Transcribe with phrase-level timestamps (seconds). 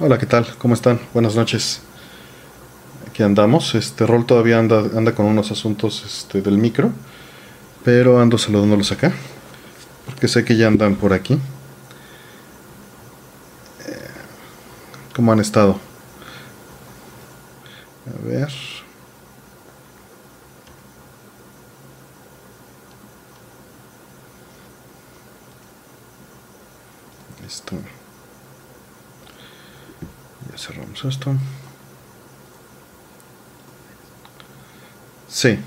[0.00, 0.46] Hola, ¿qué tal?
[0.56, 0.98] ¿Cómo están?
[1.12, 1.82] Buenas noches.
[3.08, 3.74] Aquí andamos.
[3.74, 6.90] Este rol todavía anda, anda con unos asuntos este, del micro,
[7.84, 9.12] pero ando saludándolos acá,
[10.06, 11.34] porque sé que ya andan por aquí.
[11.34, 11.38] Eh,
[15.14, 15.78] ¿Cómo han estado?
[18.06, 18.50] A ver.
[27.42, 27.76] Listo.
[30.50, 31.34] Ya cerramos esto.
[35.28, 35.58] Sí.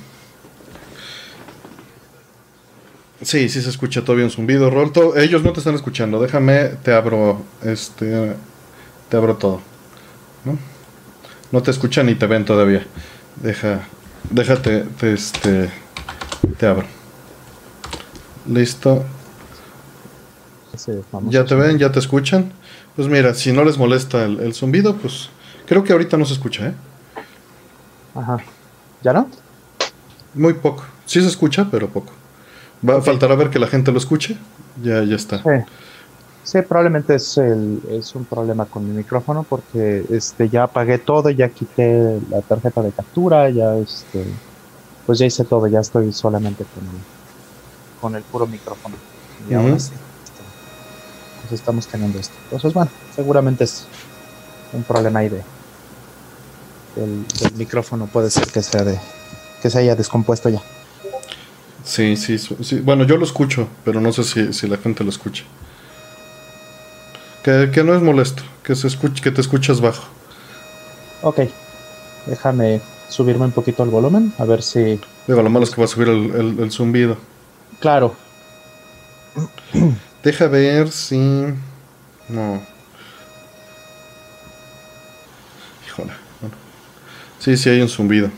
[3.22, 4.70] Sí, sí se escucha todavía un zumbido.
[4.70, 6.20] Rolto, ellos no te están escuchando.
[6.22, 8.36] Déjame, te abro este
[9.10, 9.62] te abro todo.
[10.44, 10.58] ¿No?
[11.52, 12.86] No te escuchan ni te ven todavía.
[13.38, 13.88] Deja
[14.30, 15.70] déjate te, este
[16.58, 16.86] te abro.
[18.48, 19.06] Listo.
[21.30, 22.52] Ya te ven, ya te escuchan.
[22.96, 25.30] Pues mira, si no les molesta el, el zumbido, pues
[25.66, 26.74] creo que ahorita no se escucha, ¿eh?
[28.16, 28.38] Ajá.
[29.04, 29.28] ¿Ya no?
[30.34, 30.84] Muy poco.
[31.06, 32.14] Sí se escucha, pero poco.
[32.88, 34.38] Va a faltar a ver que la gente lo escuche.
[34.82, 35.38] Ya, ya está.
[35.44, 35.72] Sí.
[36.46, 41.32] Sí, probablemente es, el, es un problema con mi micrófono porque este ya apagué todo,
[41.32, 44.24] ya quité la tarjeta de captura, ya este
[45.08, 47.02] pues ya hice todo, ya estoy solamente con el,
[48.00, 48.96] con el puro micrófono.
[49.50, 49.94] Y ahora sí,
[51.48, 52.34] pues estamos teniendo esto.
[52.46, 53.86] Entonces, bueno, seguramente es
[54.74, 55.42] un problema ahí de
[56.96, 59.00] del, del micrófono, puede ser que sea de
[59.62, 60.62] que se haya descompuesto ya.
[61.84, 62.80] Sí, sí, sí.
[62.80, 65.44] Bueno, yo lo escucho, pero no sé si, si la gente lo escucha.
[67.44, 70.04] Que, que no es molesto, que se escuche, que te escuchas bajo.
[71.22, 71.42] Ok,
[72.26, 75.00] déjame subirme un poquito el volumen, a ver si...
[75.28, 77.18] Digo, lo malo es que va a subir el, el- el zumbido.
[77.80, 78.16] Claro,
[80.26, 81.20] Deja ver si.
[82.30, 82.60] No.
[85.86, 86.14] Híjole.
[86.42, 86.56] Bueno.
[87.38, 88.32] Sí, sí hay un zumbido.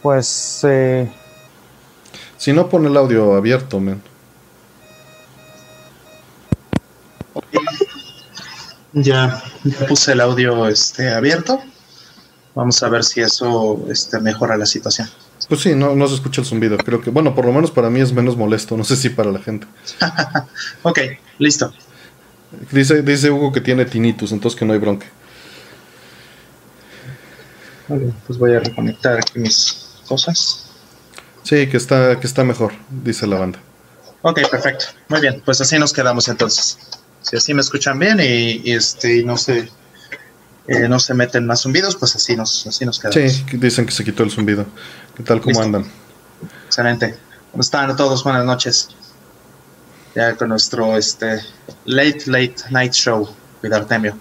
[0.00, 1.12] pues eh,
[2.38, 4.02] Si no, pone el audio abierto, men.
[8.94, 11.62] Ya, ya puse el audio este, abierto.
[12.54, 15.10] Vamos a ver si eso este, mejora la situación.
[15.50, 16.78] Pues sí, no, no se escucha el zumbido.
[16.78, 18.76] Creo que, bueno, por lo menos para mí es menos molesto.
[18.76, 19.66] No sé si para la gente.
[20.82, 21.00] Ok,
[21.38, 21.74] listo.
[22.70, 25.06] Dice, dice Hugo que tiene tinnitus, entonces que no hay bronca.
[27.88, 30.66] Vale, pues voy a reconectar aquí mis cosas.
[31.42, 33.58] Sí, que está, que está mejor, dice la banda.
[34.22, 34.86] Ok, perfecto.
[35.08, 36.78] Muy bien, pues así nos quedamos entonces.
[37.22, 39.68] Si así me escuchan bien y, y, este, y no se
[40.70, 43.32] eh, no se meten más zumbidos, pues así nos, así nos quedamos.
[43.32, 44.66] Sí, dicen que se quitó el zumbido.
[45.16, 45.40] ¿Qué tal?
[45.40, 45.64] ¿Cómo Listo.
[45.64, 45.84] andan?
[46.66, 47.16] Excelente.
[47.50, 48.22] ¿Cómo están todos?
[48.22, 48.88] Buenas noches.
[50.14, 51.40] Ya con nuestro este
[51.86, 53.28] late late night show
[53.64, 54.16] with Artemio.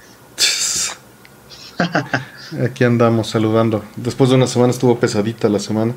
[2.65, 3.85] Aquí andamos saludando.
[3.95, 5.93] Después de una semana estuvo pesadita la semana.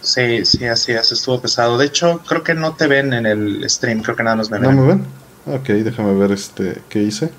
[0.00, 1.78] Sí, sí, así es, estuvo pesado.
[1.78, 4.62] De hecho, creo que no te ven en el stream, creo que nada nos ven.
[4.62, 5.06] ¿No me ven?
[5.46, 7.30] Ok, déjame ver este qué hice.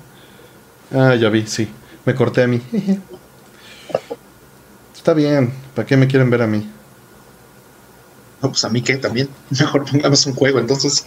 [0.94, 1.68] Ah, ya vi, sí.
[2.08, 2.62] Me corté a mí.
[4.96, 5.52] Está bien.
[5.74, 6.66] ¿Para qué me quieren ver a mí?
[8.40, 9.28] No, pues a mí que también.
[9.50, 11.04] Mejor pongamos un juego entonces.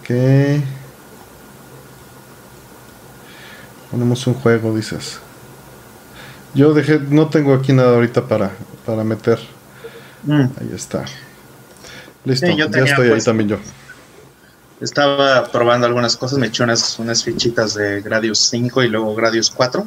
[0.00, 0.10] Ok.
[3.90, 5.18] Ponemos un juego, dices.
[6.52, 8.50] Yo dejé, no tengo aquí nada ahorita para,
[8.84, 9.38] para meter.
[10.24, 11.06] Mm, Ahí está.
[12.26, 13.56] Listo, Sí, ya estoy ahí pues, también yo.
[14.80, 19.50] Estaba probando algunas cosas, me eché unas, unas fichitas de Gradius 5 y luego Gradius
[19.50, 19.86] 4.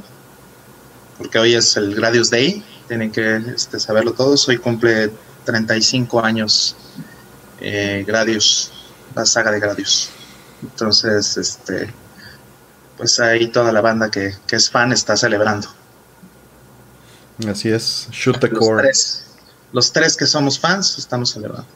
[1.17, 4.47] Porque hoy es el Gradius Day, tienen que este, saberlo todos.
[4.47, 5.11] Hoy cumple
[5.45, 6.75] 35 años
[7.59, 8.71] eh, Gradius,
[9.15, 10.09] la saga de Gradius.
[10.61, 11.93] Entonces, este,
[12.97, 15.67] pues ahí toda la banda que, que es fan está celebrando.
[17.47, 18.07] Así es.
[18.11, 18.83] Shoot the Los core.
[18.83, 19.25] tres,
[19.71, 21.67] los tres que somos fans estamos celebrando.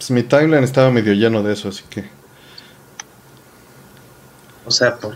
[0.00, 2.08] Pues mi timeline estaba medio lleno de eso, así que.
[4.64, 5.14] O sea, por,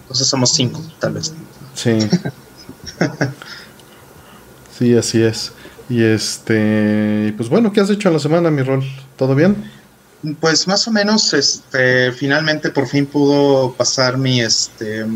[0.00, 1.32] entonces somos cinco, tal vez.
[1.74, 1.96] Sí.
[4.76, 5.52] sí, así es.
[5.88, 7.34] Y este.
[7.36, 8.82] Pues bueno, ¿qué has hecho en la semana, mi rol?
[9.16, 9.70] ¿Todo bien?
[10.40, 15.06] Pues más o menos, este, finalmente por fin pudo pasar mi, este,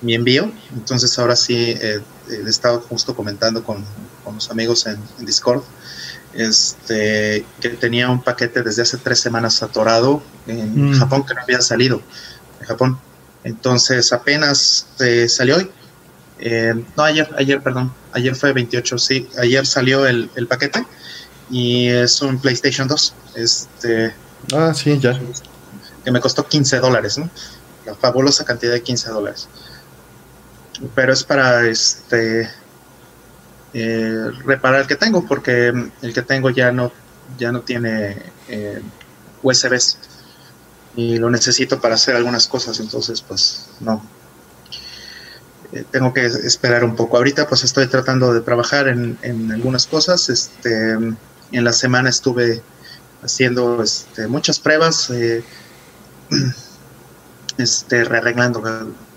[0.00, 0.50] mi envío.
[0.72, 2.00] Entonces ahora sí eh,
[2.30, 3.84] he estado justo comentando con,
[4.24, 5.62] con los amigos en, en Discord,
[6.34, 10.98] este, que tenía un paquete desde hace tres semanas atorado en Mm.
[10.98, 12.02] Japón que no había salido
[12.60, 12.98] de Japón.
[13.44, 15.70] Entonces apenas eh, salió hoy.
[16.38, 17.92] Eh, no, ayer, ayer, perdón.
[18.12, 19.28] Ayer fue 28, sí.
[19.38, 20.86] Ayer salió el, el paquete
[21.50, 23.14] y es un PlayStation 2.
[23.36, 24.14] Este,
[24.54, 25.18] Ah, sí, ya.
[26.04, 27.28] que me costó 15 dólares, ¿no?
[27.86, 29.48] La fabulosa cantidad de 15 dólares.
[30.94, 32.48] Pero es para este
[33.74, 35.68] eh, reparar el que tengo, porque
[36.02, 36.92] el que tengo ya no,
[37.38, 38.16] ya no tiene
[38.48, 38.82] eh,
[40.96, 44.02] y lo necesito para hacer algunas cosas, entonces pues no.
[45.72, 47.16] Eh, tengo que esperar un poco.
[47.16, 50.28] Ahorita pues estoy tratando de trabajar en, en algunas cosas.
[50.28, 52.62] Este, en la semana estuve
[53.22, 55.44] haciendo este, muchas pruebas, eh,
[57.58, 58.62] este, arreglando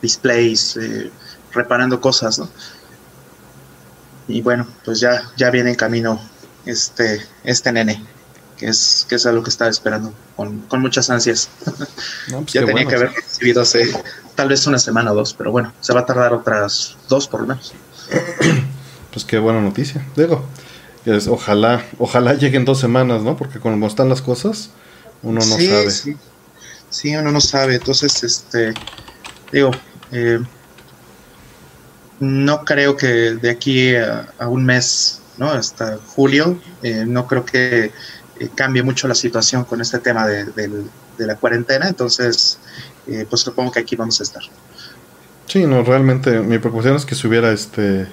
[0.02, 1.12] displays, eh,
[1.54, 2.50] reparando cosas, ¿no?
[4.28, 6.20] Y bueno, pues ya, ya viene en camino
[6.66, 8.04] este, este nene,
[8.58, 11.50] que es, que es algo que estaba esperando con, con muchas ansias.
[12.30, 13.92] pues ya tenía que haber recibido hace
[14.36, 17.42] tal vez una semana o dos, pero bueno, se va a tardar otras dos por
[17.42, 17.74] lo menos.
[19.14, 20.04] Pues qué buena noticia.
[20.16, 20.44] Digo,
[21.06, 23.38] es, ojalá, ojalá lleguen dos semanas, ¿no?
[23.38, 24.72] Porque como están las cosas,
[25.22, 25.92] uno no sí, sabe.
[25.92, 26.18] Sí.
[26.90, 27.76] sí, uno no sabe.
[27.76, 28.74] Entonces, este,
[29.52, 29.70] digo,
[30.12, 30.40] eh,
[32.24, 35.52] no creo que de aquí a, a, un mes, ¿no?
[35.52, 37.92] Hasta julio, eh, no creo que
[38.40, 40.70] eh, cambie mucho la situación con este tema de, de,
[41.18, 41.88] de la cuarentena.
[41.88, 42.58] Entonces,
[43.08, 44.42] eh, pues supongo que aquí vamos a estar.
[45.48, 48.08] Sí, no, realmente mi preocupación es que si hubiera este,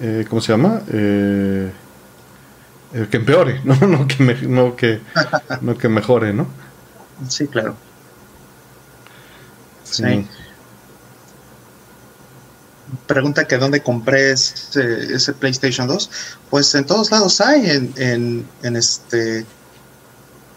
[0.00, 0.80] eh, ¿cómo se llama?
[0.86, 1.70] Que
[3.12, 3.74] empeore, ¿no?
[3.86, 5.00] No que, me, no, que,
[5.60, 6.46] no que mejore, ¿no?
[7.28, 7.76] Sí, claro.
[9.84, 10.02] Sí.
[10.02, 10.26] sí.
[13.06, 16.10] Pregunta que dónde compré ese, ese, PlayStation 2.
[16.50, 19.46] Pues en todos lados hay, en, en, en este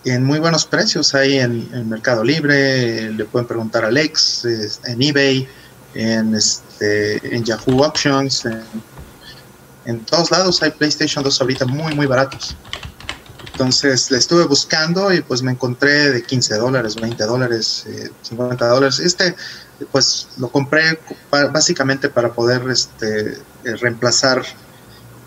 [0.06, 1.14] en muy buenos precios.
[1.16, 4.46] Hay en, Mercado Libre, le pueden preguntar a Alex,
[4.86, 5.48] en eBay,
[5.94, 8.64] en, este, en Yahoo Auctions, en,
[9.86, 12.56] en, todos lados hay PlayStation 2 ahorita muy, muy baratos.
[13.52, 18.68] Entonces le estuve buscando y pues me encontré de 15 dólares, 20 dólares, eh, 50
[18.68, 19.00] dólares.
[19.00, 19.36] Este,
[19.92, 24.44] pues lo compré básicamente para poder este, reemplazar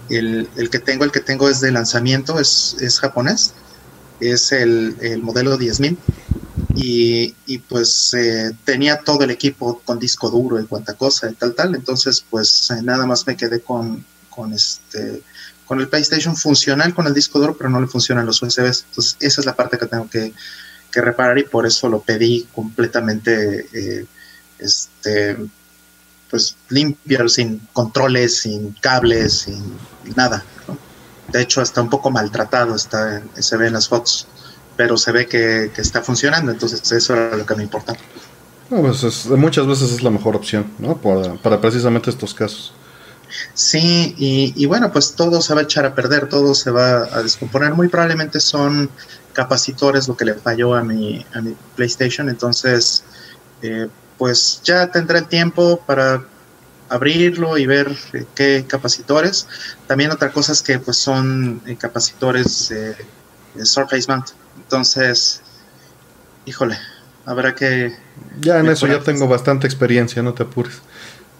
[0.08, 1.04] el, el, que tengo.
[1.04, 3.54] El que tengo es de lanzamiento, es, es japonés.
[4.20, 5.96] Es el, el modelo 10000
[6.74, 11.34] y, y pues eh, tenía todo el equipo con disco duro y cuanta cosa y
[11.34, 11.74] tal tal.
[11.74, 15.22] Entonces pues eh, nada más me quedé con, con este
[15.66, 19.16] con el PlayStation funcional con el disco duro pero no le funcionan los USBs entonces
[19.20, 20.32] esa es la parte que tengo que,
[20.90, 24.06] que reparar y por eso lo pedí completamente eh,
[24.60, 25.36] este
[26.30, 29.76] pues limpio sin controles sin cables sin
[30.14, 30.90] nada ¿no?
[31.32, 34.26] de hecho está un poco maltratado, está, se ve en las fotos,
[34.76, 37.94] pero se ve que, que está funcionando, entonces eso era lo que me importa.
[38.70, 40.96] No, pues es, muchas veces es la mejor opción, ¿no?
[40.96, 42.72] Para, para precisamente estos casos.
[43.54, 47.04] Sí, y, y, bueno, pues todo se va a echar a perder, todo se va
[47.04, 47.74] a descomponer.
[47.74, 48.90] Muy probablemente son
[49.32, 53.04] capacitores lo que le falló a mi, a mi PlayStation, entonces,
[53.62, 53.88] eh,
[54.20, 56.22] pues ya tendré el tiempo para
[56.90, 59.48] abrirlo y ver eh, qué capacitores.
[59.86, 62.94] También otra cosa es que pues son eh, capacitores eh,
[63.62, 64.26] Surface Mount.
[64.58, 65.40] Entonces,
[66.44, 66.76] híjole,
[67.24, 67.96] habrá que...
[68.42, 70.82] Ya en eso ya tengo bastante experiencia, no te apures.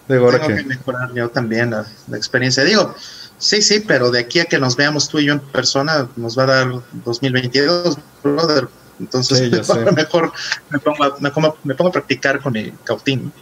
[0.09, 0.63] Digo, ahora tengo que...
[0.63, 2.65] que mejorar yo también la, la, experiencia.
[2.65, 2.95] Digo,
[3.37, 6.39] sí, sí, pero de aquí a que nos veamos tú y yo en persona nos
[6.39, 6.73] va a dar
[7.05, 8.69] 2022, brother.
[9.01, 10.33] Entonces, sí, mejor, mejor
[10.71, 13.33] me, pongo, me, pongo, me pongo a practicar con el cautín.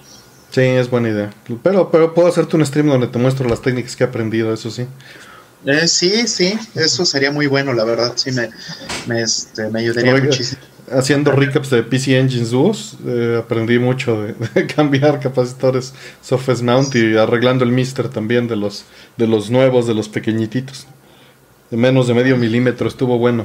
[0.50, 1.30] Sí, es buena idea.
[1.62, 4.70] Pero, pero puedo hacerte un stream donde te muestro las técnicas que he aprendido, eso
[4.70, 4.86] sí.
[5.66, 8.12] Eh, sí, sí, eso sería muy bueno, la verdad.
[8.14, 8.48] Sí, me,
[9.06, 10.62] me, este, me ayudaría Oiga, muchísimo.
[10.90, 15.92] Haciendo recaps de PC Engines Duos, eh, aprendí mucho de, de, cambiar capacitores
[16.22, 18.84] Surface Mount y arreglando el Mister también de los,
[19.18, 20.86] de los nuevos, de los pequeñititos.
[21.70, 23.44] De menos de medio milímetro, estuvo bueno.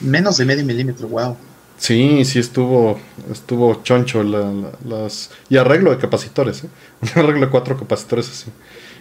[0.00, 1.36] Menos de medio milímetro, wow.
[1.78, 2.98] Sí, sí estuvo
[3.30, 6.68] estuvo choncho la, la, las y arreglo de capacitores, ¿eh?
[7.14, 8.50] arreglo de cuatro capacitores así.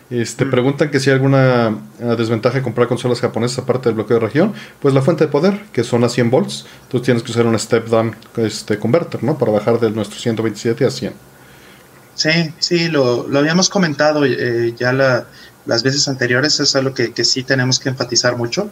[0.09, 0.51] Este, mm.
[0.51, 4.25] Preguntan que si hay alguna uh, desventaja de comprar consolas japonesas aparte del bloqueo de
[4.25, 4.53] región.
[4.79, 6.65] Pues la fuente de poder, que son a 100 volts.
[6.89, 9.37] Tú tienes que usar un step down este, converter, ¿no?
[9.37, 11.13] Para bajar de nuestro 127 a 100.
[12.15, 15.27] Sí, sí, lo, lo habíamos comentado eh, ya la,
[15.65, 16.59] las veces anteriores.
[16.59, 18.71] Es algo que, que sí tenemos que enfatizar mucho.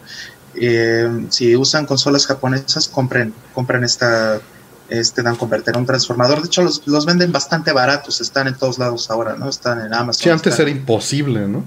[0.58, 4.40] Eh, si usan consolas japonesas, compren, compren esta,
[4.88, 6.40] este Dan Converter, un transformador.
[6.40, 9.48] De hecho, los, los, venden bastante baratos, están en todos lados ahora, ¿no?
[9.48, 10.22] Están en Amazon.
[10.22, 10.68] Sí, antes están...
[10.68, 11.64] era imposible, ¿no?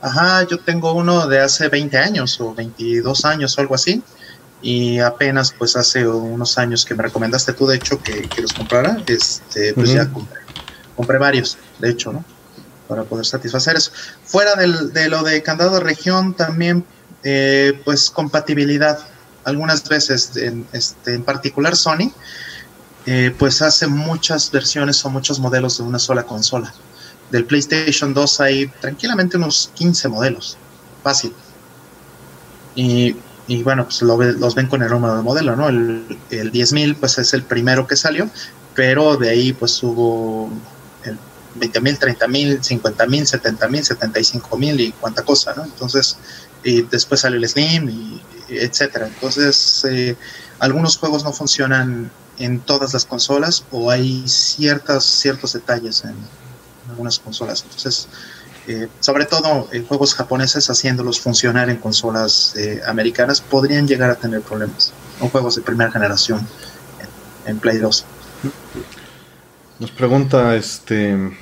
[0.00, 4.02] Ajá, yo tengo uno de hace 20 años o 22 años o algo así.
[4.60, 8.52] Y apenas, pues hace unos años que me recomendaste tú, de hecho, que, que los
[8.52, 9.96] comprara, este, pues uh -huh.
[9.96, 10.40] ya compré,
[10.96, 12.24] compré varios, de hecho, ¿no?
[12.86, 13.90] Para poder satisfacer eso.
[14.24, 16.84] Fuera del, de lo de candado de región, también
[17.24, 18.98] eh, pues compatibilidad.
[19.44, 22.12] Algunas veces, en, este, en particular Sony,
[23.06, 26.72] eh, pues hace muchas versiones o muchos modelos de una sola consola.
[27.30, 30.56] Del PlayStation 2 hay tranquilamente unos 15 modelos,
[31.02, 31.34] fácil.
[32.74, 33.16] Y,
[33.64, 35.68] bueno, pues los ven con el número de modelo, ¿no?
[35.68, 38.30] El, el 10.000 pues es el primero que salió,
[38.74, 40.50] pero de ahí pues hubo
[41.04, 41.18] el
[41.58, 45.64] 20.000, 30.000, 50.000, 70.000, 75.000 y cuánta cosa, ¿no?
[45.64, 46.16] Entonces,
[46.64, 49.06] y después salió el Slim y etcétera.
[49.06, 50.16] Entonces, eh,
[50.58, 56.14] algunos juegos no funcionan en todas las consolas o hay ciertas, ciertos detalles en,
[56.90, 57.62] algunas consolas.
[57.62, 58.08] Entonces,
[58.66, 64.16] eh, sobre todo en juegos japoneses haciéndolos funcionar en consolas eh, americanas podrían llegar a
[64.16, 64.92] tener problemas.
[65.20, 66.46] O juegos de primera generación
[67.46, 68.04] en, Play 2.
[69.78, 71.36] Nos pregunta este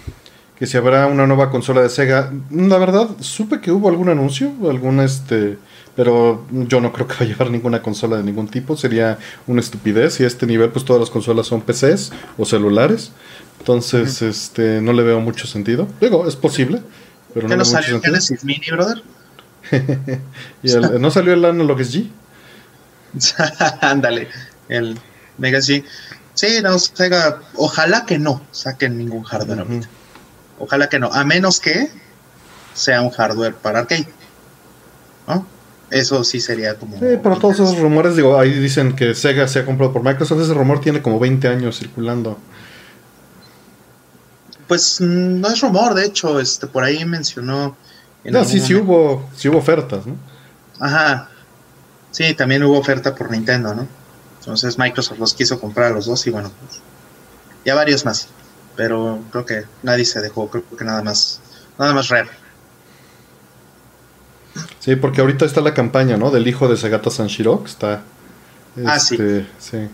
[0.61, 2.31] que si habrá una nueva consola de Sega.
[2.50, 5.59] La verdad, supe que hubo algún anuncio, algún este
[5.97, 9.61] pero yo no creo que vaya a llevar ninguna consola de ningún tipo, sería una
[9.61, 13.11] estupidez y a este nivel pues todas las consolas son PCs o celulares,
[13.59, 15.88] entonces este no le veo mucho sentido.
[16.00, 16.83] Digo, es posible,
[17.35, 19.02] pero no, no salió el Genesis Mini, brother?
[21.00, 22.09] ¿No salió el Analog G?
[23.81, 24.29] Ándale,
[24.69, 24.97] el
[25.38, 25.85] Mega G.
[26.35, 29.67] Sí, no, Sega, ojalá que no saquen ningún hardware
[30.61, 31.90] Ojalá que no, a menos que
[32.75, 34.07] sea un hardware para arcade.
[35.26, 35.47] ¿No?
[35.90, 36.99] Eso sí sería como.
[36.99, 40.40] Sí, pero todos esos rumores, digo, ahí dicen que Sega se ha comprado por Microsoft.
[40.40, 42.38] Ese rumor tiene como 20 años circulando.
[44.69, 47.76] Pues mm, no es rumor, de hecho, este por ahí mencionó.
[48.23, 50.14] no, sí, sí hubo, sí hubo ofertas, ¿no?
[50.79, 51.29] Ajá.
[52.12, 53.88] Sí, también hubo oferta por Nintendo, ¿no?
[54.38, 56.81] Entonces Microsoft los quiso comprar a los dos y bueno, pues,
[57.64, 58.29] ya varios más.
[58.77, 61.41] Pero creo que nadie se dejó, creo que nada más,
[61.79, 62.29] nada más Rare.
[64.79, 66.31] Sí, porque ahorita está la campaña, ¿no?
[66.31, 68.03] Del hijo de Sagata Sanshiro, está...
[68.87, 69.15] ah, sí.
[69.15, 69.91] Este,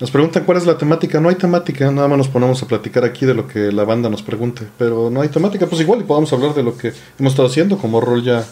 [0.00, 1.20] nos preguntan cuál es la temática.
[1.20, 4.08] No hay temática, nada más nos ponemos a platicar aquí de lo que la banda
[4.08, 4.66] nos pregunte.
[4.78, 7.78] Pero no hay temática, pues igual y podamos hablar de lo que hemos estado haciendo,
[7.78, 8.44] como Rol ya,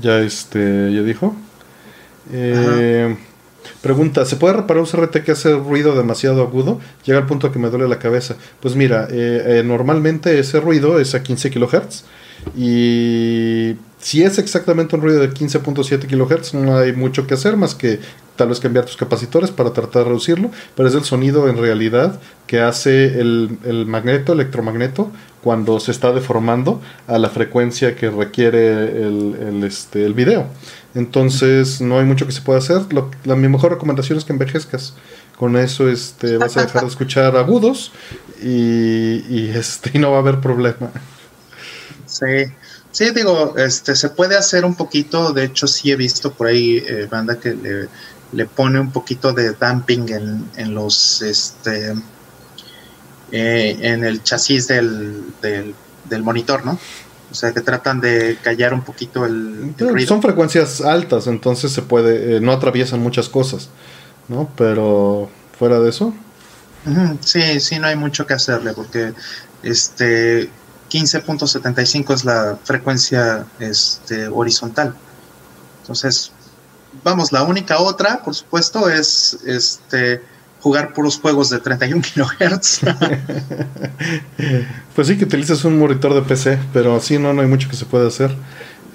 [0.00, 1.34] ya, este, ya dijo.
[2.32, 3.16] Eh,
[3.80, 6.80] pregunta, ¿se puede reparar un CRT que hace ruido demasiado agudo?
[7.04, 8.36] Llega al punto que me duele la cabeza.
[8.60, 12.04] Pues mira, eh, eh, normalmente ese ruido es a 15 kHz
[12.56, 17.74] y si es exactamente un ruido de 15.7 kHz, no hay mucho que hacer más
[17.74, 18.00] que
[18.36, 22.20] tal vez cambiar tus capacitores para tratar de reducirlo, pero es el sonido en realidad
[22.46, 25.10] que hace el, magneto, electromagneto,
[25.42, 30.48] cuando se está deformando a la frecuencia que requiere el, este, el video.
[30.94, 32.82] Entonces no hay mucho que se pueda hacer.
[33.24, 34.92] la, mi mejor recomendación es que envejezcas.
[35.38, 37.90] Con eso este, vas a dejar de escuchar agudos
[38.42, 40.90] y, y, este, y no va a haber problema.
[42.04, 42.52] Sí,
[42.94, 46.76] Sí, digo, este, se puede hacer un poquito, de hecho sí he visto por ahí
[46.76, 47.88] eh, banda que
[48.32, 51.92] le, pone un poquito de damping en, en los, este,
[53.32, 56.78] eh, en el chasis del, del, monitor, ¿no?
[57.32, 60.06] O sea, que tratan de callar un poquito el, ruido.
[60.06, 63.70] Son frecuencias altas, entonces se puede, eh, no atraviesan muchas cosas,
[64.28, 64.48] ¿no?
[64.56, 66.14] Pero fuera de eso.
[67.22, 69.14] Sí, sí, no hay mucho que hacerle, porque
[69.64, 70.48] este
[70.94, 74.94] 15.75 es la frecuencia este, horizontal.
[75.80, 76.30] Entonces,
[77.02, 80.22] vamos, la única otra, por supuesto, es este
[80.60, 82.80] jugar puros juegos de 31 kHz.
[84.94, 87.76] pues sí que utilizas un monitor de PC, pero así no, no hay mucho que
[87.76, 88.32] se pueda hacer.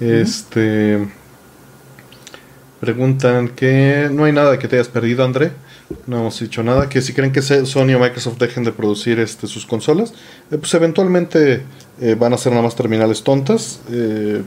[0.00, 1.06] Este
[2.80, 5.52] preguntan que no hay nada que te hayas perdido, André.
[6.06, 6.88] No hemos dicho nada.
[6.88, 10.14] Que si creen que Sony o Microsoft dejen de producir este, sus consolas,
[10.50, 11.62] eh, pues eventualmente
[12.00, 14.42] eh, van a ser nada más terminales tontas eh,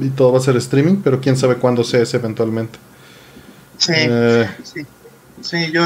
[0.00, 2.78] y todo va a ser streaming, pero quién sabe cuándo sea ese eventualmente.
[3.78, 3.92] Sí,
[4.62, 4.86] sí.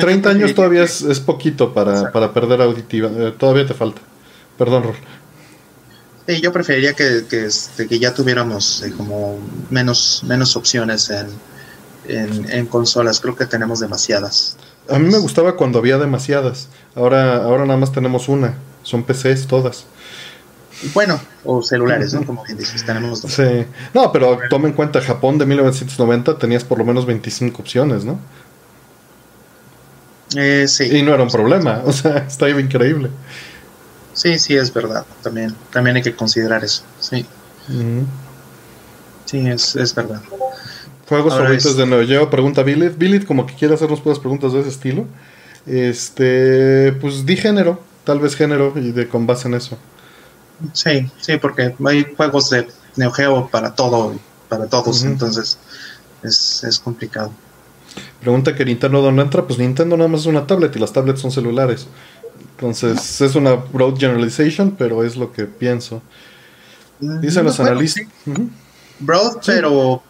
[0.00, 3.08] 30 años todavía es, poquito para, para, perder auditiva.
[3.38, 4.02] todavía te falta.
[4.58, 4.94] Perdón, Rol.
[6.28, 9.38] Sí, yo preferiría que, que, este, que ya tuviéramos como
[9.70, 11.28] menos, menos opciones en,
[12.08, 13.20] en, en, consolas.
[13.20, 14.58] Creo que tenemos demasiadas.
[14.90, 16.68] A mí me gustaba cuando había demasiadas.
[16.94, 18.58] Ahora, ahora nada más tenemos una.
[18.82, 19.86] Son PCs todas.
[20.94, 22.24] Bueno, o celulares, ¿no?
[22.24, 23.32] Como bien dices, tenemos dos.
[23.32, 23.64] Sí.
[23.94, 28.18] No, pero toma en cuenta, Japón de 1990 tenías por lo menos 25 opciones, ¿no?
[30.36, 30.84] Eh, sí.
[30.96, 33.10] Y no era un problema, o sea, está increíble.
[34.12, 35.04] Sí, sí, es verdad.
[35.22, 36.82] También, también hay que considerar eso.
[37.00, 37.26] Sí.
[39.26, 40.22] Sí, es, es verdad.
[41.08, 42.96] Juegos favoritos de Neo Geo, pregunta Billit.
[42.96, 45.06] Billit como que quiere hacernos puras preguntas de ese estilo.
[45.66, 49.78] Este, pues di género, tal vez género y de con base en eso.
[50.72, 54.14] Sí, sí, porque hay juegos de Neo Geo para todo,
[54.48, 55.58] para todos, entonces
[56.22, 57.30] es, es complicado.
[58.20, 61.20] pregunta que Nintendo dónde entra, pues Nintendo nada más es una tablet y las tablets
[61.20, 61.86] son celulares.
[62.52, 66.02] Entonces es una broad generalization, pero es lo que pienso.
[67.00, 68.06] Dicen los analistas.
[68.98, 70.02] Broad, pero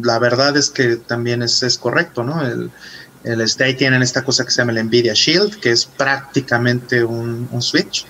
[0.00, 2.40] la verdad es que también es, es correcto, ¿no?
[2.42, 2.70] El,
[3.24, 8.06] el tienen esta cosa que se llama el Nvidia Shield, que es prácticamente un, Switch.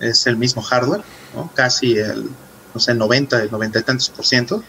[0.00, 1.02] Es el mismo hardware,
[1.34, 1.50] ¿no?
[1.54, 2.30] Casi el,
[2.74, 4.62] no sé, 90, el 90 y tantos por ciento.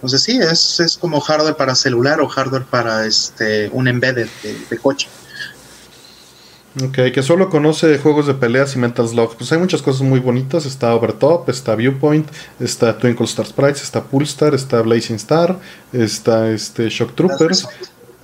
[0.00, 4.28] Entonces sí, es, es como hardware para celular o hardware para este un embedded
[4.70, 5.08] de, coche.
[6.82, 9.36] Ok, que solo conoce juegos de peleas y Mental Slug.
[9.36, 10.64] Pues hay muchas cosas muy bonitas.
[10.64, 12.26] Está Overtop, está Viewpoint,
[12.58, 15.58] está Twinkle Star Sprites, está Pulstar, está Blazing Star,
[15.92, 17.68] está este Shock Troopers,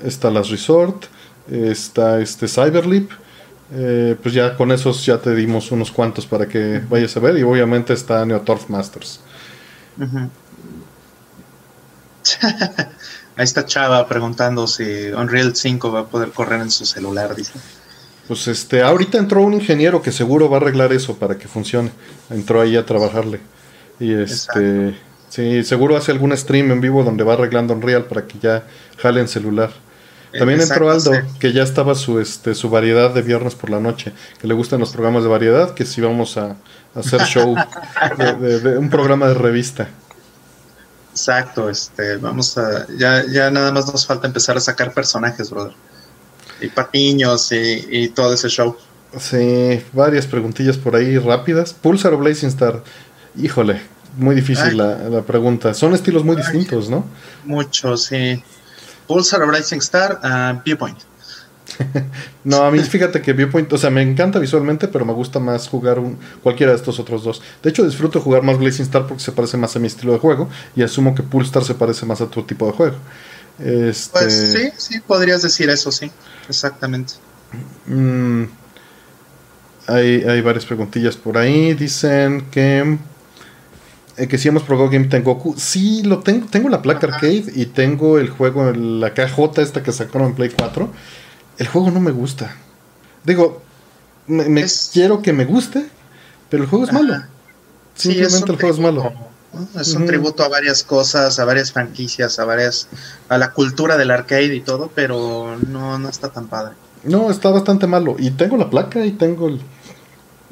[0.03, 1.05] está Las Resort,
[1.51, 3.11] está este Cyberleap.
[3.73, 7.39] Eh, pues ya con esos ya te dimos unos cuantos para que vayas a ver.
[7.39, 9.21] Y obviamente está Neotorf Masters.
[13.37, 17.53] Ahí está Chava preguntando si Unreal 5 va a poder correr en su celular, dice.
[18.27, 21.91] Pues este, ahorita entró un ingeniero que seguro va a arreglar eso para que funcione.
[22.31, 23.41] Entró ahí a trabajarle.
[24.01, 24.97] Y este,
[25.29, 28.65] sí, seguro hace algún stream en vivo donde va arreglando Unreal para que ya
[28.99, 29.71] jale en celular.
[30.39, 34.13] También entró Aldo, que ya estaba su este su variedad de viernes por la noche,
[34.41, 36.57] que le gustan los programas de variedad, que si vamos a,
[36.95, 37.55] hacer show
[38.41, 39.89] de, un programa de revista.
[41.11, 45.75] Exacto, este, vamos a, ya, ya nada más nos falta empezar a sacar personajes, brother.
[46.61, 48.77] Y patiños y, y todo ese show.
[49.19, 51.73] Sí, varias preguntillas por ahí rápidas.
[51.73, 52.83] Pulsar o Blazing Star.
[53.37, 53.81] Híjole,
[54.17, 55.75] muy difícil la, pregunta.
[55.75, 57.05] Son estilos muy distintos, ¿no?
[57.45, 58.43] Muchos, sí.
[59.07, 60.99] Pulsar o Blazing Star, uh, Viewpoint.
[62.45, 65.69] no, a mí fíjate que Viewpoint, o sea, me encanta visualmente, pero me gusta más
[65.69, 67.43] jugar un, cualquiera de estos otros dos.
[67.63, 70.19] De hecho, disfruto jugar más Blazing Star porque se parece más a mi estilo de
[70.19, 72.97] juego y asumo que Pulsar se parece más a tu tipo de juego.
[73.59, 74.19] Este...
[74.19, 76.11] Pues sí, sí, podrías decir eso, sí,
[76.49, 77.15] exactamente.
[77.87, 78.45] Mm,
[79.87, 81.75] hay, hay varias preguntillas por ahí.
[81.75, 82.99] Dicen que
[84.17, 85.55] eh, que si hemos probado Game Tengoku.
[85.59, 86.47] Sí, lo tengo.
[86.47, 90.51] Tengo la placa arcade y tengo el juego, la KJ esta que sacaron en Play
[90.57, 90.91] 4
[91.59, 92.55] el juego no me gusta.
[93.25, 93.63] Digo,
[94.27, 95.87] me, quiero que me guste,
[96.51, 97.23] pero el juego es malo.
[97.95, 99.13] Simplemente el juego es malo.
[99.81, 102.89] Es un tributo a varias cosas, a varias franquicias, a varias
[103.29, 106.75] a la cultura del arcade y todo, pero no, no está tan padre.
[107.05, 108.17] No, está bastante malo.
[108.19, 109.61] Y tengo la placa y tengo el...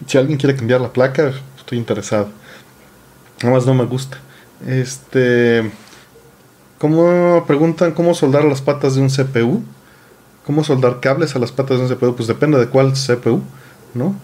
[0.06, 2.28] Si alguien quiere cambiar la placa, estoy interesado.
[3.44, 4.18] Nada más no me gusta.
[4.66, 5.70] Este...
[6.78, 9.64] ¿Cómo preguntan cómo soldar las patas de un CPU?
[10.44, 13.42] cómo soldar cables a las patas de un CPU, pues depende de cuál CPU,
[13.94, 14.14] ¿no?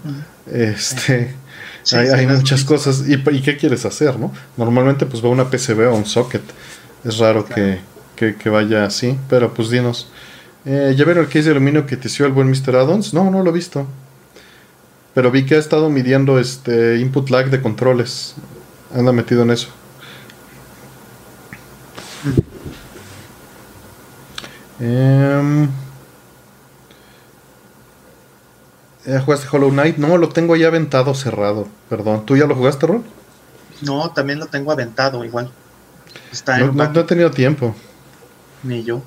[0.51, 1.35] Este,
[1.93, 3.05] hay, muchas cosas.
[3.09, 4.33] ¿Y, qué quieres hacer, no?
[4.57, 6.43] Normalmente pues va una PCB o un socket.
[7.05, 7.81] Es raro que,
[8.51, 10.09] vaya así, pero pues dinos.
[10.67, 12.77] Eh, ¿Ya vieron el case de aluminio que te hizo el buen Mr.
[12.77, 13.15] Addons?
[13.15, 13.87] No, no lo he visto.
[15.15, 18.35] Pero vi que ha estado midiendo este input lag de controles.
[18.95, 19.69] Anda metido en eso.
[29.07, 29.97] Eh, ¿Jugaste Hollow Knight?
[29.97, 31.69] No, lo tengo ya aventado cerrado.
[31.89, 32.27] Perdón.
[32.27, 33.05] ¿Tú ya lo jugaste, Ron?
[33.83, 35.51] No, también lo tengo aventado igual.
[36.33, 37.75] Está no, no, he tenido tiempo.
[38.63, 39.03] Ni yo.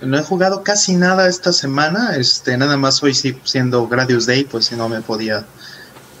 [0.00, 2.16] No he jugado casi nada esta semana.
[2.16, 5.44] Este, nada más hoy sí siendo Gradius Day, pues si no me podía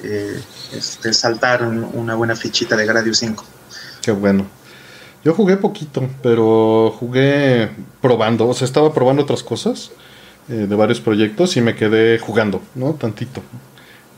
[0.02, 0.40] eh,
[0.72, 3.44] este, saltar una buena fichita de Gradius 5.
[4.02, 4.46] Qué bueno.
[5.24, 8.48] Yo jugué poquito, pero jugué probando.
[8.48, 9.90] O sea, estaba probando otras cosas.
[10.50, 12.94] Eh, de varios proyectos y me quedé jugando, ¿no?
[12.94, 13.40] Tantito.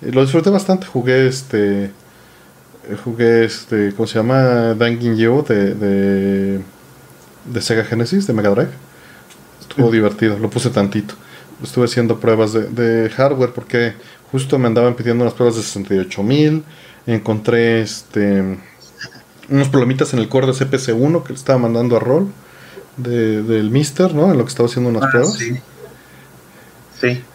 [0.01, 1.91] Eh, lo disfruté bastante, jugué este...
[3.05, 4.75] Jugué este, ¿cómo se llama?
[4.75, 6.61] Dangin Yo de, de,
[7.45, 8.73] de, Sega Genesis, de Mega Drive.
[9.61, 11.15] Estuvo divertido, lo puse tantito.
[11.63, 13.93] Estuve haciendo pruebas de, de, hardware porque
[14.33, 16.63] justo me andaban pidiendo unas pruebas de 68.000.
[17.07, 18.59] Encontré este
[19.49, 22.29] unos problemitas en el core de CPC1 que le estaba mandando a Roll
[22.97, 24.33] de, del Mister, ¿no?
[24.33, 25.39] En lo que estaba haciendo unas ah, pruebas.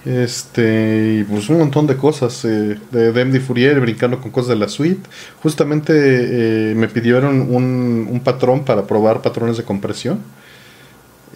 [0.06, 4.56] Este, y pues un montón de cosas eh, de Demdy Fourier brincando con cosas de
[4.56, 5.10] la suite.
[5.44, 10.20] Justamente eh, me pidieron un, un, patrón para probar patrones de compresión.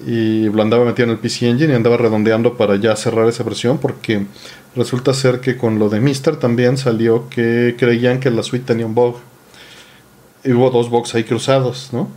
[0.07, 3.43] Y lo andaba metiendo en el PC Engine y andaba redondeando para ya cerrar esa
[3.43, 4.25] versión porque
[4.75, 8.85] resulta ser que con lo de Mister también salió que creían que la suite tenía
[8.85, 9.17] un bug.
[10.45, 12.09] Hubo dos bugs ahí cruzados, ¿no?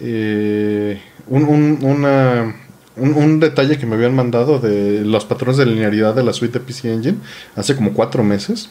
[0.00, 2.54] Eh, un, una
[2.96, 6.64] un, detalle que me habían mandado de los patrones de linealidad de la suite de
[6.64, 7.18] PC Engine
[7.56, 8.70] hace como cuatro meses.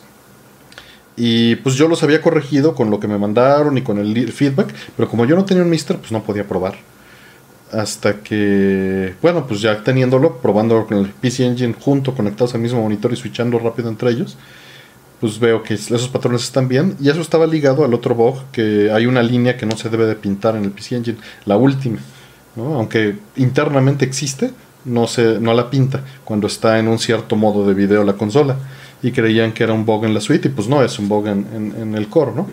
[1.16, 4.74] Y pues yo los había corregido con lo que me mandaron y con el feedback,
[4.96, 6.76] pero como yo no tenía un Mister, pues no podía probar.
[7.74, 12.82] Hasta que, bueno, pues ya teniéndolo, probándolo con el PC Engine junto, conectados al mismo
[12.82, 14.38] monitor y switchando rápido entre ellos,
[15.20, 16.96] pues veo que esos patrones están bien.
[17.00, 20.06] Y eso estaba ligado al otro bug, que hay una línea que no se debe
[20.06, 22.00] de pintar en el PC Engine, la última,
[22.56, 22.76] ¿no?
[22.76, 24.52] aunque internamente existe,
[24.86, 28.58] no, se, no la pinta cuando está en un cierto modo de video la consola.
[29.02, 31.28] Y creían que era un bug en la suite, y pues no, es un bug
[31.28, 32.50] en, en, el core, ¿no?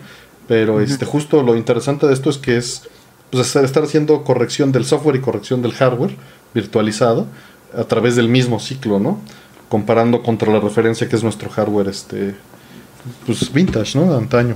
[0.49, 2.89] Pero este, justo lo interesante de esto es que es
[3.31, 6.15] pues, estar haciendo corrección del software y corrección del hardware
[6.53, 7.27] virtualizado
[7.75, 9.19] a través del mismo ciclo, ¿no?
[9.69, 12.35] Comparando contra la referencia que es nuestro hardware este
[13.25, 14.11] pues vintage, ¿no?
[14.11, 14.55] De antaño.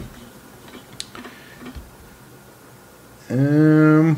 [3.29, 4.15] Eh,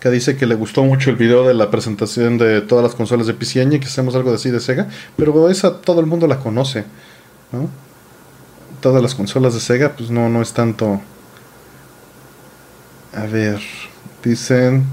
[0.00, 3.26] que dice que le gustó mucho el video de la presentación de todas las consolas
[3.26, 6.38] de PC Engine, que hacemos algo así de Sega, pero esa todo el mundo la
[6.38, 6.84] conoce,
[7.52, 7.68] ¿no?
[8.80, 11.00] Todas las consolas de Sega, pues no, no es tanto.
[13.14, 13.60] A ver,
[14.22, 14.84] dicen.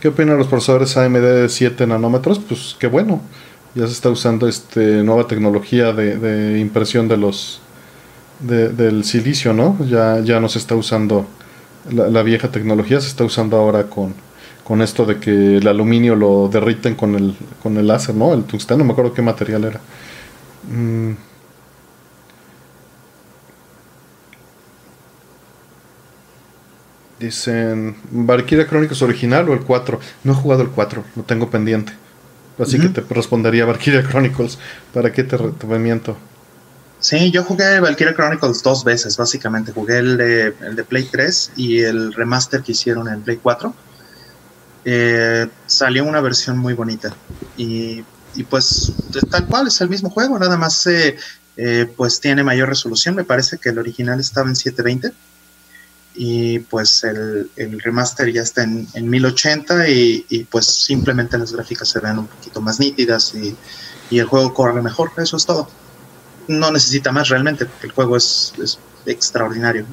[0.00, 2.38] ¿Qué opinan los procesadores AMD de 7 nanómetros?
[2.38, 3.20] Pues qué bueno.
[3.74, 7.60] Ya se está usando este nueva tecnología de, impresión de los
[8.40, 9.76] del silicio, ¿no?
[9.86, 11.26] Ya, ya no se está usando
[11.90, 14.14] la, vieja tecnología, se está usando ahora con,
[14.64, 18.34] con esto de que el aluminio lo derriten con el, con el láser, ¿no?
[18.34, 19.80] El tungsteno, no me acuerdo qué material era.
[20.70, 21.12] Mm.
[27.18, 30.00] Dicen, Valkyria Chronicles original o el 4.
[30.24, 31.92] No he jugado el 4, lo tengo pendiente.
[32.58, 34.58] Así que te respondería Valkyria Chronicles.
[34.92, 36.16] ¿Para qué te, te miento?
[36.98, 39.72] Sí, yo jugué Valkyria Chronicles dos veces, básicamente.
[39.72, 43.74] Jugué el de, el de Play 3 y el remaster que hicieron en Play 4.
[44.86, 47.14] Eh, salió una versión muy bonita.
[47.56, 48.92] Y, y, pues
[49.30, 51.16] tal cual, es el mismo juego, nada más eh,
[51.56, 53.14] eh, pues tiene mayor resolución.
[53.14, 55.12] Me parece que el original estaba en 720.
[56.16, 61.52] Y pues el, el remaster ya está en, en 1080 y, y, pues simplemente las
[61.52, 63.54] gráficas se ven un poquito más nítidas y,
[64.10, 65.10] y el juego corre mejor.
[65.18, 65.68] Eso es todo
[66.48, 68.52] no necesita más realmente, porque el juego es,
[69.06, 69.84] extraordinario.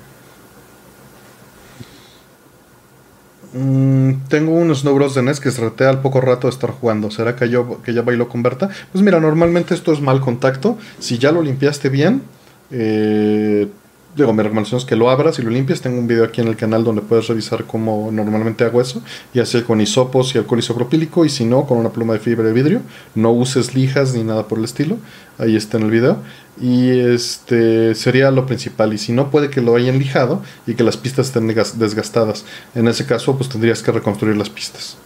[3.53, 6.71] Mm, tengo unos Snow Bros de NES que se retea al poco rato de estar
[6.71, 7.11] jugando.
[7.11, 8.69] ¿Será que, yo, que ya bailó con Berta?
[8.91, 10.79] Pues mira, normalmente esto es mal contacto.
[10.97, 12.23] Si ya lo limpiaste bien,
[12.71, 13.69] eh,
[14.15, 15.81] digo, mi recomendación es que lo abras y lo limpies.
[15.81, 19.01] Tengo un video aquí en el canal donde puedes revisar cómo normalmente hago eso,
[19.33, 22.45] ya sea con hisopos y alcohol isopropílico, y si no, con una pluma de fibra
[22.45, 22.81] de vidrio.
[23.15, 24.97] No uses lijas ni nada por el estilo.
[25.37, 26.17] Ahí está en el video.
[26.61, 28.93] Y este sería lo principal.
[28.93, 32.45] Y si no, puede que lo hayan lijado y que las pistas estén desgastadas.
[32.75, 34.97] En ese caso, pues tendrías que reconstruir las pistas.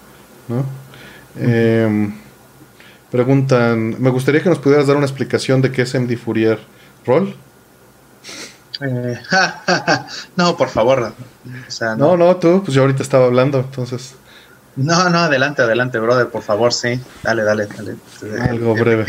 [0.49, 0.65] ¿no?
[1.39, 2.13] Em,
[3.11, 6.59] preguntan, me gustaría que nos pudieras dar una explicación de qué es MD Fourier
[7.05, 7.33] Roll.
[8.81, 9.19] Eh,
[10.35, 11.13] no, por favor.
[11.97, 12.17] no.
[12.17, 12.35] no.
[12.37, 14.15] tú, pues yo ahorita estaba hablando, entonces.
[14.75, 16.99] No, no, adelante, adelante, brother, por favor, sí.
[17.23, 17.95] Dale, dale, dale.
[18.47, 19.05] Algo breve.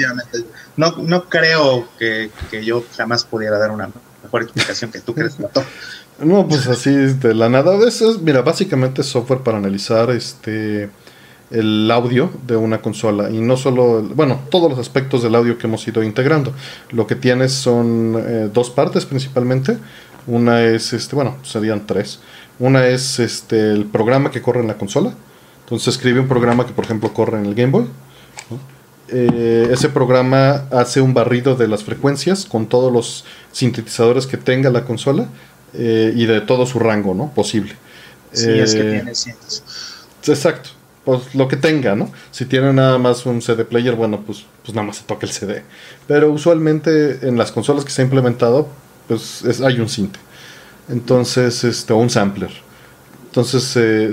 [0.77, 2.31] No, no creo que,
[2.65, 3.91] yo jamás pudiera dar una
[4.23, 5.37] mejor explicación que tú crees,
[6.19, 7.77] No, pues así de la nada.
[7.87, 10.91] Es, mira, básicamente es software para analizar este
[11.51, 15.67] el audio de una consola y no solo, bueno, todos los aspectos del audio que
[15.67, 16.53] hemos ido integrando.
[16.91, 19.79] Lo que tienes son eh, dos partes principalmente.
[20.27, 22.21] Una es, este, bueno, serían tres.
[22.59, 25.15] Una es este, el programa que corre en la consola.
[25.65, 27.87] Entonces escribe un programa que, por ejemplo, corre en el Game Boy.
[29.11, 34.69] Eh, ese programa hace un barrido de las frecuencias con todos los sintetizadores que tenga
[34.69, 35.29] la consola
[35.73, 37.33] eh, y de todo su rango ¿no?
[37.35, 37.75] posible.
[38.33, 39.13] Sí, es que tiene
[40.27, 40.78] Exacto
[41.09, 42.11] pues lo que tenga, ¿no?
[42.31, 45.33] Si tiene nada más un CD player, bueno, pues, pues nada más se toca el
[45.33, 45.63] CD.
[46.07, 48.69] Pero usualmente en las consolas que se ha implementado,
[49.07, 50.17] pues hay un synth.
[50.91, 52.51] Entonces, este, un sampler.
[53.25, 53.63] Entonces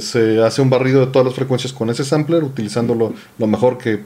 [0.06, 4.02] se, hace un barrido de todas las frecuencias con ese sampler, utilizando lo, mejor que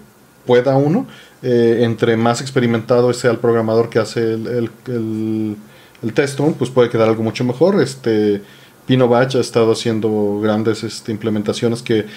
[0.47, 1.05] pueda uno.
[1.43, 5.57] Eh, entre más experimentado sea el programador que hace el, el, el,
[6.01, 7.79] el test, pues puede quedar algo mucho mejor.
[7.83, 8.41] Este,
[8.89, 12.07] Pino Batch ha estado haciendo grandes este, implementaciones que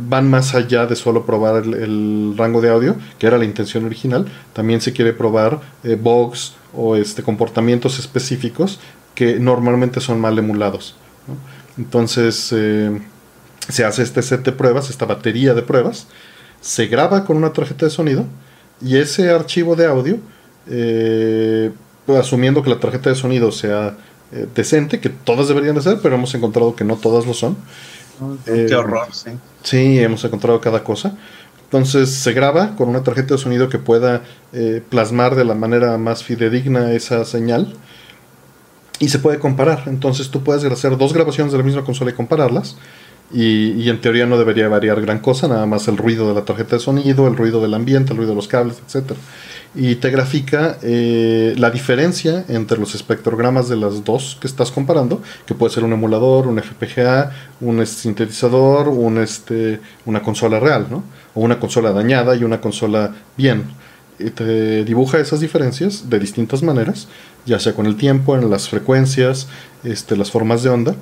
[0.00, 4.26] van más allá de solo probar el, rango de audio, que era la intención original.
[4.52, 8.80] También se quiere probar eh, bugs o este, comportamientos específicos
[9.14, 10.96] que normalmente son mal emulados.
[11.78, 13.00] Entonces eh,
[13.68, 16.06] se hace este set de pruebas, esta batería de pruebas,
[16.60, 18.24] se graba con una tarjeta de sonido
[18.80, 20.18] y ese archivo de audio,
[20.68, 21.72] eh,
[22.08, 23.96] asumiendo que la tarjeta de sonido sea
[24.56, 27.56] decente, que todas deberían de ser, pero hemos encontrado que no todas lo son,
[28.44, 29.30] Qué eh, horror, sí.
[29.62, 31.16] Sí, hemos encontrado cada cosa.
[31.64, 34.22] Entonces se graba con una tarjeta de sonido que pueda
[34.52, 37.74] eh, plasmar de la manera más fidedigna esa señal
[39.00, 39.84] y se puede comparar.
[39.86, 42.76] Entonces tú puedes hacer dos grabaciones de la misma consola y compararlas
[43.32, 46.76] y, en teoría no debería variar gran cosa, nada más el ruido de la tarjeta
[46.76, 49.12] de sonido, el ruido del ambiente, el ruido de los cables, etc.
[49.74, 55.20] Y te grafica eh, la diferencia entre los espectrogramas de las dos que estás comparando,
[55.46, 60.86] que puede ser un emulador, un FPGA, un sintetizador, un, este, una consola real,
[61.34, 63.64] o una consola dañada y una consola bien.
[64.20, 67.08] Y te dibuja esas diferencias de distintas maneras,
[67.44, 69.48] ya sea con el tiempo, en las frecuencias,
[69.82, 70.94] este, las formas de onda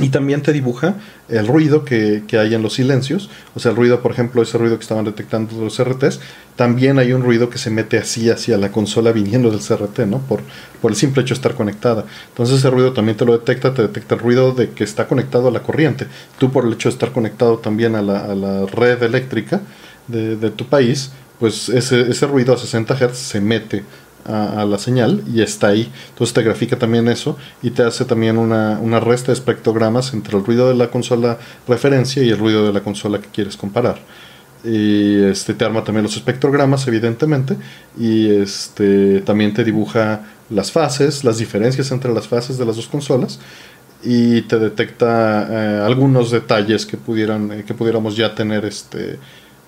[0.00, 0.94] y también te dibuja
[1.28, 3.30] el ruido que, hay en los silencios.
[3.54, 6.20] O sea, el ruido, por ejemplo, ese ruido que estaban detectando los CRTs.
[6.56, 10.18] También hay un ruido que se mete así hacia la consola viniendo del CRT, ¿no?
[10.18, 10.40] Por,
[10.80, 12.04] por el simple hecho de estar conectada.
[12.28, 15.48] Entonces ese ruido también te lo detecta, te detecta el ruido de que está conectado
[15.48, 16.06] a la corriente.
[16.38, 19.60] Tú por el hecho de estar conectado también a la, a la red eléctrica
[20.06, 23.84] de, de, tu país, pues ese, ese ruido a 60 Hz se mete
[24.28, 25.90] a, la señal y está ahí.
[26.10, 30.36] Entonces te grafica también eso y te hace también una, una resta de espectrogramas entre
[30.36, 33.98] el ruido de la consola referencia y el ruido de la consola que quieres comparar
[34.64, 37.56] y este te arma también los espectrogramas evidentemente
[37.98, 42.88] y este también te dibuja las fases las diferencias entre las fases de las dos
[42.88, 43.38] consolas
[44.02, 49.18] y te detecta eh, algunos detalles que pudieran eh, que pudiéramos ya tener este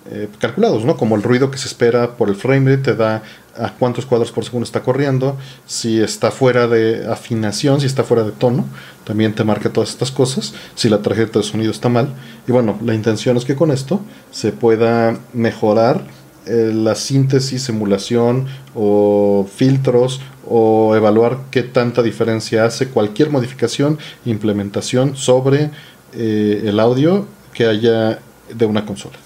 [0.07, 0.97] eh, calculados, ¿no?
[0.97, 3.23] Como el ruido que se espera por el frame rate te da
[3.57, 5.37] a cuántos cuadros por segundo está corriendo,
[5.67, 8.65] si está fuera de afinación, si está fuera de tono,
[9.05, 12.09] también te marca todas estas cosas, si la tarjeta de sonido está mal.
[12.49, 16.05] Y bueno, la intención es que con esto se pueda mejorar
[16.47, 25.17] eh, la síntesis, emulación o filtros o evaluar qué tanta diferencia hace cualquier modificación, implementación
[25.17, 25.71] sobre
[26.15, 28.21] eh, el audio que haya
[28.53, 29.19] de una consola.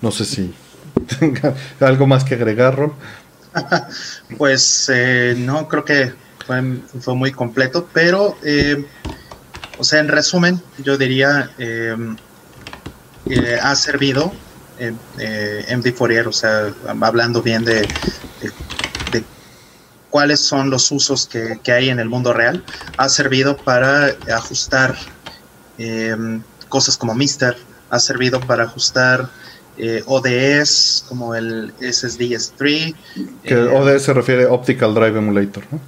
[0.00, 0.54] No sé si
[1.80, 2.92] algo más que agregar, Rob.
[4.38, 6.12] pues eh, no, creo que
[6.46, 8.86] fue, muy completo, pero, eh,
[9.78, 11.96] o sea, en resumen, yo diría, eh,
[13.62, 14.32] ha servido
[14.80, 17.86] MD Fourier, o sea, hablando bien de,
[20.08, 22.64] cuáles son los usos que, que, hay en el mundo real,
[22.96, 24.96] ha servido para ajustar
[26.70, 27.58] cosas como Mister,
[27.90, 29.28] ha servido para ajustar
[29.78, 32.94] eh, ODS, como el SSD S3.
[33.44, 35.80] Que eh, ODS se refiere Optical Drive Emulator, ¿no?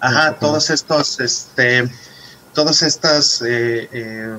[0.00, 1.90] Ajá, todos estos, este,
[2.52, 4.36] todas estas, eh, eh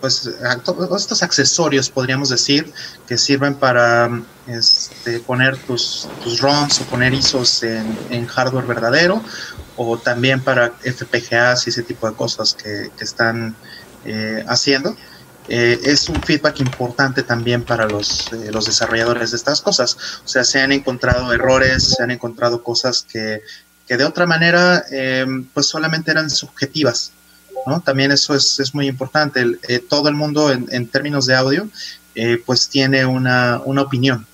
[0.00, 0.28] pues,
[0.64, 2.72] todos estos accesorios, podríamos decir,
[3.06, 4.10] que sirven para
[4.46, 9.22] este, poner tus, tus ROMs o poner ISOs en, en hardware verdadero,
[9.76, 13.54] o también para FPGAs y ese tipo de cosas que, que están
[14.48, 14.96] haciendo.
[15.48, 19.96] Eh, es un feedback importante también para los, eh, los, desarrolladores de estas cosas.
[20.24, 23.42] O sea, se han encontrado errores, se han encontrado cosas que,
[23.86, 27.12] que de otra manera eh, pues solamente eran subjetivas.
[27.66, 27.80] ¿no?
[27.80, 29.44] También eso es, es muy importante.
[29.88, 31.68] todo el mundo en, en términos de audio
[32.44, 34.26] pues tiene una, una opinión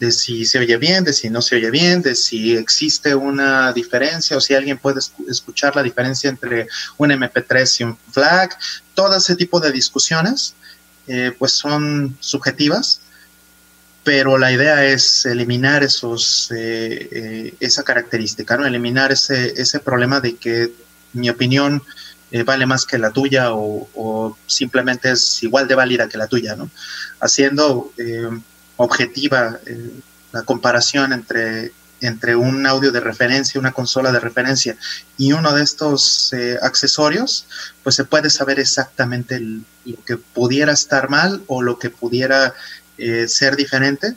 [0.00, 3.70] de si se oye bien, de si no se oye bien, de si existe una
[3.74, 8.58] diferencia o si alguien puede escuchar la diferencia entre un MP3 y un FLAC.
[8.94, 10.54] Todo ese tipo de discusiones
[11.06, 13.02] eh, pues son subjetivas,
[14.02, 18.64] pero la idea es eliminar esos, eh, eh, esa característica, ¿no?
[18.64, 20.72] eliminar ese, ese problema de que
[21.12, 21.82] mi opinión
[22.46, 26.54] vale más que la tuya o, o, simplemente es igual de válida que la tuya,
[26.54, 26.70] ¿no?
[27.18, 27.92] Haciendo
[28.80, 29.90] objetiva eh,
[30.32, 34.76] la comparación entre, entre un audio de referencia, una consola de referencia
[35.18, 37.46] y uno de estos eh, accesorios,
[37.82, 42.54] pues se puede saber exactamente lo que pudiera estar mal o lo que pudiera
[42.96, 44.14] eh, ser diferente.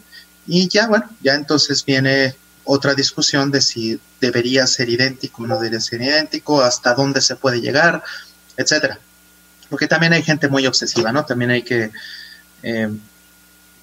[0.47, 5.55] Y ya, bueno, ya entonces viene otra discusión de si debería ser idéntico o no
[5.55, 8.01] debería ser idéntico, hasta dónde se puede llegar,
[8.55, 8.97] etcétera.
[9.69, 11.25] Porque también hay gente muy obsesiva, ¿no?
[11.25, 11.91] También hay que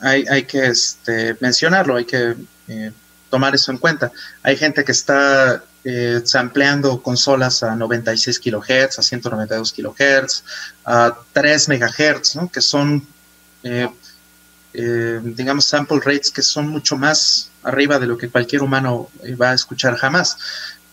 [0.00, 2.34] hay, hay que este, mencionarlo, hay que
[2.68, 2.92] eh,
[3.30, 4.12] tomar eso en cuenta.
[4.42, 10.44] Hay gente que está eh, sampleando consolas a 96 kHz, a 192 kHz,
[10.84, 12.50] a 3 MHz, ¿no?
[12.50, 13.06] que son,
[13.62, 13.88] eh,
[14.74, 19.08] eh, digamos, sample rates que son mucho más arriba de lo que cualquier humano
[19.40, 20.36] va a escuchar jamás.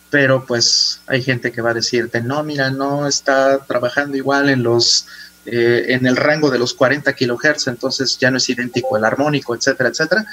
[0.10, 4.64] Pero pues hay gente que va a decirte, no, mira, no está trabajando igual en
[4.64, 5.06] los
[5.50, 9.56] eh, en el rango de los 40 kilohertz, entonces ya no es idéntico el armónico,
[9.56, 10.26] etcétera, etcétera.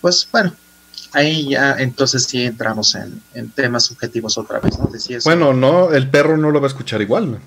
[0.00, 0.52] Pues bueno,
[1.12, 4.90] ahí ya entonces sí entramos en, temas subjetivos otra vez, ¿no?
[5.24, 7.38] bueno, no, el perro no lo va a escuchar igual.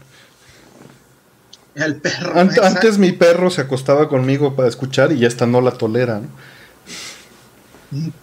[1.75, 2.33] El perro.
[2.39, 6.29] antes mi perro se acostaba conmigo para escuchar y esta no la tolera, ¿no?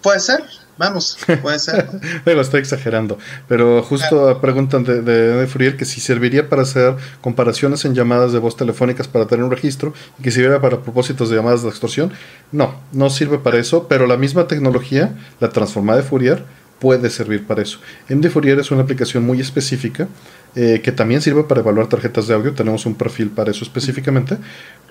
[0.01, 0.43] Puede ser,
[0.77, 1.89] vamos, puede ser.
[2.25, 7.85] Digo, estoy exagerando, pero justo preguntan de, de, Fourier que si serviría para hacer comparaciones
[7.85, 11.35] en llamadas de voz telefónicas para tener un registro y que sirviera para propósitos de
[11.35, 12.11] llamadas de extorsión.
[12.51, 16.43] No, no sirve para eso, pero la misma tecnología, la transformada de Fourier,
[16.79, 17.79] puede servir para eso.
[18.09, 20.07] MD Fourier es una aplicación muy específica
[20.55, 22.53] eh, que también sirve para evaluar tarjetas de audio.
[22.53, 24.37] Tenemos un perfil para eso específicamente,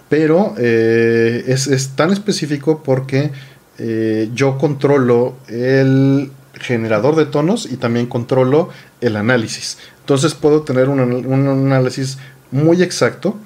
[0.09, 3.31] pero eh, es, es, tan específico porque
[3.79, 9.79] eh, yo controlo el generador de tonos y también controlo el análisis.
[10.01, 12.19] Entonces puedo tener un, análisis
[12.51, 13.37] muy exacto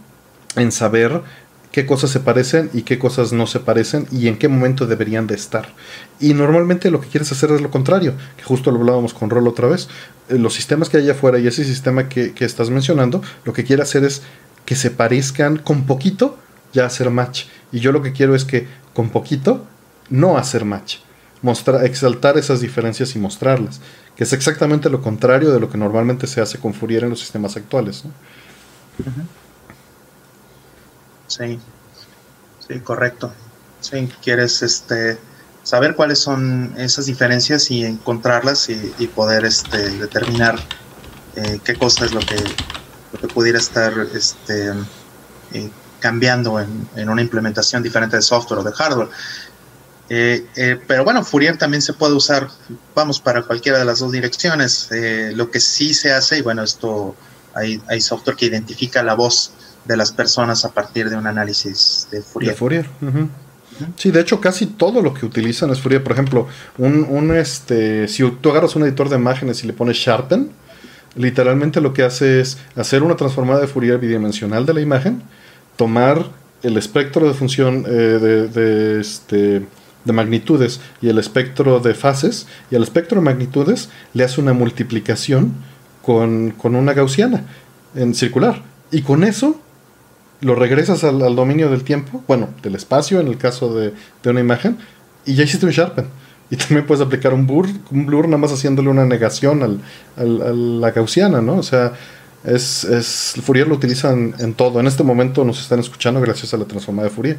[0.56, 1.22] en saber
[1.72, 5.26] qué cosas se parecen y qué cosas no se parecen y en qué momento deberían
[5.26, 5.68] de estar.
[6.20, 9.48] Y normalmente lo que quieres hacer es lo contrario, que justo lo hablábamos con Rol
[9.48, 9.88] otra vez.
[10.28, 13.64] Eh, los sistemas que hay afuera y ese sistema que, que estás mencionando, lo que
[13.64, 14.22] quiere hacer es
[14.64, 16.38] que se parezcan con poquito
[16.72, 17.46] ya hacer match.
[17.72, 19.66] Y yo lo que quiero es que con poquito
[20.10, 20.98] no hacer match.
[21.42, 23.80] Mostrar, exaltar esas diferencias y mostrarlas.
[24.14, 27.20] Que es exactamente lo contrario de lo que normalmente se hace con Fourier en los
[27.20, 28.04] sistemas actuales.
[31.26, 31.58] Sí,
[32.68, 33.32] sí, correcto.
[33.80, 35.18] Sí, quieres este,
[35.62, 40.58] saber cuáles son esas diferencias y encontrarlas y, poder este, determinar
[41.36, 42.36] eh, qué cosa es lo que,
[43.12, 44.72] lo que pudiera estar este,
[45.52, 49.08] eh, cambiando en, en, una implementación diferente de software o de hardware.
[50.12, 52.48] Eh, eh, pero bueno, Fourier también se puede usar,
[52.96, 54.88] vamos, para cualquiera de las dos direcciones.
[54.90, 57.14] Eh, lo que sí se hace, y bueno, esto
[57.54, 59.52] hay, hay, software que identifica la voz
[59.84, 62.52] de las personas a partir de un análisis de Fourier.
[62.52, 62.86] De Fourier.
[63.96, 66.02] Sí, de hecho casi todo lo que utilizan es Fourier.
[66.02, 69.96] Por ejemplo, un, un, este, si tú agarras un editor de imágenes y le pones
[69.96, 70.50] Sharpen,
[71.14, 75.22] literalmente lo que hace es hacer una transformada de Fourier bidimensional de la imagen,
[75.76, 76.26] tomar
[76.64, 79.62] el espectro de función de, de, este,
[80.04, 84.52] de magnitudes y el espectro de fases, y al espectro de magnitudes le hace una
[84.52, 85.54] multiplicación
[86.02, 87.44] con, una gaussiana
[87.94, 88.62] en circular.
[88.90, 89.60] Y con eso
[90.40, 93.92] lo regresas al, dominio del tiempo, bueno, del espacio en el caso de,
[94.24, 94.78] una imagen,
[95.26, 96.06] y ya hiciste un Sharpen.
[96.52, 99.80] Y también puedes aplicar un blur, un blur nada más haciéndole una negación al,
[100.16, 101.56] a la gaussiana, ¿no?
[101.56, 101.92] O sea,
[102.42, 104.80] es, es, Fourier lo utilizan en todo.
[104.80, 107.38] En este momento nos están escuchando gracias a la transformada de Fourier.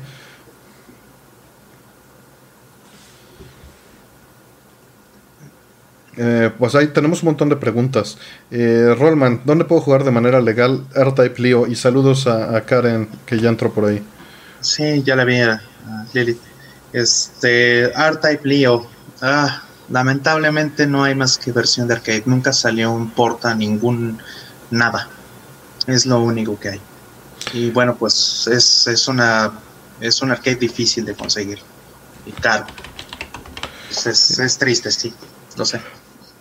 [6.17, 8.17] Eh, pues ahí tenemos un montón de preguntas.
[8.49, 11.67] Eh, Rollman, ¿dónde puedo jugar de manera legal R-Type Leo?
[11.67, 14.03] Y saludos a, Karen, que ya entró por ahí.
[14.59, 15.61] Sí, ya la vi a
[16.13, 16.39] Lilith.
[16.93, 18.87] Este, R-Type Leo.
[19.21, 22.23] Ah, lamentablemente no hay más que versión de arcade.
[22.25, 24.19] Nunca salió un porta, ningún
[24.69, 25.07] nada.
[25.87, 26.81] Es lo único que hay.
[27.53, 29.51] Y bueno, pues es, es una
[29.99, 31.59] es un arcade difícil de conseguir
[32.25, 32.65] y caro.
[33.89, 35.13] es, es triste, sí,
[35.55, 35.79] lo sé.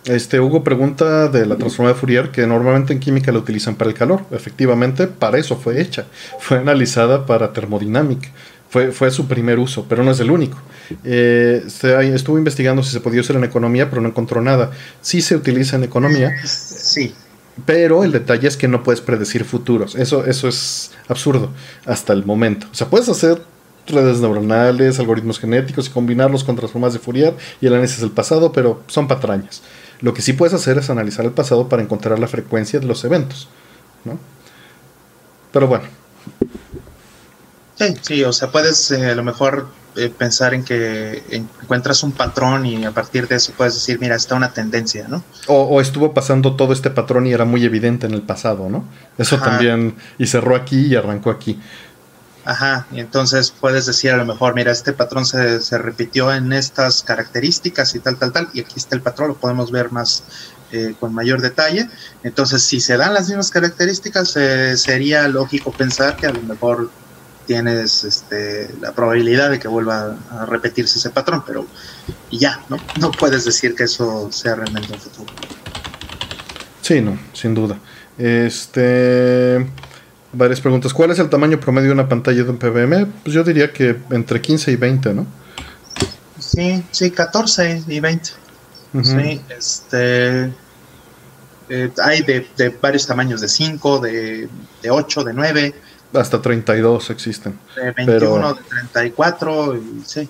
[0.05, 3.89] Este Hugo pregunta de la transformada de Fourier que normalmente en química la utilizan para
[3.89, 4.25] el calor.
[4.31, 6.05] Efectivamente, para eso fue hecha.
[6.39, 8.29] Fue analizada para termodinámica.
[8.69, 10.57] Fue, fue su primer uso, pero no es el único.
[11.03, 11.63] Eh,
[12.13, 14.71] estuvo investigando si se podía usar en economía, pero no encontró nada.
[15.01, 16.33] Sí se utiliza en economía.
[16.45, 17.13] Sí.
[17.65, 19.95] Pero el detalle es que no puedes predecir futuros.
[19.95, 21.51] Eso, eso es absurdo
[21.85, 22.67] hasta el momento.
[22.71, 23.41] O sea, puedes hacer
[23.87, 28.51] redes neuronales, algoritmos genéticos y combinarlos con transformadas de Fourier y el análisis del pasado,
[28.51, 29.61] pero son patrañas.
[30.01, 33.03] Lo que sí puedes hacer es analizar el pasado para encontrar la frecuencia de los
[33.03, 33.47] eventos.
[34.03, 34.17] ¿no?
[35.51, 35.85] Pero bueno.
[37.75, 42.11] Sí, sí, o sea, puedes eh, a lo mejor eh, pensar en que encuentras un
[42.11, 45.23] patrón y a partir de eso puedes decir, mira, está una tendencia, ¿no?
[45.47, 48.85] O, estuvo pasando todo este patrón y era muy evidente en el pasado, ¿no?
[49.17, 51.59] Eso también, y cerró aquí y arrancó aquí.
[52.43, 56.53] Ajá, y entonces puedes decir a lo mejor, mira, este patrón se, se, repitió en
[56.53, 60.23] estas características y tal, tal, tal, y aquí está el patrón, lo podemos ver más
[60.71, 61.89] eh, con mayor detalle.
[62.23, 66.89] Entonces, si se dan las mismas características, eh, sería lógico pensar que a lo mejor
[67.45, 71.67] tienes este, la probabilidad de que vuelva a repetirse ese patrón, pero
[72.31, 72.77] ya, ¿no?
[72.99, 75.33] No puedes decir que eso sea realmente un futuro.
[76.81, 77.77] Sí, no, sin duda.
[78.17, 79.67] Este
[80.33, 80.93] varias preguntas.
[80.93, 83.05] ¿Cuál es el tamaño promedio de una pantalla de un PBM?
[83.23, 85.25] Pues yo diría que entre 15 y 20, ¿no?
[86.39, 88.31] Sí, sí, 14 y 20.
[89.03, 90.51] Sí, este.
[91.69, 94.49] Eh, hay de, de, varios tamaños, de 5, de,
[94.81, 95.75] de 8, de 9.
[96.13, 97.57] Hasta 32 existen.
[97.75, 100.29] De 21, de 34, y, sí.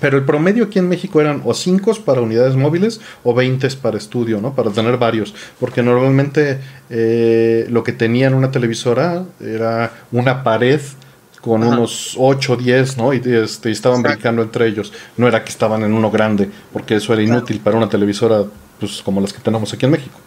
[0.00, 3.98] Pero el promedio aquí en México eran o 5 para unidades móviles o 20 para
[3.98, 4.54] estudio, ¿no?
[4.54, 5.34] Para tener varios.
[5.58, 10.80] Porque normalmente eh, lo que tenía en una televisora era una pared
[11.40, 13.14] con unos 8 o 10, ¿no?
[13.14, 14.92] Y, este, estaban brincando entre ellos.
[15.16, 18.44] No era que estaban en uno grande, porque eso era inútil para una televisora
[18.78, 20.18] pues, como las que tenemos aquí en México.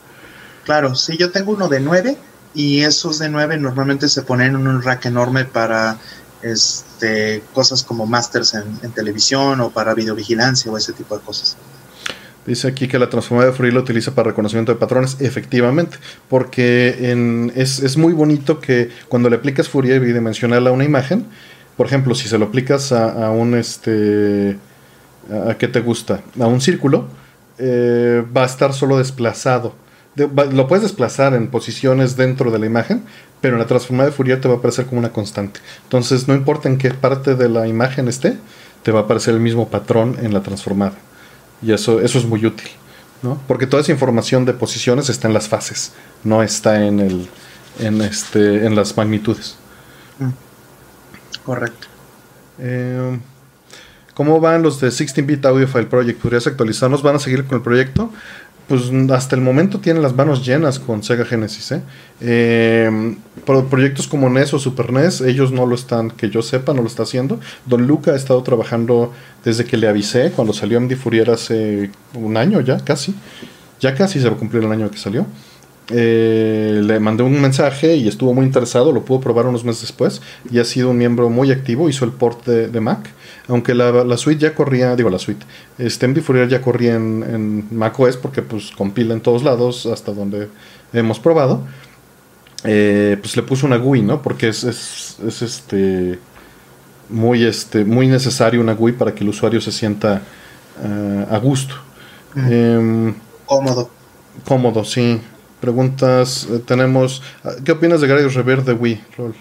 [0.63, 2.17] Claro, sí, yo tengo uno de 9
[2.55, 5.97] y esos de 9 normalmente se ponen en un rack enorme para
[6.43, 11.57] este, cosas como masters en, televisión o para videovigilancia o ese tipo de cosas.
[12.45, 17.51] Dice aquí que la transformada de Fourier lo utiliza para reconocimiento de patrones, efectivamente, porque
[17.55, 21.25] es, muy bonito que cuando le aplicas Fourier bidimensional a una imagen,
[21.77, 24.57] por ejemplo, si se lo aplicas a, un este,
[25.49, 27.07] a, qué te gusta, a un círculo,
[27.57, 29.73] eh, va a estar solo desplazado.
[30.15, 33.03] Lo puedes desplazar en posiciones dentro de la imagen,
[33.41, 35.59] pero en la transformada de Fourier te va a aparecer como una constante.
[35.83, 38.37] Entonces, no importa en qué parte de la imagen esté,
[38.83, 40.95] te va a aparecer el mismo patrón en la transformada.
[41.61, 42.69] Y eso, eso es muy útil,
[43.21, 43.41] ¿no?
[43.47, 45.93] Porque toda esa información de posiciones está en las fases,
[46.23, 47.27] no está en el
[47.79, 49.55] en este en las magnitudes.
[50.19, 51.43] Mm.
[51.45, 51.87] Correcto.
[52.59, 53.19] Eh,
[54.13, 56.21] ¿Cómo van los de 16-bit Audio File Project?
[56.21, 57.01] ¿Podrías actualizarnos?
[57.01, 58.11] ¿Van a seguir con el proyecto?
[58.67, 61.71] Pues hasta el momento tiene las manos llenas con Sega Genesis.
[61.73, 61.81] ¿eh?
[62.21, 63.15] Eh,
[63.69, 66.87] proyectos como NES o Super NES, ellos no lo están, que yo sepa, no lo
[66.87, 67.39] está haciendo.
[67.65, 69.11] Don Luca ha estado trabajando
[69.43, 73.13] desde que le avisé, cuando salió MD Fourier hace un año ya, casi.
[73.79, 75.25] Ya casi se va a cumplir el año que salió.
[75.89, 80.21] Eh, le mandé un mensaje y estuvo muy interesado, lo pudo probar unos meses después
[80.49, 83.09] y ha sido un miembro muy activo, hizo el port de Mac
[83.47, 85.45] aunque la, suite ya corría, digo la suite,
[85.77, 90.13] este MD Fourier ya corría en, en macOS porque pues compila en todos lados hasta
[90.13, 90.49] donde
[90.93, 91.61] hemos probado.
[92.63, 94.21] Eh, pues le puso una GUI, ¿no?
[94.21, 96.17] Porque es, es, este
[97.09, 100.21] muy este muy necesario una GUI para que el usuario se sienta
[100.81, 101.75] eh, a gusto.
[102.35, 103.13] Em,
[103.45, 103.89] cómodo.
[104.45, 105.21] Cómodo, sí.
[105.59, 107.21] Preguntas, eh, tenemos...
[107.63, 109.35] ¿Qué opinas de Gradius Rever de Wii, Rol?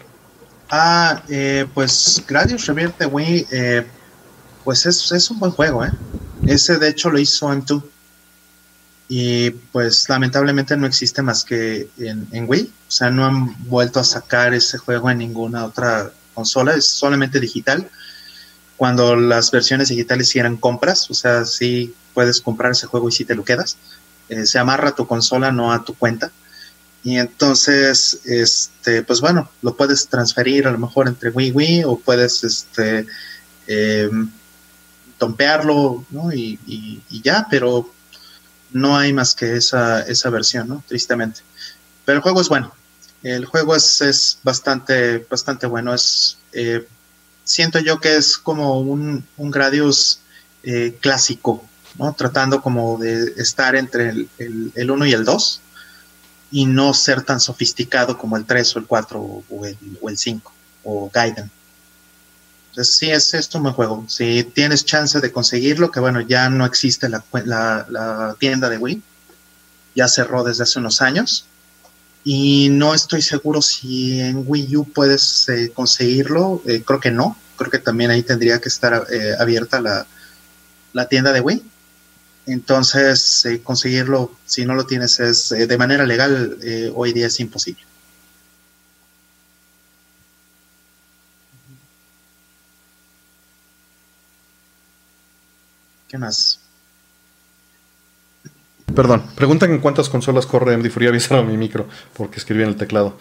[0.75, 3.87] Ah, eh, pues Gradius Revierte Wii, eh,
[4.65, 5.93] pues es, es, un buen juego, ¿eh?
[6.47, 7.83] Ese de hecho lo hizo M2.
[9.07, 12.73] Y pues lamentablemente no existe más que en, en, Wii.
[12.89, 16.73] O sea, no han vuelto a sacar ese juego en ninguna otra consola.
[16.73, 17.91] Es solamente digital.
[18.79, 21.11] Cuando las versiones digitales sí eran compras.
[21.11, 23.77] O sea, sí puedes comprar ese juego y sí te lo quedas.
[24.31, 26.33] Eh, se amarra a tu consola, no a tu cuenta.
[27.05, 31.99] Y entonces, este, pues bueno, lo puedes transferir a lo mejor entre Wii Wii o
[31.99, 33.07] puedes este,
[33.67, 34.09] eh,
[35.19, 36.33] tompearlo, ¿no?
[36.33, 37.93] Y, ya, pero
[38.71, 40.85] no hay más que esa, esa versión, ¿no?
[40.87, 41.41] Tristemente.
[42.05, 42.73] Pero el juego es bueno.
[43.23, 45.95] El juego es, es bastante, bastante bueno.
[45.95, 46.87] Es, eh,
[47.45, 50.21] siento yo que es como un, un Gradius
[50.63, 51.65] eh, clásico,
[51.99, 52.15] ¿no?
[52.15, 55.62] Tratando como de estar entre el, el, el 1 y el 2
[56.53, 60.19] y no ser tan sofisticado como el 3 o el 4 o el, o el
[60.19, 60.53] 5
[60.85, 61.51] o Gaiden.
[62.71, 64.05] Entonces, sí, es esto un buen juego.
[64.09, 69.03] Si tienes chance de conseguirlo, que bueno, ya no existe la, la, tienda de Wii,
[69.95, 71.47] ya cerró desde hace unos años.
[72.25, 76.63] Y no estoy seguro si en Wii U puedes eh, conseguirlo.
[76.67, 77.37] Eh, creo que no.
[77.57, 80.07] Creo que también ahí tendría que estar eh, abierta la,
[80.93, 81.63] la tienda de Wii.
[82.47, 87.27] Entonces, eh, conseguirlo, si no lo tienes, es eh, de manera legal, eh, hoy día
[87.29, 87.83] es imposible.
[96.09, 96.59] ¿Qué más?
[98.95, 101.07] Perdón, preguntan en cuántas consolas corre MD Fury.
[101.09, 103.17] Avisaron mi micro porque escribí en el teclado.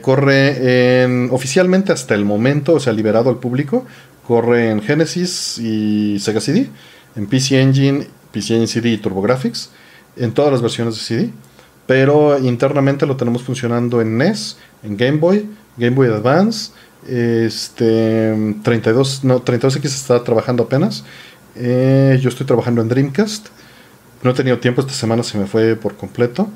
[0.00, 3.84] corre en, oficialmente hasta el momento, o sea, liberado al público,
[4.26, 6.70] corre en Genesis y Sega CD,
[7.16, 9.70] en PC Engine PC en CD y TurboGrafx
[10.16, 11.30] en todas las versiones de CD.
[11.86, 16.72] Pero internamente lo tenemos funcionando en NES, en Game Boy, Game Boy Advance,
[17.06, 21.04] este 32, no, 32X está trabajando apenas.
[21.54, 23.46] Eh, yo estoy trabajando en Dreamcast.
[24.22, 26.48] No he tenido tiempo, esta semana se me fue por completo.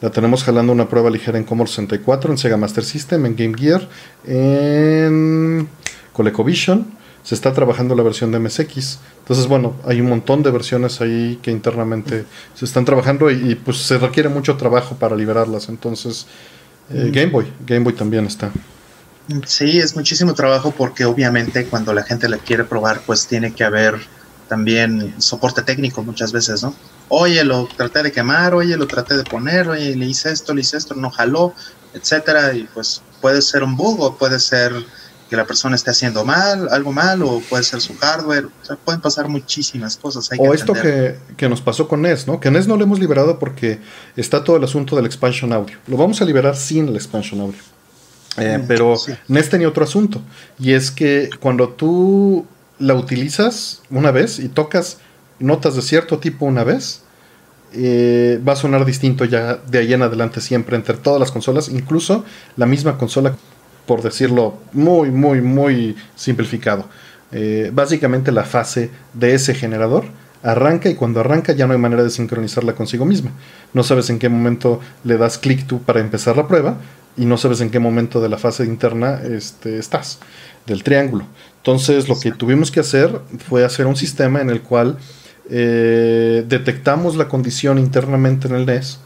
[0.00, 3.54] La tenemos jalando una prueba ligera en Commodore 64, en Sega Master System, en Game
[3.58, 3.88] Gear,
[4.24, 5.68] en
[6.12, 6.95] ColecoVision
[7.26, 9.00] se está trabajando la versión de MSX.
[9.18, 12.24] Entonces, bueno, hay un montón de versiones ahí que internamente
[12.54, 15.68] se están trabajando y, pues se requiere mucho trabajo para liberarlas.
[15.68, 16.28] Entonces,
[16.88, 18.52] eh, Game Boy, Game Boy también está.
[19.44, 23.64] Sí, es muchísimo trabajo porque obviamente cuando la gente la quiere probar, pues tiene que
[23.64, 23.96] haber
[24.48, 26.76] también soporte técnico muchas veces, ¿no?
[27.08, 30.60] Oye, lo traté de quemar, oye, lo traté de poner, oye, le hice esto, le
[30.60, 31.54] hice esto, no jaló,
[31.92, 34.72] etcétera, y pues puede ser un bug o puede ser
[35.28, 38.76] que la persona esté haciendo mal, algo mal, o puede ser su hardware, o sea,
[38.76, 40.30] pueden pasar muchísimas cosas.
[40.38, 42.38] o esto que, que, nos pasó con NES, ¿no?
[42.38, 43.80] Que NES no lo hemos liberado porque
[44.16, 45.78] está todo el asunto del expansion audio.
[45.86, 47.60] Lo vamos a liberar sin el expansion audio.
[48.36, 48.96] Eh, pero
[49.28, 50.20] NES tenía otro asunto.
[50.58, 52.46] Y es que cuando tú
[52.78, 54.98] la utilizas una vez y tocas
[55.38, 57.02] notas de cierto tipo una vez,
[57.72, 61.68] eh, va a sonar distinto ya de ahí en adelante siempre entre todas las consolas,
[61.68, 62.24] incluso
[62.56, 63.36] la misma consola,
[63.86, 66.86] por decirlo muy, muy, muy simplificado.
[67.32, 70.04] Eh, básicamente la fase de ese generador
[70.42, 73.32] arranca y cuando arranca ya no hay manera de sincronizarla consigo misma.
[73.72, 76.76] No sabes en qué momento le das clic tú para empezar la prueba
[77.16, 80.18] y no sabes en qué momento de la fase interna este, estás,
[80.66, 81.24] del triángulo.
[81.58, 84.98] Entonces lo que tuvimos que hacer fue hacer un sistema en el cual
[85.50, 89.00] eh, detectamos la condición internamente en el NES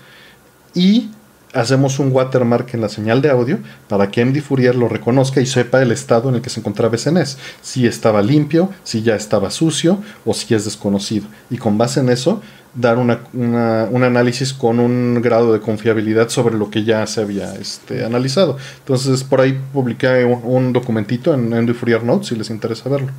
[0.75, 1.11] y
[1.53, 5.47] hacemos un watermark en la señal de audio para que MD Fourier lo reconozca y
[5.47, 7.39] sepa el estado en el que se encontraba ese NES.
[7.61, 11.27] Si estaba limpio, si ya estaba sucio o si es desconocido.
[11.51, 12.41] Y con base en eso,
[12.75, 18.05] dar un análisis con un grado de confiabilidad sobre lo que ya se había este,
[18.05, 18.57] analizado.
[18.79, 23.11] Entonces, por ahí publiqué un, documentito en MD Fourier Notes si les interesa verlo.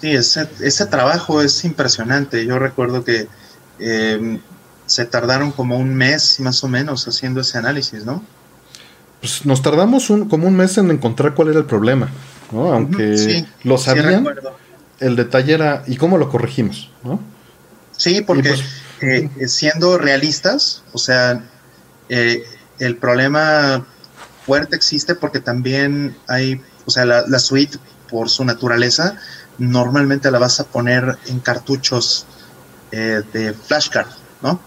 [0.00, 2.44] Sí, ese, ese trabajo es impresionante.
[2.46, 3.26] Yo recuerdo que
[3.80, 4.38] eh,
[4.88, 8.24] se tardaron como un mes más o menos haciendo ese análisis, ¿no?
[9.20, 12.08] Pues nos tardamos un, como un mes en encontrar cuál era el problema,
[12.50, 12.72] ¿no?
[12.72, 14.26] Aunque lo sabían,
[14.98, 16.90] el detalle era ¿y cómo lo corregimos?
[17.04, 17.20] ¿no?
[17.96, 18.64] Sí, porque pues,
[19.00, 21.44] eh, siendo realistas, o sea,
[22.08, 22.44] eh,
[22.78, 23.84] el problema
[24.46, 27.78] fuerte existe porque también hay, o sea, la, suite
[28.08, 29.16] por su naturaleza,
[29.58, 32.24] normalmente la vas a poner en cartuchos
[32.92, 34.08] eh, de flashcard.
[34.42, 34.60] ¿No?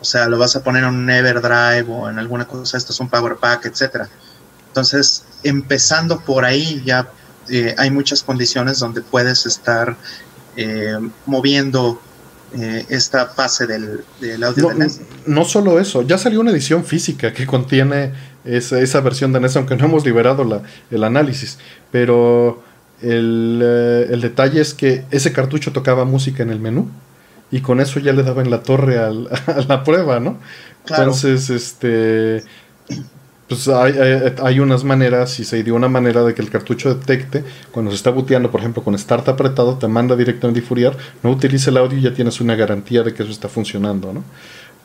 [0.00, 3.00] O sea, lo vas a poner en un Everdrive o en alguna cosa, esto es
[3.00, 4.08] un Power Pack, etcétera.
[4.68, 7.08] Entonces, empezando por ahí, ya
[7.48, 9.96] eh, hay muchas condiciones donde puedes estar
[10.56, 12.00] eh, moviendo
[12.54, 14.04] eh, esta fase del,
[14.44, 15.00] audio no, de NES.
[15.26, 18.12] No solo eso, ya salió una edición física que contiene
[18.44, 21.58] esa, esa versión de NES, aunque no hemos liberado la, el análisis,
[21.90, 22.62] pero
[23.00, 26.90] el, el, detalle es que ese cartucho tocaba música en el menú
[27.50, 30.38] y con eso ya le daban la torre a la prueba, ¿no?
[30.88, 32.44] Entonces, este,
[33.48, 33.94] pues hay,
[34.42, 37.96] hay, unas maneras y se dio una manera de que el cartucho detecte cuando se
[37.96, 41.76] está buteando, por ejemplo, con Start apretado, te manda directamente a Fourier, no utilice el
[41.76, 44.24] audio y ya tienes una garantía de que eso está funcionando, ¿no?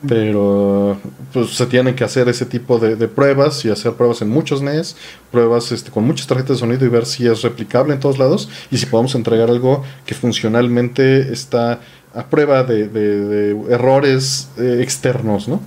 [0.06, 0.98] Pero
[1.32, 4.96] pues se tienen que hacer ese tipo de, pruebas y hacer pruebas en muchos NES,
[5.30, 8.48] pruebas este, con muchas tarjetas de sonido y ver si es replicable en todos lados
[8.72, 11.80] y si podemos entregar algo que funcionalmente está
[12.14, 15.60] a prueba de, errores eh, externos, ¿no?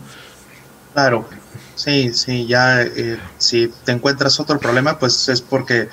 [0.93, 1.27] Claro,
[1.75, 5.89] sí, sí, ya eh, si te encuentras otro problema, pues es porque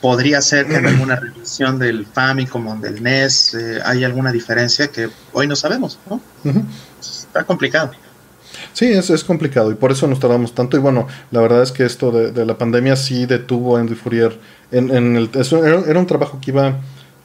[0.00, 4.88] podría ser que en alguna revisión del Famicom o del NES eh, hay alguna diferencia
[4.88, 6.20] que hoy no sabemos, ¿no?
[7.00, 7.92] Está complicado.
[8.72, 10.76] Sí, es, es complicado y por eso nos tardamos tanto.
[10.76, 14.38] Y bueno, la verdad es que esto de, la pandemia sí detuvo a Andy Fourier.
[14.70, 15.30] En, en el,
[15.86, 16.76] era un trabajo que iba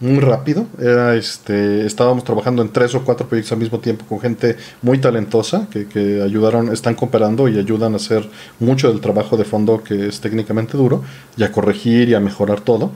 [0.01, 0.65] muy rápido.
[0.79, 4.97] Era, este, estábamos trabajando en tres o cuatro proyectos al mismo tiempo con gente muy
[4.97, 8.29] talentosa que, que, ayudaron, están cooperando y ayudan a hacer
[8.59, 11.03] mucho del trabajo de fondo que es técnicamente duro
[11.37, 12.91] y a corregir y a mejorar todo.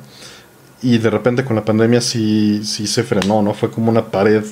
[0.81, 3.53] Y de repente con la pandemia sí, sí se frenó, ¿no?
[3.53, 4.43] Fue como una pared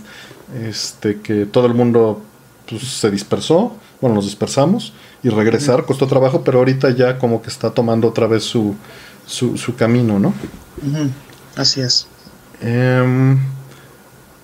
[0.68, 2.22] este, que todo el mundo
[2.70, 4.94] pues, se dispersó, bueno, nos dispersamos
[5.24, 8.76] y regresar costó trabajo, pero ahorita ya como que está tomando otra vez su,
[9.26, 10.34] su, su camino, ¿no?
[11.56, 12.08] Así es.
[12.64, 13.38] Em,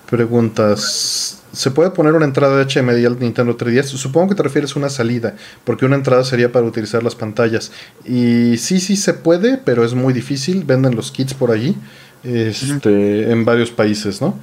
[0.08, 1.38] preguntas.
[1.52, 3.96] ¿Se puede poner una entrada de HMD al Nintendo 3DS?
[3.96, 7.72] Supongo que te refieres a una salida, porque una entrada sería para utilizar las pantallas.
[8.04, 10.62] Y sí, sí se puede, pero es muy difícil.
[10.64, 11.76] Venden los kits por allí,
[12.22, 14.38] este, en varios países, ¿no?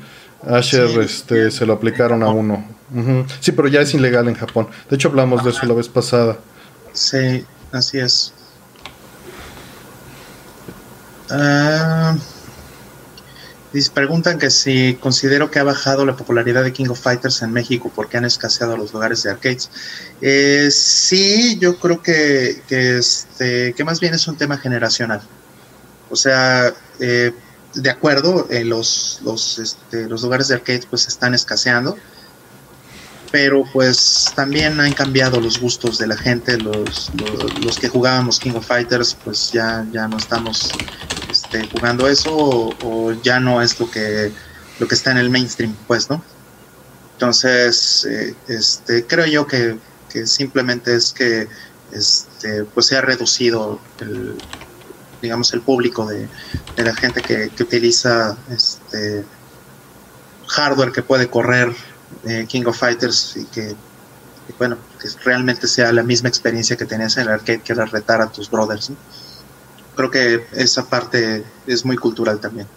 [0.45, 2.65] Asher este, se lo aplicaron a uno.
[3.39, 4.67] Sí, pero ya es ilegal en Japón.
[4.89, 6.37] De hecho, hablamos de eso la vez pasada.
[6.93, 8.33] Sí, así es.
[11.29, 12.15] Ah
[13.93, 17.91] preguntan que si considero que ha bajado la popularidad de King of Fighters en México
[17.93, 19.69] porque han escaseado los lugares de arcades.
[20.21, 25.21] Eh, sí, yo creo que, que, este, que más bien es un tema generacional.
[26.09, 27.31] O sea, eh,
[27.75, 31.97] de acuerdo, eh, los, los, este, los lugares de arcades pues están escaseando
[33.31, 37.11] pero pues también han cambiado los gustos de la gente, los,
[37.61, 40.71] los, que jugábamos King of Fighters, pues ya, ya no estamos
[41.57, 44.31] este, jugando eso o, ya no es lo que,
[44.79, 46.23] lo que está en el mainstream, pues, ¿no?
[47.13, 49.77] Entonces, eh, este, creo yo que,
[50.25, 51.47] simplemente es que
[51.91, 54.35] este, pues se ha reducido el,
[55.21, 56.27] digamos, el público de,
[56.75, 59.23] la gente que, que utiliza este
[60.47, 61.71] hardware que puede correr
[62.47, 63.75] King of Fighters y que
[64.57, 68.21] bueno, que realmente sea la misma experiencia que tenías en el arcade, que era retar
[68.21, 68.91] a tus brothers.
[69.97, 72.67] Creo que esa parte es muy cultural también.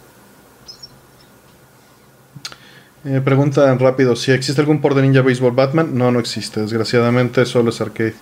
[3.05, 7.45] Eh, preguntan rápido, si existe algún por de Ninja Baseball Batman, no, no existe, desgraciadamente
[7.45, 8.15] solo es arcade.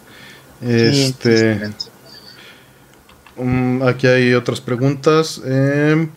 [0.62, 1.72] Este,
[3.38, 5.41] um, aquí hay otras preguntas.
[5.45, 6.10] Eh,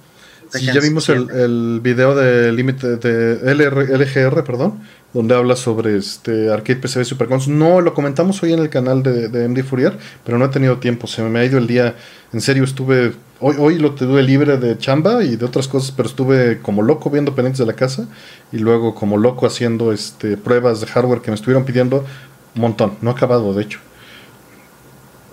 [0.61, 4.81] ya vimos el, el, video de límite de LGR, perdón,
[5.13, 9.29] donde habla sobre este Arcade PCB Super No, lo comentamos hoy en el canal de,
[9.29, 11.07] de, MD Fourier, pero no he tenido tiempo.
[11.07, 11.95] Se me ha ido el día.
[12.33, 13.13] En serio, estuve.
[13.41, 17.11] Hoy, hoy lo tuve libre de chamba y de otras cosas, pero estuve como loco
[17.11, 18.07] viendo pendientes de la casa
[18.53, 22.05] y luego como loco haciendo este pruebas de hardware que me estuvieron pidiendo
[22.55, 22.95] un montón.
[23.01, 23.81] No he acabado, de hecho.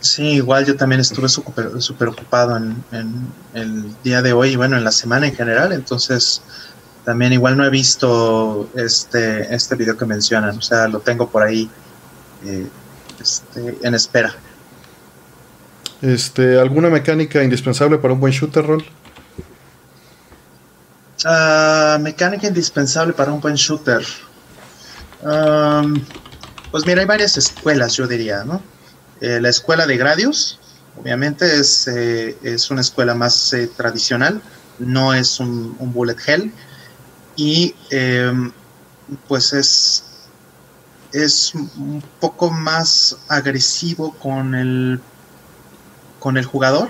[0.01, 2.83] Sí, igual yo también estuve súper ocupado en,
[3.53, 6.41] el día de hoy y bueno, en la semana en general, entonces
[7.03, 11.43] también igual no he visto este, este video que mencionan, o sea, lo tengo por
[11.43, 11.69] ahí
[12.45, 12.67] eh,
[13.19, 14.33] este, en espera.
[16.01, 18.85] Este, ¿Alguna mecánica indispensable para un buen shooter roll?
[21.25, 24.05] Ah, mecánica indispensable para un buen shooter.
[26.71, 28.61] pues mira, hay varias escuelas, yo diría, ¿no?
[29.21, 30.59] Eh, la escuela de Gradius,
[30.99, 34.41] obviamente, es, eh, es una escuela más eh, tradicional,
[34.79, 36.51] no es un, bullet hell.
[37.35, 38.51] Y em,
[39.27, 40.03] pues es,
[41.11, 44.99] es un poco más agresivo con el,
[46.19, 46.89] con el jugador,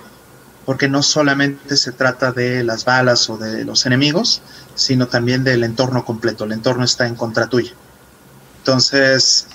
[0.66, 4.42] porque no solamente se trata de las balas o de los enemigos,
[4.76, 6.46] sino también del entorno completo.
[6.46, 7.74] El entorno está en contra tuya.
[8.60, 9.48] Entonces,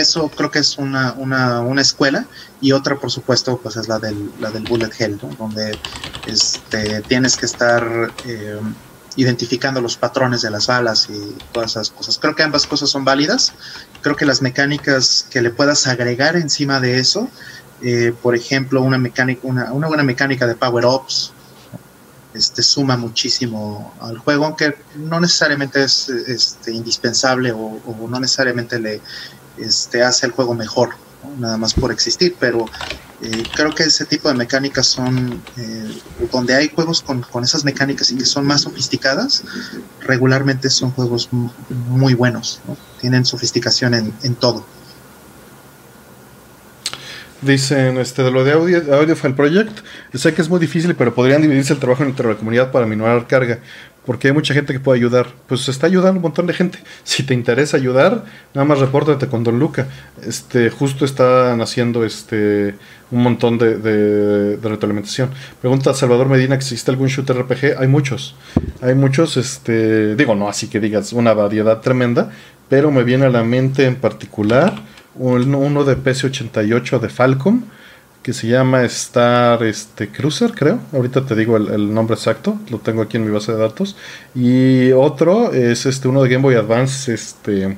[0.00, 2.26] eso creo que es una, una, una, escuela
[2.60, 5.78] y otra por supuesto pues es la del, la del bullet hell, donde
[6.26, 8.58] este, tienes que estar eh,
[9.16, 12.18] identificando los patrones de las balas y todas esas cosas.
[12.18, 13.52] Creo que ambas cosas son válidas.
[14.02, 17.28] Creo que las mecánicas que le puedas agregar encima de eso,
[17.80, 21.32] eh, por ejemplo, una, mecánica, una, una buena mecánica de power-ups,
[22.34, 28.80] este, suma muchísimo al juego, aunque no necesariamente es este, indispensable o, o, no necesariamente
[28.80, 29.00] le,
[29.58, 30.90] este, hace el juego mejor,
[31.38, 32.68] nada más por existir, pero
[33.22, 35.98] eh, creo que ese tipo de mecánicas son, eh,
[36.32, 39.44] donde hay juegos con, esas mecánicas y que son más sofisticadas,
[40.00, 41.28] regularmente son juegos
[41.88, 42.60] muy buenos,
[43.00, 44.64] tienen sofisticación en, en todo.
[47.44, 49.80] Dicen, este, de lo de Audio, Audio File Project,
[50.14, 53.26] sé que es muy difícil, pero podrían dividirse el trabajo entre la comunidad para minorar
[53.26, 53.58] carga
[54.04, 55.28] porque hay mucha gente que puede ayudar.
[55.46, 56.78] Pues se está ayudando un montón de gente.
[57.04, 59.88] Si te interesa ayudar, nada más repórtate con Don Luca.
[60.22, 62.74] Este, justo están haciendo este
[63.10, 65.30] un montón de, de, retroalimentación.
[65.60, 67.78] Pregunta Salvador Medina que existe algún shooter RPG.
[67.78, 68.34] Hay muchos.
[68.80, 72.30] Hay muchos, este, digo, no así que digas una variedad tremenda,
[72.68, 74.74] pero me viene a la mente en particular
[75.16, 77.62] uno de PC88 de Falcom
[78.24, 80.80] que se llama Star este, Cruiser, creo.
[80.94, 83.96] Ahorita te digo el, nombre exacto, lo tengo aquí en mi base de datos.
[84.34, 87.76] Y otro es este uno de Game Boy Advance, este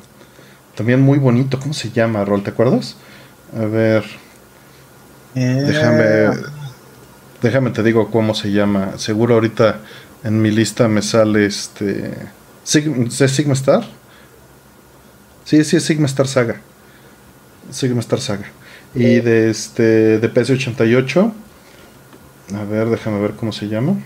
[0.77, 1.59] también muy bonito.
[1.59, 2.45] ¿Cómo se llama, Rol?
[2.45, 2.97] ¿Te acuerdas?
[3.59, 4.05] A ver.
[5.35, 5.65] Eh.
[5.67, 6.43] Déjame.
[7.43, 8.99] Déjame te digo cómo se llama.
[8.99, 9.81] Seguro ahorita
[10.23, 12.15] en mi lista me sale este.
[12.65, 13.85] ¿Es Sigma Star?
[15.45, 16.61] Sí, sí, es Sigma Star Saga.
[17.71, 18.47] Sigma Star Saga.
[18.95, 21.33] Y de este de PS88.
[22.55, 23.97] A ver, déjame ver cómo se llama.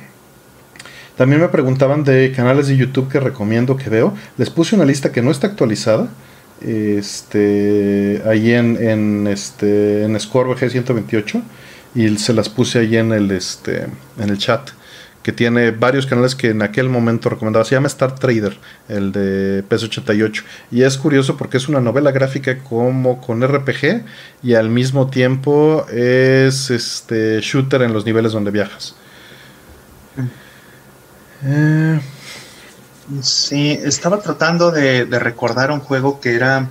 [1.17, 4.15] También me preguntaban de canales de YouTube que recomiendo que veo.
[4.39, 6.09] Les puse una lista que no está actualizada.
[6.61, 11.43] Este ahí en, en este en ScoreVG 128
[11.95, 13.87] y se las puse ahí en el este
[14.19, 14.71] en el chat
[15.23, 17.65] que tiene varios canales que en aquel momento recomendaba.
[17.65, 18.59] Se llama Star Trader,
[18.89, 20.43] el de PS88.
[20.71, 24.05] Y es curioso porque es una novela gráfica como con RPG
[24.43, 28.95] y al mismo tiempo es este shooter en los niveles donde viajas.
[31.45, 32.01] Eh,
[33.23, 36.71] sí, estaba tratando de, recordar un juego que era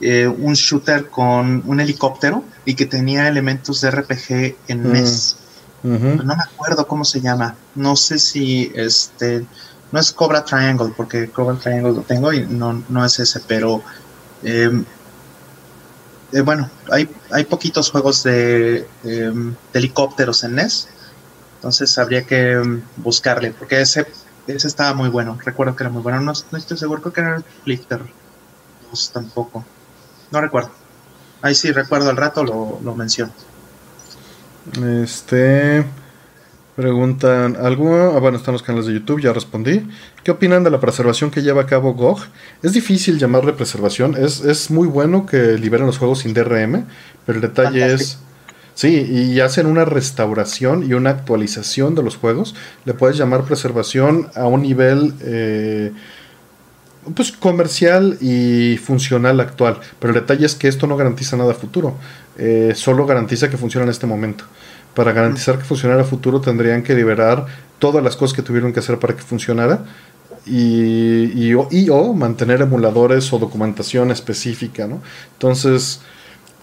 [0.00, 4.92] eh, un shooter con un helicóptero y que tenía elementos de RPG en mm.
[4.92, 5.39] NES.
[5.82, 7.56] No me acuerdo cómo se llama.
[7.74, 9.46] No sé si este.
[9.92, 13.82] No es Cobra Triangle, porque Cobra Triangle lo tengo y no, no es ese, pero.
[14.42, 14.84] Em,
[16.32, 20.88] eh, bueno, hay, hay poquitos juegos de, em, helicópteros en NES.
[21.56, 24.06] Entonces habría que em, buscarle, porque ese,
[24.46, 25.38] ese estaba muy bueno.
[25.44, 26.20] Recuerdo que era muy bueno.
[26.20, 28.02] No, estoy seguro, creo que era Flifter
[28.90, 29.64] 2 tampoco.
[30.30, 30.70] No recuerdo.
[31.42, 33.32] Ahí sí recuerdo al rato, lo, lo menciono.
[34.82, 35.84] Este.
[36.76, 38.14] Preguntan, ¿algo?
[38.16, 39.86] Ah, bueno, están los canales de YouTube, ya respondí.
[40.24, 42.20] ¿Qué opinan de la preservación que lleva a cabo GOG?
[42.62, 46.86] Es difícil llamarle preservación, es, es muy bueno que liberen los juegos sin DRM,
[47.26, 48.18] pero el detalle es...
[48.74, 52.54] Sí, y hacen una restauración y una actualización de los juegos.
[52.86, 55.92] Le puedes llamar preservación a un nivel eh,
[57.14, 59.78] pues comercial y funcional actual.
[59.98, 61.94] Pero el detalle es que esto no garantiza nada futuro.
[62.38, 64.44] Eh, solo garantiza que funciona en este momento.
[64.94, 67.46] Para garantizar que funcionara a futuro tendrían que liberar
[67.78, 69.84] todas las cosas que tuvieron que hacer para que funcionara.
[70.46, 75.02] Y, o mantener emuladores o documentación específica, ¿no?
[75.32, 76.00] Entonces,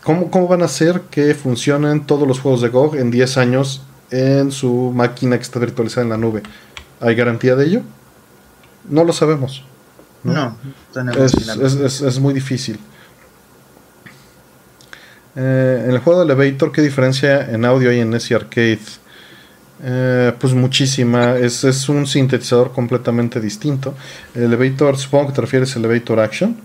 [0.04, 3.84] ¿cómo, ¿cómo van a hacer que funcionen todos los juegos de GOG en 10 años
[4.10, 6.42] en su máquina que está virtualizada en la nube?
[7.00, 7.82] ¿Hay garantía de ello?
[8.90, 9.64] No lo sabemos.
[10.28, 10.58] No,
[11.26, 12.78] es, muy difícil.
[15.36, 18.80] Eh, en el juego de Elevator, ¿qué diferencia en audio hay en ese arcade?
[19.84, 21.38] Eh, pues muchísima.
[21.38, 23.94] Es, un sintetizador completamente distinto.
[24.36, 26.58] Elevator, supongo que te refieres a Elevator Action.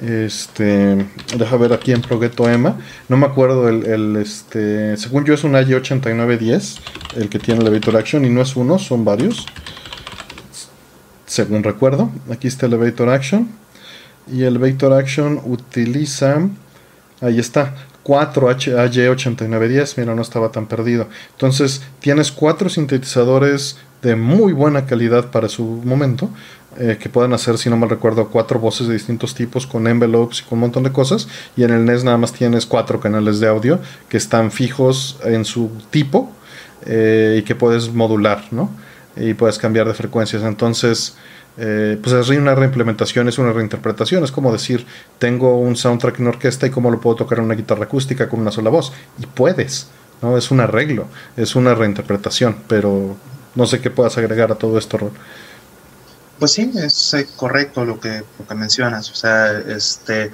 [0.00, 1.06] Este,
[1.36, 2.76] deja ver aquí en Progetto Emma.
[3.08, 6.78] No me acuerdo el, este, según yo es un AY8910,
[7.16, 9.46] el que tiene Elevator Action y no es uno, son varios
[11.26, 12.10] según recuerdo.
[12.30, 13.48] Aquí está Elevator Action.
[14.32, 16.48] Y Elevator Action utiliza,
[17.20, 19.94] ahí está, 4 AY8910.
[19.98, 21.08] Mira, no estaba tan perdido.
[21.32, 26.30] Entonces, tienes cuatro sintetizadores de muy buena calidad para su momento.
[26.78, 30.40] Eh, que pueden hacer, si no mal recuerdo, cuatro voces de distintos tipos con envelopes
[30.40, 31.26] y con un montón de cosas.
[31.56, 35.46] Y en el NES nada más tienes cuatro canales de audio que están fijos en
[35.46, 36.30] su tipo
[36.84, 38.68] eh, y que puedes modular, ¿no?
[39.16, 40.42] Y puedes cambiar de frecuencias.
[40.42, 41.16] Entonces,
[41.58, 44.24] eh, pues es una reimplementación, es una reinterpretación.
[44.24, 44.86] Es como decir,
[45.18, 48.40] tengo un soundtrack en orquesta y cómo lo puedo tocar en una guitarra acústica con
[48.40, 48.92] una sola voz.
[49.18, 49.88] Y puedes,
[50.22, 50.36] ¿no?
[50.36, 53.16] Es un arreglo, es una reinterpretación, pero
[53.54, 55.10] no sé qué puedas agregar a todo esto,
[56.38, 59.10] Pues sí, es eh, correcto lo que, lo que mencionas.
[59.10, 60.30] O sea, este.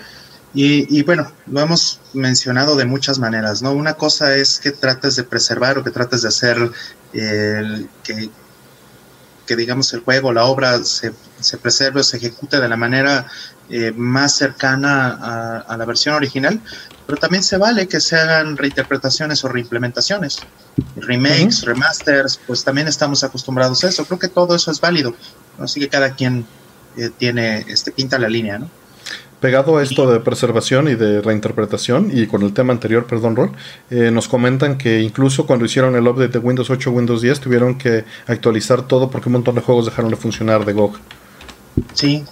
[0.54, 3.72] Y, y, bueno, lo hemos mencionado de muchas maneras, ¿no?
[3.72, 6.70] Una cosa es que trates de preservar o que trates de hacer
[7.14, 8.28] el, que,
[9.46, 13.26] que digamos el juego, la obra se, se preserve o se ejecute de la manera
[13.68, 16.60] eh, más cercana a, la versión original,
[17.06, 20.44] pero también se vale que se hagan reinterpretaciones o reimplementaciones,
[20.96, 24.04] remakes, remasters, pues también estamos acostumbrados a eso.
[24.04, 25.14] Creo que todo eso es válido,
[25.58, 26.44] así que cada quien
[26.96, 28.68] eh, tiene, este, pinta la línea, ¿no?
[29.42, 33.50] Pegado a esto de preservación y de reinterpretación, y con el tema anterior, perdón, Rol,
[33.90, 37.40] eh, nos comentan que incluso cuando hicieron el update de Windows 8 o Windows 10
[37.40, 40.96] tuvieron que actualizar todo porque un montón de juegos dejaron de funcionar de GOG.
[41.92, 42.24] Sí,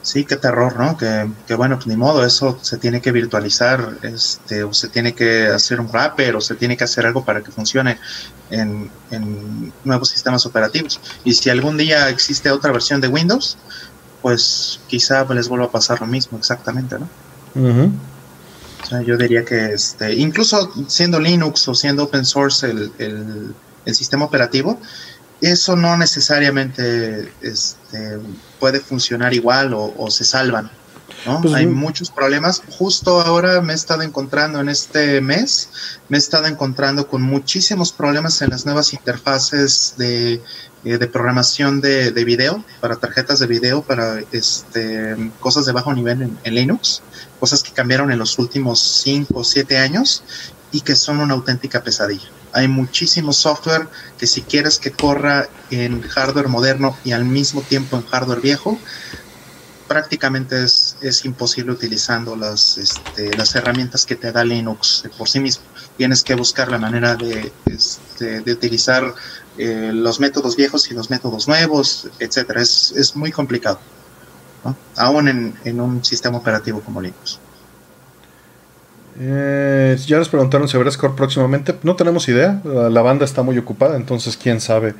[0.00, 0.96] sí, qué terror, ¿no?
[0.96, 5.12] Que, que bueno, pues ni modo, eso se tiene que virtualizar, este, o se tiene
[5.12, 7.98] que hacer un wrapper, o se tiene que hacer algo para que funcione
[8.50, 10.98] en, en nuevos sistemas operativos.
[11.24, 13.58] Y si algún día existe otra versión de Windows,
[14.22, 17.08] pues quizá les vuelva a pasar lo mismo exactamente, ¿no?
[18.82, 23.54] o sea, yo diría que este, incluso siendo Linux o siendo open source el, el,
[23.94, 24.78] sistema operativo,
[25.40, 28.18] eso no necesariamente este,
[28.58, 30.70] puede funcionar igual o, se salvan.
[31.24, 31.40] ¿no?
[31.40, 32.62] Pues Hay muchos problemas.
[32.78, 35.70] Justo ahora me he estado encontrando en este mes,
[36.10, 40.42] me he estado encontrando con muchísimos problemas en las nuevas interfaces de
[40.84, 45.92] eh, de programación de, de, video, para tarjetas de video, para este, cosas de bajo
[45.92, 47.02] nivel en, Linux,
[47.40, 50.22] cosas que cambiaron en los últimos 5 o 7 años
[50.70, 52.28] y que son una auténtica pesadilla.
[52.52, 57.96] Hay muchísimo software que si quieres que corra en hardware moderno y al mismo tiempo
[57.96, 58.78] en hardware viejo,
[59.88, 65.40] prácticamente es, es imposible utilizando las, este, las herramientas que te da Linux por sí
[65.40, 65.64] mismo.
[65.96, 69.14] Tienes que buscar la manera de, este, de utilizar
[69.58, 72.62] eh, los métodos viejos y los métodos nuevos, etcétera.
[72.62, 73.78] Es, es muy complicado,
[74.96, 77.38] aún en, en, un sistema operativo como Linux.
[79.20, 81.76] Eh, ya les preguntaron si habrá score próximamente.
[81.82, 82.60] No tenemos idea.
[82.64, 84.94] La, banda está muy ocupada, entonces quién sabe.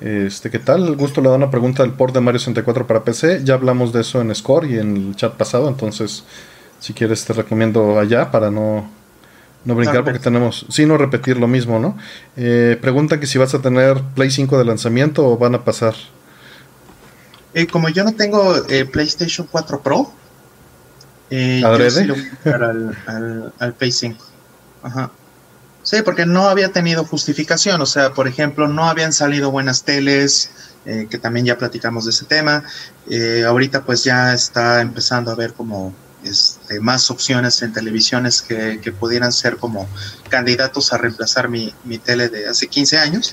[0.00, 0.96] Este, ¿Qué tal?
[0.96, 3.42] Gusto le da una pregunta del port de Mario 64 para PC.
[3.44, 6.24] Ya hablamos de eso en Score y en el chat pasado, entonces
[6.78, 8.88] si quieres te recomiendo allá para no,
[9.64, 11.96] no brincar porque tenemos, sí, no repetir lo mismo, ¿no?
[12.36, 15.94] Eh, preguntan que si vas a tener Play 5 de lanzamiento o van a pasar.
[17.54, 20.12] Eh, como yo no tengo eh, PlayStation 4 Pro,
[21.30, 24.24] eh, yo sí lo voy a al, al, Play 5.
[24.82, 25.10] Ajá.
[25.82, 30.50] Sí, porque no había tenido justificación, o sea, por ejemplo, no habían salido buenas teles,
[30.84, 32.64] que también ya platicamos de ese tema.
[33.46, 35.92] ahorita pues ya está empezando a ver como
[36.24, 39.88] este, más opciones en televisiones que, pudieran ser como
[40.28, 41.72] candidatos a reemplazar mi,
[42.04, 43.32] tele de hace 15 años.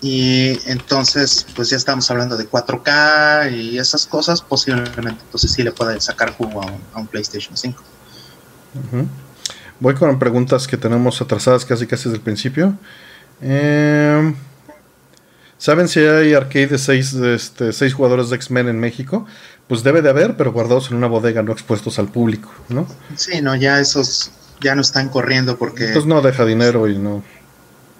[0.00, 5.70] Y entonces, pues ya estamos hablando de 4K y esas cosas, posiblemente entonces sí le
[5.70, 7.82] pueda sacar jugo a un, PlayStation 5.
[9.78, 12.76] Voy con preguntas que tenemos atrasadas casi casi desde el principio.
[13.40, 14.34] Eh,
[15.62, 19.26] ¿Saben si hay arcade de 6 este, seis jugadores de X-Men en México?
[19.68, 22.86] Pues debe de haber, pero guardados en una bodega, no expuestos al público, ¿no?
[23.16, 25.88] Sí, no, ya esos ya no están corriendo porque...
[25.92, 27.22] Pues no deja dinero y no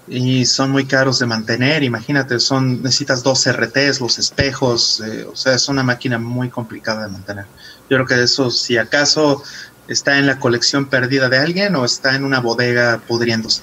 [0.09, 1.83] y son muy caros de mantener.
[1.83, 7.07] Imagínate, son necesitas dos RTs, los espejos, eh, o sea, es una máquina muy complicada
[7.07, 7.47] de mantener.
[7.89, 9.43] Yo creo que eso, si acaso
[9.89, 13.63] está en la colección perdida de alguien o está en una bodega pudriéndose.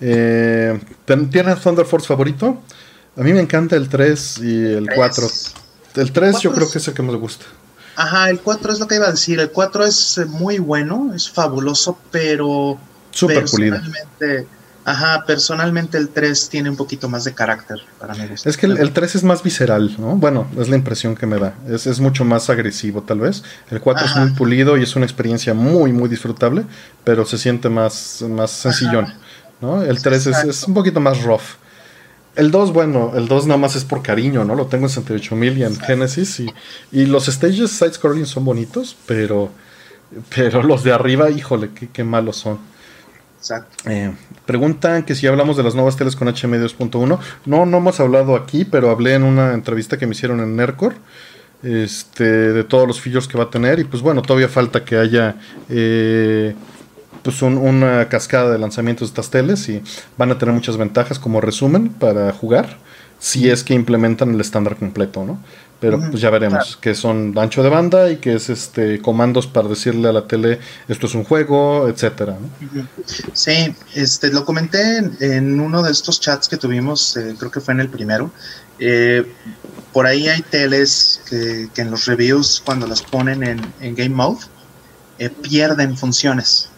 [0.00, 0.80] Eh,
[1.30, 2.62] ¿Tienes Thunder Force favorito?
[3.16, 5.28] A mí me encanta el 3 y el 4.
[5.96, 7.44] El 3 yo creo que es el que más me gusta.
[7.96, 9.40] Ajá, el 4 es lo que iba a decir.
[9.40, 12.78] El 4 es muy bueno, es fabuloso, pero
[13.10, 14.46] Súper personalmente,
[14.84, 18.22] Ajá, personalmente el 3 tiene un poquito más de carácter para mí.
[18.44, 20.16] Es que el, 3 es más visceral, ¿no?
[20.16, 21.54] Bueno, es la impresión que me da.
[21.68, 23.42] Es, es mucho más agresivo, tal vez.
[23.70, 26.64] El 4 es muy pulido y es una experiencia muy, muy disfrutable,
[27.04, 29.12] pero se siente más, más sencillón,
[29.60, 29.82] ¿no?
[29.82, 31.59] El 3 es, es, un poquito más rough.
[32.40, 34.54] El 2, bueno, el 2 nada más es por cariño, ¿no?
[34.54, 36.40] Lo tengo en 68000 y en Genesis.
[36.40, 36.50] Y,
[36.90, 39.50] y los stages side-scrolling son bonitos, pero,
[40.34, 42.58] pero los de arriba, híjole, qué, qué malos son.
[43.84, 44.14] Eh,
[44.46, 47.18] preguntan que si hablamos de las nuevas teles con HM 2.1.
[47.44, 50.94] No, no hemos hablado aquí, pero hablé en una entrevista que me hicieron en Nercor.
[51.62, 53.80] Este, de todos los features que va a tener.
[53.80, 55.36] Y pues bueno, todavía falta que haya
[55.68, 56.54] eh,
[57.22, 59.68] pues una cascada de lanzamientos de estas teles.
[59.68, 59.82] Y
[60.16, 62.78] van a tener muchas ventajas como resumen para jugar.
[63.18, 65.38] Si es que implementan el estándar completo, ¿no?
[65.80, 69.66] pero pues ya veremos que son ancho de banda y que es este comandos para
[69.66, 72.36] decirle a la tele esto es un juego, etcétera.
[73.32, 77.72] Sí, este lo comenté en, uno de estos chats que tuvimos, eh, creo que fue
[77.72, 78.30] en el primero.
[78.78, 79.26] Eh,
[79.92, 84.40] por ahí hay teles que, en los reviews cuando las ponen en, Game Mode
[85.18, 86.68] eh, pierden funciones.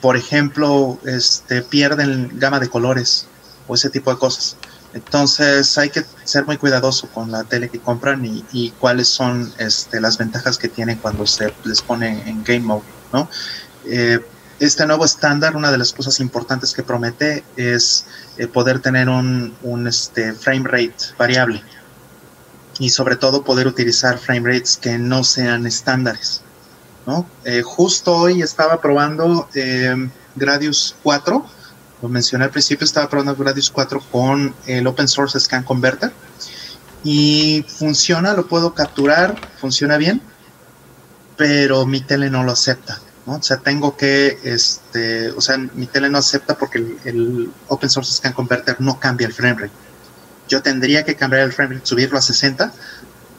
[0.00, 3.26] Por ejemplo, este pierden gama de colores
[3.68, 4.56] o ese tipo de cosas.
[4.94, 10.00] Entonces hay que ser muy cuidadoso con la tele que compran y, cuáles son este,
[10.00, 12.84] las ventajas que tienen cuando se les pone en game mode.
[13.86, 14.20] Eh,
[14.60, 19.86] este nuevo estándar, una de las cosas importantes que promete es eh, poder tener un,
[19.88, 21.62] este, frame rate variable
[22.78, 26.42] y sobre todo poder utilizar frame rates que no sean estándares.
[27.06, 27.26] ¿No?
[27.44, 29.48] Eh, justo hoy estaba probando
[30.36, 31.44] Gradius 4
[32.02, 36.12] lo mencioné al principio, estaba probando Gradius 4 con el Open Source Scan Converter
[37.04, 40.20] y funciona, lo puedo capturar, funciona bien,
[41.36, 43.00] pero mi tele no lo acepta.
[43.24, 43.36] ¿no?
[43.36, 48.14] O sea, tengo que, este, o sea, mi tele no acepta porque el, Open Source
[48.14, 49.72] Scan Converter no cambia el frame rate.
[50.48, 52.72] Yo tendría que cambiar el frame rate, subirlo a 60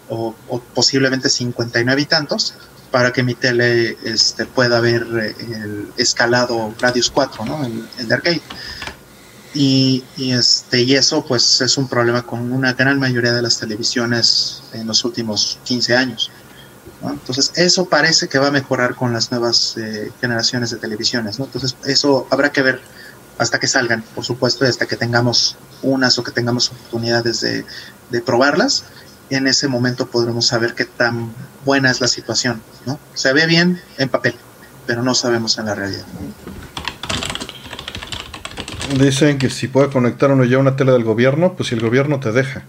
[0.08, 2.56] o, o posiblemente 59 y tantos
[2.94, 7.66] para que mi tele este, pueda ver eh, el escalado Radius 4, ¿no?
[7.66, 8.42] El, de arcade.
[9.56, 14.62] Y, este, y eso pues es un problema con una gran mayoría de las televisiones
[14.74, 16.30] en los últimos 15 años.
[17.02, 21.40] Entonces eso parece que va a mejorar con las nuevas eh, generaciones de televisiones.
[21.40, 21.46] ¿no?
[21.46, 22.80] Entonces eso habrá que ver
[23.40, 27.66] hasta que salgan, por supuesto, y hasta que tengamos unas o que tengamos oportunidades de,
[28.12, 28.84] de probarlas
[29.36, 31.34] en ese momento podremos saber qué tan
[31.66, 33.00] buena es la situación, ¿no?
[33.14, 34.36] Se ve bien en papel,
[34.86, 36.06] pero no sabemos en la realidad.
[38.98, 42.20] Dicen que si puede conectar uno ya una tele del gobierno, pues si el gobierno
[42.20, 42.64] te deja.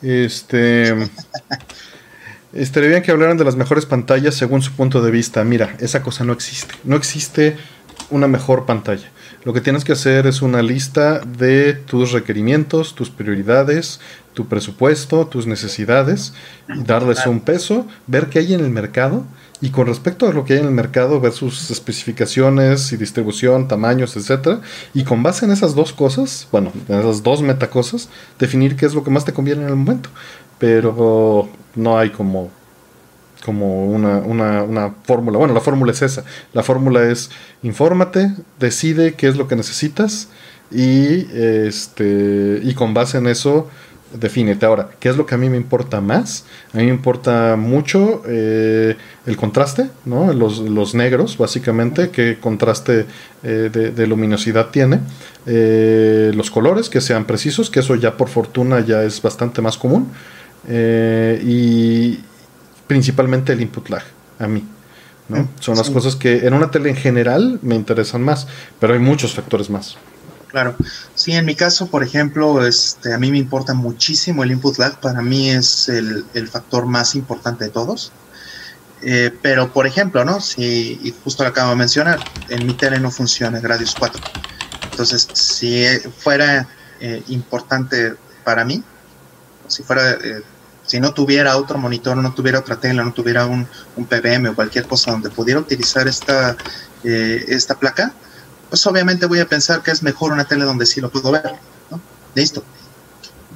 [0.00, 0.92] Este.
[2.52, 5.44] estaría bien que hablaran de las mejores pantallas según su punto de vista.
[5.44, 6.74] Mira, esa cosa no existe.
[6.84, 7.56] No existe
[8.10, 9.08] una mejor pantalla.
[9.44, 13.98] Lo que tienes que hacer es una lista de tus requerimientos, tus prioridades,
[14.34, 16.32] tu presupuesto, tus necesidades,
[16.68, 19.24] y darles un peso, ver qué hay en el mercado
[19.60, 23.68] y con respecto a lo que hay en el mercado, ver sus especificaciones y distribución,
[23.68, 24.60] tamaños, etcétera,
[24.94, 28.94] y con base en esas dos cosas, bueno, en esas dos metacosas, definir qué es
[28.94, 30.08] lo que más te conviene en el momento.
[30.58, 32.50] Pero no hay como
[33.44, 35.38] como una, una, una fórmula.
[35.38, 36.24] Bueno, la fórmula es esa.
[36.52, 37.30] La fórmula es
[37.62, 40.28] infórmate, decide qué es lo que necesitas
[40.70, 43.68] y, este, y con base en eso
[44.18, 44.66] defínete.
[44.66, 46.44] Ahora, ¿qué es lo que a mí me importa más?
[46.72, 50.32] A mí me importa mucho eh, el contraste, ¿no?
[50.32, 53.06] Los, negros, básicamente, qué contraste
[53.42, 55.00] eh, de, luminosidad tiene.
[55.46, 59.76] Eh, los colores, que sean precisos, que eso ya por fortuna ya es bastante más
[59.78, 60.08] común.
[60.68, 62.20] y
[62.92, 64.02] principalmente el input lag,
[64.38, 64.62] a mí.
[65.30, 65.48] ¿no?
[65.60, 68.46] Son las cosas que en una tele en general me interesan más,
[68.78, 69.96] pero hay muchos factores más.
[70.48, 70.76] Claro.
[71.14, 75.00] Sí, en mi caso, por ejemplo, este, a mí me importa muchísimo el input lag.
[75.00, 78.12] Para mí es el, factor más importante de todos.
[79.00, 80.42] Eh, pero, por ejemplo, ¿no?
[80.42, 82.18] Si, y justo lo acabo de mencionar,
[82.50, 84.20] en mi tele no funciona Gradius 4.
[84.90, 85.86] Entonces, si
[86.18, 86.68] fuera
[87.00, 88.84] eh, importante para mí,
[89.68, 90.42] si fuera, eh,
[90.92, 93.66] si no tuviera otro monitor, no tuviera otra tele, no tuviera un,
[93.96, 96.54] un PBM o cualquier cosa donde pudiera utilizar esta,
[97.02, 98.12] esta placa,
[98.68, 101.54] pues obviamente voy a pensar que es mejor una tele donde sí lo puedo ver,
[101.90, 101.98] ¿no?
[102.34, 102.62] Listo.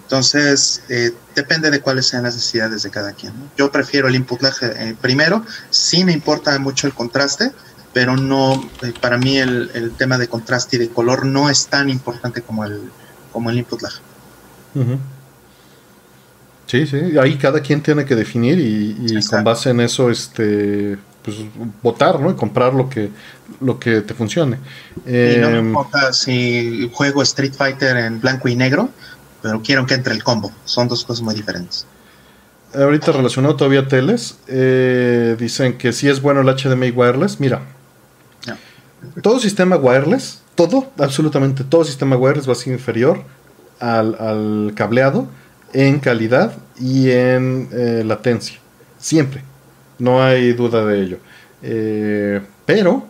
[0.05, 3.35] Entonces, eh, depende de cuáles sean las necesidades de cada quien.
[3.59, 7.53] Yo prefiero el input lag eh, primero, sí me importa mucho el contraste,
[7.93, 11.91] pero no, eh, para mí el, tema de contraste y de color no es tan
[11.91, 12.91] importante como el,
[13.31, 13.93] como el input lag.
[16.67, 20.99] Sí, sí, ahí cada quien tiene que definir y, y con base en eso, este,
[21.23, 21.37] pues
[21.83, 22.31] votar, ¿no?
[22.31, 23.11] Y comprar lo que,
[23.61, 24.59] lo que te funcione.
[25.05, 28.91] no me em, importa si juego Street Fighter en blanco y negro,
[29.43, 30.53] pero quiero que entre el combo.
[30.65, 31.87] Son dos cosas muy diferentes.
[32.75, 37.41] Ahorita relacionado todavía a teles, eh, dicen que si es bueno el HDMI wireless.
[37.41, 37.63] Mira,
[39.23, 43.23] todo sistema wireless, todo, absolutamente todo sistema wireless va a ser inferior
[43.81, 45.29] al, cableado
[45.77, 48.59] en calidad y en eh, latencia.
[48.99, 49.43] Siempre.
[49.99, 51.19] No hay duda de ello.
[51.63, 53.07] Eh, pero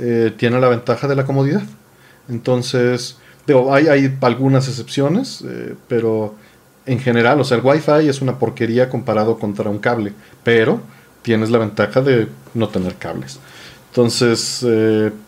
[0.00, 1.62] eh, tiene la ventaja de la comodidad.
[2.28, 3.18] Entonces,
[3.70, 5.44] hay, hay algunas excepciones,
[5.88, 6.34] pero
[6.86, 10.12] en general, o sea, el Wi-Fi es una porquería comparado contra un cable,
[10.44, 10.80] pero
[11.22, 13.40] tienes la ventaja de no tener cables.
[13.90, 14.64] Entonces,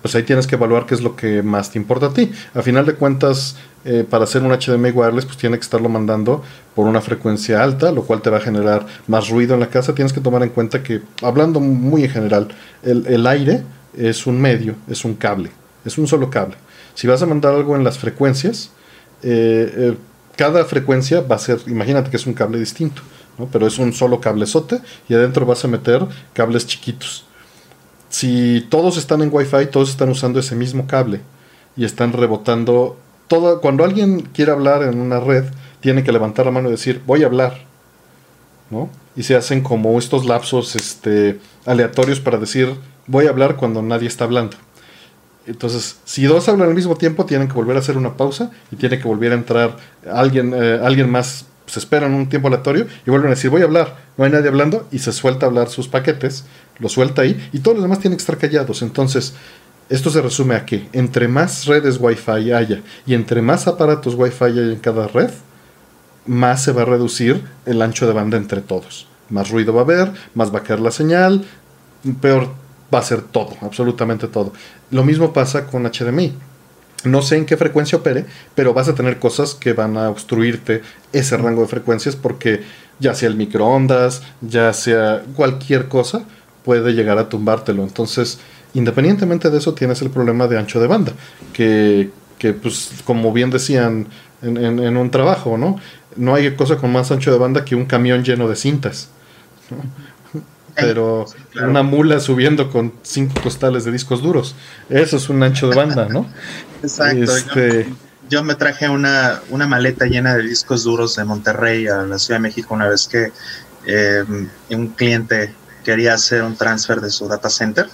[0.00, 2.30] pues ahí tienes que evaluar qué es lo que más te importa a ti.
[2.54, 6.42] A final de cuentas, eh, para hacer un HDMI wireless, pues tiene que estarlo mandando
[6.74, 9.94] por una frecuencia alta, lo cual te va a generar más ruido en la casa.
[9.94, 12.48] Tienes que tomar en cuenta que, hablando muy en general,
[12.82, 13.62] el, aire
[13.96, 15.50] es un medio, es un cable,
[15.84, 16.56] es un solo cable.
[16.94, 18.70] Si vas a mandar algo en las frecuencias,
[19.22, 19.96] eh, eh,
[20.36, 23.02] cada frecuencia va a ser, imagínate que es un cable distinto,
[23.50, 27.26] pero es un solo cablezote y adentro vas a meter cables chiquitos.
[28.12, 31.22] Si todos están en Wi-Fi, todos están usando ese mismo cable
[31.76, 32.98] y están rebotando
[33.62, 35.44] cuando alguien quiere hablar en una red,
[35.80, 37.64] tiene que levantar la mano y decir, voy a hablar.
[38.70, 38.90] ¿no?
[39.16, 42.74] Y se hacen como estos lapsos este, aleatorios para decir,
[43.06, 44.56] voy a hablar cuando nadie está hablando.
[45.46, 48.76] Entonces, si dos hablan al mismo tiempo, tienen que volver a hacer una pausa y
[48.76, 49.76] tiene que volver a entrar
[50.10, 53.64] alguien, eh, alguien más, se esperan un tiempo aleatorio y vuelven a decir, voy a
[53.64, 56.44] hablar, no hay nadie hablando y se suelta a hablar sus paquetes,
[56.78, 58.82] lo suelta ahí y todos los demás tienen que estar callados.
[58.82, 59.34] Entonces,
[59.88, 64.44] esto se resume a que entre más redes Wi-Fi haya y entre más aparatos Wi-Fi
[64.44, 65.30] haya en cada red,
[66.26, 69.06] más se va a reducir el ancho de banda entre todos.
[69.28, 71.44] Más ruido va a haber, más va a caer la señal,
[72.20, 72.48] peor
[72.92, 74.52] va a ser todo, absolutamente todo.
[74.90, 76.34] Lo mismo pasa con HDMI.
[77.04, 80.82] No sé en qué frecuencia opere, pero vas a tener cosas que van a obstruirte
[81.12, 82.62] ese rango de frecuencias porque
[82.98, 86.24] ya sea el microondas, ya sea cualquier cosa,
[86.64, 87.82] puede llegar a tumbártelo.
[87.82, 88.38] Entonces,
[88.74, 91.12] Independientemente de eso, tienes el problema de ancho de banda,
[91.52, 92.10] que,
[92.62, 94.06] pues, como bien decían
[94.40, 95.78] en, un trabajo, ¿no?
[96.16, 99.10] No hay cosa con más ancho de banda que un camión lleno de cintas.
[100.74, 101.26] Pero
[101.62, 104.54] una mula subiendo con cinco costales de discos duros,
[104.88, 106.26] eso es un ancho de banda, ¿no?
[106.82, 107.22] Exacto.
[107.22, 107.92] Este,
[108.30, 112.38] yo, me traje una, una maleta llena de discos duros de Monterrey a la Ciudad
[112.38, 113.32] de México una vez que
[113.86, 114.24] eh,
[114.70, 115.54] un cliente
[115.84, 117.88] quería hacer un transfer de su data center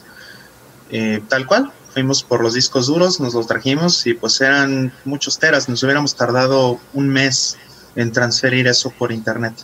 [0.90, 5.38] eh, tal cual, fuimos por los discos duros, nos los trajimos y pues eran muchos
[5.38, 7.58] teras, nos hubiéramos tardado un mes
[7.96, 9.54] en transferir eso por internet.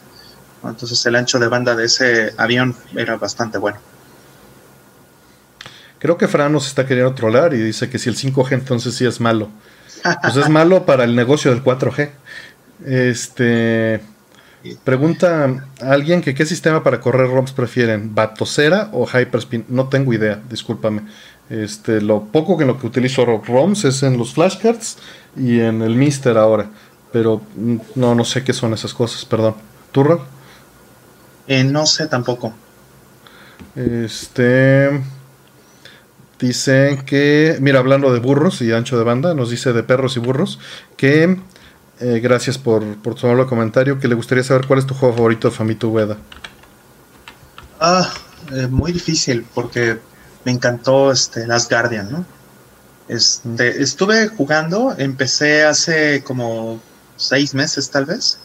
[0.69, 3.79] Entonces el ancho de banda de ese avión era bastante bueno.
[5.99, 9.07] Creo que Fran nos está queriendo trolar y dice que si el 5G entonces sí
[9.07, 9.49] es malo.
[10.23, 12.11] Pues es malo para el negocio del 4G.
[12.85, 14.03] Este
[14.83, 19.67] Pregunta a alguien que qué sistema para correr ROMs prefieren, Batocera o Hyperspin.
[19.69, 21.03] No tengo idea, discúlpame.
[21.51, 24.97] Este, lo poco que lo que utilizo ROMs es en los flashcards
[25.37, 26.71] y en el Mister ahora.
[27.13, 29.55] Pero mm, no, no sé qué son esas cosas, perdón.
[29.93, 30.03] ¿Tú,
[31.47, 32.55] eh, no sé tampoco.
[33.77, 35.03] Este.
[36.39, 40.21] Dicen que, mira, hablando de burros y ancho de banda, nos dice de perros y
[40.21, 40.59] burros,
[40.97, 41.39] que
[42.01, 43.99] eh, gracias por, por tu comentario.
[43.99, 46.19] Que le gustaría saber cuál es tu juego favorito de Famito Ueda.
[47.81, 48.13] Ah,
[48.53, 49.99] eh, muy difícil porque
[50.45, 52.25] me encantó este Last Guardian, ¿no?
[53.09, 56.81] Este, estuve jugando, empecé hace como
[57.17, 58.39] seis meses tal vez.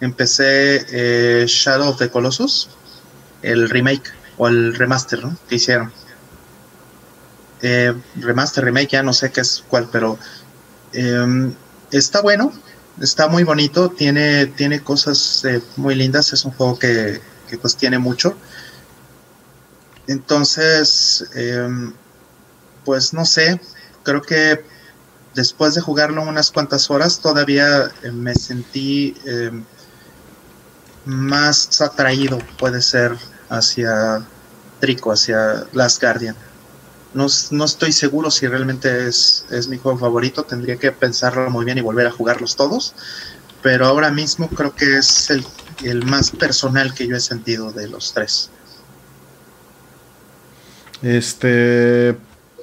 [0.00, 0.86] Empecé
[1.42, 2.70] eh, Shadow of the Colossus,
[3.42, 5.36] el remake o el remaster ¿no?
[5.48, 5.92] que hicieron.
[7.60, 10.18] eh, remaster, remake, ya no sé qué es cuál, pero
[10.92, 11.54] em,
[11.90, 12.52] está bueno,
[13.00, 17.76] está muy bonito, tiene, tiene cosas eh, muy lindas, es un juego que, que pues
[17.76, 18.40] tiene mucho.
[20.06, 21.92] Entonces, em,
[22.84, 23.60] pues no sé,
[24.02, 24.64] creo que
[25.34, 29.66] después de jugarlo unas cuantas horas todavía eh, me sentí em,
[31.08, 33.16] más atraído, puede ser,
[33.48, 34.22] hacia
[34.78, 36.36] Trico, hacia Last Guardian.
[37.14, 41.64] No, no, estoy seguro si realmente es, es, mi juego favorito, tendría que pensarlo muy
[41.64, 42.94] bien y volver a jugarlos todos,
[43.62, 45.46] pero ahora mismo creo que es el,
[45.82, 48.50] el más personal que yo he sentido de los tres.
[51.00, 52.18] Este,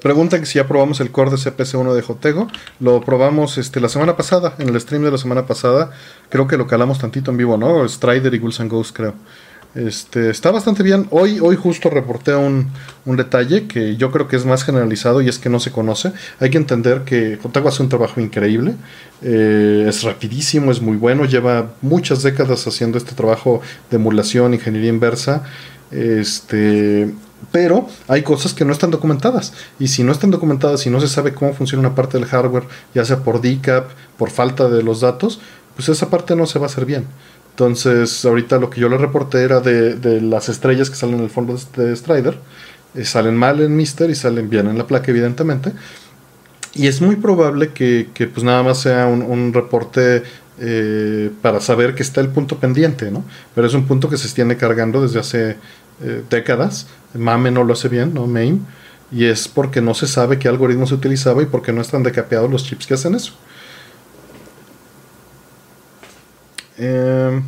[0.06, 2.47] Preguntan que si ya probamos el core de CPC1 de Jotego.
[2.80, 5.89] Lo probamos este, la semana pasada, en el stream de la semana pasada.
[6.30, 7.89] Creo que lo calamos tantito en vivo, ¿no?
[7.89, 9.16] Strider y Ghouls and Ghosts, creo.
[9.74, 11.08] Este, está bastante bien.
[11.10, 12.70] Hoy, hoy justo reporté un,
[13.06, 16.14] un, detalle que yo creo que es más generalizado y es que no se conoce.
[16.39, 18.76] Hay que entender que Jotego hace un trabajo increíble.
[19.24, 21.26] Eh, es rapidísimo, es muy bueno.
[21.26, 25.41] Lleva muchas décadas haciendo este trabajo de emulación, ingeniería inversa.
[25.89, 27.12] Este,
[27.51, 29.53] pero hay cosas que no están documentadas.
[29.79, 32.63] Y si no están documentadas y no se sabe cómo funciona una parte del hardware,
[32.93, 35.39] ya sea por DCAP, por falta de los datos,
[35.75, 37.05] pues esa parte no se va a hacer bien.
[37.51, 41.29] Entonces, ahorita lo que yo le reporté era de, las estrellas que salen en el
[41.29, 42.37] fondo de Strider.
[42.95, 45.71] Eh, salen mal en Mister y salen bien en la placa, evidentemente.
[46.73, 50.23] Y es muy probable que, pues nada más sea un, reporte
[50.59, 53.23] eh, para saber que está el punto pendiente, ¿no?
[53.53, 55.55] Pero es un punto que se tiene cargando desde hace
[56.01, 56.87] eh, décadas.
[57.13, 58.27] MAME no lo hace bien, ¿no?
[58.27, 58.59] MAME.
[59.11, 62.49] Y es porque no se sabe qué algoritmo se utilizaba y porque no están decapeados
[62.49, 63.33] los chips que hacen eso.
[66.77, 67.43] Em,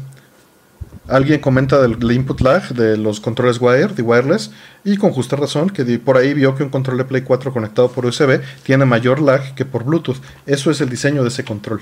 [1.08, 4.52] alguien comenta del, input lag de los controles wired y wireless
[4.86, 7.92] y con justa razón que por ahí vio que un control de Play 4 conectado
[7.92, 10.22] por USB tiene mayor lag que por Bluetooth.
[10.46, 11.82] Eso es el diseño de ese control.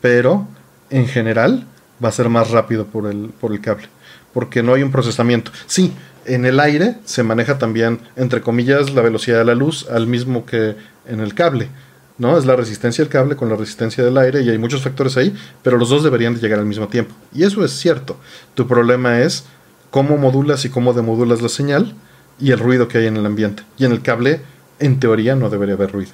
[0.00, 0.46] Pero
[0.90, 1.66] en general
[2.04, 3.88] va a ser más rápido por el, por el cable
[4.36, 5.50] porque no hay un procesamiento.
[5.64, 5.94] Sí,
[6.26, 10.44] en el aire se maneja también, entre comillas, la velocidad de la luz al mismo
[10.44, 10.76] que
[11.06, 11.70] en el cable.
[12.18, 12.36] ¿no?
[12.36, 15.34] Es la resistencia del cable con la resistencia del aire y hay muchos factores ahí,
[15.62, 17.14] pero los dos deberían de llegar al mismo tiempo.
[17.32, 18.18] Y eso es cierto.
[18.52, 19.46] Tu problema es
[19.88, 21.94] cómo modulas y cómo demodulas la señal
[22.38, 23.62] y el ruido que hay en el ambiente.
[23.78, 24.42] Y en el cable,
[24.80, 26.12] en teoría, no debería haber ruido.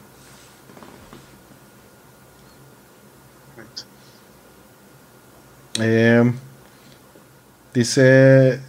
[5.80, 6.32] Eh,
[7.74, 8.60] Dice,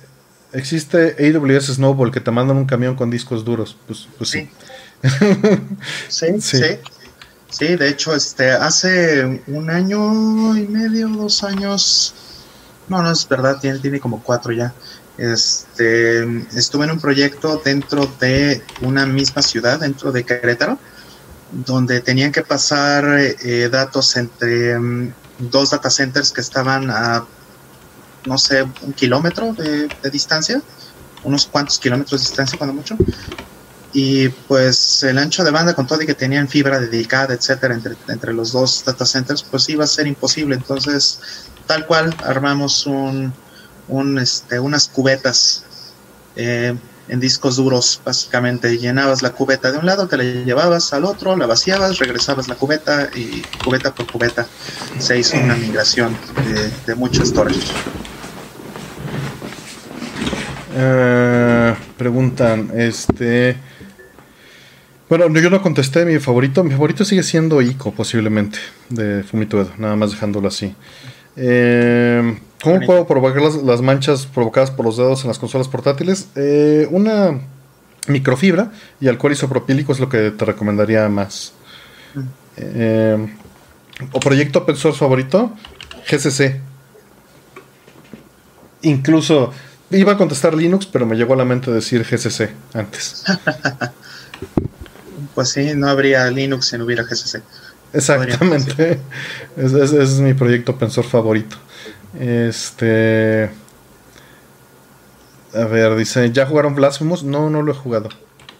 [0.53, 3.77] existe AWS Snowball que te mandan un camión con discos duros.
[3.85, 4.49] Pues, pues sí.
[6.07, 6.27] Sí.
[6.39, 6.61] sí.
[7.49, 7.75] sí.
[7.75, 12.13] de hecho, este, hace un año y medio, dos años,
[12.87, 14.73] no, no es verdad, tiene, tiene como cuatro ya.
[15.17, 16.23] Este,
[16.55, 20.79] estuve en un proyecto dentro de una misma ciudad, dentro de Querétaro,
[21.51, 25.13] donde tenían que pasar eh, datos entre mm,
[25.51, 27.25] dos data centers que estaban a
[28.25, 30.61] no sé, un kilómetro de, distancia,
[31.23, 32.97] unos cuantos kilómetros de distancia cuando mucho.
[33.93, 37.95] Y pues el ancho de banda con todo y que tenían fibra dedicada, etcétera, entre,
[38.07, 40.55] entre los dos data centers, pues iba a ser imposible.
[40.55, 41.19] Entonces,
[41.67, 43.33] tal cual, armamos un,
[44.19, 45.63] este, unas cubetas
[46.35, 46.75] eh,
[47.07, 48.77] en discos duros, básicamente.
[48.77, 52.55] Llenabas la cubeta de un lado, te la llevabas al otro, la vaciabas, regresabas la
[52.55, 54.47] cubeta y cubeta por cubeta
[54.99, 56.15] se hizo una migración
[56.53, 57.71] de, de mucho storage.
[60.75, 63.57] Eh, preguntan, este...
[65.09, 66.63] Bueno, yo no contesté mi favorito.
[66.63, 68.57] Mi favorito sigue siendo Ico, posiblemente,
[68.89, 70.73] de Fumito nada más dejándolo así.
[71.35, 76.29] Eh, ¿Cómo puedo provocar las, manchas provocadas por los dedos en las consolas portátiles?
[76.35, 77.41] Eh, una
[78.07, 81.53] microfibra y alcohol isopropílico es lo que te recomendaría más.
[84.11, 85.51] o proyecto open source favorito,
[86.07, 86.61] GCC.
[88.83, 89.51] Incluso
[89.93, 93.23] Iba a contestar Linux, pero me llegó a la mente decir GCC antes.
[95.35, 97.43] pues sí, no habría Linux si no hubiera GCC.
[97.93, 98.99] Exactamente.
[99.55, 101.57] Ese es, mi proyecto open favorito.
[102.19, 103.49] Este.
[105.53, 107.23] A ver, dice, ¿ya jugaron Blasphemous?
[107.23, 108.09] No, no lo he jugado.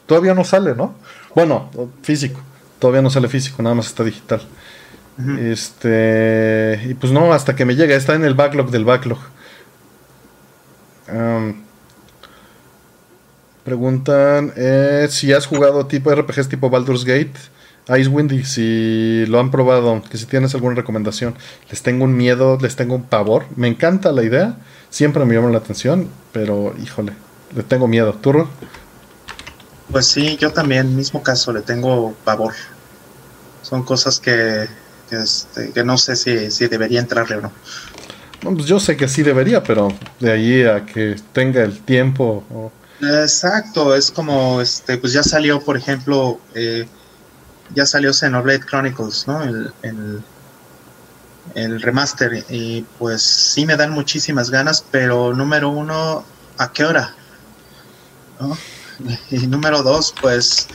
[0.06, 0.96] Todavía no sale, ¿no?
[1.36, 1.70] Bueno,
[2.02, 2.40] físico.
[2.80, 4.42] Todavía no sale físico, nada más está digital.
[5.40, 6.82] Este.
[6.86, 7.96] Y pues no, hasta que me llegue.
[7.96, 9.20] Está en el backlog del backlog
[13.64, 17.34] preguntan eh, si has jugado tipo RPGs tipo Baldur's Gate,
[17.88, 21.36] Icewind y si lo han probado, que si tienes alguna recomendación.
[21.70, 23.46] Les tengo un miedo, les tengo un pavor.
[23.56, 24.58] Me encanta la idea,
[24.90, 27.14] siempre me llama la atención, pero híjole,
[27.56, 28.14] le tengo miedo.
[28.14, 28.48] ¿Tú?
[29.92, 32.54] Pues sí, yo también, mismo caso, le tengo pavor.
[33.62, 34.68] Son cosas que,
[35.10, 37.52] que, este, no sé si, si debería entrarle o no.
[38.42, 39.90] Pues yo sé que sí debería, pero
[40.20, 42.72] de ahí a que tenga el tiempo.
[43.02, 46.86] Exacto, es como, este, pues ya salió, por ejemplo, eh,
[47.74, 49.42] ya salió Xenoblade Chronicles, ¿no?
[49.84, 50.24] El,
[51.82, 56.24] remaster y pues sí me dan muchísimas ganas, pero número uno,
[56.58, 57.14] ¿a qué hora?
[59.32, 60.68] Y número dos, pues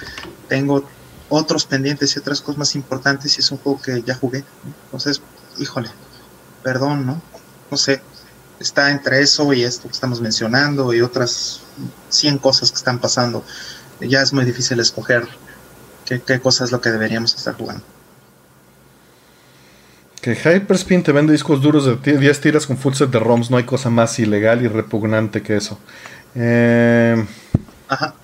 [0.48, 0.86] tengo
[1.28, 4.44] otros pendientes y otras cosas más importantes y es un juego que ya jugué.
[4.86, 5.22] Entonces,
[5.58, 5.88] híjole,
[6.62, 7.22] perdón, ¿no?
[7.70, 8.00] no sé,
[8.60, 11.60] está entre eso y esto que estamos mencionando y otras
[12.08, 13.44] 100 cosas que están pasando.
[14.00, 15.28] Ya es muy difícil escoger
[16.08, 17.84] qué, qué cosa es lo que deberíamos estar jugando.
[20.20, 23.50] Que Hyperspin te vende discos duros de 10 tiras con full set de ROMs.
[23.50, 25.78] No hay cosa más ilegal y repugnante que eso.
[26.34, 27.24] Eh,
[27.88, 28.14] Ajá.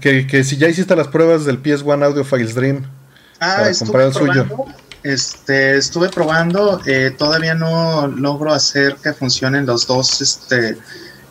[0.00, 2.84] Que, que, si ya hiciste las pruebas del PS1 Audio Files Dream
[3.40, 4.46] ah, para comprar el suyo.
[5.02, 10.76] Este, estuve probando, eh, todavía no logro hacer que funcionen los dos, este,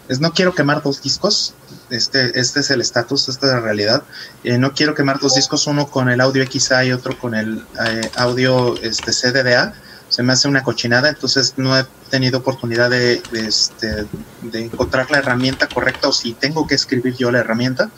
[0.07, 1.53] es, no quiero quemar dos discos,
[1.89, 4.03] este, este es el estatus, esta es la realidad,
[4.43, 7.65] eh, no quiero quemar dos discos, uno con el audio XA y otro con el
[7.85, 9.73] eh, audio este, CDDA,
[10.09, 14.05] se me hace una cochinada, entonces no he tenido oportunidad de, este,
[14.43, 17.89] de encontrar la herramienta correcta o si tengo que escribir yo la herramienta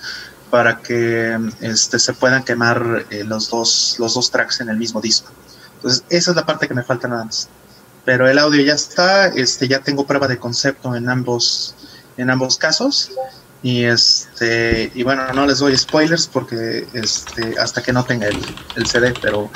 [0.50, 5.32] para que este, se puedan quemar los, dos, los dos tracks en el mismo disco.
[5.76, 7.50] Entonces, esa es la parte que me falta nada más.
[8.08, 11.76] Pero el audio ya está, este, ya tengo prueba de concepto en ambos,
[12.16, 13.12] en ambos casos.
[13.64, 18.38] Y este, y bueno, no les doy spoilers porque este, hasta que no tenga el,
[18.76, 19.50] el CD, pero,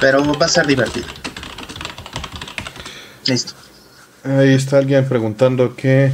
[0.00, 1.06] pero va a ser divertido.
[3.26, 3.54] Listo.
[4.24, 6.12] Ahí está alguien preguntando que,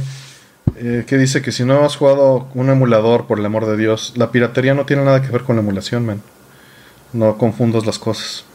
[0.77, 4.13] eh, que dice que si no has jugado un emulador, por el amor de Dios,
[4.15, 6.21] la piratería no tiene nada que ver con la emulación, man.
[7.11, 8.45] No confundas las cosas.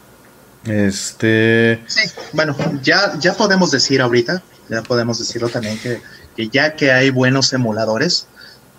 [0.64, 1.82] Este.
[1.86, 2.00] Sí,
[2.32, 6.00] bueno, ya, ya podemos decir ahorita, ya podemos decirlo también que,
[6.36, 8.26] ya que hay buenos emuladores,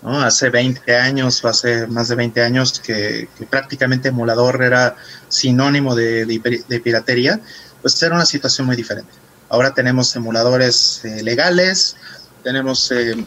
[0.02, 0.22] ¿no?
[0.22, 4.96] Hace 20 años o hace más de 20 años que, prácticamente emulador era
[5.30, 7.40] sinónimo de, piratería,
[7.82, 9.12] pues era una situación muy diferente.
[9.50, 11.96] Ahora tenemos emuladores eh, legales,
[12.44, 13.26] tenemos eh,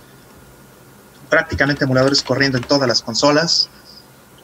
[1.29, 3.69] prácticamente emuladores corriendo en todas las consolas.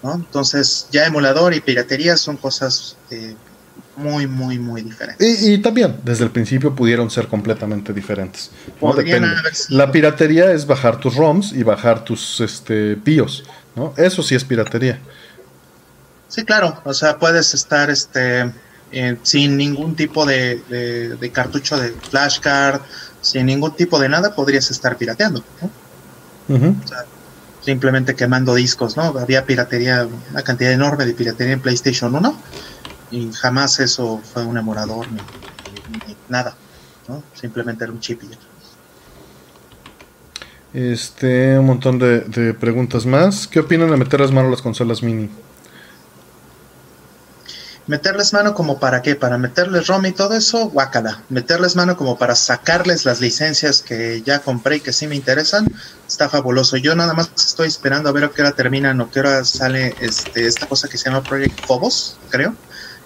[0.02, 3.36] Entonces ya emulador y piratería son cosas eh,
[3.96, 5.42] muy, muy, muy diferentes.
[5.42, 8.50] Y, también, desde el principio pudieron ser completamente diferentes.
[9.68, 13.44] La piratería es bajar tus ROMs y bajar tus este, BIOS,
[13.76, 13.94] ¿no?
[13.96, 14.98] Eso sí es piratería.
[16.28, 16.80] Sí, claro.
[16.84, 18.50] O sea, puedes estar este,
[19.22, 22.80] sin ningún tipo de, de, cartucho de flashcard,
[23.20, 25.44] sin ningún tipo de nada, podrías estar pirateando,
[27.60, 29.04] simplemente quemando discos, ¿no?
[29.18, 32.36] Había piratería, una cantidad enorme de piratería en PlayStation 1
[33.12, 35.20] y jamás eso fue un emulador ni,
[36.28, 36.56] nada,
[37.06, 37.22] ¿no?
[37.34, 38.38] Simplemente era un chip y ya.
[40.72, 43.46] Este, un montón de, preguntas más.
[43.46, 45.28] ¿Qué opinan de meterles mano a las consolas mini?
[47.86, 49.16] Meterles mano como para qué?
[49.16, 51.20] Para meterles ROM y todo eso, guácala.
[51.28, 55.66] Meterles mano como para sacarles las licencias que ya compré y que sí me interesan,
[56.08, 56.78] está fabuloso.
[56.78, 59.94] Yo nada más estoy esperando a ver a qué hora terminan o qué hora sale
[60.00, 62.54] este, esta cosa que se llama Project Phobos, creo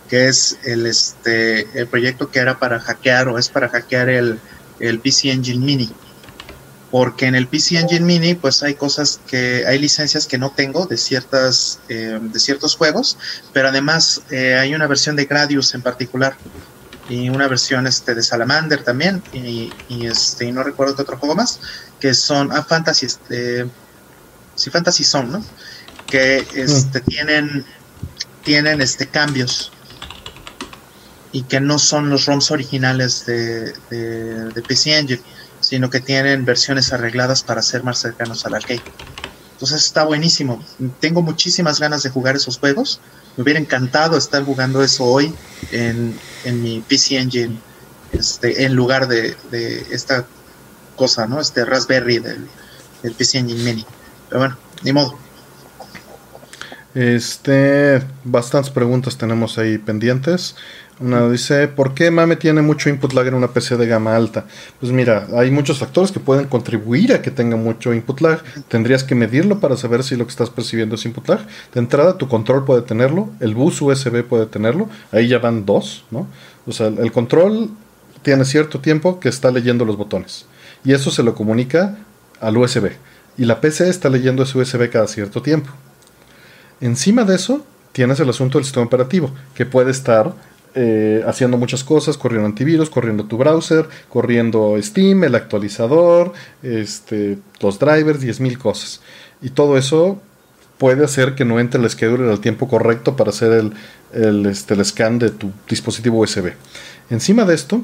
[0.08, 4.40] que es el, este, el proyecto que era para hackear o es para hackear el,
[4.80, 5.90] el PC Engine Mini.
[6.90, 10.86] Porque en el PC Engine Mini, pues hay cosas que, hay licencias que no tengo
[10.86, 13.18] de ciertas, eh, de ciertos juegos,
[13.52, 16.36] pero además eh, hay una versión de Gradius en particular
[17.08, 19.70] y una versión este de Salamander también y,
[20.04, 21.60] este y no recuerdo qué otro juego más
[22.00, 23.66] que son ah, Fantasy este,
[24.54, 25.44] sí Fantasy son no
[26.08, 27.04] que este mm.
[27.04, 27.64] tienen
[28.42, 29.72] tienen este cambios
[31.36, 35.22] y que no son los ROMs originales de, de, PC Engine,
[35.60, 38.80] sino que tienen versiones arregladas para ser más cercanos al arcade.
[39.52, 40.64] Entonces está buenísimo.
[40.98, 43.00] Tengo muchísimas ganas de jugar esos juegos.
[43.36, 45.30] Me hubiera encantado estar jugando eso hoy
[45.72, 46.18] en,
[46.62, 47.60] mi PC Engine,
[48.12, 49.36] este, en lugar de,
[49.90, 50.24] esta
[50.96, 51.38] cosa, ¿no?
[51.38, 52.48] Este Raspberry del,
[53.02, 53.84] del PC Engine Mini.
[54.30, 55.18] Pero bueno, ni modo.
[56.96, 60.56] Este, bastantes preguntas tenemos ahí pendientes.
[60.98, 64.46] Una dice, ¿por qué MAME tiene mucho input lag en una PC de gama alta?
[64.80, 68.42] Pues mira, hay muchos factores que pueden contribuir a que tenga mucho input lag.
[68.68, 71.46] Tendrías que medirlo para saber si lo que estás percibiendo es input lag.
[71.74, 76.06] De entrada, tu control puede tenerlo, el bus USB puede tenerlo, ahí ya van dos,
[76.10, 76.26] ¿no?
[76.66, 77.68] O sea, el control
[78.22, 80.46] tiene cierto tiempo que está leyendo los botones
[80.82, 81.98] y eso se lo comunica
[82.40, 82.92] al USB.
[83.36, 85.70] y la PC está leyendo ese USB cada cierto tiempo.
[86.80, 90.34] Encima de eso, tienes el asunto del sistema operativo, que puede estar
[90.74, 97.78] eh, haciendo muchas cosas, corriendo antivirus, corriendo tu browser, corriendo Steam, el actualizador, este, los
[97.78, 99.00] drivers, 10.000 cosas.
[99.40, 100.20] Y todo eso
[100.76, 103.72] puede hacer que no entre el schedule al tiempo correcto para hacer el,
[104.12, 106.52] el, este, el scan de tu dispositivo USB.
[107.08, 107.82] Encima de esto,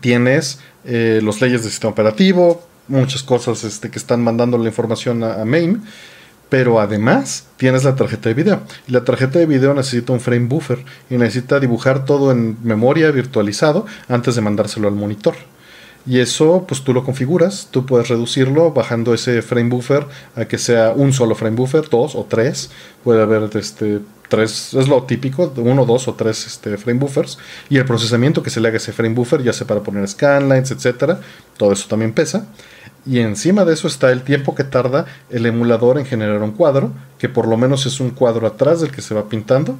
[0.00, 5.24] tienes eh, los leyes del sistema operativo, muchas cosas este, que están mandando la información
[5.24, 5.78] a, a MAME
[6.52, 8.60] pero además tienes la tarjeta de video.
[8.86, 13.10] Y la tarjeta de video necesita un frame buffer y necesita dibujar todo en memoria
[13.10, 15.34] virtualizado antes de mandárselo al monitor.
[16.04, 20.04] Y eso, pues tú lo configuras, tú puedes reducirlo bajando ese frame buffer
[20.36, 22.70] a que sea un solo frame buffer, dos o tres.
[23.02, 27.38] Puede haber este, tres, es lo típico, uno, dos o tres este, frame buffers.
[27.70, 30.06] Y el procesamiento que se le haga a ese frame buffer, ya sea para poner
[30.06, 31.18] scanlines, etcétera,
[31.56, 32.46] todo eso también pesa.
[33.04, 36.92] Y encima de eso está el tiempo que tarda el emulador en generar un cuadro,
[37.18, 39.76] que por lo menos es un cuadro atrás del que se va pintando,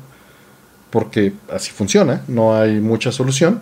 [0.90, 3.60] porque así funciona, no hay mucha solución.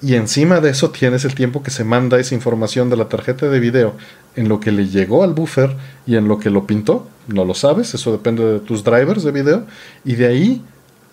[0.00, 3.48] Y encima de eso tienes el tiempo que se manda esa información de la tarjeta
[3.48, 3.94] de video
[4.34, 5.76] en lo que le llegó al buffer
[6.06, 7.06] y en lo que lo pintó.
[7.28, 9.66] No lo sabes, eso depende de tus drivers de video.
[10.04, 10.64] Y de ahí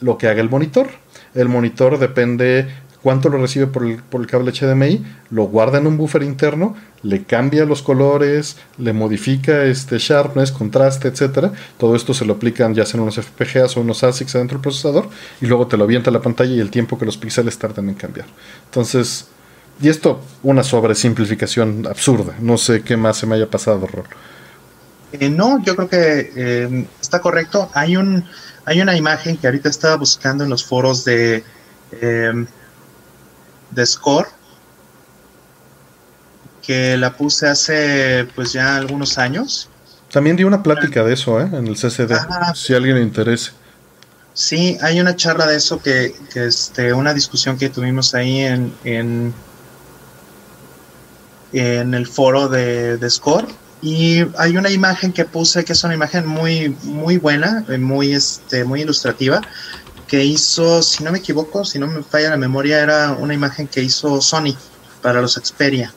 [0.02, 0.90] lo que haga el monitor.
[1.36, 2.68] El monitor depende
[3.04, 6.76] cuánto lo recibe por el, por el, cable HDMI, lo guarda en un buffer interno,
[7.02, 11.54] le cambia los colores, le modifica este sharpness, contraste, etcétera.
[11.78, 14.64] Todo esto se lo aplican ya sea en unos FPGAs o unos ASICs adentro del
[14.64, 15.10] procesador
[15.42, 17.90] y luego te lo avienta a la pantalla y el tiempo que los píxeles tardan
[17.90, 18.28] en cambiar.
[18.66, 19.28] Entonces,
[19.82, 22.36] y esto una sobresimplificación absurda.
[22.40, 24.06] No sé qué más se me haya pasado, Rol.
[25.14, 27.70] Eh, no, yo creo que eh, está correcto.
[27.74, 28.26] Hay un
[28.66, 31.44] hay una imagen que ahorita estaba buscando en los foros de
[31.92, 32.46] eh,
[33.72, 34.28] de Score
[36.70, 39.70] que la puse hace pues ya algunos años.
[40.12, 41.50] También di una plática de eso, ¿eh?
[41.52, 42.54] En el CCD, Ajá.
[42.54, 43.54] si a alguien le interese.
[44.36, 48.72] Sí, hay una charla de eso que, que este, una discusión que tuvimos ahí en,
[48.84, 49.34] en,
[51.54, 53.48] en el foro de, de, Score.
[53.82, 58.64] Y hay una imagen que puse que es una imagen muy, muy buena, muy, este,
[58.64, 59.42] muy ilustrativa,
[60.10, 63.68] que hizo, si no me equivoco, si no me falla la memoria, era una imagen
[63.68, 64.58] que hizo Sony
[65.02, 65.94] para los Xperia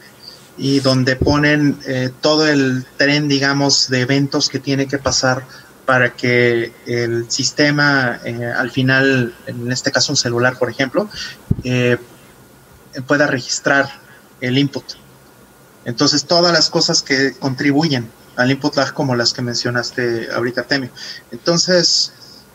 [0.59, 5.45] y donde ponen eh, todo el tren, digamos, de eventos que tiene que pasar
[5.87, 11.09] para que el sistema, eh, al final, en este caso un celular, por ejemplo,
[11.65, 11.97] eh,
[13.07, 13.89] pueda registrar
[14.43, 14.85] el input.
[15.87, 20.91] Entonces, todas las cosas que contribuyen al input lag, como las que mencionaste ahorita, Temio.
[21.31, 22.13] Entonces,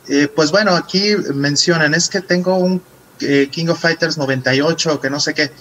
[0.09, 2.81] eh, pues bueno, aquí mencionan, es que tengo un
[3.19, 5.51] King of Fighters 98, que no sé qué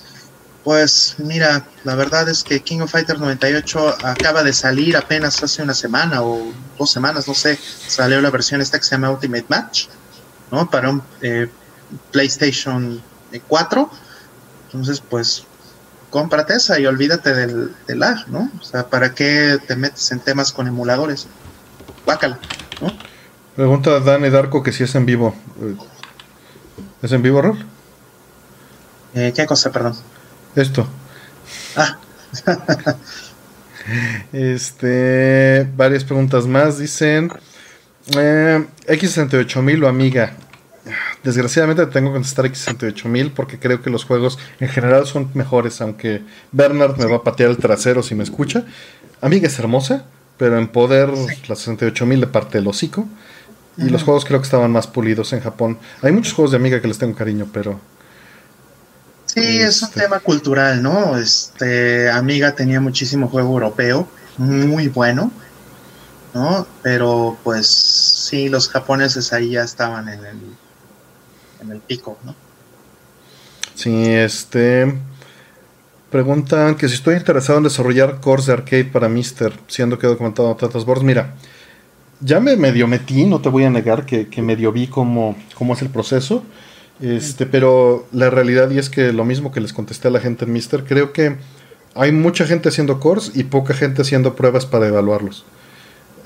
[0.67, 5.63] pues mira, la verdad es que King of Fighters 98 acaba de salir apenas hace
[5.63, 7.57] una semana o dos semanas, no sé,
[7.87, 9.87] salió la versión esta que se llama Ultimate Match,
[10.51, 10.69] ¿no?
[10.69, 11.49] Para un eh,
[12.11, 13.01] PlayStation
[13.47, 13.91] 4.
[14.65, 15.45] Entonces, pues,
[16.11, 18.51] cómprate esa y olvídate del, del ¿no?
[18.61, 21.29] O sea, ¿para qué te metes en temas con emuladores?
[22.05, 22.41] Guácala,
[22.81, 22.93] ¿no?
[23.57, 25.35] Pregunta Dani Darko que si es en vivo.
[27.03, 27.57] ¿Es en vivo, Rol?
[29.15, 29.95] Eh, ¿Qué cosa, perdón?
[30.55, 30.87] Esto.
[31.75, 31.97] Ah.
[34.35, 36.79] este, varias preguntas más.
[36.79, 37.33] Dicen
[38.19, 40.35] eh, X68000 o Amiga.
[41.25, 46.23] Desgraciadamente tengo que contestar X68000 porque creo que los juegos en general son mejores, aunque
[46.53, 48.67] Bernard me va a patear el trasero si me escucha.
[49.23, 50.05] Amiga es hermosa,
[50.37, 51.09] pero en poder
[51.49, 53.09] la 68000 le parte el hocico.
[53.77, 53.91] Y uh -huh.
[53.91, 55.79] los juegos creo que estaban más pulidos en Japón.
[56.03, 57.81] Hay muchos juegos de Amiga que les tengo cariño, pero
[59.37, 61.19] Sí, es un tema cultural, ¿no?
[61.19, 64.09] Este, Amiga tenía muchísimo juego europeo,
[64.39, 65.31] muy bueno,
[66.33, 66.67] ¿no?
[66.83, 70.39] Pero pues sí, los japoneses ahí ya estaban en el,
[71.61, 72.35] en el pico, ¿no?
[73.75, 74.99] Sí, este...
[76.11, 80.09] Preguntan que si estoy interesado en desarrollar cores de arcade para Mister, siendo que he
[80.09, 81.03] documentado tantas boards.
[81.03, 81.35] Mira,
[82.21, 85.75] ya me medio metí, no te voy a negar que, que medio vi cómo, cómo
[85.75, 86.43] es el proceso.
[87.01, 90.47] Este, pero la realidad y es que lo mismo que les contesté a la gente
[90.47, 91.37] en Mister, creo que
[91.95, 95.45] hay mucha gente haciendo cores y poca gente haciendo pruebas para evaluarlos.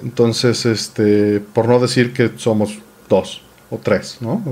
[0.02, 4.42] Entonces, este, por no decir que somos dos o tres, ¿no?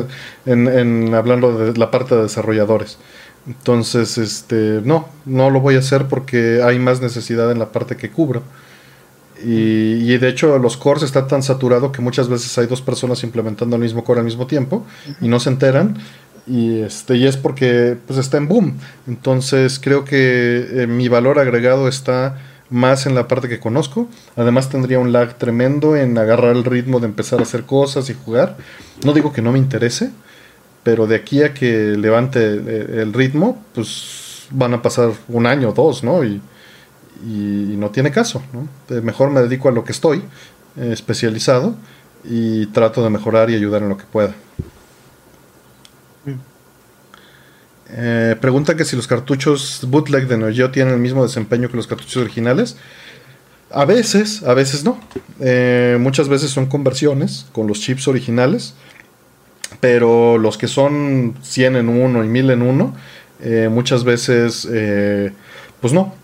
[0.46, 2.98] en, en, hablando de la parte de desarrolladores.
[3.46, 7.96] Entonces, este, no, no lo voy a hacer porque hay más necesidad en la parte
[7.96, 8.42] que cubro.
[9.44, 13.22] Y, y, de hecho los cores está tan saturado que muchas veces hay dos personas
[13.22, 15.16] implementando el mismo core al mismo tiempo uh -huh.
[15.20, 15.98] y no se enteran
[16.46, 21.38] y este y es porque pues está en boom entonces creo que eh, mi valor
[21.38, 22.38] agregado está
[22.70, 24.08] más en la parte que conozco.
[24.36, 28.14] Además tendría un lag tremendo en agarrar el ritmo de empezar a hacer cosas y
[28.14, 28.56] jugar.
[29.04, 30.10] No digo que no me interese,
[30.82, 35.70] pero de aquí a que levante eh, el ritmo, pues van a pasar un año
[35.70, 36.24] o dos, ¿no?
[36.24, 36.40] Y,
[37.24, 38.68] no tiene caso, ¿no?
[38.94, 40.22] Eh, mejor me dedico a lo que estoy
[40.76, 41.74] eh, especializado
[42.24, 44.34] y trato de mejorar y ayudar en lo que pueda.
[47.88, 51.86] Eh, pregunta que si los cartuchos bootleg de Neo tienen el mismo desempeño que los
[51.86, 52.76] cartuchos originales.
[53.70, 55.00] A veces, a veces no.
[55.40, 58.74] Eh, muchas veces son conversiones con los chips originales.
[59.80, 62.94] Pero los que son 100 en 1 y 1000 en 1,
[63.40, 64.68] eh, muchas veces,
[65.80, 66.14] pues no.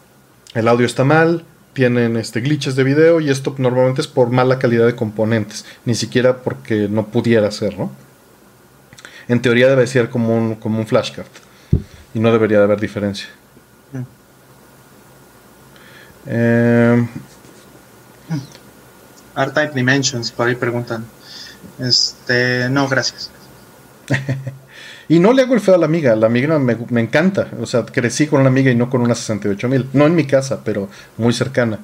[0.55, 4.59] El audio está mal, tienen este, glitches de video y esto normalmente es por mala
[4.59, 5.65] calidad de componentes.
[5.85, 7.91] Ni siquiera porque no pudiera ser, ¿no?
[9.29, 11.27] En teoría debe ser como un, como un flashcard
[12.13, 13.29] y no debería de haber diferencia.
[13.93, 14.03] Mm.
[16.27, 17.09] Eh,
[19.37, 21.07] R-Type Dimensions, por ahí preguntan.
[21.79, 23.31] Este, no, gracias.
[25.13, 27.49] y no le hago el feo a la amiga, la amiga me, me, encanta.
[27.61, 29.91] O sea, crecí con una amiga y no con una 68000.
[29.93, 31.81] No en mi casa, pero muy cercana.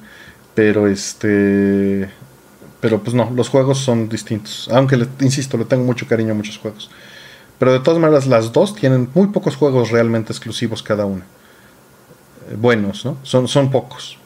[0.55, 2.09] Pero este.
[2.81, 4.67] Pero pues no, los juegos son distintos.
[4.71, 6.89] Aunque, insisto, le tengo mucho cariño a muchos juegos.
[7.59, 11.25] Pero de todas maneras, las dos tienen muy pocos juegos realmente exclusivos cada una.
[12.49, 13.17] Eh, buenos, ¿no?
[13.21, 14.17] Son, son pocos.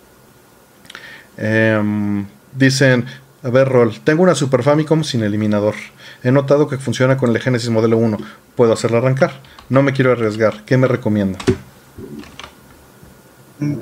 [1.36, 2.26] Em,
[2.56, 3.06] dicen,
[3.44, 5.76] a ver, Rol, tengo una Super Famicom sin eliminador.
[6.24, 8.18] He notado que funciona con el Genesis Modelo 1.
[8.56, 9.42] ¿Puedo hacerla arrancar?
[9.70, 10.64] No me quiero arriesgar.
[10.66, 11.40] ¿Qué me recomienda?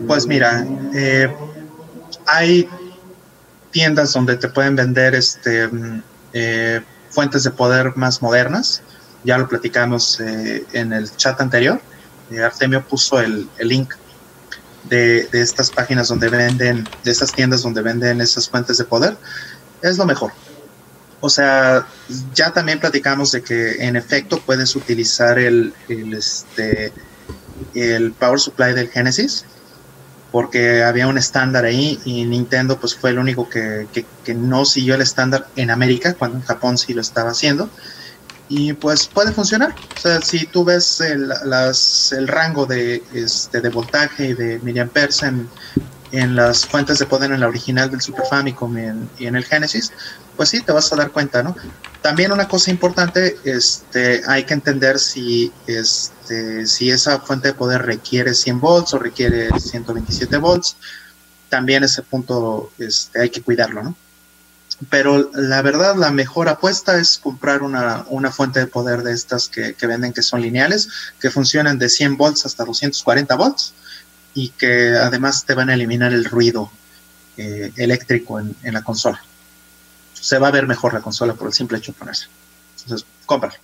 [0.08, 1.34] Pues mira, eh,
[2.26, 2.68] hay
[3.72, 5.70] tiendas donde te pueden vender este
[6.34, 8.84] eh, fuentes de poder más modernas
[9.24, 11.80] ya lo platicamos eh, en el chat anterior.
[12.32, 13.94] Eh, Artemio puso el, link
[14.84, 19.18] de, estas páginas donde venden, de estas tiendas donde venden esas fuentes de poder.
[19.82, 20.32] Es lo mejor.
[21.20, 21.88] O sea,
[22.34, 26.91] ya también platicamos de que en efecto puedes utilizar el, este,
[27.76, 29.45] el power supply del Genesis
[30.32, 33.86] porque había un estándar ahí y Nintendo pues fue el único que,
[34.24, 37.70] que no siguió el estándar en América cuando en Japón sí lo estaba haciendo
[38.52, 39.73] y pues puede funcionar.
[39.95, 44.60] O sea, si tú ves el, las, el rango de, este, de voltaje y de
[44.60, 45.49] miliamperes en,
[46.11, 49.38] en las fuentes de poder en la original del Super Famicom y en, y en,
[49.38, 49.94] el Genesis,
[50.36, 51.56] pues sí, te vas a dar cuenta, ¿no?
[52.02, 57.84] También una cosa importante, este, hay que entender si, este, si esa fuente de poder
[57.84, 60.76] requiere 100 volts o requiere 127 volts.
[61.48, 63.95] También ese punto este, hay que cuidarlo, ¿no?
[64.90, 69.76] Pero la verdad la mejor apuesta es comprar una, fuente de poder de estas que,
[69.82, 70.90] venden que son lineales,
[71.20, 73.74] que funcionan de 100 volts hasta 240 volts
[74.34, 76.72] y que además te van a eliminar el ruido
[77.38, 79.22] eh, eléctrico en, la consola.
[80.14, 82.28] Se va a ver mejor la consola por el simple hecho de ponerse.
[82.84, 83.56] Entonces, cómpralo.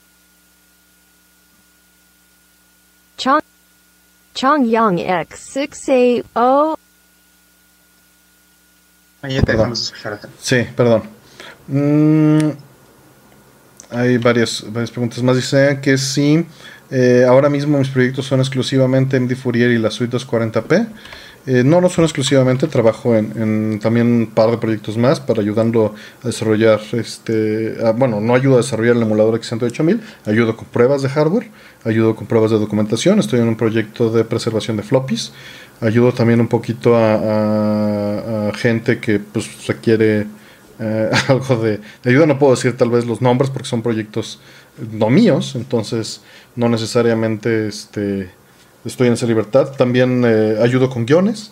[3.18, 3.42] Chong,
[4.36, 6.78] Chong X680
[9.22, 11.04] Ahí te escuchar Sí, perdón.
[11.68, 12.50] Mm,
[13.90, 15.36] hay varias, varias preguntas más.
[15.36, 16.46] Dice que sí.
[16.90, 20.88] Eh, ahora mismo mis proyectos son exclusivamente MD Fourier y la suite 240p.
[21.48, 25.96] Eh, no, no son exclusivamente, trabajo en, también un par de proyectos más para ayudando
[26.22, 31.10] a desarrollar, este, bueno, no ayudo a desarrollar el emulador X108.000, ayudo con pruebas de
[31.10, 31.50] hardware,
[31.86, 35.32] ayudo con pruebas de documentación, estoy en un proyecto de preservación de floppies,
[35.82, 40.26] ayudo también un poquito a, gente que pues requiere
[40.80, 44.40] eh, algo de, ayuda, no puedo decir tal vez los nombres porque son proyectos
[44.92, 46.22] no míos, entonces
[46.56, 48.30] no necesariamente este
[48.88, 49.74] estoy en esa libertad.
[49.78, 51.52] También eh, ayudo con guiones.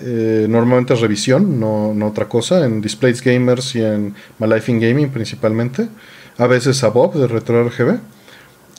[0.00, 4.80] Eh, normalmente es revisión, no, otra cosa, en Displays Gamers y en My Life in
[4.80, 5.88] Gaming principalmente.
[6.36, 7.98] A veces a Bob de RetroRGB.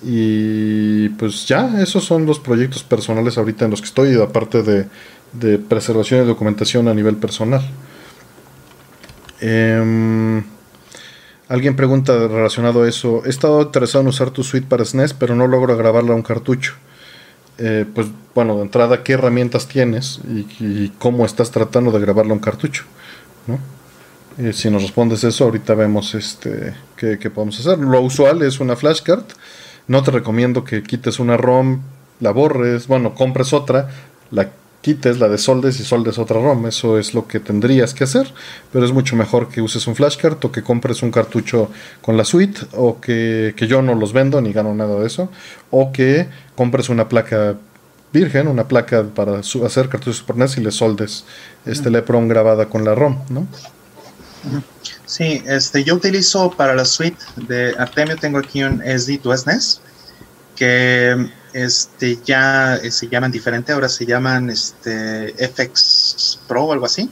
[0.03, 4.87] Y pues ya, esos son los proyectos personales ahorita en los que estoy, aparte de,
[5.33, 7.61] de preservación y documentación a nivel personal.
[9.41, 10.43] Em,
[11.47, 13.23] alguien pregunta relacionado a eso.
[13.25, 16.23] He estado interesado en usar tu suite para SNES, pero no logro grabarla a un
[16.23, 16.73] cartucho.
[17.57, 20.19] Eh, pues bueno, de entrada, ¿qué herramientas tienes
[20.59, 22.83] y, cómo estás tratando de grabarlo un cartucho?
[23.47, 23.59] ¿no?
[24.37, 27.79] Eh, si nos respondes eso, ahorita vemos este, qué, podemos hacer.
[27.79, 29.23] Lo usual es una flashcard.
[29.87, 31.81] No te recomiendo que quites una ROM,
[32.19, 33.89] la borres, bueno, compres otra,
[34.31, 34.49] la
[34.85, 36.67] quites la de soldes y soldes otra ROM.
[36.67, 38.31] Eso es lo que tendrías que hacer,
[38.71, 41.71] pero es mucho mejor que uses un flashcard o que compres un cartucho
[42.01, 45.31] con la suite o que, yo no los vendo ni gano nada de eso,
[45.71, 47.55] o que compres una placa
[48.13, 51.25] virgen, una placa para hacer cartuchos Super NES y le soldes
[51.65, 53.47] este LEPROM grabada con la ROM, ¿no?
[55.05, 59.79] Sí, este, yo utilizo para la suite de Artemio, tengo aquí un SD2
[60.55, 66.85] que este, ya eh, se llaman diferente, ahora se llaman este, FX Pro o algo
[66.85, 67.09] así.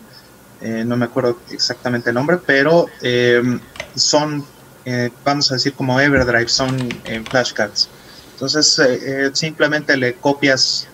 [0.61, 3.59] Eh, no me acuerdo exactamente el nombre, pero em,
[3.95, 4.45] son,
[4.85, 6.77] eh, vamos a decir, como Everdrive, son
[7.29, 7.89] flashcards.
[8.33, 8.81] Entonces,
[9.33, 10.87] simplemente le copias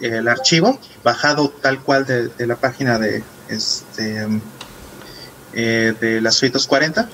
[0.00, 4.26] el archivo bajado tal cual de, la página de, este,
[5.52, 7.08] de las suites 40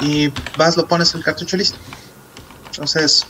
[0.00, 1.78] y vas, lo pones en el cartucho listo.
[2.70, 3.24] Entonces,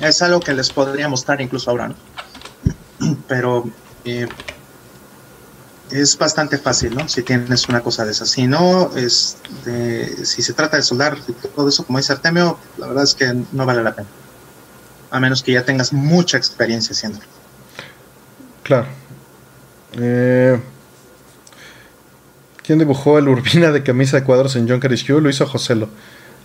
[0.00, 3.16] es algo que les podría mostrar incluso ahora, ¿no?
[3.28, 3.68] Pero
[4.04, 4.28] eh,
[5.90, 7.08] es bastante fácil, ¿no?
[7.08, 8.30] Si tienes una cosa de esas.
[8.30, 9.36] Si no, es
[10.24, 11.18] si se trata de soldar
[11.54, 14.08] todo eso, como dice Artemio, la verdad es que no vale la pena.
[15.10, 17.26] A menos que ya tengas mucha experiencia haciéndolo.
[18.62, 18.86] Claro.
[19.92, 20.58] Eh,
[22.64, 25.20] ¿Quién dibujó el Urbina de camisa de cuadros en John Hugh?
[25.20, 25.88] Lo hizo Joselo.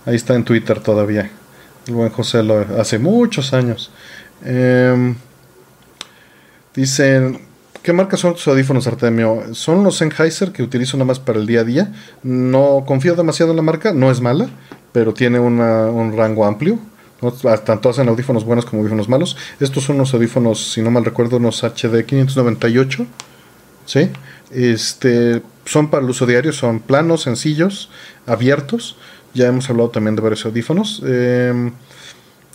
[0.04, 1.30] Ahí está en Twitter todavía.
[1.86, 3.92] El buen José lo hace muchos años.
[4.44, 5.14] Eh,
[6.74, 7.40] dicen,
[7.82, 9.54] ¿qué marca son tus audífonos, Artemio?
[9.54, 11.92] Son los Sennheiser que utilizo nada más para el día a día.
[12.24, 14.48] No confío demasiado en la marca, no es mala,
[14.92, 16.78] pero tiene un rango amplio.
[17.64, 19.36] Tanto hacen audífonos buenos como audífonos malos.
[19.60, 23.06] Estos son unos audífonos, si no mal recuerdo, unos HD 598.
[23.86, 24.10] ¿Sí?
[24.50, 27.90] Este, son para el uso diario, son planos, sencillos,
[28.26, 28.96] abiertos.
[29.34, 31.02] Ya hemos hablado también de varios audífonos.
[31.04, 31.72] Em,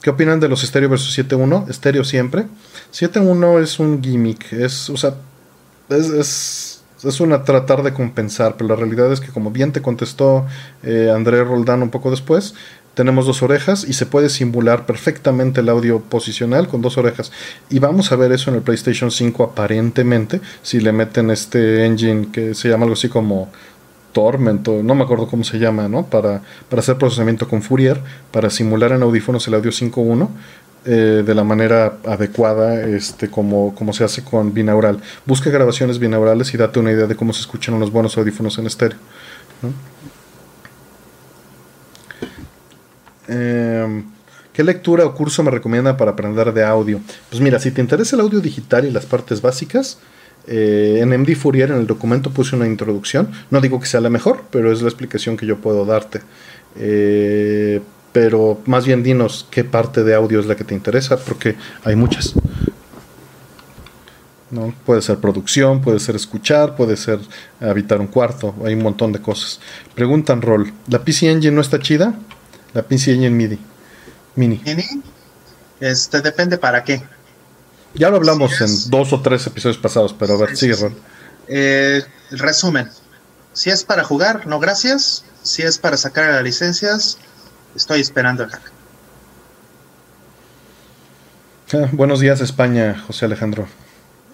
[0.02, 1.69] ¿Qué opinan de los estéreo versus 7.1?
[1.69, 2.45] Estéreo siempre.
[2.91, 4.52] 7.1 es un gimmick.
[4.52, 5.14] Es, o sea,
[5.90, 8.56] es, es, una tratar de compensar.
[8.57, 10.45] Pero la realidad es que, como bien te contestó
[10.81, 12.56] eh, André Roldán un poco después,
[12.93, 17.31] tenemos dos orejas y se puede simular perfectamente el audio posicional con dos orejas.
[17.69, 22.27] Y vamos a ver eso en el PlayStation 5 aparentemente, si le meten este engine
[22.31, 23.49] que se llama algo así como
[24.13, 26.05] Tormento, no me acuerdo cómo se llama, ¿no?
[26.05, 27.99] Para, para hacer procesamiento con Fourier,
[28.31, 30.29] para simular en audífonos el audio 5.1
[30.85, 34.99] eh, de la manera adecuada, este, como, como se hace con binaural.
[35.25, 38.67] Busca grabaciones binaurales y date una idea de cómo se escuchan unos buenos audífonos en
[38.67, 38.99] estéreo.
[43.34, 44.03] Em,
[44.53, 47.01] ¿Qué lectura o curso me recomienda para aprender de audio?
[47.30, 49.97] Pues mira, si te interesa el audio digital y las partes básicas,
[50.45, 53.31] eh, en MD Fourier, en el documento, puse una introducción.
[53.49, 56.22] No digo que sea la mejor, pero es la explicación que yo puedo darte.
[56.77, 57.81] Eh,
[58.11, 61.95] pero más bien dinos qué parte de audio es la que te interesa, porque hay
[61.95, 62.35] muchas.
[64.51, 64.72] ¿no?
[64.85, 67.19] Puede ser producción, puede ser escuchar, puede ser
[67.60, 69.60] habitar un cuarto, hay un montón de cosas.
[69.95, 72.14] Preguntan Roll, ¿la PC Engine no está chida?
[72.73, 73.59] La PC Engine MIDI.
[74.35, 74.61] Mini.
[74.65, 74.83] ¿Mini?
[75.79, 77.03] Este depende para qué.
[77.93, 80.95] Ya lo hablamos en dos o tres episodios pasados, pero a ver, sigue, Ron.
[81.47, 82.89] Eh, resumen.
[83.53, 85.25] Si es para jugar, no gracias.
[85.43, 87.19] Si es para sacar las licencias,
[87.75, 88.71] estoy esperando el hack.
[91.73, 93.67] Ah, buenos días, España, José Alejandro.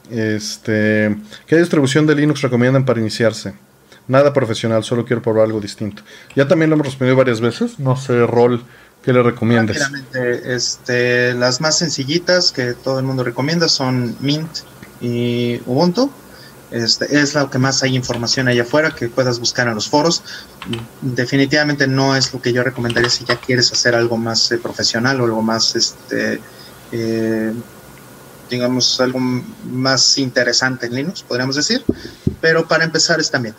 [0.09, 3.53] Este, ¿Qué distribución de Linux recomiendan para iniciarse?
[4.09, 6.01] Nada profesional, solo quiero probar algo distinto.
[6.35, 7.79] Ya también lo hemos respondido varias veces.
[7.79, 8.65] No sé, rol
[9.03, 9.91] ¿Qué le recomiendas?
[10.13, 14.49] Este, las más sencillitas que todo el mundo recomienda son Mint
[14.99, 16.11] y Ubuntu.
[16.71, 20.21] Este, es lo que más hay información allá afuera que puedas buscar en los foros.
[21.01, 25.21] Definitivamente no es lo que yo recomendaría si ya quieres hacer algo más eh, profesional
[25.21, 26.41] o algo más, este,
[26.91, 27.53] eh,
[28.49, 31.83] digamos, algo más interesante en Linux, podríamos decir.
[32.41, 33.55] Pero para empezar está bien.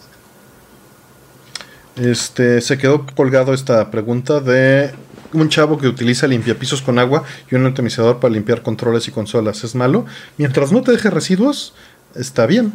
[1.97, 4.93] Este, se quedó colgado esta pregunta de
[5.33, 9.65] un chavo que utiliza limpiapisos con agua y un atomizador para limpiar controles y consolas.
[9.65, 10.07] ¿Es malo?
[10.37, 11.75] Mientras no te deje residuos,
[12.15, 12.73] está bien.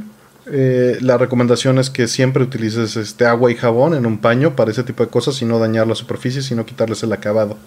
[0.47, 4.71] Eh, la recomendación es que siempre utilices este agua y jabón en un paño para
[4.71, 7.57] ese tipo de cosas y no dañar la superficie, sino quitarles el acabado.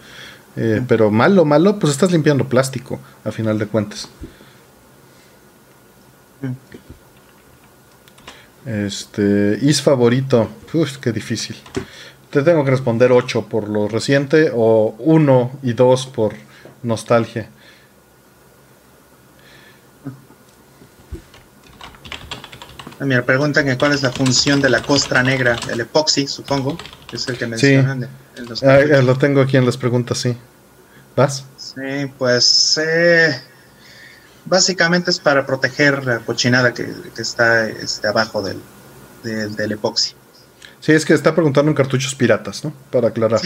[0.57, 4.09] Eh, pero malo, malo, pues estás limpiando plástico, a final de cuentas.
[8.67, 10.49] Este, is favorito.
[10.75, 11.57] Uf, qué difícil
[12.31, 16.35] te tengo que responder 8 por lo reciente o 1 y 2 por
[16.83, 17.49] nostalgia.
[23.01, 26.77] Mira, preguntan que cuál es la función de la costra negra, el epoxi, supongo,
[27.13, 28.09] es el que mencionan.
[28.55, 28.67] Sí.
[28.67, 30.37] Ah, lo tengo aquí en las preguntas, sí.
[31.15, 31.45] ¿Vas?
[31.57, 33.41] Sí, pues eh,
[34.49, 36.87] básicamente es para proteger la cochinada que,
[37.19, 38.61] está este, abajo del,
[39.23, 40.15] del epoxi.
[40.81, 42.73] Sí, es que está preguntando en cartuchos piratas, ¿no?
[42.91, 43.41] Para aclarar.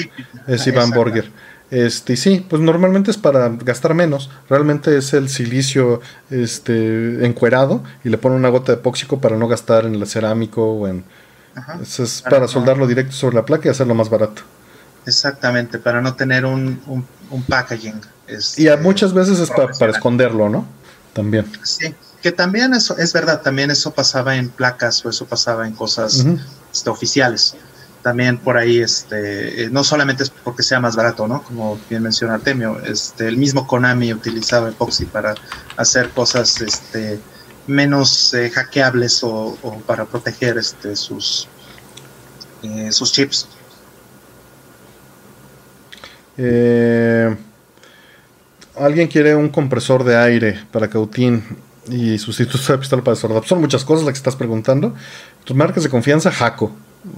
[0.46, 1.30] es Iván Borger.
[1.70, 4.30] Este, y sí, pues normalmente es para gastar menos.
[4.50, 9.48] Realmente es el silicio este, encuerado y le ponen una gota de epóxico para no
[9.48, 11.04] gastar en el cerámico o en.
[11.80, 14.42] es para soldarlo directo sobre la placa y hacerlo más barato.
[15.06, 16.80] Exactamente, para no tener un,
[17.30, 18.00] un, packaging.
[18.56, 20.66] y a muchas veces es para, esconderlo, ¿no?
[21.12, 21.50] También.
[21.62, 25.74] Sí, que también eso es verdad, también eso pasaba en placas o eso pasaba en
[25.74, 26.24] cosas
[26.72, 27.54] este, oficiales.
[28.02, 31.42] También por ahí, este, eh, no solamente es porque sea más barato, ¿no?
[31.42, 35.34] Como bien menciona Artemio, este, el mismo Konami utilizaba epoxi para
[35.76, 37.20] hacer cosas, este,
[37.66, 39.56] menos eh, hackeables o,
[39.86, 41.48] para proteger, este, sus,
[42.62, 43.48] eh, sus chips.
[46.36, 47.36] Eh,
[48.76, 51.44] alguien quiere un compresor de aire para Cautín
[51.88, 53.44] y sustituto de pistola para desordar.
[53.44, 54.94] Son muchas cosas las que estás preguntando.
[55.44, 56.72] Tus marcas de confianza, Jaco.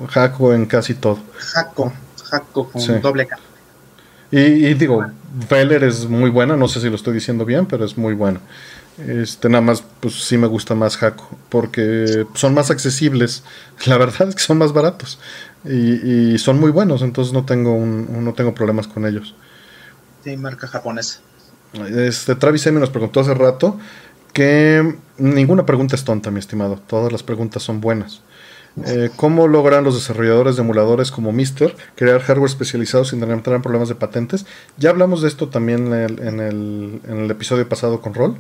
[0.08, 1.18] Jaco en casi todo.
[1.36, 1.92] Jaco,
[2.24, 3.38] Jaco con doble K.
[4.30, 5.06] Y, digo,
[5.48, 8.40] Veller es muy buena, no sé si lo estoy diciendo bien, pero es muy buena.
[8.98, 13.44] Este, nada más, pues sí me gusta más Jaco, porque son más accesibles.
[13.86, 15.18] La verdad es que son más baratos
[15.64, 19.34] y, son muy buenos, entonces no tengo, un, no tengo problemas con ellos.
[20.24, 21.20] Sí, marca japonesa.
[21.96, 23.78] Este, Travis M nos preguntó hace rato
[24.32, 26.78] que ninguna pregunta es tonta, mi estimado.
[26.86, 28.22] Todas las preguntas son buenas.
[28.84, 33.88] Eh, ¿Cómo logran los desarrolladores de emuladores como Mister crear hardware especializado sin tener problemas
[33.88, 34.46] de patentes?
[34.76, 38.36] Ya hablamos de esto también en el, en el episodio pasado con Roll.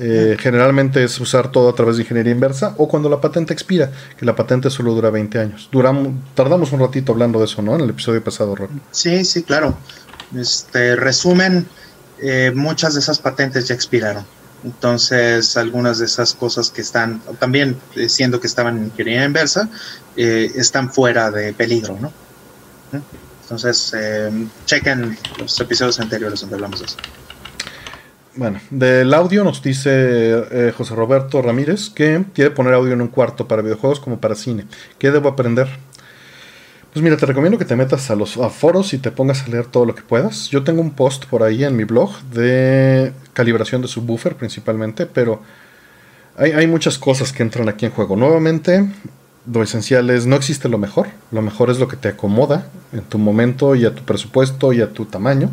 [0.00, 3.90] Eh, generalmente es usar todo a través de ingeniería inversa o cuando la patente expira,
[4.16, 5.68] que la patente solo dura 20 años.
[5.72, 7.74] Duramos, tardamos un ratito hablando de eso, ¿no?
[7.74, 8.70] En el episodio pasado, Rob.
[8.92, 9.76] Sí, sí, claro.
[10.36, 11.66] Este resumen,
[12.22, 14.24] eh, muchas de esas patentes ya expiraron.
[14.64, 19.68] Entonces, algunas de esas cosas que están, también eh, siendo que estaban en ingeniería inversa,
[20.16, 22.12] están fuera de peligro, ¿no?
[23.42, 23.94] Entonces,
[24.66, 26.96] chequen los episodios anteriores donde hablamos de eso.
[28.38, 33.08] Bueno, del audio nos dice eh, José Roberto Ramírez que quiere poner audio en un
[33.08, 34.64] cuarto para videojuegos como para cine.
[34.96, 35.66] ¿Qué debo aprender?
[36.92, 39.66] Pues mira, te recomiendo que te metas a los foros y te pongas a leer
[39.66, 40.48] todo lo que puedas.
[40.48, 45.42] Yo tengo un post por ahí en mi blog de calibración de subwoofer principalmente, pero
[46.36, 48.16] hay, hay muchas cosas que entran aquí en juego.
[48.16, 48.88] Nuevamente,
[49.52, 51.08] lo esencial es no existe lo mejor.
[51.30, 54.80] Lo mejor es lo que te acomoda en tu momento y a tu presupuesto y
[54.80, 55.50] a tu tamaño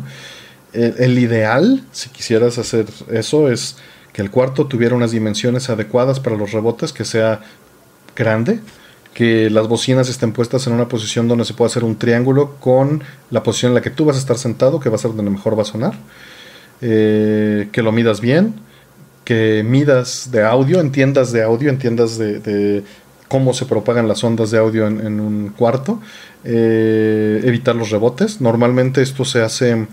[0.76, 3.76] el, ideal, si quisieras hacer eso, es
[4.12, 7.40] que el cuarto tuviera unas dimensiones adecuadas para los rebotes, que sea
[8.14, 8.60] grande,
[9.16, 13.02] que las bocinas estén puestas en una posición donde se pueda hacer un triángulo con
[13.30, 15.30] la posición en la que tú vas a estar sentado, que va a ser donde
[15.30, 15.94] mejor va a sonar,
[16.82, 18.56] eh, que lo midas bien,
[19.24, 22.84] que midas de audio, entiendas de audio, entiendas de,
[23.28, 25.98] cómo se propagan las ondas de audio en, un cuarto,
[26.44, 28.42] eh, evitar los rebotes.
[28.42, 29.86] Normalmente esto se hace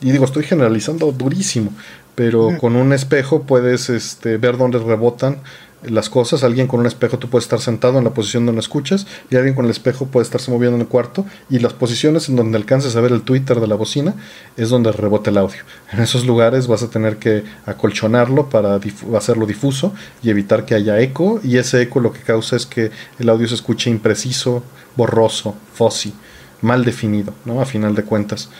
[0.00, 1.72] y digo, estoy generalizando durísimo,
[2.14, 5.38] pero con un espejo puedes este, ver dónde rebotan
[5.82, 6.44] las cosas.
[6.44, 9.54] Alguien con un espejo tú puedes estar sentado en la posición donde escuchas y alguien
[9.54, 12.96] con el espejo puede estarse moviendo en el cuarto y las posiciones en donde alcances
[12.96, 14.14] a ver el Twitter de la bocina
[14.56, 15.62] es donde rebota el audio.
[15.92, 18.78] En esos lugares vas a tener que acolchonarlo para
[19.16, 19.92] hacerlo difuso
[20.22, 23.48] y evitar que haya eco y ese eco lo que causa es que el audio
[23.48, 24.62] se escuche impreciso,
[24.96, 26.12] borroso, fuzzy,
[26.60, 27.60] mal definido, ¿no?
[27.60, 28.50] A final de cuentas.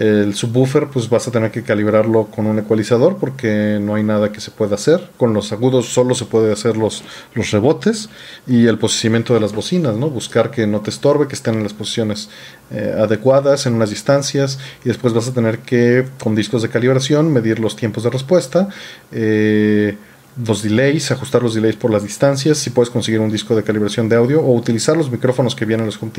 [0.00, 4.32] El subwoofer pues vas a tener que calibrarlo con un ecualizador porque no hay nada
[4.32, 5.10] que se pueda hacer.
[5.18, 7.04] Con los agudos solo se puede hacer los,
[7.34, 8.08] los rebotes
[8.46, 10.08] y el posicionamiento de las bocinas, ¿no?
[10.08, 12.30] Buscar que no te estorbe, que estén en las posiciones
[12.70, 17.30] eh, adecuadas, en unas distancias y después vas a tener que con discos de calibración
[17.30, 18.70] medir los tiempos de respuesta.
[19.12, 19.98] Eh,
[20.46, 24.08] los delays, ajustar los delays por las distancias, si puedes conseguir un disco de calibración
[24.08, 26.12] de audio o utilizar los micrófonos que vienen en los home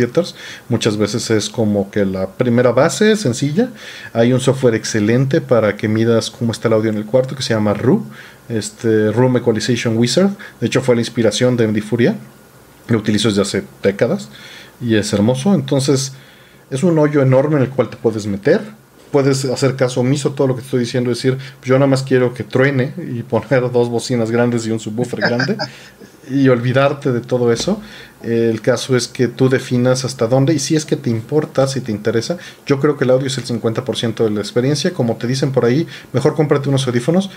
[0.69, 3.69] muchas veces es como que la primera base sencilla,
[4.13, 7.43] hay un software excelente para que midas cómo está el audio en el cuarto que
[7.43, 8.05] se llama RU,
[8.49, 12.15] este Room Equalization Wizard, de hecho fue la inspiración de MD Furia,
[12.87, 14.29] lo utilizo desde hace décadas
[14.81, 16.13] y es hermoso, entonces
[16.69, 18.61] es un hoyo enorme en el cual te puedes meter,
[19.11, 22.43] puedes hacer caso omiso todo lo que estoy diciendo, decir, yo nada más quiero que
[22.43, 25.57] truene y poner dos bocinas grandes y un subwoofer grande
[26.29, 27.81] y olvidarte de todo eso.
[28.23, 31.81] El caso es que tú definas hasta dónde y si es que te importa, si
[31.81, 35.27] te interesa, yo creo que el audio es el 50% de la experiencia, como te
[35.27, 37.29] dicen por ahí, mejor cómprate unos audífonos.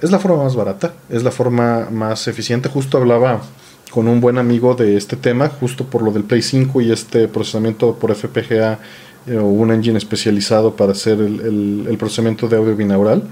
[0.00, 2.70] Es la forma más barata, es la forma más eficiente.
[2.70, 3.42] Justo hablaba
[3.90, 7.28] con un buen amigo de este tema, justo por lo del Play 5 y este
[7.28, 8.78] procesamiento por FPGA
[9.26, 13.22] eh, o un engine especializado para hacer el, procesamiento de audio binaural.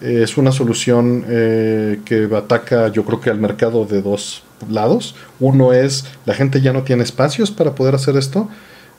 [0.00, 5.14] Eh, es una solución eh, que ataca yo creo que al mercado de dos lados.
[5.38, 8.48] Uno es la gente ya no tiene espacios para poder hacer esto.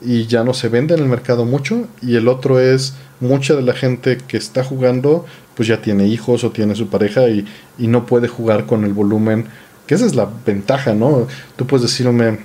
[0.04, 1.88] y ya no se vende en el mercado mucho.
[2.02, 5.26] Y el otro es mucha de la gente que está jugando
[5.56, 7.46] pues ya tiene hijos o tiene su pareja y,
[7.78, 9.46] y no puede jugar con el volumen.
[9.86, 11.28] Que esa es la ventaja, ¿no?
[11.56, 12.40] Tú puedes decirme,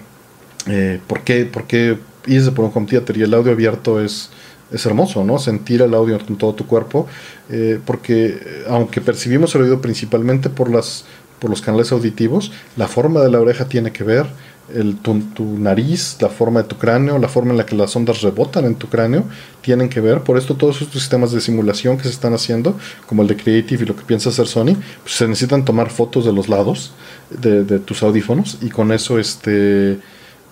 [1.06, 3.16] ¿por, qué, ¿por qué irse por un home theater?
[3.16, 4.30] Y el audio abierto es,
[4.70, 5.38] es hermoso, ¿no?
[5.38, 7.06] Sentir el audio con todo tu cuerpo.
[7.50, 11.04] Eh, porque aunque percibimos el oído principalmente por, las,
[11.38, 14.26] por los canales auditivos, la forma de la oreja tiene que ver
[14.74, 15.14] el, tu,
[15.58, 18.74] nariz, la forma de tu cráneo, la forma en la que las ondas rebotan en
[18.74, 19.24] tu cráneo,
[19.60, 20.22] tienen que ver.
[20.22, 22.76] Por esto todos estos sistemas de simulación que se están haciendo,
[23.06, 26.24] como el de Creative y lo que piensa hacer Sony, pues se necesitan tomar fotos
[26.24, 26.92] de los lados
[27.30, 29.98] de, tus audífonos y con eso este,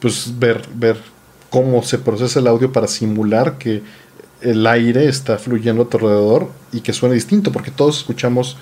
[0.00, 0.96] pues ver, ver
[1.54, 3.80] cómo se procesa el audio para simular que
[4.40, 8.56] el aire está fluyendo a tu alrededor y que suene distinto, porque todos escuchamos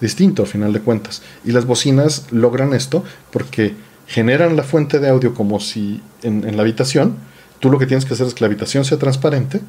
[0.00, 1.22] distinto a final de cuentas.
[1.44, 3.02] Y las bocinas logran esto
[3.32, 3.74] porque
[4.06, 7.16] generan la fuente de audio como si en, la habitación,
[7.58, 9.60] tú lo que tienes que hacer es que la habitación sea transparente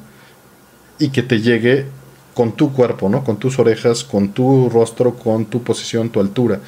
[1.00, 1.86] y que te llegue
[2.32, 3.24] con tu cuerpo, ¿no?
[3.24, 6.60] Con tus orejas, con tu rostro, con tu posición, tu altura.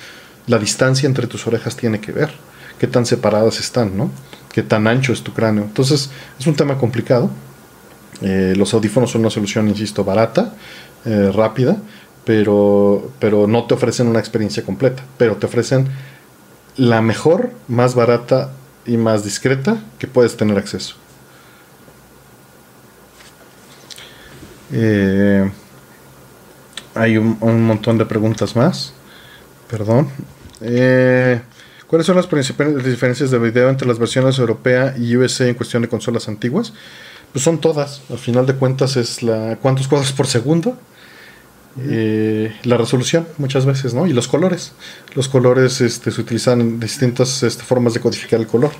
[0.48, 2.32] La distancia entre tus orejas tiene que ver.
[2.80, 4.10] Qué tan separadas están, ¿no?
[4.52, 5.64] Qué tan ancho es tu cráneo.
[5.64, 7.30] Entonces, es un tema complicado.
[8.22, 10.54] Eh, los audífonos son una solución, insisto, barata,
[11.04, 11.76] eh, rápida,
[12.24, 15.02] pero, pero no te ofrecen una experiencia completa.
[15.18, 15.88] Pero te ofrecen
[16.76, 18.50] la mejor, más barata
[18.86, 20.96] y más discreta que puedes tener acceso.
[24.72, 25.50] Eh,
[26.94, 28.92] hay un, montón de preguntas más.
[29.68, 30.08] Perdón.
[30.60, 31.40] Eh,
[31.90, 35.82] ¿Cuáles son las principales diferencias de video entre las versiones europea y USA en cuestión
[35.82, 36.72] de consolas antiguas?
[37.32, 38.02] Pues son todas.
[38.10, 40.78] Al final de cuentas es la cuántos cuadros por segundo
[41.80, 44.06] eh, la resolución muchas veces, ¿no?
[44.06, 44.70] Y los colores.
[45.16, 48.70] Los colores este, se utilizan en distintas este, formas de codificar el color.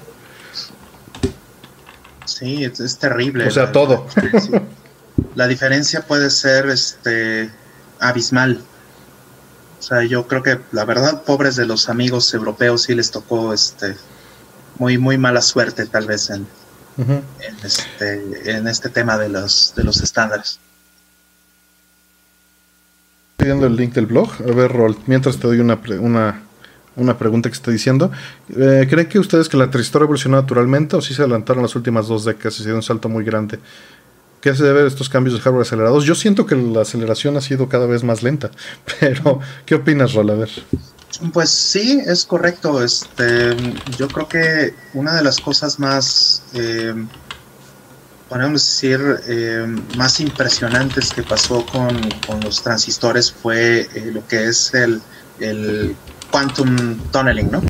[2.27, 3.49] Sí, es, terrible.
[3.49, 4.07] O sea, todo.
[5.35, 7.51] La diferencia puede ser este
[7.99, 8.63] abismal.
[9.81, 13.53] O sea, yo creo que la verdad, pobres de los amigos europeos sí les tocó
[13.53, 13.97] este
[14.79, 16.47] muy muy mala suerte tal vez en,
[16.99, 20.61] en, este, en este tema de los de los estándares
[23.41, 24.31] pidiendo el link del blog.
[24.47, 26.43] A ver, Rol, mientras te doy una, una,
[26.97, 28.13] una pregunta que está diciendo.
[28.51, 32.07] Eh, ¿Creen que ustedes que la transistor evolucionó naturalmente o si se adelantaron las últimas
[32.07, 33.59] dos décadas y se dio un salto muy grande?
[34.41, 36.05] ¿Qué se debe a estos cambios de hardware acelerados?
[36.05, 38.51] Yo siento que la aceleración ha sido cada vez más lenta,
[39.01, 40.31] pero ¿qué opinas, Rol?
[40.31, 40.51] A ver.
[41.33, 42.83] Pues sí, es correcto.
[42.83, 43.55] Este,
[43.99, 46.95] yo creo que una de las cosas más eh,
[48.31, 52.01] podemos decir, eh, más impresionantes que pasó con,
[52.43, 55.03] los transistores fue eh, lo que es el,
[55.41, 55.97] el,
[56.31, 57.70] quantum tunneling, ¿no?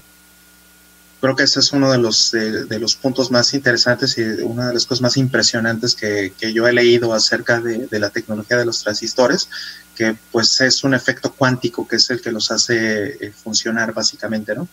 [1.21, 4.75] Creo que ese es uno de los, de, los puntos más interesantes y una de
[4.75, 8.65] las cosas más impresionantes que, que yo he leído acerca de, de, la tecnología de
[8.65, 9.49] los transistores,
[9.95, 14.55] que pues es un efecto cuántico que es el que los hace eh, funcionar básicamente,
[14.55, 14.67] ¿no?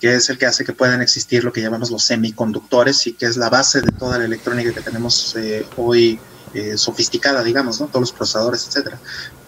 [0.00, 3.26] que es el que hace que puedan existir lo que llamamos los semiconductores y que
[3.26, 6.18] es la base de toda la electrónica que tenemos eh, hoy
[6.54, 7.86] eh, sofisticada, digamos, ¿no?
[7.88, 8.98] Todos los procesadores, etcétera.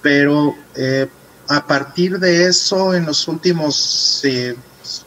[0.02, 1.09] Pero eh,
[1.48, 4.23] a partir de eso, en los últimos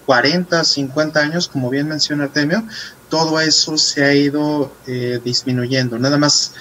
[0.06, 2.68] 40, 50 años, como bien menciona Artemio,
[3.10, 4.72] todo eso se ha ido
[5.24, 6.00] disminuyendo.
[6.00, 6.54] Nada más,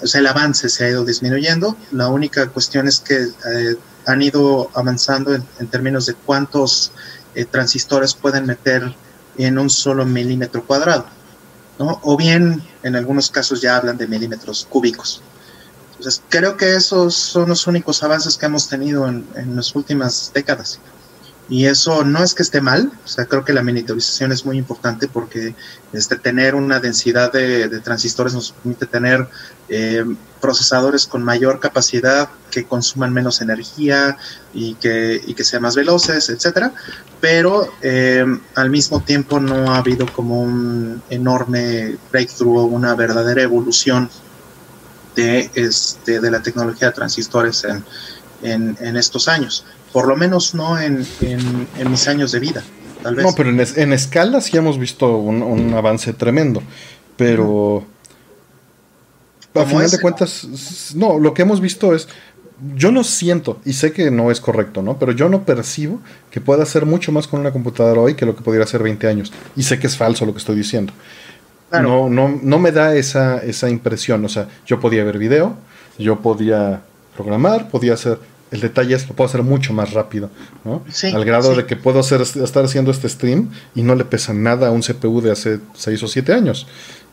[0.00, 1.76] o sea, el avance se ha ido disminuyendo.
[1.90, 3.26] La única cuestión es que
[4.06, 6.92] han ido avanzando en términos de cuántos
[7.34, 8.94] eh, transistores pueden meter
[9.36, 11.06] en un solo milímetro cuadrado,
[11.78, 12.00] ¿no?
[12.02, 15.22] O bien, en algunos casos ya hablan de milímetros cúbicos.
[15.98, 20.30] Entonces, creo que esos son los únicos avances que hemos tenido en, en las últimas
[20.32, 20.78] décadas.
[21.48, 24.58] Y eso no es que esté mal, o sea, creo que la miniaturización es muy
[24.58, 25.54] importante porque
[25.92, 29.28] este, tener una densidad de, transistores nos permite tener
[29.68, 30.04] eh,
[30.40, 34.16] procesadores con mayor capacidad que consuman menos energía
[34.52, 36.72] y que, y que sean más veloces, etcétera.
[37.20, 38.24] Pero eh,
[38.56, 44.10] al mismo tiempo no ha habido como un enorme breakthrough o una verdadera evolución
[45.14, 47.84] de, este, de la tecnología de transistores en,
[48.42, 49.64] en, en estos años
[49.96, 51.06] por lo menos no en,
[51.88, 52.62] mis años de vida.
[53.02, 53.24] Tal vez.
[53.24, 56.62] No, pero en, escala sí hemos visto un, avance tremendo,
[57.16, 57.82] pero
[59.54, 62.08] a final de cuentas, no, lo que hemos visto es,
[62.74, 64.98] yo no siento, y sé que no es correcto, ¿no?
[64.98, 66.00] Pero yo no percibo
[66.30, 69.08] que pueda hacer mucho más con una computadora hoy que lo que pudiera hacer 20
[69.08, 69.32] años.
[69.56, 70.92] Y sé que es falso lo que estoy diciendo.
[71.72, 74.22] No, no, no me da esa, esa impresión.
[74.26, 75.56] O sea, yo podía ver video,
[75.98, 76.82] yo podía
[77.16, 78.18] programar, podía hacer
[78.50, 80.30] El detalle es que lo puedo hacer mucho más rápido,
[80.64, 80.84] ¿no?
[80.92, 81.56] Sí, Al grado sí.
[81.56, 84.82] de que puedo hacer, estar haciendo este stream y no le pesa nada a un
[84.82, 86.66] CPU de hace 6 o 7 años.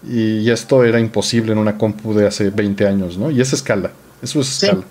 [0.07, 3.31] Y esto era imposible en una compu de hace 20 años, ¿no?
[3.31, 3.91] Y es escala.
[4.21, 4.65] Eso es Sí.
[4.67, 4.83] escala.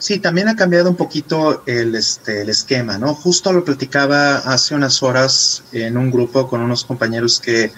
[0.00, 3.14] Sí, también ha cambiado un poquito el, este, el esquema, ¿no?
[3.14, 7.70] Justo lo platicaba hace unas horas en un grupo con unos compañeros que,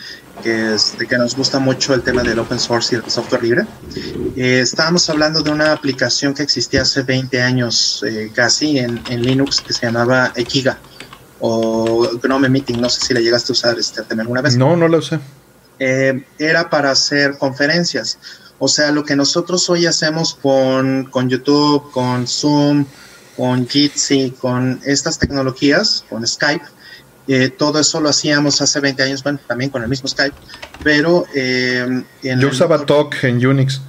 [0.43, 3.67] que, este, que nos gusta mucho el tema del open source y el software libre.
[4.37, 9.21] Eh, estábamos hablando de una aplicación que existía hace 20 años eh, casi en, en
[9.23, 10.79] Linux que se llamaba Ekiga
[11.41, 14.57] o Gnome Meeting, no sé si la llegaste a usar este, alguna vez.
[14.57, 15.19] No, no lo usé.
[15.81, 18.17] eh, era para hacer conferencias.
[18.65, 22.87] O sea, lo que nosotros hoy hacemos con, con YouTube, con Zoom,
[23.37, 26.65] con Jitsi, con estas tecnologías, con Skype,
[27.27, 30.37] eh, todo eso lo hacíamos hace 20 años, bueno, también con el mismo Skype,
[30.85, 33.81] pero eh, en Yo el- usaba Talk en Unix.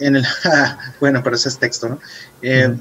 [0.00, 0.26] en el
[1.00, 2.00] bueno, pero ese es texto, ¿no?
[2.42, 2.74] Eh.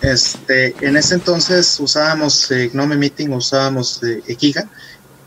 [0.00, 4.68] Este, en ese entonces usábamos Gnome Meeting, usábamos Ekiga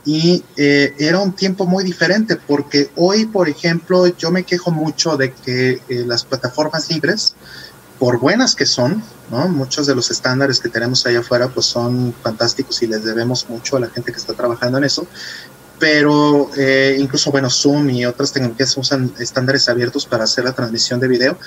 [0.05, 5.17] y eh, era un tiempo muy diferente porque hoy, por ejemplo, yo me quejo mucho
[5.17, 7.35] de que eh, las plataformas libres,
[7.97, 9.47] por buenas que son, ¿no?
[9.47, 13.77] muchos de los estándares que tenemos allá afuera pues son fantásticos y les debemos mucho
[13.77, 15.07] a la gente que está trabajando en eso,
[15.79, 20.99] pero eh, incluso, bueno, Zoom y otras tecnologías usan estándares abiertos para hacer la transmisión
[20.99, 21.37] de video,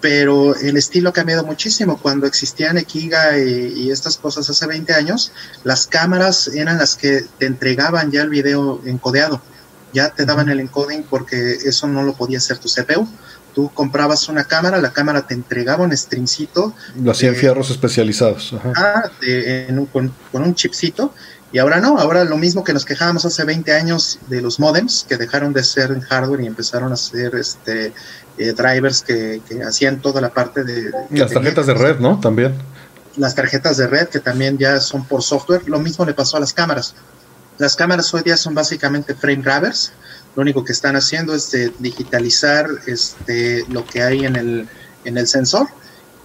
[0.00, 1.98] pero el estilo ha cambiado muchísimo.
[1.98, 5.32] Cuando existían Ekiga y, y estas cosas hace 20 años,
[5.64, 9.40] las cámaras eran las que te entregaban ya el video encodeado,
[9.92, 13.08] ya te daban el encoding porque eso no lo podía hacer tu CPU.
[13.54, 17.70] Tú comprabas una cámara, la cámara te entregaba un streamcito Lo hacía en Eh, fierros
[17.70, 18.52] especializados.
[18.52, 18.72] Ajá.
[18.76, 21.12] ah, de- en un- con, con un chipcito.
[21.50, 25.06] Y ahora no, ahora lo mismo que nos quejábamos hace 20 años de los modems,
[25.08, 27.92] que dejaron de ser en hardware y empezaron a ser este,
[28.36, 30.90] eh, drivers que, que hacían toda la parte de...
[31.10, 32.20] Las tarjetas de red, ¿no?
[32.20, 32.54] También.
[33.16, 35.66] Las tarjetas de red, que también ya son por software.
[35.66, 36.94] Lo mismo le pasó a las cámaras.
[37.56, 39.92] Las cámaras hoy día son básicamente frame grabbers.
[40.36, 44.68] Lo único que están haciendo es de digitalizar este, lo que hay en el,
[45.04, 45.66] en el sensor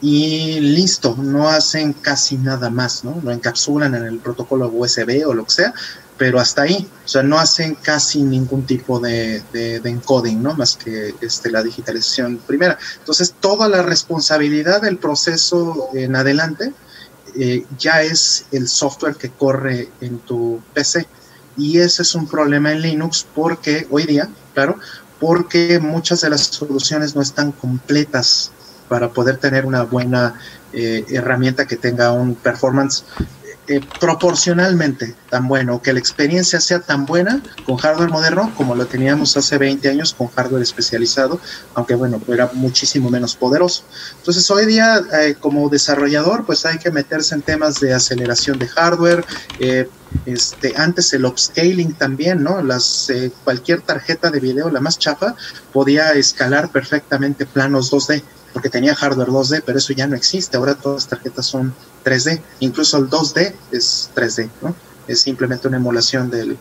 [0.06, 3.22] y listo, no hacen casi nada más, ¿no?
[3.24, 5.74] Lo encapsulan en el protocolo USB o lo que sea,
[6.18, 10.56] pero hasta ahí, o sea, no hacen casi ningún tipo de, de- encoding, ¿no?
[10.56, 12.78] Más que este, la digitalización primera.
[13.00, 16.74] Entonces, toda la responsabilidad del proceso en adelante
[17.36, 21.08] eh, ya es el software que corre en tu PC.
[21.56, 24.78] Y ese es un problema en Linux porque hoy día, claro,
[25.22, 28.52] porque muchas de las soluciones no están completas
[28.94, 30.36] para poder tener una buena
[30.72, 33.04] eh, herramienta que tenga un performance
[33.66, 38.86] eh, proporcionalmente tan bueno, que la experiencia sea tan buena con hardware moderno como lo
[38.86, 41.40] teníamos hace 20 años con hardware especializado,
[41.74, 43.84] aunque bueno, era muchísimo menos poderoso.
[44.18, 48.68] Entonces hoy día eh, como desarrollador pues hay que meterse en temas de aceleración de
[48.68, 49.26] hardware,
[49.60, 49.90] eh,
[50.26, 52.62] este, antes el upscaling también, ¿no?
[52.62, 55.36] Las, eh, cualquier tarjeta de video, la más chafa,
[55.72, 58.22] podía escalar perfectamente planos 2D
[58.54, 60.56] porque tenía hardware 2D, pero eso ya no existe.
[60.58, 61.74] Ahora todas las tarjetas son
[62.06, 64.76] 3D, incluso el 2D es 3D, ¿no?
[65.08, 66.58] Es simplemente una emulación del,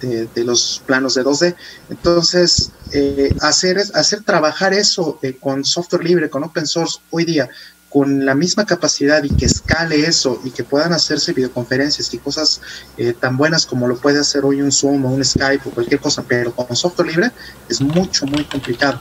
[0.00, 1.54] de, los planos de 2D.
[1.90, 7.48] Entonces, eh, hacer, hacer trabajar eso eh, con software libre, con open source, hoy día,
[7.88, 12.60] con la misma capacidad y que escale eso y que puedan hacerse videoconferencias y cosas
[12.98, 16.00] eh, tan buenas como lo puede hacer hoy un Zoom o un Skype o cualquier
[16.00, 17.30] cosa, pero con software libre
[17.68, 19.00] es mucho, muy complicado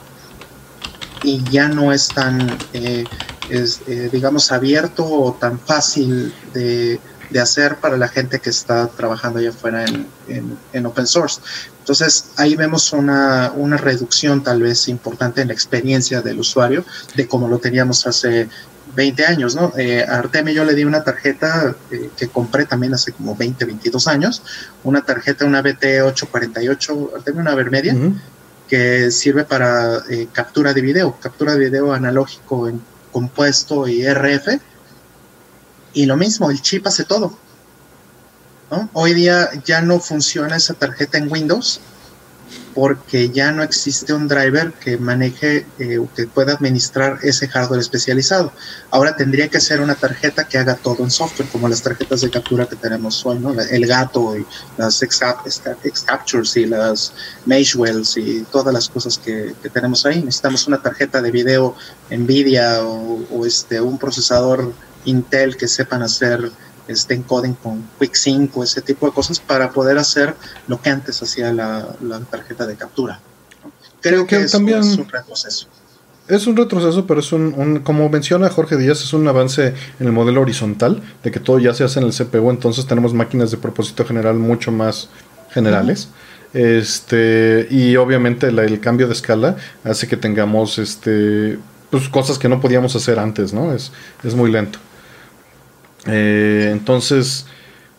[1.24, 3.04] y ya no es tan, eh,
[3.50, 7.00] eh, digamos, abierto o tan fácil de,
[7.30, 11.42] de, hacer para la gente que está trabajando allá afuera en, en, en open source.
[11.80, 16.84] Entonces ahí vemos una, una, reducción tal vez importante en la experiencia del usuario
[17.16, 18.50] de como lo teníamos hace
[18.98, 19.72] 20 años, ¿no?
[19.78, 23.64] Eh, a Artemio yo le di una tarjeta eh, que compré también hace como 20,
[23.64, 24.42] 22 años,
[24.84, 28.14] una tarjeta, una BT848, Artemio, una Vermedia, uh
[28.68, 32.82] que sirve para eh, captura de video, captura de video analógico en
[33.12, 34.60] compuesto y RF.
[35.94, 37.38] Y lo mismo, el chip hace todo.
[38.94, 41.80] Hoy día ya no funciona esa tarjeta en Windows
[42.78, 48.52] porque ya no existe un driver que maneje eh, que pueda administrar ese hardware especializado.
[48.92, 52.30] Ahora tendría que ser una tarjeta que haga todo en software, como las tarjetas de
[52.30, 53.60] captura que tenemos hoy, ¿no?
[53.60, 54.46] El gato y
[54.78, 57.14] las X-Captures y las
[57.48, 60.22] Meshwells y todas las cosas que, que, tenemos ahí.
[60.22, 61.76] Necesitamos una tarjeta de video
[62.12, 64.72] NVIDIA o, o este, un procesador
[65.06, 66.52] Intel que sepan hacer
[66.88, 70.36] este encoding con QuickSync o ese tipo de cosas para poder hacer
[70.68, 73.20] lo que antes hacía la, la tarjeta de captura.
[74.02, 75.68] Creo que, también, es un retroceso.
[76.28, 80.12] Es un retroceso, pero es un, como menciona Jorge Díaz, es un avance en el
[80.12, 83.58] modelo horizontal, de que todo ya se hace en el CPU, entonces tenemos máquinas de
[83.58, 85.10] propósito general mucho más
[85.52, 86.10] generales.
[86.54, 91.60] Este, y obviamente el cambio de escala hace que tengamos este,
[91.90, 93.74] pues, cosas que no podíamos hacer antes, ¿no?
[93.74, 93.92] Es,
[94.24, 94.80] es muy lento.
[96.08, 97.46] Eh, entonces,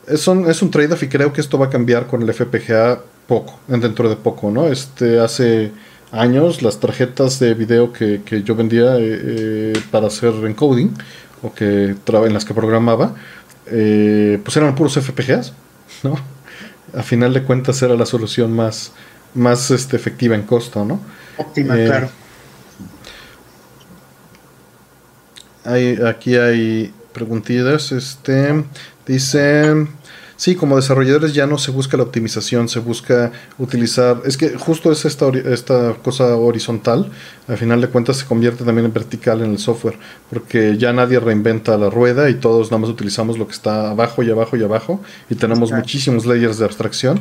[0.06, 3.00] es un, es un trade-off y creo que esto va a cambiar con el FPGA
[3.26, 4.68] poco, dentro de poco, ¿no?
[4.68, 5.72] Este, hace
[6.10, 10.94] años las tarjetas de video que, yo vendía eh, eh, para hacer encoding
[11.42, 13.14] o que en las que programaba,
[13.64, 15.52] pues eran puros FPGAs,
[16.02, 16.16] ¿no?
[16.96, 18.92] A final de cuentas era la solución más,
[19.34, 21.00] más este, efectiva en costo, ¿no?
[21.36, 22.08] Óptima, claro.
[25.64, 27.92] Hay, aquí hay preguntillas.
[27.92, 28.64] Este
[29.06, 29.86] dice.
[30.38, 34.22] Sí, como desarrolladores ya no se busca la optimización, se busca utilizar.
[34.24, 37.10] Es que justo es esta, esta cosa horizontal,
[37.48, 39.98] al final de cuentas se convierte también en vertical en el software,
[40.30, 44.22] porque ya nadie reinventa la rueda y todos nada más utilizamos lo que está abajo
[44.22, 47.18] y abajo y abajo, y tenemos muchísimos layers de abstracción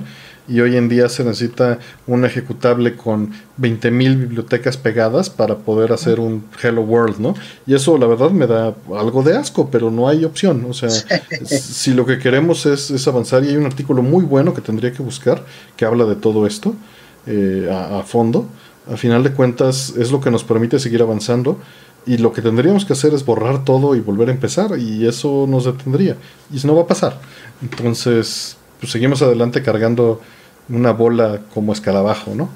[0.48, 6.20] y hoy en día se necesita un ejecutable con 20.000 bibliotecas pegadas para poder hacer
[6.20, 7.36] un Hello World, ¿no?
[7.66, 10.66] Y eso la verdad me da algo de asco, pero no hay opción.
[10.70, 10.90] O sea,
[11.46, 15.04] si lo que queremos es, avanzar, y hay un artículo muy bueno que tendría que
[15.04, 15.44] buscar
[15.76, 16.76] que habla de todo esto
[17.26, 18.48] eh, a, fondo,
[18.92, 21.60] a final de cuentas es lo que nos permite seguir avanzando.
[22.06, 25.46] Y lo que tendríamos que hacer es borrar todo y volver a empezar, y eso
[25.46, 26.16] nos detendría.
[26.50, 27.20] Y eso no va a pasar.
[27.62, 30.22] Entonces, pues seguimos adelante cargando
[30.70, 32.50] una bola como escalabajo, ¿no?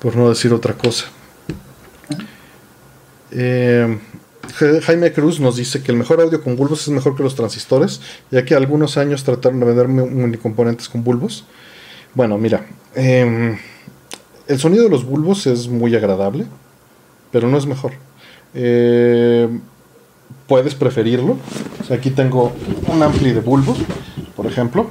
[0.00, 1.06] Por no decir otra cosa.
[3.32, 3.98] Eh,
[4.82, 8.00] Jaime Cruz nos dice que el mejor audio con bulbos es mejor que los transistores,
[8.30, 11.44] ya que algunos años trataron de vender componentes con bulbos.
[12.14, 13.56] Bueno, mira, em,
[14.48, 16.46] el sonido de los bulbos es muy agradable,
[17.30, 17.92] pero no es mejor.
[18.54, 19.48] Eh,
[20.46, 21.36] puedes preferirlo.
[21.90, 22.52] aquí tengo
[22.86, 23.78] un ampli de bulbos,
[24.36, 24.88] por ejemplo.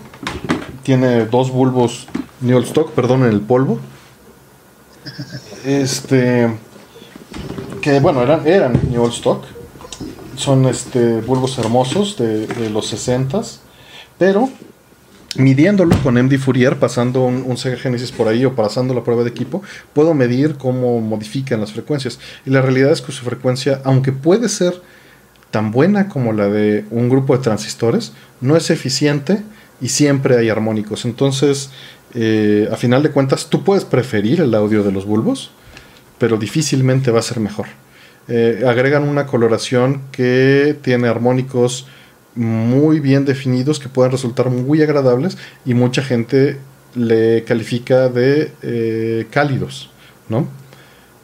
[0.83, 2.07] Tiene dos bulbos
[2.41, 3.79] New Old Stock, perdón, en el polvo.
[5.65, 6.49] Este.
[7.81, 9.43] Que bueno, eran, eran New Old Stock.
[10.35, 13.41] Son este, bulbos hermosos de, los 60
[14.17, 14.49] Pero
[15.35, 19.29] midiéndolo con MD Fourier, pasando un, Sega Genesis por ahí o pasando la prueba de
[19.29, 19.61] equipo,
[19.93, 22.19] puedo medir cómo modifican las frecuencias.
[22.45, 24.81] Y la realidad es que su frecuencia, aunque puede ser
[25.51, 29.43] tan buena como la de un grupo de transistores, no es eficiente
[29.81, 31.05] y siempre hay armónicos.
[31.05, 31.69] Entonces,
[32.13, 35.51] eh, a final de cuentas, tú puedes preferir el audio de los bulbos,
[36.17, 37.67] pero difícilmente va a ser mejor.
[38.27, 41.87] Eh, agregan una coloración que tiene armónicos
[42.35, 46.59] muy bien definidos que pueden resultar muy agradables y mucha gente
[46.95, 49.89] le califica de eh, cálidos,
[50.29, 50.47] ¿no?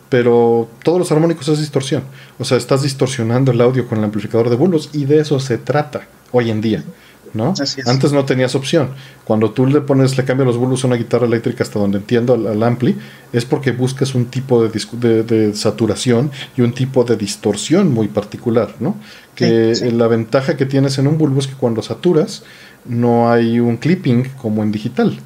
[0.10, 2.04] Pero todos los armónicos es distorsión.
[2.40, 5.58] O sea, estás distorsionando el audio con el amplificador de bulbos y de eso se
[5.58, 6.84] trata hoy en día.
[7.36, 7.54] ¿No?
[7.86, 8.90] Antes no tenías opción.
[9.24, 12.34] Cuando tú le pones, le cambias los bulbos a una guitarra eléctrica hasta donde entiendo
[12.34, 12.98] al, ampli,
[13.32, 18.76] es porque buscas un tipo de, de, saturación y un tipo de distorsión muy particular,
[18.80, 18.96] ¿no?
[19.36, 22.44] Que la ventaja que tienes en un bulbo es que cuando saturas
[22.86, 25.20] no hay un clipping como en digital.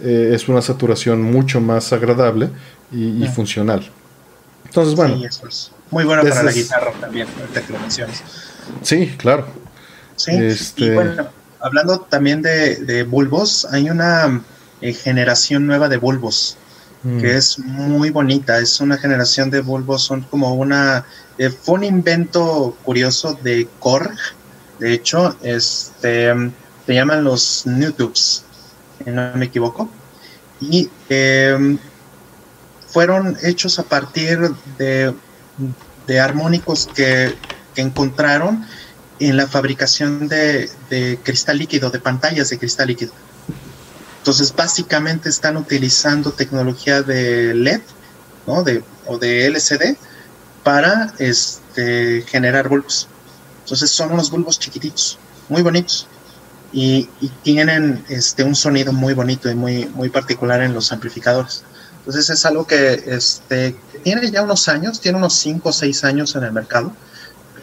[0.00, 2.50] Eh, es una saturación mucho más agradable
[2.90, 3.88] y, funcional.
[4.64, 5.20] Entonces, bueno.
[5.90, 8.22] muy bueno para la guitarra también, ahorita que lo mencionas.
[8.82, 9.46] Sí, claro.
[10.16, 10.84] Sí, este...
[10.84, 11.26] y bueno,
[11.64, 14.42] hablando también de, bulbos, hay una
[14.82, 16.58] eh, generación nueva de bulbos
[17.02, 17.20] mm.
[17.20, 18.58] que es muy bonita.
[18.58, 21.06] Es una generación de bulbos, son como una.
[21.38, 24.14] Eh, fue un invento curioso de Korg.
[24.78, 26.34] De hecho, este
[26.86, 28.44] se llaman los Newtubes,
[29.02, 29.88] si no me equivoco.
[30.60, 31.78] Y em,
[32.88, 34.38] fueron hechos a partir
[34.76, 35.14] de,
[36.06, 37.34] de armónicos que,
[37.74, 38.66] que encontraron
[39.18, 40.70] en la fabricación de,
[41.22, 43.12] cristal líquido, de pantallas de cristal líquido.
[44.18, 47.82] Entonces, básicamente están utilizando tecnología de LED
[48.46, 48.62] ¿no?
[48.62, 49.96] de, o de LCD
[50.62, 53.08] para este, generar bulbos.
[53.64, 55.18] Entonces, son unos bulbos chiquititos,
[55.48, 56.06] muy bonitos.
[56.72, 57.08] Y,
[57.42, 61.62] tienen este, un sonido muy bonito y muy, muy particular en los amplificadores.
[61.98, 66.34] Entonces, es algo que este, tiene ya unos años, tiene unos 5 o 6 años
[66.34, 66.92] en el mercado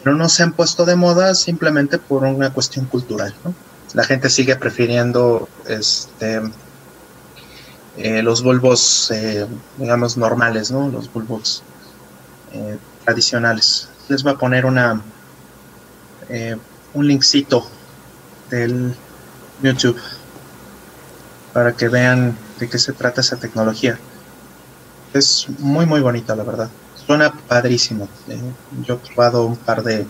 [0.02, 3.34] pero no se han puesto de moda simplemente por una cuestión cultural.
[3.94, 6.40] La gente sigue prefiriendo este,
[7.96, 9.46] eh, los bulbos, eh,
[9.76, 10.88] digamos, normales, ¿no?
[10.88, 11.62] los bulbos
[12.52, 13.88] eh, tradicionales.
[14.08, 15.02] Les voy a poner una
[16.94, 17.66] un linkcito
[18.48, 18.94] del
[19.62, 20.00] YouTube
[21.52, 23.98] para que vean de qué se trata esa tecnología.
[25.12, 26.70] Es muy muy bonita, la verdad.
[27.06, 28.08] Suena padrísimo.
[28.28, 28.40] Eh,
[28.86, 30.06] yo he probado un par de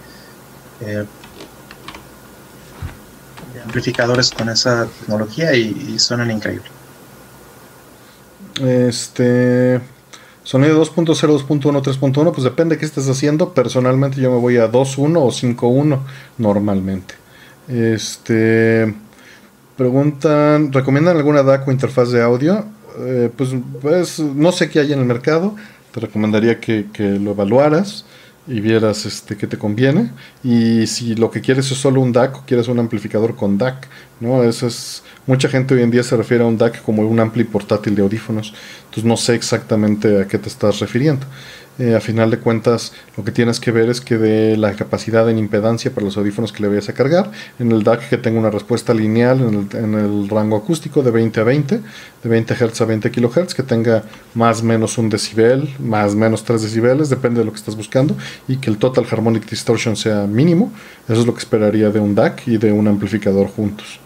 [0.81, 1.05] eh,
[3.65, 6.67] amplificadores con esa tecnología y, suenan increíble.
[8.61, 9.81] Este.
[10.45, 13.55] Sonido 2.0, 2.1, 3.1, pues depende de qué estés haciendo.
[13.55, 16.01] Personalmente yo me voy a 2.1 o 5.1
[16.39, 17.15] normalmente.
[17.69, 18.95] Este.
[19.77, 22.65] Preguntan, ¿recomiendan alguna DAC o interfaz de audio?
[22.99, 23.51] Eh, pues,
[23.81, 25.55] pues, no sé qué hay en el mercado.
[25.93, 28.05] Te recomendaría que, que lo evaluaras
[28.47, 30.11] y vieras este que te conviene.
[30.43, 33.89] Y si lo que quieres es solo un DAC o quieres un amplificador con DAC
[34.21, 37.21] no eso es mucha gente hoy en día se refiere a un DAC como un
[37.21, 38.55] ampli portátil de audífonos.
[38.85, 41.27] Entonces no sé exactamente a qué te estás refiriendo
[41.79, 45.29] eh, a final de cuentas lo que tienes que ver es que de la capacidad
[45.31, 48.39] en impedancia para los audífonos que le vayas a cargar, en el DAC que tenga
[48.39, 49.41] una respuesta lineal
[49.73, 51.81] en el, rango acústico de 20 a 20,
[52.23, 54.03] de 20 Hz a 20 kHz, que tenga
[54.35, 57.77] más o menos un decibel, más o menos 3 decibeles, depende de lo que estás
[57.77, 58.17] buscando,
[58.49, 60.73] y que el Total Harmonic Distortion sea mínimo,
[61.09, 63.99] eso es lo que esperaría de un DAC y de un amplificador juntos.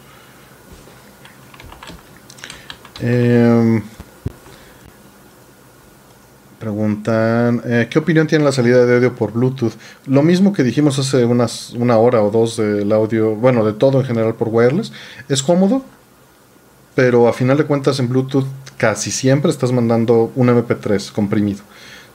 [3.01, 3.83] Eh,
[6.59, 9.75] Preguntan, eh, ¿qué opinión tiene la salida de audio por Bluetooth?
[10.07, 14.01] Lo mismo que dijimos hace unas, una hora o dos del audio, bueno, de todo
[14.01, 14.91] en general por wireless.
[15.29, 15.85] Es cómodo,
[16.95, 18.47] pero a final de cuentas en Bluetooth
[18.79, 21.61] casi siempre estás mandando un MP3 comprimido.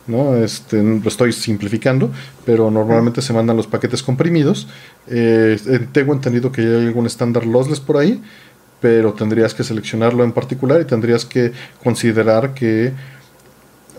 [0.07, 0.35] ¿no?
[0.35, 2.09] Este, lo estoy simplificando,
[2.43, 4.67] pero normalmente se mandan los paquetes comprimidos.
[5.07, 8.21] Eh, tengo entendido que hay algún estándar lossless por ahí,
[8.79, 11.51] pero tendrías que seleccionarlo en particular y tendrías que
[11.83, 12.91] considerar que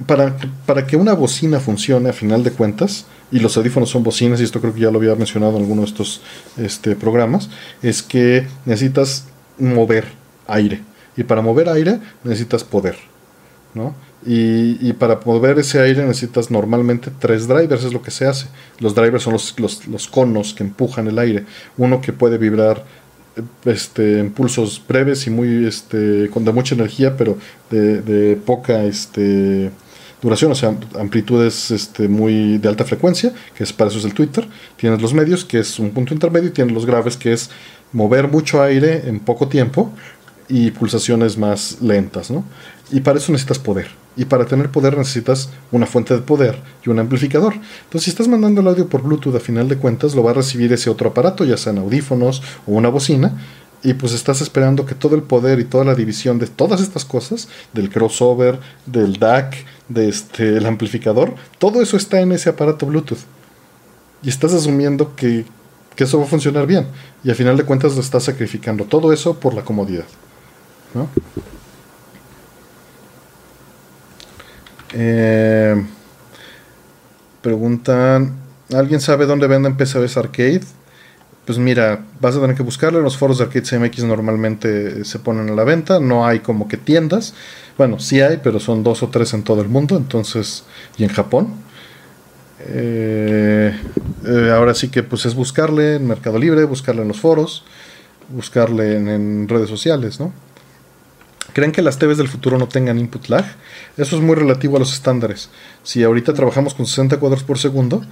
[0.06, 0.36] para,
[0.66, 4.44] para que una bocina funcione a final de cuentas, y los audífonos son bocinas, y
[4.44, 6.20] esto creo que ya lo había mencionado en alguno de estos
[6.56, 7.48] este, programas,
[7.82, 9.26] es que necesitas
[9.58, 10.06] mover
[10.46, 10.82] aire.
[11.16, 12.96] Y para mover aire necesitas poder.
[13.74, 13.94] ¿no?
[14.24, 18.46] Y, y, para mover ese aire necesitas normalmente tres drivers, es lo que se hace.
[18.78, 21.44] Los drivers son los, los, los conos que empujan el aire.
[21.76, 22.84] Uno que puede vibrar
[23.64, 27.38] este, impulsos breves y muy este, con de mucha energía, pero
[27.70, 29.70] de, de poca este,
[30.22, 34.14] duración, o sea, amplitudes este, muy de alta frecuencia, que es para eso es el
[34.14, 34.46] Twitter.
[34.76, 37.50] Tienes los medios, que es un punto intermedio, y tienes los graves, que es
[37.92, 39.92] mover mucho aire en poco tiempo
[40.48, 42.44] y pulsaciones más lentas, ¿no?
[42.90, 44.01] Y para eso necesitas poder.
[44.16, 47.54] Y para tener poder necesitas una fuente de poder y un amplificador.
[47.54, 50.34] Entonces, si estás mandando el audio por Bluetooth, a final de cuentas, lo va a
[50.34, 53.38] recibir ese otro aparato, ya sean audífonos o una bocina,
[53.82, 57.04] y pues estás esperando que todo el poder y toda la división de todas estas
[57.04, 59.56] cosas, del crossover, del DAC,
[59.88, 63.18] de este, amplificador, todo eso está en ese aparato Bluetooth.
[64.22, 65.44] Y estás asumiendo que,
[65.96, 66.86] que eso va a funcionar bien.
[67.24, 70.04] Y a final de cuentas lo estás sacrificando todo eso por la comodidad.
[74.94, 75.82] Eh,
[77.40, 78.36] preguntan,
[78.74, 80.62] ¿alguien sabe dónde venden PCBs arcade?
[81.44, 82.98] pues mira, vas a tener que buscarlo.
[82.98, 85.98] En los foros de Arcade CMX normalmente se ponen a la venta.
[85.98, 87.34] No hay como que tiendas.
[87.76, 89.96] Bueno, sí hay, pero son dos o tres en todo el mundo.
[89.96, 90.64] Entonces,
[90.98, 91.48] y en Japón.
[92.60, 93.76] Eh,
[94.24, 97.64] eh, ahora sí que pues es buscarle en Mercado Libre, buscarle en los foros,
[98.28, 100.32] buscarle en, redes sociales, ¿no?
[101.52, 103.44] ¿Creen que las TVs del futuro no tengan input lag?
[103.96, 105.50] Eso es muy relativo a los estándares.
[105.82, 108.02] Si ahorita trabajamos con 60 cuadros por segundo,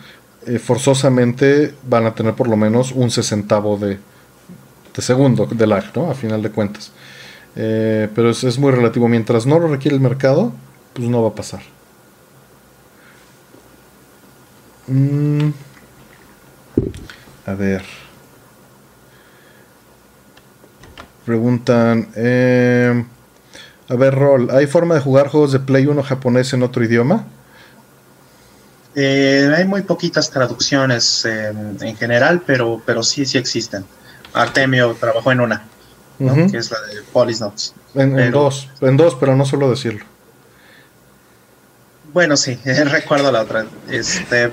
[0.46, 3.98] eh, forzosamente van a tener por lo menos un sesentavo de,
[4.94, 6.10] de segundo de lag, ¿no?
[6.10, 6.92] A final de cuentas.
[7.56, 9.08] Eh, pero es, muy relativo.
[9.08, 10.52] Mientras no lo requiere el mercado,
[10.94, 11.60] pues no va a pasar.
[14.86, 15.50] Mm.
[17.46, 17.84] A ver.
[21.24, 22.08] Preguntan.
[22.16, 23.04] Eh,
[23.90, 27.26] a ver, Rol, ¿hay forma de jugar juegos de Play 1 japonés en otro idioma?
[28.94, 33.84] Eh, hay muy poquitas traducciones en general, pero, pero sí, sí existen.
[34.32, 35.64] Artemio trabajó en una,
[36.18, 37.74] que es la de Polisnotes.
[37.94, 40.04] En, en, dos, en dos, pero no solo decirlo.
[42.12, 43.66] Bueno, sí, recuerdo la otra.
[43.88, 44.52] Este,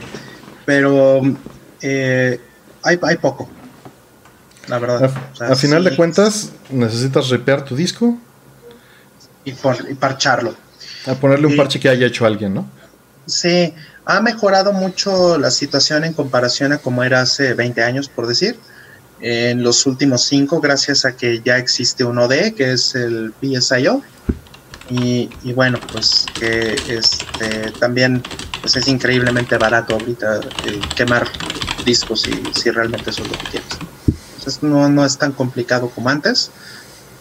[0.66, 1.22] pero
[1.82, 2.42] eh,
[2.82, 3.48] hay, hay poco,
[4.66, 5.12] la verdad.
[5.40, 8.18] A, final de cuentas, necesitas ripear tu disco
[9.48, 10.56] y, parcharlo.
[11.06, 12.70] A ponerle un parche que haya hecho alguien, ¿no?
[13.26, 13.74] Sí,
[14.06, 18.58] ha mejorado mucho la situación en comparación a como era hace 20 años, por decir.
[19.20, 24.02] En los últimos 5, gracias a que ya existe un ODE, que es el PSIO.
[24.90, 28.24] Y, y bueno, pues que este, también
[28.62, 31.28] pues es increíblemente barato ahorita eh, quemar
[31.84, 33.70] discos si, si realmente eso es lo que quieres.
[34.38, 36.52] Entonces no, no es tan complicado como antes,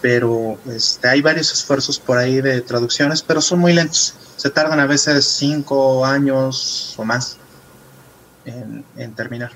[0.07, 4.79] pero este, hay varios esfuerzos por ahí de traducciones, pero son muy lentos se tardan
[4.79, 7.39] a veces cinco años o más
[8.45, 9.51] en, terminar.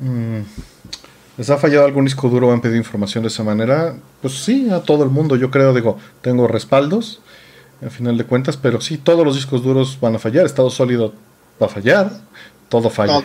[0.00, 0.40] Mm.
[1.36, 3.96] ¿Les ha fallado algún disco duro o han pedido información de esa manera?
[4.22, 7.20] Pues sí, a todo el mundo, yo creo, digo, tengo respaldos,
[7.82, 11.12] al final de cuentas, pero sí, todos los discos duros van a fallar, estado sólido
[11.60, 12.12] va a fallar,
[12.70, 13.22] todo falla.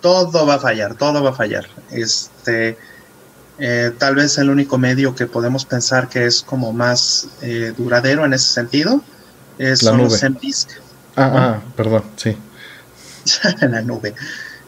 [0.00, 1.66] Todo, va a fallar, todo va a fallar.
[1.90, 2.78] Este,
[3.58, 8.24] eh, tal vez el único medio que podemos pensar que es como más eh, duradero
[8.24, 9.02] en ese sentido
[9.58, 10.18] es la nube.
[11.16, 12.36] Ah, ah, perdón, sí.
[13.60, 14.14] la nube.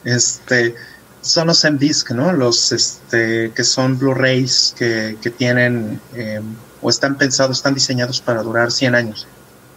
[0.05, 0.75] Este,
[1.21, 2.33] son los M-Disc, ¿no?
[2.33, 6.43] Los este, que son Blu-rays que, que, tienen em,
[6.81, 9.27] o están pensados, están diseñados para durar 100 años,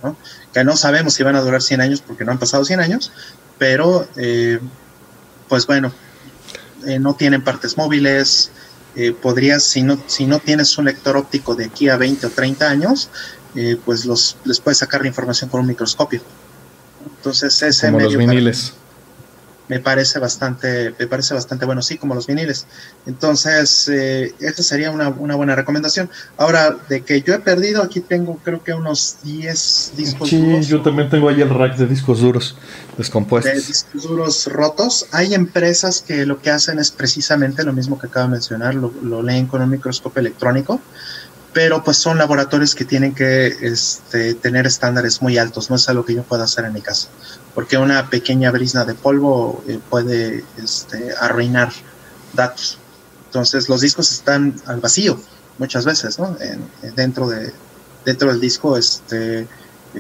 [0.02, 0.16] ¿no?
[0.54, 3.12] Que no sabemos si van a durar 100 años porque no han pasado 100 años,
[3.58, 4.60] pero eh,
[5.50, 5.92] pues bueno,
[6.86, 8.52] eh, no tienen partes móviles.
[8.96, 12.30] Eh, podrías, si no, si no tienes un lector óptico de aquí a 20 o
[12.30, 13.10] 30 años,
[13.86, 16.22] pues los, les puedes sacar la información con un microscopio.
[17.18, 18.74] Entonces ese Como los viniles.
[19.72, 22.68] Me parece bastante, me parece bastante bueno, sí, como los viniles.
[23.06, 26.10] Entonces, eh, esta sería una, buena recomendación.
[26.36, 30.82] Ahora, de que yo he perdido, aquí tengo creo que unos 10 discos sí, yo
[30.82, 32.58] también tengo ahí el rack de discos duros
[32.98, 33.54] descompuestos.
[33.54, 35.06] De discos duros rotos.
[35.14, 38.94] Hay empresas que lo que hacen es precisamente lo mismo que acabo de mencionar, lo,
[39.02, 40.82] lo leen con un microscopio electrónico
[41.54, 46.06] pero pues son laboratorios que tienen que este, tener estándares muy altos, no es algo
[46.06, 47.10] que yo pueda hacer en mi casa,
[47.54, 51.72] porque una pequeña brisna de polvo eh, puede este, arruinar
[52.34, 52.78] datos.
[53.26, 55.20] Entonces los discos están al vacío
[55.58, 56.36] muchas veces, ¿no?
[56.96, 57.54] dentro, de,
[58.06, 59.48] dentro del disco, este,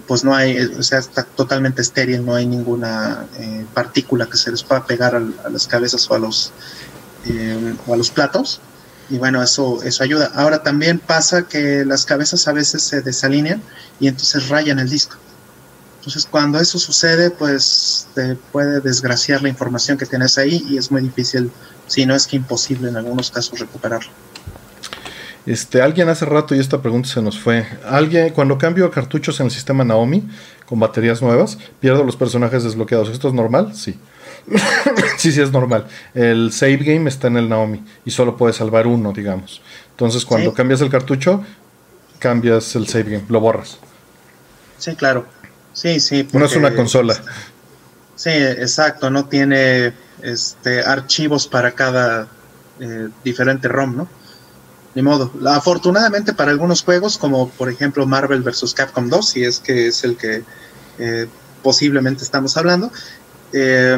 [0.07, 4.52] pues no hay, o sea, está totalmente estéril, no hay ninguna eh, partícula que se
[4.52, 6.52] les pueda pegar a, las cabezas o a los,
[7.26, 8.61] eh, o a los platos
[9.12, 10.32] y bueno, eso, eso ayuda.
[10.34, 13.62] Ahora también pasa que las cabezas a veces se desalinean
[14.00, 15.18] y entonces rayan el disco.
[16.00, 20.90] Entonces cuando eso sucede, pues te puede desgraciar la información que tienes ahí y es
[20.92, 21.52] muy difícil,
[21.88, 24.10] si no es que imposible en algunos casos recuperarlo.
[25.46, 27.68] Este, alguien hace rato y esta pregunta se nos fue.
[27.86, 30.28] Alguien, cuando cambio cartuchos en el sistema Naomi
[30.66, 33.10] con baterías nuevas, pierdo los personajes desbloqueados.
[33.10, 33.76] ¿Esto es normal?
[33.76, 34.00] Sí.
[35.18, 35.88] sí, sí, es normal.
[36.13, 39.61] El save game está en el Naomi y solo puedes salvar uno, digamos.
[39.91, 41.43] Entonces, cuando cambias el cartucho,
[42.19, 43.77] cambias el save game, lo borras.
[44.77, 45.26] Sí, claro.
[45.73, 46.27] Sí, sí.
[46.34, 47.15] no es una consola.
[48.15, 49.09] Sí, exacto.
[49.09, 52.27] No tiene este, archivos para cada
[52.80, 54.07] eh, diferente ROM, ¿no?
[54.93, 55.31] Ni modo.
[55.47, 58.73] Afortunadamente para algunos juegos, como por ejemplo Marvel vs.
[58.73, 60.43] Capcom 2, si es que es el que
[60.99, 61.27] eh,
[61.63, 62.91] posiblemente estamos hablando,
[63.53, 63.97] eh,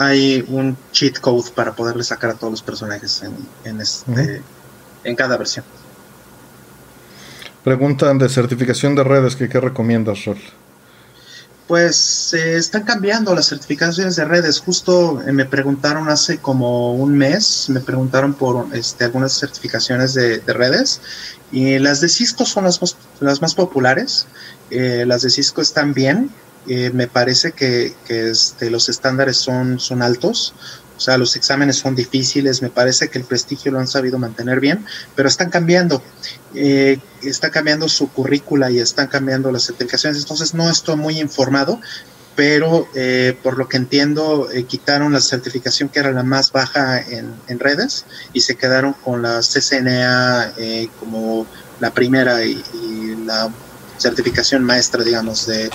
[0.00, 3.22] hay un cheat code para poderle sacar a todos los personajes
[3.64, 4.40] en, este,
[5.04, 5.62] en cada versión.
[7.62, 10.38] Preguntan de certificación de redes, que ¿qué recomiendas, Rol?
[11.66, 14.60] Pues se están cambiando las certificaciones de redes.
[14.60, 20.40] Justo eh, me preguntaron hace como un mes, me preguntaron por este, algunas certificaciones de,
[20.46, 21.02] redes
[21.52, 24.26] y las de Cisco son las más, las más populares.
[24.70, 26.30] Eh, las de Cisco están bien,
[26.68, 30.54] eh, me parece que, este, los estándares son, altos,
[30.96, 34.60] o sea, los exámenes son difíciles, me parece que el prestigio lo han sabido mantener
[34.60, 34.84] bien,
[35.14, 36.02] pero están cambiando,
[36.54, 36.98] eh,
[37.50, 41.80] cambiando su currícula y están cambiando las certificaciones, entonces no estoy muy informado,
[42.36, 47.58] pero eh, por lo que entiendo quitaron la certificación que era la más baja en,
[47.58, 50.54] redes y se quedaron con la CCNA
[51.00, 51.46] como
[51.80, 52.62] la primera y,
[53.24, 53.50] la
[53.98, 55.70] certificación maestra, digamos, de,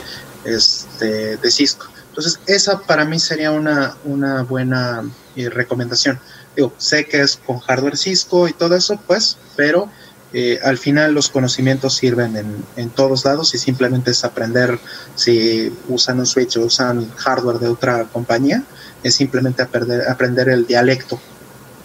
[0.46, 1.88] este, de Cisco.
[2.16, 5.04] Entonces, esa para mí sería una, una buena
[5.36, 6.18] eh, recomendación.
[6.56, 9.90] Digo, sé que es con hardware Cisco y todo eso, pues, pero
[10.32, 14.80] eh, al final los conocimientos sirven en, en, todos lados y simplemente es aprender
[15.16, 18.64] si usan un switch o usan hardware de otra compañía,
[19.04, 21.20] es simplemente aprender, aprender el dialecto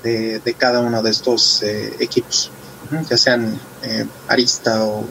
[0.05, 2.53] de, de cada uno de estos eh, equipos,
[3.09, 3.59] ya sean
[4.28, 5.07] Arista o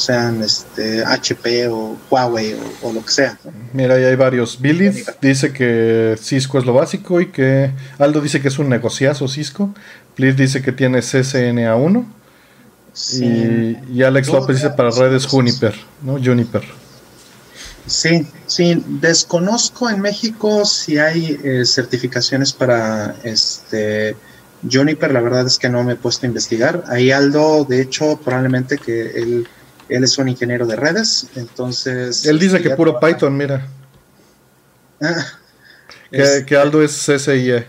[0.00, 3.38] sean este, HP o Huawei o, lo que sea.
[3.72, 4.60] Mira, ahí hay varios.
[4.60, 4.90] Billy
[5.20, 9.74] dice que Cisco es lo básico y que Aldo dice que es un negociazo Cisco.
[10.16, 12.06] Blitz dice que tiene CCNA1.
[13.12, 16.22] Y, Alex López dice para redes Juniper, ¿no?
[16.22, 16.62] Juniper.
[17.86, 24.16] Sí, sí, desconozco en México si hay eh, certificaciones para este
[24.70, 26.84] Juniper, la verdad es que no me he puesto a investigar.
[26.88, 29.48] Ahí Aldo, de hecho, probablemente que él
[29.90, 32.24] él es un ingeniero de redes, entonces...
[32.26, 33.66] Él dice que puro Python, mira.
[35.00, 35.24] Ah,
[36.10, 37.66] que, Aldo es CCIE.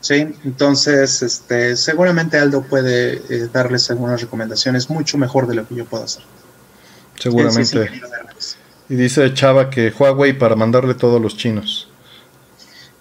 [0.00, 0.14] Sí,
[0.44, 5.86] entonces este, seguramente Aldo puede eh, darles algunas recomendaciones mucho mejor de lo que yo
[5.86, 6.22] puedo hacer.
[7.18, 7.90] Seguramente.
[8.88, 11.88] y dice Chava que Huawei para mandarle todo a los chinos.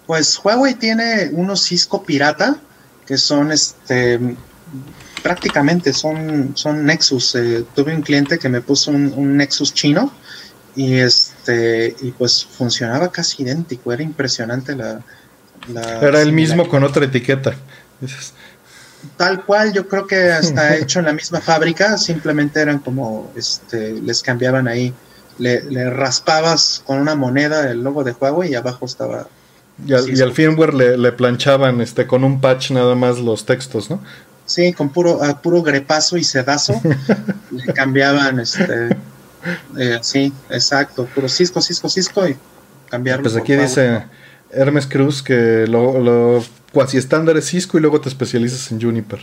[0.08, 2.58] Pues Huawei tiene unos Cisco pirata
[3.06, 4.38] que son este
[5.24, 7.36] prácticamente son, son Nexus.
[7.36, 10.14] Eh, tuve un cliente que me puso un, Nexus chino
[10.76, 15.02] y este y pues funcionaba casi idéntico, era impresionante la,
[16.02, 17.56] era el mismo con otra etiqueta.
[19.18, 23.94] Tal cual, yo creo que hasta hecho en la misma fábrica, simplemente eran como, este,
[23.94, 24.94] les cambiaban ahí,
[25.38, 29.28] le, raspabas con una moneda el logo de Huawei y abajo estaba...
[29.86, 34.02] Y al, firmware le, planchaban este, con un patch nada más los textos, ¿no?
[34.46, 36.80] Sí, con puro, a puro grepazo y sedazo
[37.52, 38.90] le cambiaban, este,
[39.78, 42.36] eh, sí, exacto, puro Cisco, Cisco, Cisco y
[42.90, 43.24] cambiarlo.
[43.24, 44.04] Pues aquí dice...
[44.56, 49.20] Hermes Cruz que lo, lo cuasi estándar es Cisco y luego te especializas en Juniper.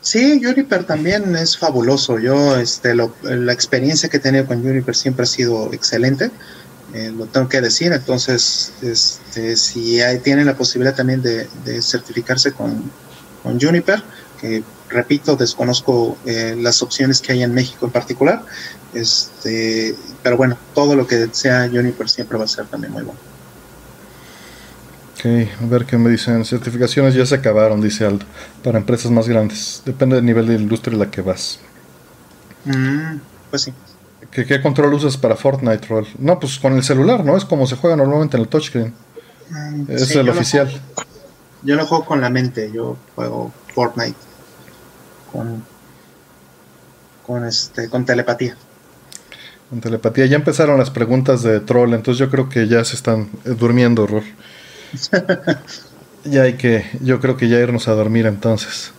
[0.00, 2.18] Sí, Juniper también es fabuloso.
[2.18, 6.30] Yo, este, la experiencia que he tenido con Juniper siempre ha sido excelente.
[6.94, 7.92] Eh, lo tengo que decir.
[7.92, 11.46] Entonces, este, si hay, tienen la posibilidad también de,
[11.82, 12.90] certificarse con,
[13.42, 14.02] con, Juniper,
[14.40, 18.42] que repito, desconozco eh, las opciones que hay en México en particular,
[18.94, 23.20] este, pero bueno, todo lo que sea Juniper siempre va a ser también muy bueno.
[25.20, 25.26] Ok,
[25.62, 26.44] a ver qué me dicen.
[26.46, 28.24] Certificaciones ya se acabaron, dice Aldo,
[28.64, 29.82] para empresas más grandes.
[29.84, 31.60] Depende del nivel de industria en la que vas.
[32.64, 33.18] Mm,
[33.50, 33.74] pues sí.
[34.30, 36.06] ¿Qué, control usas para Fortnite, Roll?
[36.18, 37.36] No, pues con el celular, ¿no?
[37.36, 38.94] Es como se juega normalmente en el touchscreen.
[39.50, 40.70] Mm, es el oficial.
[41.62, 44.16] Yo no juego con la mente, yo juego Fortnite
[45.32, 45.64] con,
[47.26, 48.56] con, este, con telepatía.
[49.68, 50.26] Con telepatía.
[50.26, 54.06] Ya empezaron las preguntas de troll, entonces yo creo que ya se están eh, durmiendo,
[54.06, 54.24] Ror.
[56.24, 58.92] ya hay que, yo creo que ya irnos a dormir entonces.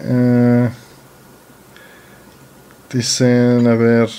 [0.00, 0.68] Eh,
[2.92, 4.10] dicen, a ver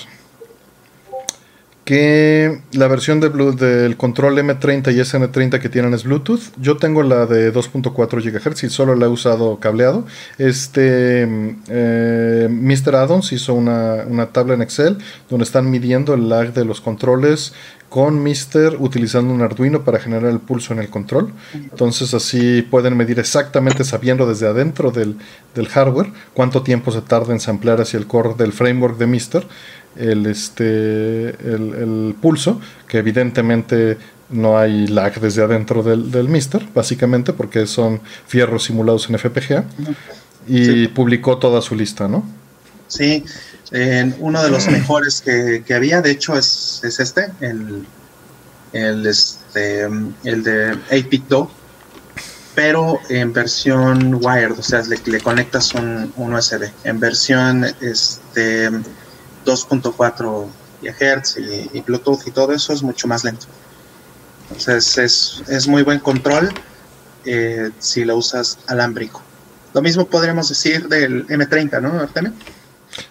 [1.86, 6.40] que la versión de del control M30 y SN30 que tienen es Bluetooth.
[6.60, 10.04] Yo tengo la de 2.4 GHz y solo la he usado cableado.
[10.36, 11.28] Este
[11.68, 12.96] eh, Mr.
[12.96, 14.98] Addons hizo una, una, tabla en Excel
[15.30, 17.52] donde están midiendo el lag de los controles
[17.88, 18.78] con Mr.
[18.80, 21.32] utilizando un Arduino para generar el pulso en el control.
[21.54, 25.18] Entonces así pueden medir exactamente sabiendo desde adentro del,
[25.54, 29.46] del hardware cuánto tiempo se tarda en samplear hacia el core del framework de Mr
[29.98, 33.98] el, este, el, pulso, que evidentemente
[34.30, 39.64] no hay lag desde adentro del, del Mister, básicamente, porque son fierros simulados en FPGA,
[40.46, 42.24] y publicó toda su lista, ¿no?
[42.88, 43.24] Sí,
[44.18, 47.86] uno de los mejores que, había, de hecho, es, es este, el,
[48.72, 49.82] el, este,
[50.24, 51.50] el de 8
[52.56, 56.70] pero en versión wired, o sea, le, le conectas un, un, USB.
[56.84, 58.70] En versión este,
[59.46, 60.46] 2.4
[60.82, 61.38] GHz
[61.72, 63.46] y, Bluetooth y todo eso es mucho más lento.
[64.50, 66.50] Entonces es, muy buen control
[67.24, 69.22] eh, si lo usas alámbrico.
[69.72, 72.32] Lo mismo podríamos decir del M30, ¿no, Artemio?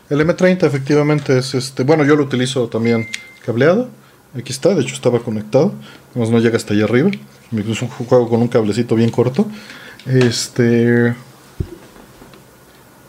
[0.09, 3.07] El M30 efectivamente es este, bueno, yo lo utilizo también
[3.45, 3.89] cableado.
[4.37, 5.73] Aquí está, de hecho estaba conectado,
[6.13, 7.11] no, no llega hasta allá arriba.
[7.51, 9.47] Incluso un juego con un cablecito bien corto.
[10.05, 11.15] Este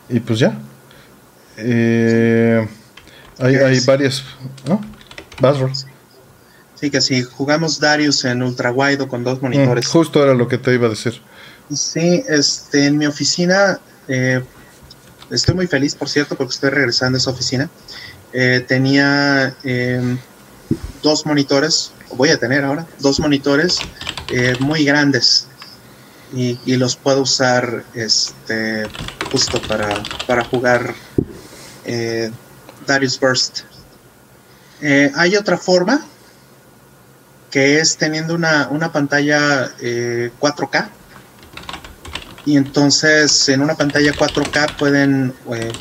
[0.08, 0.58] y pues ya.
[1.56, 2.66] Eh,
[3.38, 4.24] hay, hay varias,
[4.66, 4.80] ¿no?
[6.74, 9.86] Sí, que si jugamos Darius en ultra wide con dos monitores.
[9.86, 11.20] Mm, justo era lo que te iba a decir.
[11.72, 14.42] Sí, este, en mi oficina, eh,
[15.30, 17.70] estoy muy feliz, por cierto, porque estoy regresando a esa oficina.
[18.32, 20.18] Eh, tenía em,
[21.02, 23.78] dos monitores, voy a tener ahora, dos monitores
[24.30, 25.46] eh, muy grandes
[26.34, 28.86] y, y, los puedo usar este,
[29.30, 30.94] justo para, para jugar
[32.86, 33.60] Darius Burst.
[34.80, 36.04] Eh, hay otra forma
[37.50, 40.84] que es teniendo una, pantalla 4K.
[40.84, 40.90] Eh,
[42.44, 45.72] y entonces en una pantalla 4K pueden, eh,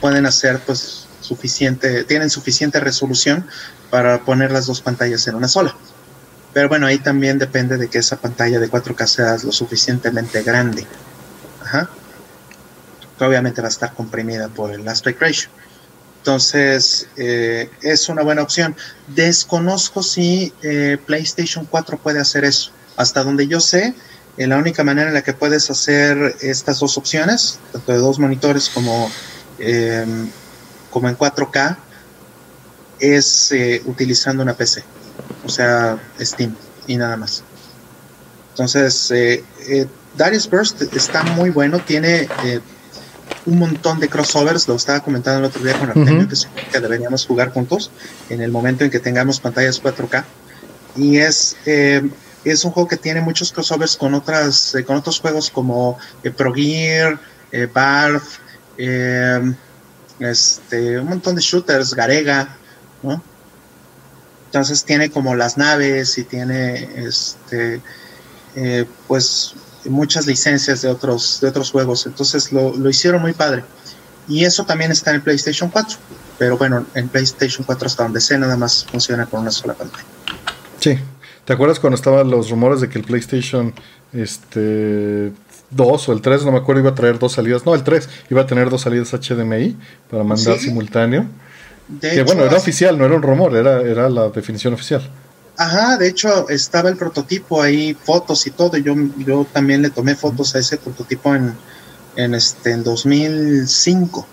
[0.00, 3.46] pueden hacer pues suficiente, tienen suficiente resolución
[3.90, 5.74] para poner las dos pantallas en una sola.
[6.52, 10.86] Pero bueno, ahí también depende de que esa pantalla de 4K sea lo suficientemente grande.
[11.64, 11.88] Ajá.
[13.18, 15.48] Que obviamente va a estar comprimida por el aspect ratio.
[16.22, 18.76] Entonces, eh, es una buena opción.
[19.08, 22.70] Desconozco si eh, PlayStation 4 puede hacer eso.
[22.96, 23.92] Hasta donde yo sé,
[24.36, 28.20] eh, la única manera en la que puedes hacer estas dos opciones, tanto de dos
[28.20, 29.10] monitores como,
[30.90, 31.76] como en 4K,
[33.00, 33.52] es
[33.86, 34.84] utilizando una PC,
[35.44, 36.54] o sea, Steam.
[36.86, 37.42] y nada más.
[38.50, 39.12] Entonces,
[40.16, 42.28] Darius Burst está muy bueno, tiene
[43.46, 47.52] un montón de crossovers, lo estaba comentando el otro día con Artemio, que, deberíamos jugar
[47.52, 47.90] juntos
[48.28, 50.24] en el momento en que tengamos pantallas 4K.
[50.96, 55.98] Y es, es un juego que tiene muchos crossovers con, otras, con otros juegos como
[56.36, 57.18] Pro Gear,
[57.72, 58.38] Barf,
[58.76, 59.40] este,
[61.00, 62.56] un montón de shooters, Garega,
[63.02, 63.22] ¿no?
[64.46, 67.80] Entonces tiene como las naves y tiene este
[68.54, 69.54] eh, pues
[69.84, 72.06] muchas licencias de otros, de otros juegos.
[72.06, 73.64] Entonces lo, lo, hicieron muy padre.
[74.28, 75.98] Y eso también está en el PlayStation 4.
[76.38, 80.04] Pero bueno, en PlayStation 4 hasta donde sé nada más funciona con una sola pantalla.
[80.80, 80.98] Sí.
[81.44, 83.74] ¿Te acuerdas cuando estaban los rumores de que el PlayStation
[84.12, 85.32] este
[85.70, 87.66] 2 o el 3, no me acuerdo, iba a traer dos salidas?
[87.66, 89.76] No, el 3 iba a tener dos salidas HDMI
[90.10, 91.26] para mandar simultáneo.
[92.00, 95.02] que bueno, era oficial, no era un rumor, era, era la definición oficial.
[95.56, 98.76] Ajá, de hecho estaba el prototipo ahí, fotos y todo.
[98.78, 101.54] Yo, yo también le tomé fotos a ese prototipo en,
[102.16, 104.26] en este en 2005.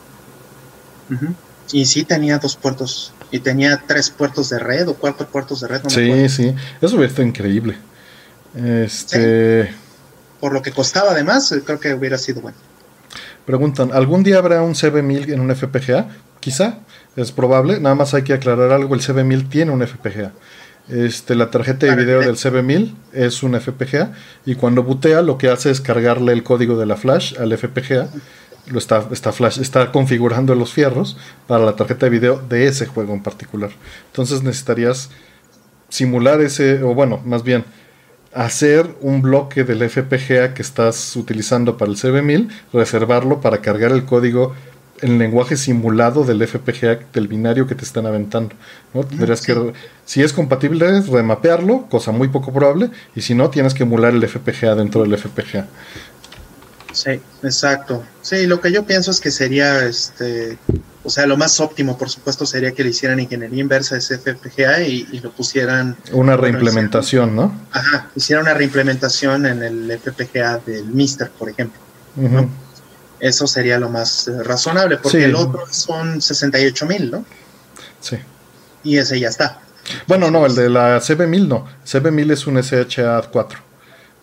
[1.71, 3.13] Y sí tenía dos puertos.
[3.31, 5.81] Y tenía tres puertos de red o cuatro puertos de red.
[5.87, 6.55] sí, sí.
[6.81, 7.77] Eso hubiera estado increíble.
[8.55, 9.73] Este.
[10.39, 12.57] Por lo que costaba además, creo que hubiera sido bueno.
[13.45, 16.07] Preguntan, ¿algún día habrá un CB1000 en un FPGA?
[16.39, 16.79] Quizá,
[17.15, 17.79] es probable.
[17.79, 18.95] Nada más hay que aclarar algo.
[18.95, 20.31] El CB1000 tiene un FPGA.
[20.89, 24.11] Este, la tarjeta de video del CB1000 es un FPGA
[24.45, 28.09] y cuando bootea lo que hace es cargarle el código de la flash al FPGA.
[28.67, 31.17] Lo está, está, flash, está configurando los fierros
[31.47, 33.69] para la tarjeta de video de ese juego en particular.
[34.07, 35.09] Entonces necesitarías
[35.89, 37.65] simular ese, o bueno, más bien,
[38.33, 44.05] hacer un bloque del FPGA que estás utilizando para el CB1000, reservarlo para cargar el
[44.05, 44.53] código
[45.01, 48.55] el lenguaje simulado del FPGA del binario que te están aventando.
[48.93, 49.03] ¿no?
[49.03, 49.73] Tendrías que,
[50.05, 54.27] si es compatible, remapearlo, cosa muy poco probable, y si no, tienes que emular el
[54.27, 55.67] FPGA dentro del FPGA.
[56.91, 58.03] Sí, exacto.
[58.21, 60.57] Sí, lo que yo pienso es que sería, este,
[61.03, 64.17] o sea, lo más óptimo, por supuesto, sería que le hicieran ingeniería inversa a ese
[64.17, 65.95] FPGA y, lo pusieran.
[66.11, 67.53] Una reimplementación, ¿no?
[67.71, 71.79] Ajá, hiciera una reimplementación en el FPGA del Mister, por ejemplo.
[73.19, 77.25] Eso sería lo más eh, razonable, porque el otro son 68 mil, ¿no?
[77.99, 78.17] Sí.
[78.83, 79.59] Y ese ya está.
[80.07, 81.67] Bueno, no, el de la CB1000 no.
[81.85, 83.55] CB1000 es un SHA4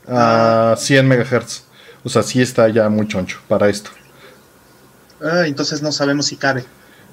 [0.09, 1.17] a 100 ah.
[1.17, 1.63] MHz.
[2.05, 3.91] O sea, sí está ya muy choncho para esto.
[5.23, 6.65] Ah, entonces no sabemos si cabe.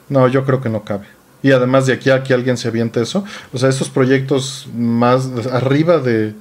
[0.09, 1.07] No, yo creo que no cabe.
[1.41, 3.25] Y además de aquí a que alguien se aviente eso.
[3.51, 6.33] O sea, estos proyectos más arriba de,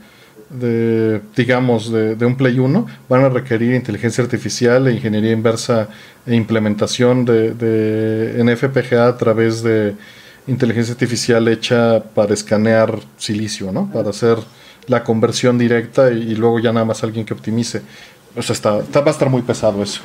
[0.53, 5.89] de, digamos, de, un Play 1 van a requerir inteligencia artificial e ingeniería inversa
[6.27, 9.95] e implementación de, de, en FPGA a través de
[10.47, 13.91] inteligencia artificial hecha para escanear silicio, ¿no?
[13.91, 14.39] Para hacer
[14.87, 17.83] la conversión directa y, luego ya nada más alguien que optimice.
[18.37, 20.01] O sea, está, va a estar muy pesado eso.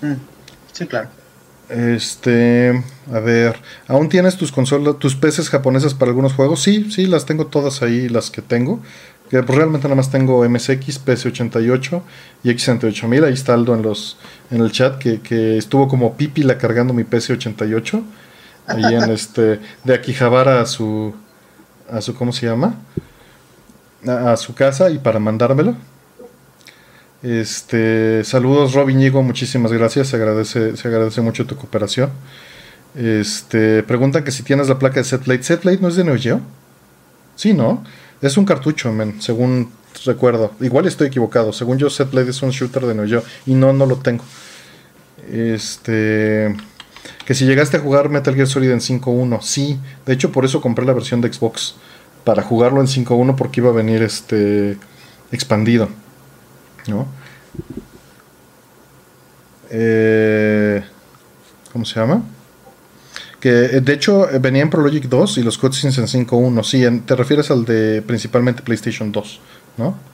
[0.00, 0.14] Mm,
[0.72, 1.19] sí, claro.
[1.70, 2.82] Este,
[3.12, 3.56] a ver,
[3.86, 6.62] ¿aún tienes tus consolas, tus PCs japonesas para algunos juegos?
[6.62, 8.80] Sí, sí, las tengo todas ahí, las que tengo.
[9.30, 12.02] Que pues, realmente nada más tengo MSX, PC88
[12.42, 13.24] y X68000.
[13.24, 14.18] Ahí está Aldo en, los,
[14.50, 18.02] en el chat que, estuvo como pipila cargando mi PC88.
[18.66, 21.14] Ahí en este, de Akihabara a su,
[21.88, 22.74] a su, ¿cómo se llama?
[24.04, 25.76] A, a su casa y para mandármelo.
[27.22, 32.10] Este, saludos Robin muchísimas gracias, se agradece, se agradece mucho tu cooperación.
[32.94, 35.42] Este, preguntan que si tienes la placa de Setplate.
[35.42, 36.40] ¿Setplate no es de Neo Geo?
[37.36, 37.84] Sí, ¿no?
[38.20, 39.70] Es un cartucho, men, según
[40.04, 40.52] recuerdo.
[40.60, 41.52] Igual estoy equivocado.
[41.52, 43.22] Según yo, Setplate es un shooter de Neo Geo.
[43.46, 44.24] Y no, no lo tengo.
[45.30, 46.54] Este.
[47.24, 49.40] Que si llegaste a jugar Metal Gear Solid en 5.1.
[49.42, 49.78] Sí.
[50.04, 51.76] De hecho, por eso compré la versión de Xbox.
[52.24, 54.76] Para jugarlo en 5.1 porque iba a venir este.
[55.32, 55.88] expandido.
[56.86, 57.06] ¿No?
[59.70, 60.82] Eh,
[61.72, 62.22] ¿Cómo se llama?
[63.38, 66.64] Que eh, de hecho eh, venía en ProLogic 2 y los cutscenes en 5.1.
[66.64, 69.40] Sí, te refieres al de principalmente PlayStation 2,
[69.78, 70.10] ¿no?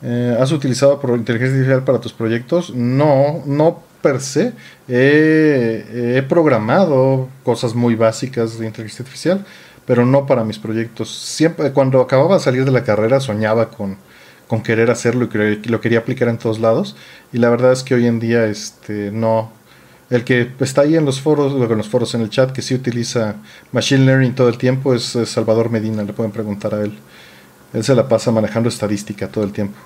[0.00, 2.72] ¿Has utilizado inteligencia artificial para tus proyectos?
[2.72, 4.52] No, no per se.
[4.86, 9.44] he, programado cosas muy básicas de inteligencia artificial
[9.88, 11.08] pero no para mis proyectos.
[11.10, 13.96] Siempre, cuando acababa de salir de la carrera, soñaba con,
[14.46, 16.94] con querer hacerlo y lo quería aplicar en todos lados.
[17.32, 19.50] Y la verdad es que hoy en día, este, no.
[20.10, 22.74] El que está ahí en los foros, en los foros en el chat, que sí
[22.74, 23.36] utiliza
[23.72, 26.92] Machine Learning todo el tiempo, es, Salvador Medina, le pueden preguntar a él.
[27.72, 29.78] Él se la pasa manejando estadística todo el tiempo.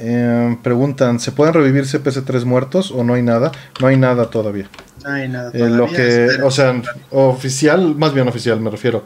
[0.00, 3.50] Em, preguntan, ¿se pueden revivir CPC3 muertos o no hay nada?
[3.80, 4.68] No hay nada todavía.
[5.04, 6.46] No hay nada Eh, lo todavía, que, espero.
[6.46, 9.04] o sea, oficial, más bien oficial me refiero.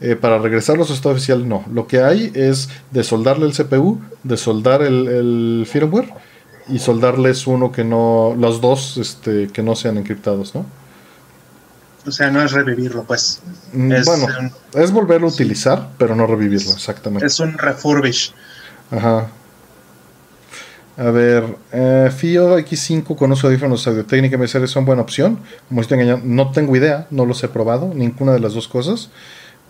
[0.00, 1.64] Eh, para regresarlos a estado oficial, no.
[1.72, 6.12] Lo que hay es de soldarle el CPU, de soldar el, el firmware
[6.68, 10.66] y soldarles uno que no, los dos este, que no sean encriptados, ¿no?
[12.06, 13.40] O sea, no es revivirlo, pues.
[13.72, 14.52] Mm, Es, bueno, un,
[14.82, 17.26] es volverlo a utilizar, pero no revivirlo, exactamente.
[17.26, 18.34] es un refurbish.
[18.90, 19.28] Ajá.
[20.96, 25.40] A ver, eh, FIO X5 con uso de audífonos audio técnica MSR son buena opción.
[25.68, 29.10] Como estoy engañando, no tengo idea, no los he probado, ninguna de las dos cosas.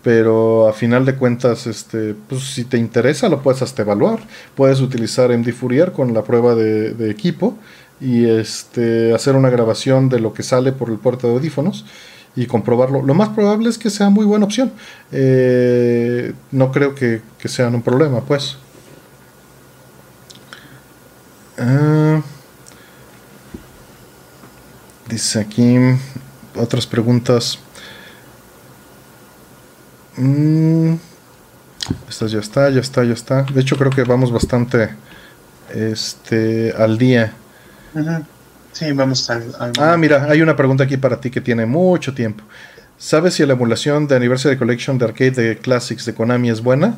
[0.03, 4.19] Pero a final de cuentas, este, pues si te interesa, lo puedes hasta evaluar.
[4.53, 7.57] Puedes utilizar MD Fourier con la prueba de, equipo
[7.99, 11.85] y este, hacer una grabación de lo que sale por el puerto de audífonos
[12.35, 13.01] y comprobarlo.
[13.01, 14.71] Lo más probable es que sea muy buena opción.
[15.11, 18.57] Eh, no creo que, que sean un problema, pues.
[21.57, 22.21] Ah,
[25.09, 25.77] dice aquí
[26.55, 27.59] otras preguntas.
[30.17, 30.95] Mm,
[32.09, 33.43] esta ya está, ya está, ya está.
[33.43, 34.89] De hecho, creo que vamos bastante
[35.73, 37.33] este, al día.
[38.73, 39.53] Sí, vamos al.
[39.59, 42.43] al- Ah, mira, hay una pregunta aquí para ti que tiene mucho tiempo.
[42.97, 46.95] ¿Sabes si la emulación de Anniversary Collection de Arcade de Classics de Konami es buena?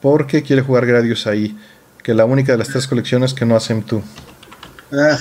[0.00, 1.58] Porque quiere jugar Gradius ahí,
[2.08, 4.00] que la única de las tres colecciones que no hacen tú.
[4.90, 5.18] Ah,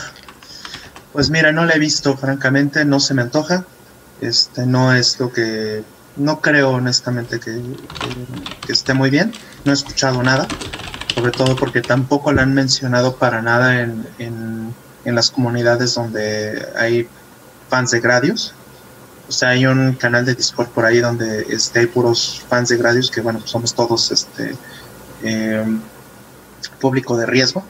[1.12, 3.66] pues mira, no la he visto, francamente, no se me antoja.
[4.22, 5.84] Este no es lo que.
[6.16, 7.62] No creo honestamente que,
[8.66, 9.34] que- esté muy bien.
[9.66, 10.48] No he escuchado nada.
[11.14, 14.74] Sobre todo porque tampoco la han mencionado para nada en, en,
[15.04, 17.06] en las comunidades donde hay
[17.70, 18.54] fans de Gradius.
[19.28, 22.78] O sea, hay un canal de Discord por ahí donde este, hay puros fans de
[22.78, 24.56] Gradius, que bueno, somos todos este
[25.22, 25.82] em,
[26.80, 27.64] público de riesgo.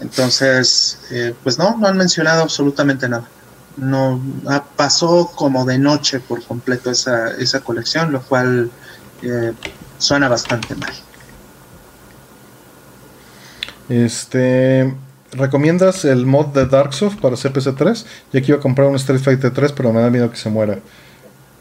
[0.00, 3.28] Entonces, eh, pues no, no han mencionado absolutamente nada.
[3.76, 8.70] No ah, pasó como de noche por completo esa, esa colección, lo cual
[9.22, 9.52] eh,
[9.98, 10.92] suena bastante mal.
[13.88, 14.94] Este,
[15.32, 18.04] ¿recomiendas el mod de Darksoft para CPC3?
[18.32, 20.50] Ya que iba a comprar un Street Fighter 3, pero me da miedo que se
[20.50, 20.78] muera.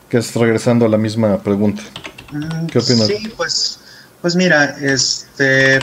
[0.09, 1.83] Que es regresando a la misma pregunta.
[2.31, 3.07] Mm, ¿Qué opinas?
[3.07, 3.79] Sí, pues,
[4.21, 5.79] pues mira, este,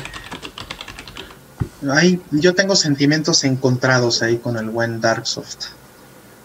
[1.90, 5.66] hay, yo tengo sentimientos encontrados ahí con el buen Darksoft,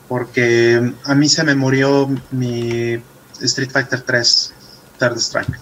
[0.08, 3.02] porque a mí se me murió mi
[3.42, 4.54] Street Fighter 3
[5.00, 5.60] Third Strike.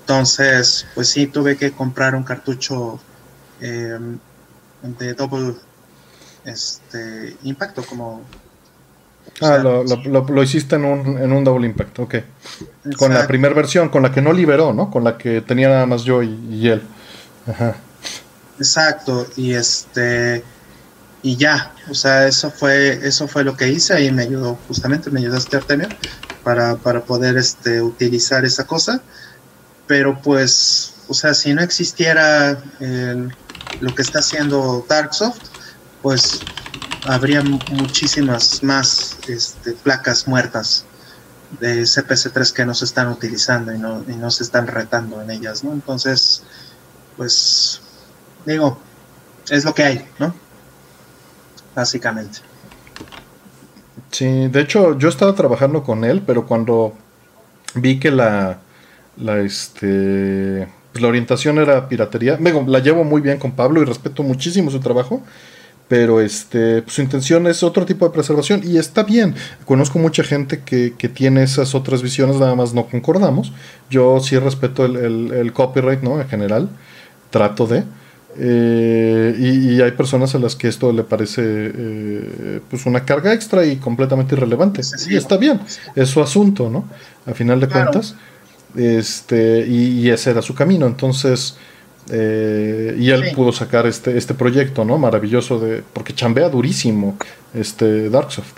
[0.00, 3.00] Entonces, pues sí, tuve que comprar un cartucho
[3.60, 3.98] eh,
[4.98, 5.54] de doble
[6.44, 8.22] este, impacto, como...
[9.40, 12.14] Ah, sea, lo, lo- lo- lo hiciste en un, en un Double Impact, ok.
[12.96, 14.90] Con la primera versión, con la que no liberó, ¿no?
[14.90, 16.82] Con la que tenía nada más yo y, y él.
[17.48, 17.74] Ajá.
[18.58, 20.44] Exacto, y este
[21.22, 25.10] y ya, o sea, eso fue eso fue lo que hice y me ayudó justamente,
[25.10, 25.94] me ayudaste Artemio
[26.42, 29.04] para, para poder este utilizar esa cosa,
[29.86, 32.62] pero pues, o sea, si no existiera
[33.78, 35.40] lo que está haciendo Darksoft,
[36.00, 36.46] pues
[37.02, 40.88] habría mu- muchísimas más este, placas muertas
[41.48, 45.30] de CPC3 que no se están utilizando y no, y no se están retando en
[45.30, 45.74] ellas, ¿no?
[45.74, 46.44] Entonces,
[47.16, 47.82] pues
[48.46, 48.78] digo,
[49.50, 50.34] es lo que hay, ¿no?
[51.74, 52.38] Básicamente.
[54.10, 56.94] Sí, de hecho, yo estaba trabajando con él, pero cuando
[57.74, 58.58] vi que la,
[59.18, 63.84] la, este, pues, la orientación era piratería, me, la llevo muy bien con Pablo y
[63.84, 65.22] respeto muchísimo su trabajo,
[65.88, 69.34] pero este, pues, su intención es otro tipo de preservación y está bien.
[69.66, 73.52] Conozco mucha gente que, que tiene esas otras visiones, nada más no concordamos.
[73.90, 76.20] Yo sí respeto el- el copyright, ¿no?
[76.20, 76.68] En general,
[77.30, 77.84] trato de.
[78.38, 83.32] Eh, y, y hay personas a las que esto le parece eh, pues una carga
[83.32, 84.82] extra y completamente irrelevante.
[84.82, 85.60] Sí, y está bien,
[85.94, 86.84] es su asunto, ¿no?
[87.26, 87.90] A final de Claro.
[87.92, 88.14] cuentas.
[88.76, 90.86] Este, y, y ese era su camino.
[90.86, 91.56] Entonces,
[92.10, 93.34] eh, y él Sí.
[93.34, 94.98] pudo sacar este, este proyecto, ¿no?
[94.98, 95.82] Maravilloso de.
[95.92, 97.16] Porque chambea durísimo
[97.54, 98.52] este Darksoft.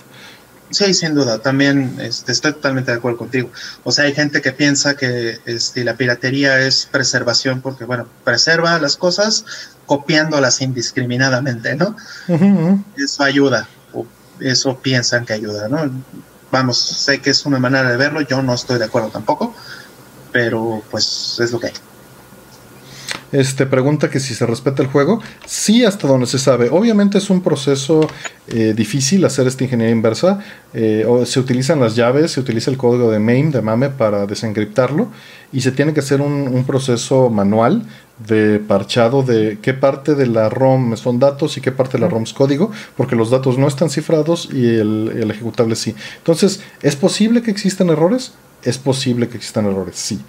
[0.71, 3.51] Sí, sin duda, también este, estoy totalmente de acuerdo contigo.
[3.85, 8.79] O sea, hay gente que piensa que este, la piratería es preservación porque, bueno, preserva
[8.79, 9.45] las cosas
[9.87, 11.97] copiándolas indiscriminadamente, ¿no?
[12.97, 14.07] Eso ayuda, o
[14.41, 15.91] eso piensan que ayuda, ¿no?
[16.51, 19.55] Vamos, sé que es una manera de verlo, yo no estoy de acuerdo tampoco,
[20.33, 21.73] pero pues es lo que hay.
[23.33, 25.21] Este, pregunta que si se respeta el juego.
[25.47, 26.69] Sí, hasta donde se sabe.
[26.71, 28.09] Obviamente es un proceso
[28.49, 30.41] eh, difícil hacer esta ingeniería inversa.
[30.73, 35.09] Eh, se utilizan las llaves, se utiliza el código de MAME, de MAME, para desencriptarlo.
[35.53, 37.85] Y se tiene que hacer un, proceso manual
[38.27, 42.09] de parchado de qué parte de la ROM son datos y qué parte de la
[42.09, 45.95] ROM es código, porque los datos no están cifrados y el ejecutable sí.
[46.19, 48.33] Entonces, ¿es posible que existan errores?
[48.63, 50.21] Es posible que existan errores, sí.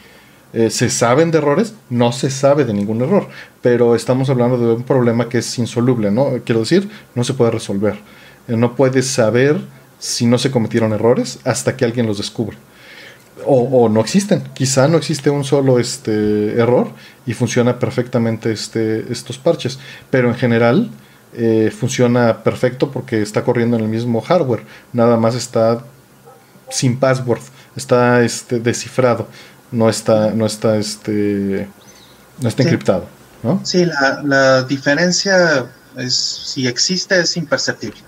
[0.52, 3.28] Eh, se saben de errores, no se sabe de ningún error,
[3.62, 6.32] pero estamos hablando de un problema que es insoluble, ¿no?
[6.44, 8.00] Quiero decir, no se puede resolver.
[8.48, 9.62] Eh, no puedes saber
[10.00, 12.58] si no se cometieron errores hasta que alguien los descubre.
[13.46, 14.44] O, no existen.
[14.54, 16.90] Quizá no existe un solo este, error
[17.26, 19.80] y funciona perfectamente este, estos parches.
[20.10, 20.90] Pero en general
[21.34, 24.66] eh, funciona perfecto porque está corriendo en el mismo hardware.
[24.92, 25.86] Nada más está
[26.70, 27.40] sin password.
[27.78, 29.28] Está este, descifrado
[29.72, 31.68] no está, no está, este,
[32.40, 33.08] no está encriptado,
[33.44, 33.62] ¿no?
[33.64, 35.66] Sí, la, la, diferencia
[35.98, 38.00] es, si existe, es imperceptible.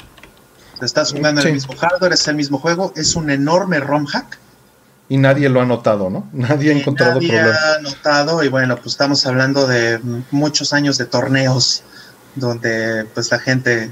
[0.82, 4.40] Estás jugando en el mismo hardware, es el mismo juego, es un enorme ROM hack.
[5.10, 6.28] Y nadie lo ha notado, ¿no?
[6.34, 10.00] Nadie ha encontrado nadie ha notado, y bueno, pues estamos hablando de
[10.32, 11.84] muchos años de torneos
[12.36, 13.92] donde pues la gente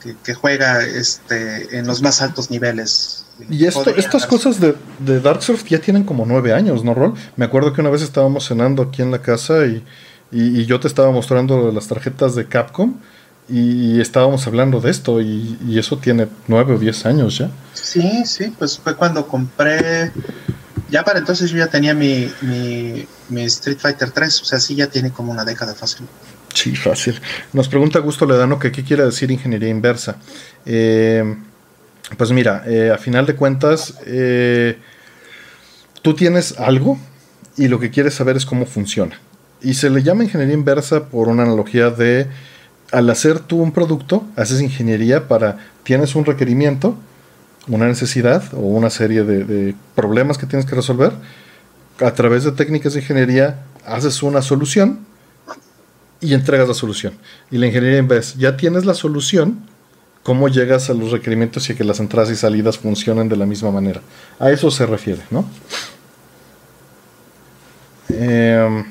[0.00, 5.20] que, que juega este, en los más altos niveles y esto, estas cosas de, de
[5.20, 7.14] Dark Souls ya tienen como nueve años, ¿no, Rol?
[7.36, 9.84] Me acuerdo que una vez estábamos cenando aquí en la casa y,
[10.30, 12.94] y, yo te estaba mostrando las tarjetas de Capcom
[13.48, 17.50] y, estábamos hablando de esto y, eso tiene nueve o diez años ya.
[17.74, 20.12] Sí, sí, pues fue cuando compré...
[20.90, 24.74] Ya para entonces yo ya tenía mi, mi, mi Street Fighter 3, o sea, sí
[24.74, 26.06] ya tiene como una década fácil.
[26.52, 27.18] Sí, fácil.
[27.54, 30.16] Nos pregunta Gusto Ledano que qué quiere decir ingeniería inversa.
[30.66, 31.24] Eh,
[32.16, 34.78] pues mira, eh, a final de cuentas, eh,
[36.02, 36.98] tú tienes algo
[37.56, 39.18] y lo que quieres saber es cómo funciona.
[39.60, 42.26] Y se le llama ingeniería inversa por una analogía de,
[42.90, 46.96] al hacer tú un producto, haces ingeniería para, tienes un requerimiento,
[47.68, 51.12] una necesidad o una serie de, problemas que tienes que resolver,
[52.00, 55.06] a través de técnicas de ingeniería haces una solución
[56.20, 57.14] y entregas la solución.
[57.50, 59.60] Y la ingeniería inversa, ya tienes la solución,
[60.22, 63.70] cómo llegas a los requerimientos y que las entradas y salidas funcionen de la misma
[63.70, 64.00] manera.
[64.38, 65.44] A eso se refiere, ¿no?
[68.08, 68.84] Eh,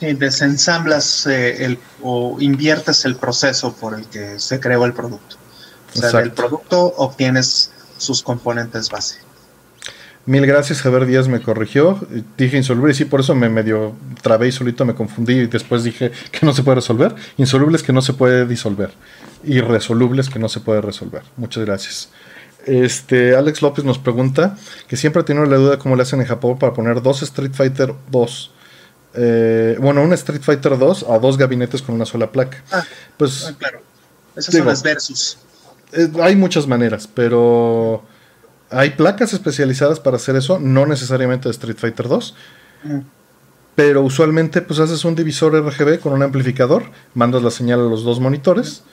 [0.00, 5.36] sí, desensamblas eh, el, o inviertes el proceso por el que se creó el producto.
[5.94, 9.16] O sea, del producto obtienes sus componentes base.
[10.24, 12.00] Mil gracias, Javier Díaz me corrigió.
[12.38, 15.82] Dije insoluble, y sí, por eso me medio trabé y solito me confundí y después
[15.82, 17.14] dije que no se puede resolver.
[17.36, 18.92] Insoluble es que no se puede disolver
[19.44, 21.22] irresolubles que no se puede resolver.
[21.36, 22.08] Muchas gracias.
[22.64, 24.56] Este, Alex López nos pregunta
[24.86, 27.94] que siempre tiene la duda cómo le hacen en Japón para poner dos Street Fighter
[28.10, 28.50] 2.
[29.14, 32.62] Eh, bueno, un Street Fighter 2 a dos gabinetes con una sola placa.
[32.70, 32.84] Ah,
[33.16, 33.82] pues, ah, claro.
[34.36, 35.38] Esas son las versus.
[35.92, 38.02] Eh, hay muchas maneras, pero
[38.70, 42.34] hay placas especializadas para hacer eso, no necesariamente de Street Fighter 2.
[42.84, 42.98] Mm.
[43.74, 48.04] Pero usualmente pues haces un divisor RGB con un amplificador, mandas la señal a los
[48.04, 48.84] dos monitores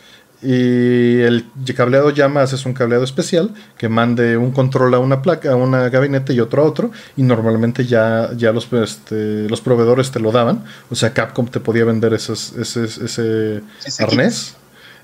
[0.41, 1.45] y el
[1.75, 5.71] cableado llama, haces un cableado especial que mande un control a una placa, a un
[5.71, 6.91] gabinete y otro a otro.
[7.17, 10.63] Y normalmente ya, ya los, este, los proveedores te lo daban.
[10.89, 13.61] O sea, Capcom te podía vender esos, ese, ese,
[13.99, 14.55] arnés,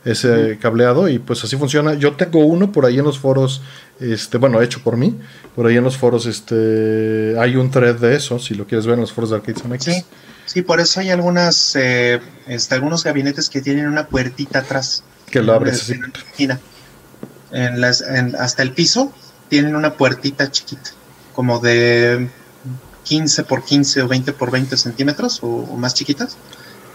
[0.06, 1.10] ese cableado.
[1.10, 1.96] Y pues así funciona.
[1.96, 3.62] Yo tengo uno por ahí en los foros,
[4.00, 5.20] este, bueno, hecho por mí.
[5.54, 8.94] Por ahí en los foros este, hay un thread de eso, si lo quieres ver
[8.94, 9.84] en los foros de Arcade MX.
[9.84, 10.06] Sí,
[10.46, 15.04] sí, por eso hay algunas, eh, este, algunos gabinetes que tienen una puertita atrás
[15.36, 15.94] que lo abres
[17.52, 19.12] En las, hasta el piso
[19.50, 20.92] tienen una puertita chiquita,
[21.34, 22.30] como de
[23.04, 26.38] 15 por 15 o 20 por 20 centímetros o, más chiquitas.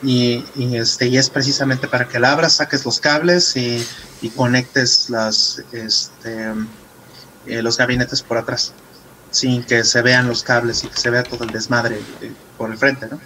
[0.02, 0.42] Y,
[0.74, 3.86] este, y es precisamente para que la abras, saques los cables y,
[4.34, 6.54] conectes las, este,
[7.46, 8.72] eh, los gabinetes por atrás,
[9.30, 12.70] sin que se vean los cables y que se vea todo el desmadre eh, por
[12.70, 13.06] el frente.
[13.10, 13.20] ¿no?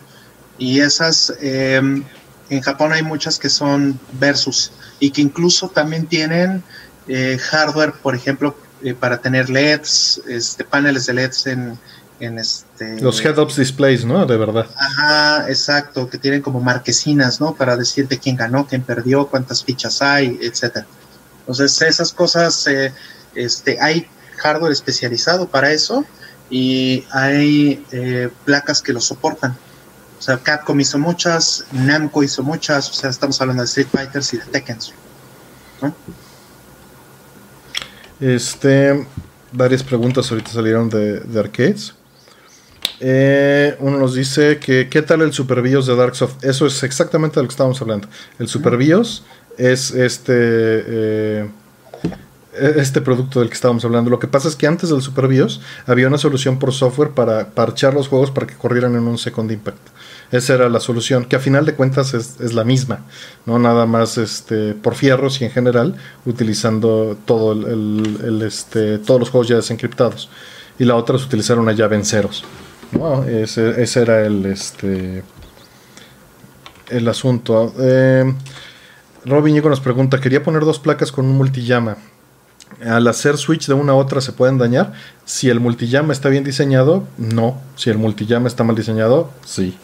[0.58, 2.02] Y esas, em,
[2.50, 6.62] en Japón hay muchas que son versus y que incluso también tienen
[7.06, 11.78] eh, hardware, por ejemplo, eh, para tener LEDs, este, paneles de LEDs en,
[12.20, 13.00] en este...
[13.00, 14.24] Los head-ups displays, ¿no?
[14.26, 14.66] De verdad.
[14.76, 17.54] Ajá, exacto, que tienen como marquesinas, ¿no?
[17.54, 20.86] Para decirte quién ganó, quién perdió, cuántas fichas hay, etcétera.
[21.40, 22.92] Entonces, esas cosas, eh,
[23.34, 24.06] este, hay
[24.36, 26.04] hardware especializado para eso
[26.50, 27.84] y hay
[28.44, 29.56] placas que lo soportan.
[30.24, 34.32] O sea, Capcom hizo muchas, Namco hizo muchas, o sea, estamos hablando de Street Fighters
[34.32, 34.78] y de Tekken.
[38.20, 39.06] Este,
[39.52, 41.92] varias preguntas ahorita salieron de, arcades.
[43.00, 46.42] Eh, uno nos dice que qué tal el Super BIOS de Darksoft.
[46.42, 48.08] Eso es exactamente de lo que estábamos hablando.
[48.38, 49.24] El Super BIOS
[49.58, 51.50] es este eh,
[52.56, 54.10] este producto del que estábamos hablando.
[54.10, 57.50] Lo que pasa es que antes del Super BIOS había una solución por software para
[57.50, 59.88] parchar los juegos para que corrieran en un Second Impact.
[60.34, 63.04] Esa era la solución, que a final de cuentas es, la misma,
[63.46, 65.94] no nada más este, por fierros y en general
[66.26, 70.28] utilizando todo el, este, todos los juegos ya desencriptados.
[70.76, 72.44] Y la otra es utilizar una llave en ceros.
[73.28, 75.22] Ese, era el, este,
[76.88, 77.72] el asunto.
[77.78, 78.34] Eh,
[79.26, 81.96] Robin nos pregunta, quería poner dos placas con un multillama
[82.84, 84.94] al hacer switch de una a otra se pueden dañar.
[85.24, 87.62] Si el multillama está bien diseñado, no.
[87.76, 89.78] Si el multillama está mal diseñado, sí.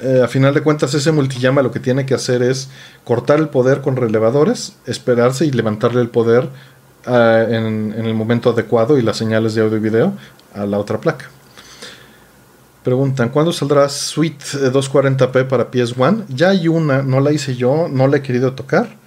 [0.00, 2.68] Eh, a final de cuentas, ese multillama lo que tiene que hacer es
[3.04, 6.48] cortar el poder con relevadores, esperarse y levantarle el poder
[7.06, 10.12] ah, en, el momento adecuado y las señales de audio y video
[10.54, 11.30] a la otra placa.
[12.84, 16.24] Preguntan, ¿cuándo saldrá Suite 240p para PS1?
[16.28, 18.98] Ya hay una, no la hice yo, no la he querido tocar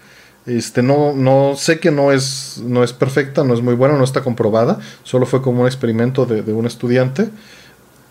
[0.46, 4.04] este, no, no sé que no es, no es perfecta, no es muy buena, no
[4.04, 7.30] está comprobada, solo fue como un experimento de, un estudiante.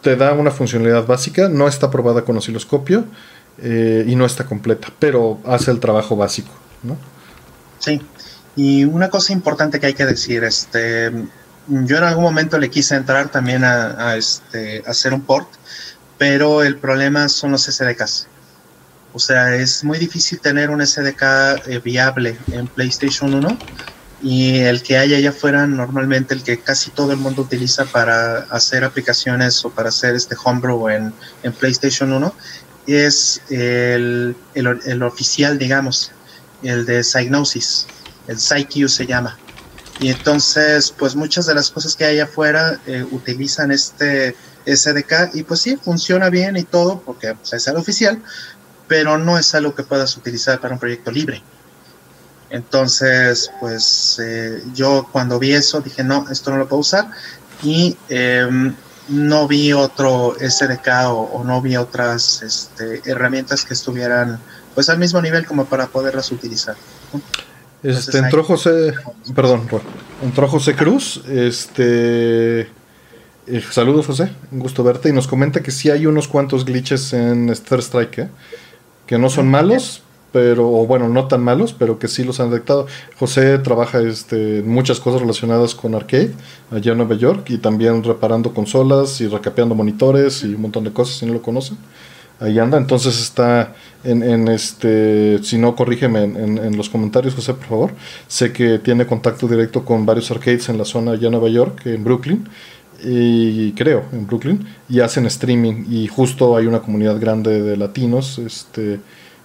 [0.02, 3.04] Te da una funcionalidad básica, no está probada con osciloscopio
[3.58, 6.50] eh, y no está completa, pero hace el trabajo básico.
[6.82, 6.96] ¿no?
[7.78, 8.00] Sí,
[8.56, 11.10] y una cosa importante que hay que decir, este,
[11.68, 15.48] yo en algún momento le quise entrar también a, este, hacer un port,
[16.18, 18.28] pero el problema son los SDKs.
[19.12, 21.22] O sea, es muy difícil tener un SDK
[21.66, 23.58] eh, viable en PlayStation 1
[24.22, 28.40] y el que hay allá afuera normalmente el que casi todo el mundo utiliza para
[28.50, 32.34] hacer aplicaciones o para hacer este homebrew en, en PlayStation 1
[32.86, 36.12] es el, el, oficial, digamos,
[36.62, 37.86] el de Psygnosis,
[38.26, 39.38] el PsyQ se llama.
[40.00, 44.34] Y entonces, pues muchas de las cosas que hay afuera eh, utilizan este
[44.66, 48.22] SDK y pues sí, funciona bien y todo porque pues, es el oficial,
[48.88, 51.42] pero no es algo que puedas utilizar para un proyecto libre.
[52.50, 57.08] Entonces, pues eh, yo cuando vi eso dije, no, esto no lo puedo usar
[57.62, 58.74] y em,
[59.08, 64.40] no vi otro SDK o, no vi otras este, herramientas que estuvieran
[64.74, 66.76] pues al mismo nivel como para poderlas utilizar.
[67.82, 68.94] Este, entró José,
[69.34, 69.68] perdón,
[70.22, 72.68] entró José Cruz, este,
[73.46, 75.08] eh, saludos José, un gusto verte.
[75.08, 78.28] Y nos comenta que sí hay unos cuantos glitches en Star Strike, ¿eh?
[79.06, 80.02] que no son malos,
[80.32, 82.86] pero, o bueno, no tan malos, pero que sí los han detectado.
[83.18, 86.32] José trabaja este, muchas cosas relacionadas con arcade
[86.70, 90.92] allá en Nueva York y también reparando consolas y recapeando monitores y un montón de
[90.92, 91.78] cosas, si no lo conocen.
[92.38, 97.52] Ahí anda, entonces está en, en este, si no, corrígeme en, en, los comentarios, José,
[97.52, 97.90] por favor.
[98.28, 101.82] Sé que tiene contacto directo con varios arcades en la zona allá en Nueva York,
[101.84, 102.48] en Brooklyn,
[103.02, 108.38] y creo en Brooklyn y hacen streaming y justo hay una comunidad grande de latinos
[108.38, 109.00] este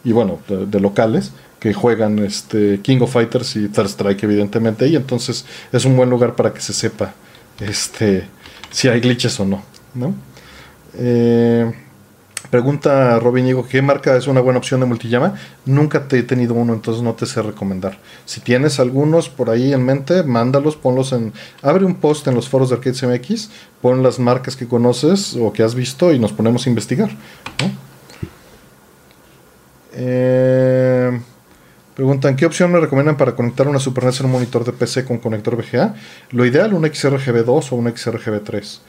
[0.05, 4.95] y bueno de, locales que juegan este King of Fighters y Third Strike evidentemente y
[4.95, 7.13] entonces es un buen lugar para que se sepa
[7.59, 8.27] este
[8.71, 10.13] si hay glitches o no no
[10.97, 11.73] eh,
[12.49, 15.33] Pregunta Robin Diego, ¿qué marca es una buena opción de multillama?
[15.65, 17.97] Nunca te he tenido uno, entonces no te sé recomendar.
[18.25, 21.33] Si tienes algunos por ahí en mente, mándalos, ponlos en...
[21.61, 23.49] Abre un post en los foros de Arcade MX,
[23.81, 27.09] pon las marcas que conoces o que has visto y nos ponemos a investigar.
[29.97, 31.19] Eh,
[31.95, 35.05] preguntan, ¿qué opción me recomiendan para conectar una Super NES en un monitor de PC
[35.05, 35.95] con conector VGA?
[36.31, 38.79] Lo ideal, un XRGB2 o un XRGB3,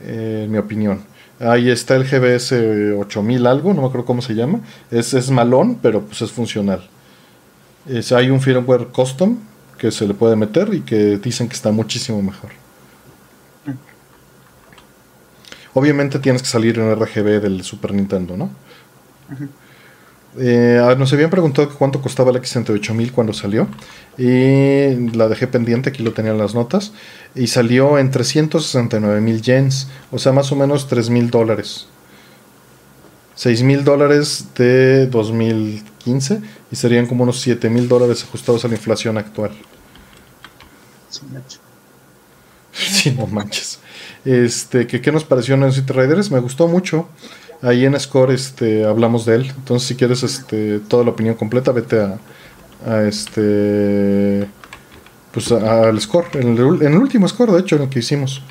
[0.00, 1.04] eh, en mi opinión.
[1.38, 2.52] Ahí está el GBS
[2.98, 4.60] 8000 algo, no me acuerdo cómo se llama.
[4.90, 6.88] Es, es malón, pero pues es funcional.
[8.14, 9.38] Hay un firmware custom
[9.78, 12.50] que se le puede meter y que dicen que está muchísimo mejor.
[15.74, 18.50] Obviamente tienes que salir en RGB del Super Nintendo, ¿no?
[20.38, 23.68] Eh, nos habían preguntado cuánto costaba el X68000 cuando salió.
[24.18, 26.92] Y la dejé pendiente, aquí lo tenía en las notas.
[27.34, 31.88] Y salió en 369 mil yens, o sea, más o menos 3 mil dólares.
[33.36, 36.40] 6 mil dólares de 2015
[36.70, 39.52] y serían como unos 7 mil dólares ajustados a la inflación actual.
[42.72, 43.78] Sí, no manches.
[44.24, 46.30] Este, ¿qué, ¿Qué nos pareció en City Riders?
[46.30, 47.08] Me gustó mucho.
[47.62, 49.52] Ahí en Score este, hablamos de él.
[49.56, 52.00] Entonces, si quieres este, toda la opinión completa, vete
[52.86, 54.48] a, este.
[55.32, 58.42] Pues al Score, en el, último Score, de hecho, en el que hicimos.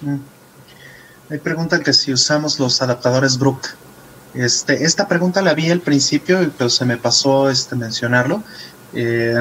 [0.00, 1.40] Me mm.
[1.40, 3.60] preguntan que si usamos los adaptadores Brook.
[4.34, 8.42] Este, esta pregunta la vi al principio, pero se me pasó este, mencionarlo.
[8.96, 9.34] Eh,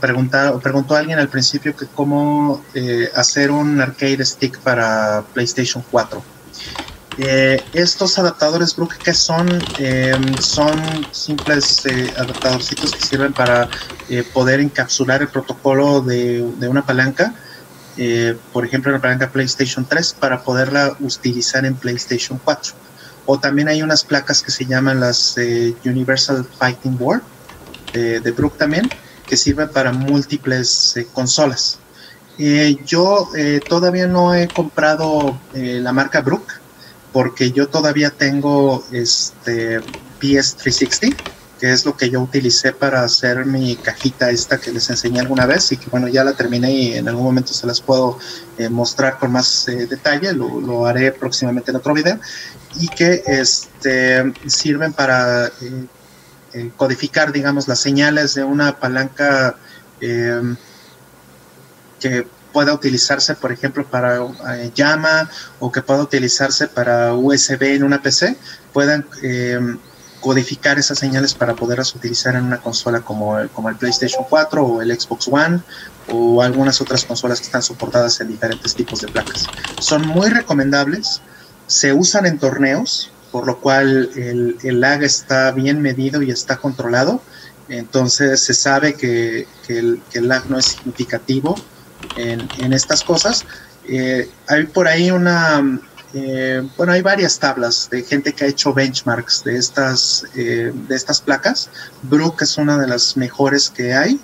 [0.00, 6.22] preguntó alguien al principio que cómo eh, hacer un arcade stick para PlayStation 4.
[7.20, 9.48] Eh, estos adaptadores Brook que son
[10.40, 10.80] son
[11.10, 11.82] simples
[12.16, 13.68] adaptadorcitos que sirven para
[14.32, 17.34] poder encapsular el protocolo de, de una palanca
[18.52, 22.74] por ejemplo una palanca PlayStation 3 para poderla utilizar en PlayStation 4
[23.26, 25.34] o también hay unas placas que se llaman las
[25.84, 27.22] Universal Fighting Board
[27.92, 28.88] de, Brook también,
[29.26, 31.78] que sirve para múltiples eh, consolas.
[32.38, 36.46] Eh, yo eh, todavía no he comprado la marca Brook
[37.12, 39.80] porque yo todavía tengo este
[40.20, 41.16] PS360
[41.58, 45.44] que es lo que yo utilicé para hacer mi cajita esta que les enseñé alguna
[45.44, 48.16] vez y que bueno ya la terminé y en algún momento se las puedo
[48.70, 52.20] mostrar con más detalle lo, lo, haré próximamente en otro video
[52.78, 55.50] y que este sirven para
[56.54, 59.56] eh, codificar, digamos, las señales de una palanca
[60.00, 60.40] eh,
[62.00, 62.26] que
[62.58, 65.30] pueda utilizarse, por ejemplo, para eh, llama
[65.60, 68.36] o que pueda utilizarse para USB en una PC,
[68.72, 69.06] puedan
[70.20, 74.66] codificar esas señales para poderlas utilizar en una consola como el, como el PlayStation 4
[74.66, 75.60] o el Xbox One
[76.08, 79.46] o algunas otras consolas que están soportadas en diferentes tipos de placas.
[79.78, 81.20] Son muy recomendables,
[81.68, 87.22] se usan en torneos, por lo cual el, lag está bien medido y está controlado.
[87.68, 91.56] Entonces se sabe que, el, lag no es significativo
[92.16, 93.44] en, estas cosas.
[93.88, 95.62] Eh, hay por ahí una,
[96.14, 100.94] eh, bueno, hay varias tablas de gente que ha hecho benchmarks de estas, eh, de
[100.94, 101.70] estas placas.
[102.02, 104.20] Brook es una de las mejores que hay.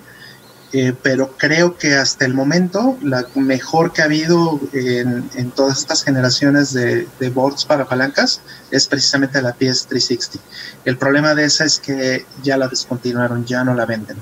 [0.73, 6.03] Eh, pero creo que hasta el momento la mejor que ha habido en, todas estas
[6.03, 10.37] generaciones de, boards para palancas es precisamente la PS360.
[10.83, 14.17] El problema de esa es que ya la descontinuaron, ya no la venden,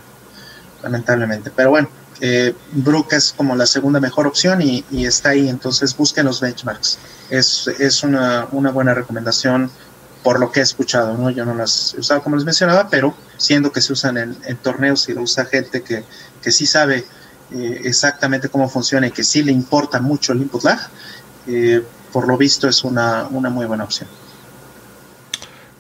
[0.84, 1.50] lamentablemente.
[1.56, 1.90] Pero bueno,
[2.26, 6.98] eh, Brook es como la segunda mejor opción y, está ahí, entonces busquen los benchmarks.
[7.30, 9.70] Es, una, buena recomendación
[10.24, 11.32] por lo que he escuchado, ¿no?
[11.32, 15.10] Yo no las he usado como les mencionaba, pero siendo que se usan en, torneos
[15.10, 16.06] y lo usa gente que,
[16.50, 17.04] sí sabe
[17.52, 20.80] eh, exactamente cómo funciona y que sí le importa mucho el input lag,
[21.48, 24.08] eh, por lo visto es una muy buena opción.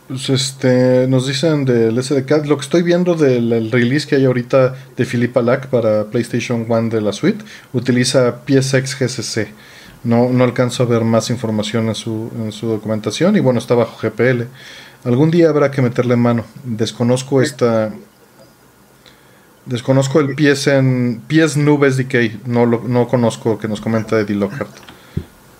[0.07, 4.75] Pues este, nos dicen del SDK, lo que estoy viendo del release que hay ahorita
[4.97, 9.47] de Philippa Lack para PlayStation 1 de la suite, utiliza PSX GCC.
[10.03, 13.75] No, no alcanzo a ver más información en su, en su documentación y bueno, está
[13.75, 14.43] bajo GPL.
[15.05, 16.45] Algún día habrá que meterle mano.
[16.63, 17.93] Desconozco esta.
[19.65, 22.45] Desconozco el PS en PS Nube SDK.
[22.47, 24.71] No lo no conozco que nos comenta Eddie Lockhart.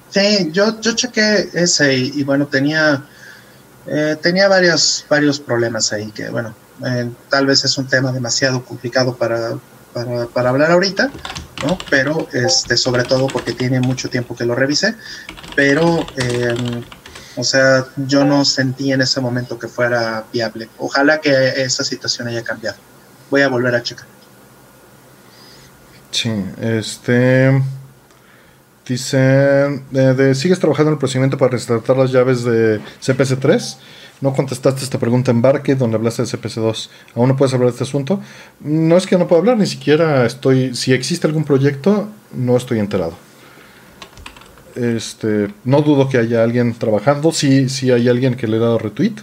[0.09, 3.03] Sí, yo, yo chequé ese y, bueno, tenía.
[3.87, 6.55] Eh, tenía varios, varios problemas ahí que, bueno,
[6.85, 9.57] eh, tal vez es un tema demasiado complicado para,
[10.33, 11.11] para, hablar ahorita,
[11.65, 11.77] ¿no?
[11.89, 14.95] Pero, este, sobre todo porque tiene mucho tiempo que lo revisé,
[15.55, 16.83] pero eh,
[17.35, 20.69] o sea, yo no sentí en ese momento que fuera viable.
[20.77, 22.77] Ojalá que esa situación haya cambiado.
[23.29, 24.05] Voy a volver a checar.
[26.11, 26.31] Sí,
[26.61, 27.63] este.
[28.87, 33.77] Dicen, de, ¿sigues trabajando en el procedimiento para restartar las llaves de CPC3?
[34.19, 36.89] No contestaste esta pregunta en Barque, donde hablaste de CPC2.
[37.15, 38.21] ¿Aún no puedes hablar de este asunto?
[38.61, 40.75] No es que no pueda hablar, ni siquiera estoy...
[40.75, 43.13] Si existe algún proyecto, no estoy enterado.
[44.75, 47.31] Este, no dudo que haya alguien trabajando.
[47.31, 49.15] Sí, sí hay alguien que le ha dado retweet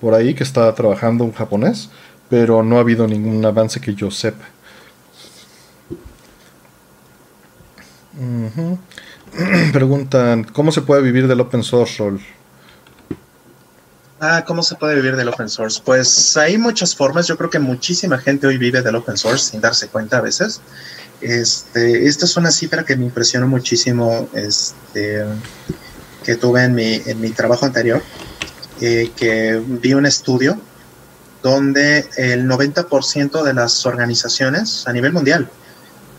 [0.00, 1.88] por ahí que está trabajando en japonés,
[2.28, 4.44] pero no ha habido ningún avance que yo sepa.
[9.72, 12.20] Preguntan, ¿cómo se puede vivir del open source, Roll?
[14.20, 15.82] Ah, ¿cómo se puede vivir del open source?
[15.84, 17.26] Pues hay muchas formas.
[17.26, 20.60] Yo creo que muchísima gente hoy vive del open source sin darse cuenta a veces.
[21.20, 25.24] Este, esta es una cifra que me impresionó muchísimo este,
[26.24, 28.02] que tuve en mi, en mi trabajo anterior,
[28.80, 30.58] eh, que vi un estudio
[31.42, 35.50] donde el 90% de las organizaciones a nivel mundial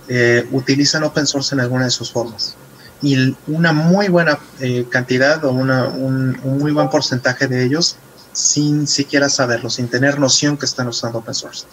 [0.09, 2.57] eh, utilizan open source en alguna de sus formas
[3.01, 7.97] y una muy buena eh, cantidad o una, un, muy buen porcentaje de ellos
[8.31, 11.65] sin siquiera saberlo, sin tener noción que están usando open source.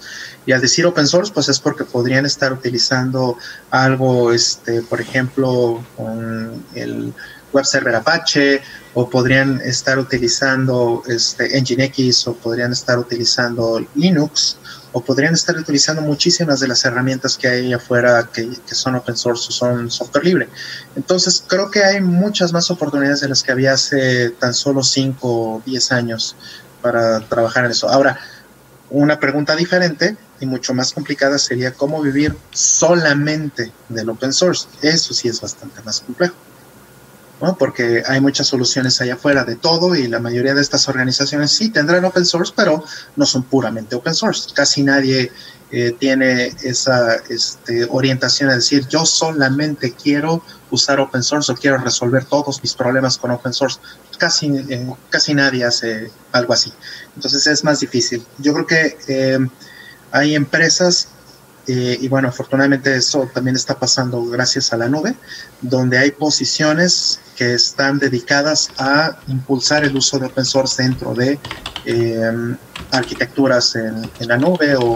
[0.47, 3.37] Y al decir open source, pues es porque podrían estar utilizando
[3.71, 7.13] algo, este, por ejemplo, con el
[7.53, 8.63] web server Apache,
[8.95, 14.57] o podrían estar utilizando este, Nginx, o podrían estar utilizando Linux,
[14.93, 19.49] o podrían estar utilizando muchísimas de las herramientas que hay afuera que, son open source
[19.49, 20.49] o son software libre.
[20.95, 25.29] Entonces, creo que hay muchas más oportunidades de las que había hace tan solo 5
[25.29, 26.37] o 10 años
[26.83, 27.89] para trabajar en eso.
[27.89, 28.19] Ahora,
[28.91, 34.69] una pregunta diferente y mucho más complicada sería cómo vivir solamente del open source.
[34.83, 36.35] Eso sí es bastante más complejo.
[37.59, 41.71] Porque hay muchas soluciones allá afuera de todo y la mayoría de estas organizaciones sí
[41.71, 42.85] tendrán open source, pero
[43.17, 44.51] no son puramente open source.
[44.55, 45.33] Casi nadie
[45.73, 51.79] eh, tiene esa este, orientación a decir yo solamente quiero usar open source o quiero
[51.79, 53.81] resolver todos mis problemas con open source.
[54.19, 56.73] Casi, eh, casi nadie hace algo así.
[57.17, 58.25] Entonces es más difícil.
[58.39, 59.39] Yo creo que eh,
[60.13, 61.09] hay empresas
[61.67, 65.15] eh, y bueno, afortunadamente eso también está pasando gracias a la nube,
[65.61, 71.39] donde hay posiciones que están dedicadas a impulsar el uso de open source dentro de
[71.85, 72.57] em,
[72.91, 74.95] arquitecturas en, la nube o,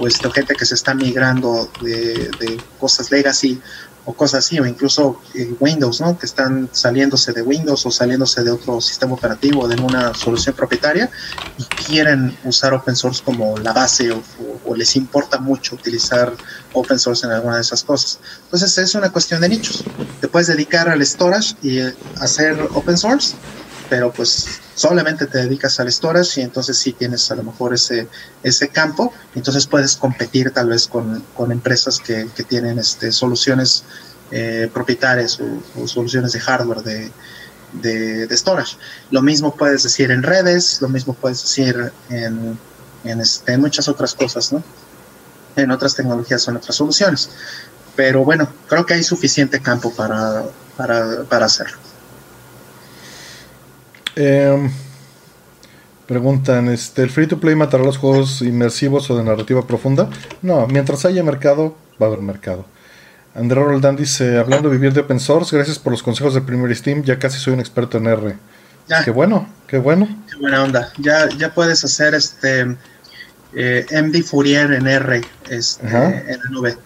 [0.00, 3.60] o este, gente que se está migrando de cosas legacy
[4.08, 6.18] o cosas así, o incluso eh, Windows, ¿no?
[6.18, 11.10] Que están saliéndose de Windows o saliéndose de otro sistema operativo, de una solución propietaria
[11.58, 16.32] y quieren usar open source como la base o, les importa mucho utilizar
[16.72, 18.18] open source en alguna de esas cosas.
[18.44, 19.84] Entonces es una cuestión de nichos.
[20.22, 23.34] Te puedes dedicar al storage y eh, hacer open source,
[23.88, 28.08] pero pues solamente te dedicas al storage y entonces sí tienes a lo mejor ese,
[28.42, 33.84] ese campo, entonces puedes competir tal vez con, empresas que, tienen este, soluciones
[34.30, 35.38] eh, propietarias
[35.76, 37.10] o, soluciones de hardware de,
[38.26, 38.76] de, storage.
[39.10, 42.58] Lo mismo puedes decir en redes, lo mismo puedes decir en,
[43.04, 44.62] en, este, muchas otras cosas, ¿no?
[45.56, 47.30] En otras tecnologías o otras soluciones.
[47.96, 50.44] Pero bueno, creo que hay suficiente campo para,
[50.76, 51.87] para, para hacerlo.
[54.20, 54.70] Eh,
[56.08, 60.10] preguntan, este, ¿el free to play matará los juegos inmersivos o de narrativa profunda?
[60.42, 62.66] No, mientras haya mercado, va a haber mercado.
[63.36, 66.74] André Roldán dice, hablando de vivir de open source, gracias por los consejos de primer
[66.74, 68.36] Steam, ya casi soy un experto en R.
[69.04, 70.08] Qué bueno, qué bueno.
[70.28, 70.92] Qué buena onda.
[70.98, 72.76] Ya, ya puedes hacer este
[73.54, 76.76] eh, MD Fourier en R este, en la nube.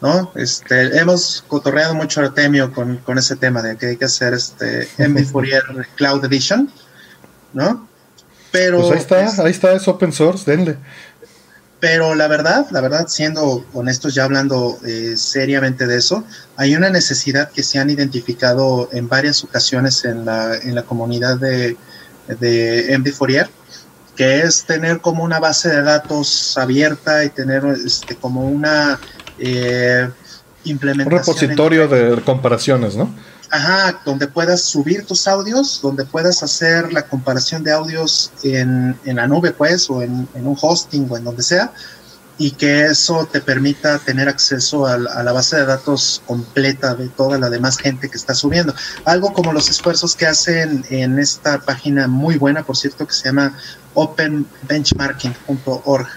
[0.00, 0.32] ¿No?
[0.34, 4.88] Este, hemos cotorreado mucho Artemio con, con ese tema de que hay que hacer este
[4.98, 5.62] MD Fourier
[5.96, 6.70] Cloud Edition,
[7.52, 7.88] ¿no?
[8.50, 10.76] Pero pues ahí está, ahí está, es open source, denle.
[11.78, 16.24] Pero la verdad, la verdad, siendo honestos, ya hablando eh, seriamente de eso,
[16.56, 21.36] hay una necesidad que se han identificado en varias ocasiones en la, en la comunidad
[21.36, 21.76] de,
[22.28, 23.50] de MD Fourier,
[24.16, 28.98] que es tener como una base de datos abierta y tener este, como una
[29.38, 30.08] eh.
[30.68, 33.08] Un repositorio de comparaciones, ¿no?
[33.50, 39.28] Ajá, donde puedas subir tus audios, donde puedas hacer la comparación de audios en, la
[39.28, 41.72] nube, pues, o en, un hosting o en donde sea,
[42.38, 47.38] y que eso te permita tener acceso a, la base de datos completa de toda
[47.38, 48.74] la demás gente que está subiendo.
[49.04, 53.26] Algo como los esfuerzos que hacen en esta página muy buena, por cierto, que se
[53.26, 53.56] llama
[53.94, 56.08] openbenchmarking.org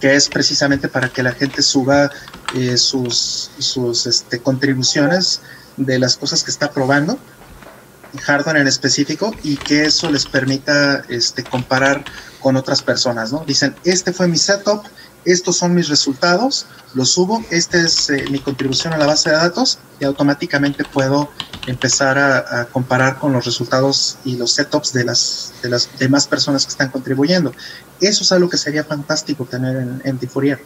[0.00, 2.10] que es precisamente para que la gente suba
[2.54, 5.40] eh, sus, sus este, contribuciones
[5.76, 7.18] de las cosas que está probando,
[8.22, 12.04] hardware en específico, y que eso les permita este, comparar
[12.40, 13.44] con otras personas, ¿no?
[13.46, 14.84] Dicen, este fue mi setup,
[15.24, 19.36] estos son mis resultados, los subo, esta es eh, mi contribución a la base de
[19.36, 21.28] datos y automáticamente puedo
[21.66, 26.64] empezar a, comparar con los resultados y los setups de las, de las demás personas
[26.64, 27.52] que están contribuyendo.
[28.00, 30.60] Eso es algo que sería fantástico tener en, en Fourier.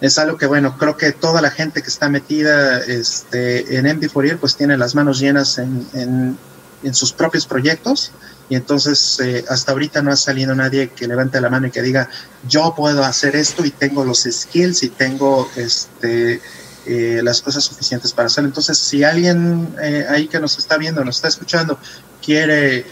[0.00, 4.08] Es algo que, bueno, creo que toda la gente que está metida este, en MD
[4.08, 6.36] Fourier pues tiene las manos llenas en, en,
[6.82, 8.12] en sus propios proyectos
[8.48, 11.82] y entonces eh, hasta ahorita no ha salido nadie que levante la mano y que
[11.82, 12.08] diga
[12.48, 16.40] yo puedo hacer esto y tengo los skills y tengo este
[16.84, 18.48] eh, las cosas suficientes para hacerlo.
[18.48, 21.78] Entonces, si alguien eh, ahí que nos está viendo, nos está escuchando,
[22.20, 22.84] quiere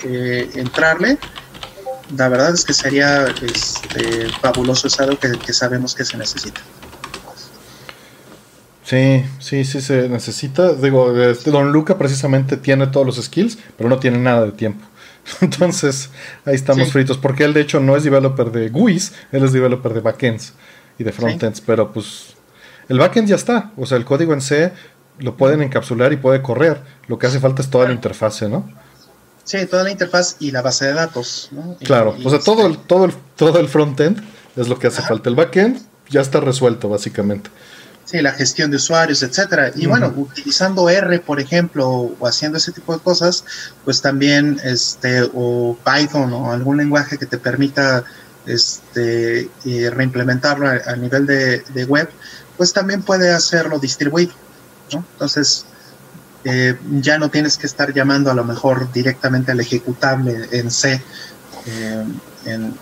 [0.55, 1.19] entrarle,
[2.17, 6.61] la verdad es que sería este, fabuloso, es algo que, que sabemos que se necesita.
[8.91, 10.73] Sí, sí, sí se necesita.
[10.73, 14.85] Digo, este Don Luca precisamente tiene todos los skills, pero no tiene nada de tiempo.
[15.41, 16.11] Entonces,
[16.45, 17.17] ahí estamos fritos.
[17.17, 20.55] Porque él, de hecho, no es developer de GUIs, él es developer de backends
[20.99, 21.61] y de frontends.
[21.61, 22.35] Pero pues,
[22.89, 23.71] el backend ya está.
[23.77, 24.73] O sea, el código en C
[25.21, 26.81] lo pueden encapsular y puede correr.
[27.07, 28.69] Lo que hace falta es toda la interfase, ¿no?
[29.51, 31.51] Sí, toda la interfaz y la base de datos.
[31.83, 34.23] claro, o sea, todo el, todo, el, todo el frontend
[34.55, 35.29] es lo que hace falta.
[35.29, 37.51] El backend ya está resuelto, básicamente.
[38.05, 39.73] Sí, la gestión de usuarios, etcétera.
[39.75, 43.45] Y bueno, utilizando R, por ejemplo, o haciendo ese tipo de cosas,
[43.85, 48.05] pues también, este, o Python o algún lenguaje que te permita,
[48.47, 52.09] este, reimplementarlo a, nivel de, web,
[52.57, 54.33] pues también puede hacerlo distribuido,
[54.93, 55.05] ¿no?
[55.15, 55.67] Entonces,
[56.45, 61.03] eh, ya no tienes que estar llamando a lo mejor directamente al ejecutable en C,
[61.67, 62.05] eh,
[62.47, 62.75] en,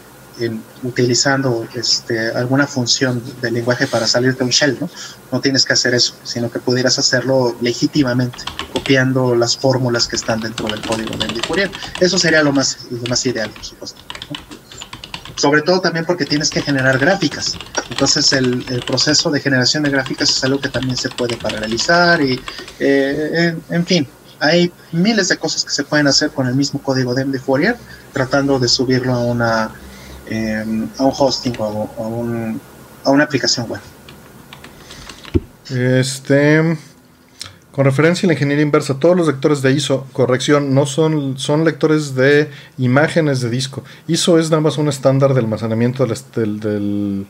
[0.84, 4.88] utilizando este, alguna función del lenguaje para salir de un shell, ¿no?
[5.32, 8.38] No tienes que hacer eso, sino que pudieras hacerlo legítimamente,
[8.72, 11.70] copiando las fórmulas que están dentro del código de Fourier.
[11.98, 14.00] Eso sería lo más, lo más ideal, por supuesto.
[15.39, 17.57] Sobre todo también porque tienes que generar gráficas.
[17.91, 22.41] Entonces el, proceso de generación de gráficas es algo que también se puede paralelizar y,
[22.81, 24.08] eh, en fin,
[24.41, 27.76] hay miles de cosas que se pueden hacer con el mismo código de Fourier,
[28.12, 29.70] tratando de subirlo a una
[30.26, 32.60] em, a un hosting o a, un,
[33.05, 33.81] a una aplicación web.
[35.70, 36.76] Este,
[37.78, 41.65] con referencia a la ingeniería inversa, todos los lectores de ISO, corrección, no son, son
[41.65, 43.84] lectores de imágenes de disco.
[44.08, 47.26] ISO es nada más un estándar de almacenamiento del,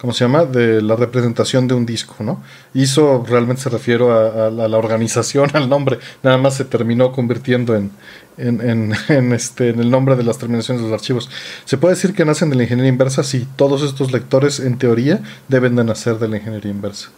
[0.00, 0.44] ¿cómo se llama?
[0.44, 2.40] De la representación de un disco, ¿no?
[2.72, 7.90] ISO realmente se refiere a, la organización, al nombre, nada más se terminó convirtiendo en,
[8.38, 11.28] en, este, en el nombre de las terminaciones de los archivos.
[11.64, 13.24] ¿Se puede decir que nacen de la ingeniería inversa?
[13.24, 17.10] Sí, todos estos lectores en teoría deben de nacer de la ingeniería inversa.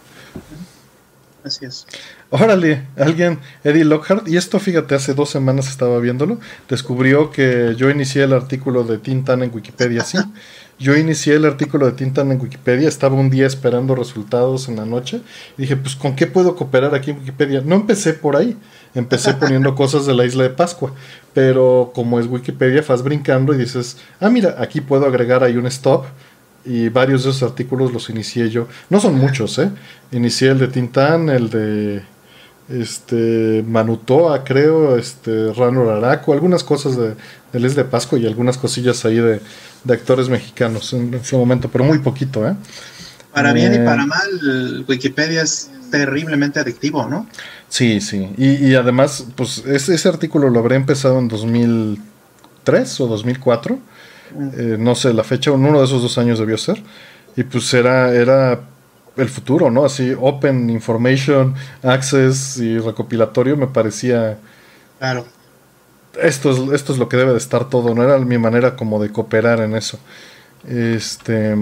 [1.43, 1.85] Así es.
[2.29, 6.39] Órale, alguien, Eddie Lockhart, y esto fíjate, hace dos semanas estaba viéndolo,
[6.69, 10.17] descubrió que yo inicié el artículo de Tintan en Wikipedia, sí.
[10.79, 14.85] Yo inicié el artículo de Tintan en Wikipedia, estaba un día esperando resultados en la
[14.85, 15.21] noche.
[15.57, 17.61] Y dije, pues, ¿con qué puedo cooperar aquí en Wikipedia?
[17.63, 18.57] No empecé por ahí,
[18.95, 20.91] empecé poniendo cosas de la isla de Pascua.
[21.33, 25.67] Pero como es Wikipedia, vas brincando y dices, ah, mira, aquí puedo agregar ahí un
[25.67, 26.05] stop.
[26.65, 28.67] Y varios de esos artículos los inicié yo.
[28.89, 29.69] No son muchos, ¿eh?
[30.11, 32.03] Inicié el de Tintan, el de
[32.69, 37.15] este Manutoa, creo, este Rano Araco, algunas cosas de,
[37.51, 39.41] del Es de Pascua y algunas cosillas ahí de,
[39.83, 42.55] de actores mexicanos en ese momento, pero muy poquito, ¿eh?
[43.33, 47.27] Para bien y eh, para mal, Wikipedia es terriblemente adictivo, ¿no?
[47.67, 48.29] Sí, sí.
[48.37, 53.79] Y, además, pues ese, ese, artículo lo habré empezado en 2003 o 2004.
[54.57, 56.81] Eh, no sé la fecha, en uno de esos dos años debió ser.
[57.35, 58.59] Y pues era, era
[59.17, 59.85] el futuro, ¿no?
[59.85, 64.37] Así, Open Information, Access y recopilatorio me parecía...
[64.99, 65.25] Claro
[66.21, 69.01] esto es, esto es lo que debe de estar todo, no era mi manera como
[69.01, 69.99] de cooperar en eso.
[70.67, 71.55] Este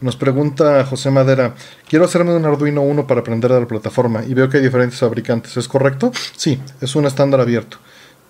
[0.00, 1.54] nos pregunta José Madera,
[1.88, 5.00] quiero hacerme un Arduino 1 para aprender a la plataforma y veo que hay diferentes
[5.00, 6.12] fabricantes, ¿es correcto?
[6.36, 7.78] Sí, es un estándar abierto.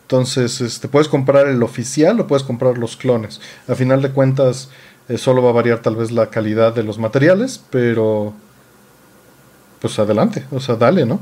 [0.08, 3.42] Entonces, este, puedes comprar el oficial o puedes comprar los clones.
[3.68, 4.70] A final de cuentas,
[5.10, 8.32] eh, solo va a variar tal vez la calidad de los materiales, pero
[9.82, 11.20] pues adelante, o sea, dale, ¿no?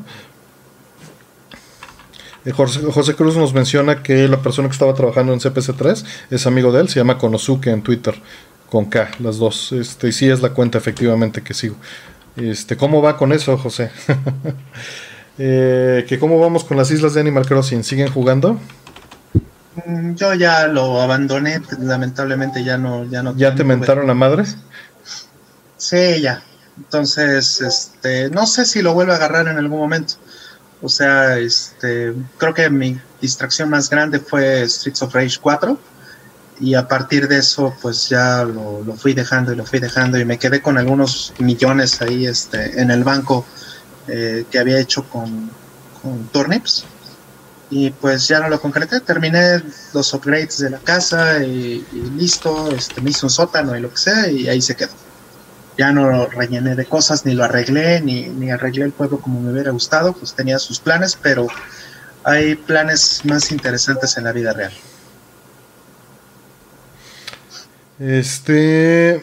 [2.45, 6.71] Eh, José, Cruz nos menciona que la persona que estaba trabajando en CPC3 es amigo
[6.71, 8.15] de él, se llama Konosuke en Twitter,
[8.71, 9.73] con K, las dos.
[9.73, 11.75] Este, y sí es la cuenta efectivamente que sigo.
[12.37, 13.91] Este, ¿Cómo va con eso, José?
[15.39, 17.85] eh, que ¿Cómo vamos con las islas de Animal Crossing?
[17.85, 18.59] ¿Siguen jugando?
[19.87, 23.05] Mm, yo ya lo abandoné, lamentablemente ya no...
[23.05, 24.45] ¿Ya, no ¿Ya te mentaron la madre?
[25.77, 26.43] Sí, ya.
[26.77, 30.15] Entonces, este, no sé si lo vuelvo a agarrar en algún momento.
[30.83, 35.79] O sea, este, creo que mi distracción más grande fue Streets of Rage 4
[36.61, 40.25] y a partir de eso pues ya lo, fui dejando y lo fui dejando y
[40.25, 43.45] me quedé con algunos millones ahí este, en el banco
[44.09, 45.51] eh, que había hecho con,
[46.03, 46.29] con
[47.69, 49.61] y pues ya no lo concreté, terminé
[49.93, 53.91] los upgrades de la casa y, y listo, este, me hice un sótano y lo
[53.91, 54.93] que sea y ahí se quedó
[55.77, 59.41] ya no lo rellené de cosas, ni lo arreglé, ni, ni arreglé el pueblo como
[59.41, 61.47] me hubiera gustado, pues tenía sus planes, pero
[62.25, 64.73] hay planes más interesantes en la vida real.
[67.99, 69.23] Este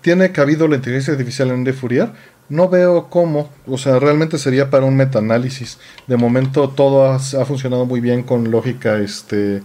[0.00, 2.12] tiene cabido la inteligencia artificial en de Fourier.
[2.52, 5.78] No veo cómo, o sea, realmente sería para un metaanálisis.
[6.06, 9.62] De momento todo ha, ha funcionado muy bien con lógica este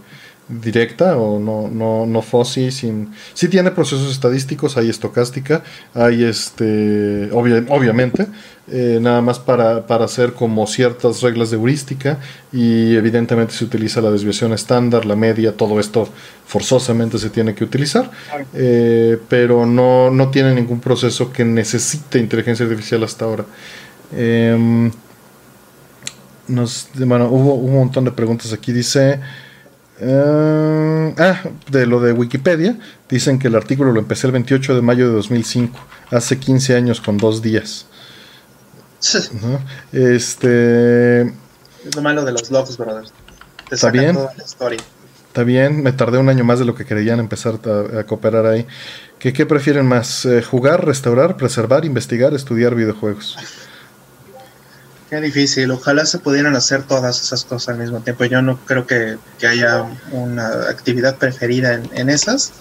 [0.48, 3.10] directa o no, no, no fuzzy, sin...
[3.34, 5.62] Sí tiene procesos estadísticos, hay estocástica,
[5.94, 8.26] hay este, obviamente,
[8.70, 12.18] eh, nada más para, para, hacer como ciertas reglas de heurística
[12.52, 16.08] y evidentemente se utiliza la desviación estándar, la media, todo esto
[16.46, 18.10] forzosamente se tiene que utilizar,
[18.54, 23.44] eh, pero no, no tiene ningún proceso que necesite inteligencia artificial hasta ahora.
[24.16, 24.90] Em,
[26.46, 29.20] nos, bueno, hubo un montón de preguntas aquí, dice...
[30.00, 32.78] Uh, ah, de lo de Wikipedia,
[33.08, 35.78] dicen que el artículo lo empecé el 28 de mayo de 2005,
[36.10, 37.86] hace 15 años con dos días.
[39.92, 41.22] Este.
[41.22, 43.12] Es lo malo de los logs, brothers.
[43.68, 44.16] Te está bien.
[45.28, 47.60] Está bien, me tardé un año más de lo que querían empezar
[47.96, 48.66] a, cooperar ahí.
[49.18, 50.24] ¿Qué, ¿Qué, prefieren más?
[50.24, 53.36] Eh, ¿Jugar, restaurar, preservar, investigar, estudiar videojuegos?
[55.08, 58.26] Qué difícil, ojalá se pudieran hacer todas esas cosas al mismo tiempo.
[58.26, 62.52] Yo no creo que, haya una actividad preferida en, esas,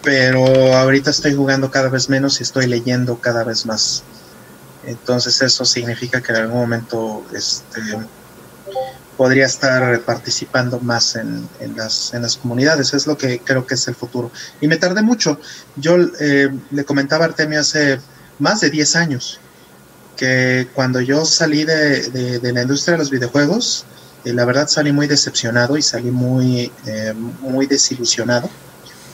[0.00, 4.04] pero ahorita estoy jugando cada vez menos y estoy leyendo cada vez más.
[4.86, 7.80] Entonces eso significa que en algún momento este,
[9.16, 12.94] podría estar participando más en, las, en las comunidades.
[12.94, 14.30] Es lo que creo que es el futuro.
[14.60, 15.40] Y me tardé mucho.
[15.74, 17.98] Yo eh, le comentaba a Artemio hace
[18.38, 19.40] más de 10 años
[20.16, 23.84] que cuando yo salí de, la industria de los videojuegos,
[24.24, 28.48] eh, la verdad salí muy decepcionado y salí muy, eh, muy desilusionado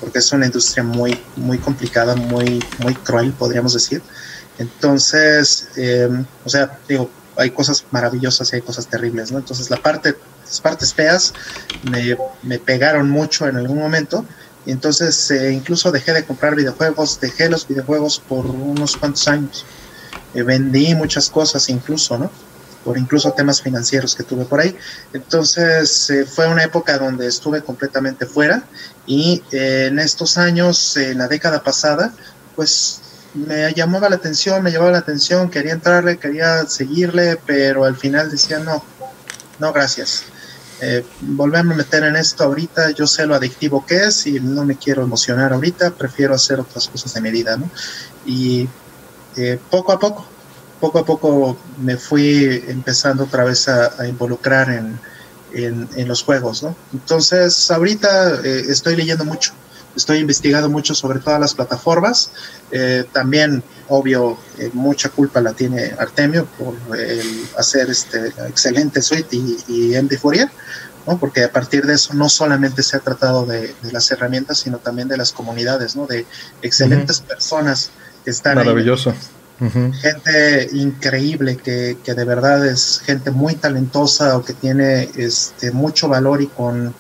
[0.01, 4.03] porque es una industria muy, muy complicada, muy, muy cruel, podríamos decir.
[4.59, 9.39] Entonces, em, o sea, digo, hay cosas maravillosas y hay cosas terribles, ¿no?
[9.39, 11.35] Entonces, la parte, las partes feas
[11.83, 14.25] me, me pegaron mucho en algún momento.
[14.67, 19.65] Y entonces, eh, incluso dejé de comprar videojuegos, dejé los videojuegos por unos cuantos años.
[20.35, 22.31] Eh, vendí muchas cosas incluso, ¿no?
[22.85, 24.75] por incluso temas financieros que tuve por ahí.
[25.13, 28.63] Entonces eh, fue una época donde estuve completamente fuera
[29.07, 32.15] y eh, en estos años, en la década pasada,
[32.57, 33.01] pues
[33.35, 38.31] me llamaba la atención, me llamaba la atención, quería entrarle, quería seguirle, pero al final
[38.31, 38.83] decía no,
[39.59, 40.25] no gracias.
[40.81, 44.65] Eh, volverme a meter en esto ahorita, yo sé lo adictivo que es y no
[44.65, 47.69] me quiero emocionar ahorita, prefiero hacer otras cosas de mi vida, ¿no?
[48.25, 48.69] Y
[49.39, 50.27] eh, poco a poco,
[50.81, 54.99] poco a poco me fui empezando otra vez a, involucrar en,
[56.07, 56.77] los juegos, ¿no?
[56.93, 59.53] Entonces, ahorita eh, estoy leyendo mucho,
[59.97, 62.31] estoy investigando mucho sobre todas las plataformas.
[62.71, 66.75] Eh, también, obvio, eh, mucha culpa la tiene Artemio por
[67.57, 70.51] hacer este excelente suite y, y MD Fourier,
[71.07, 71.19] ¿no?
[71.19, 75.09] Porque a partir de eso no solamente se ha tratado de, las herramientas, sino también
[75.09, 76.07] de las comunidades, ¿no?
[76.07, 76.27] De
[76.61, 77.91] excelentes personas
[78.25, 79.15] que están Maravilloso.
[79.61, 86.41] Gente increíble que, de verdad es gente muy talentosa o que tiene este mucho valor
[86.41, 86.95] y con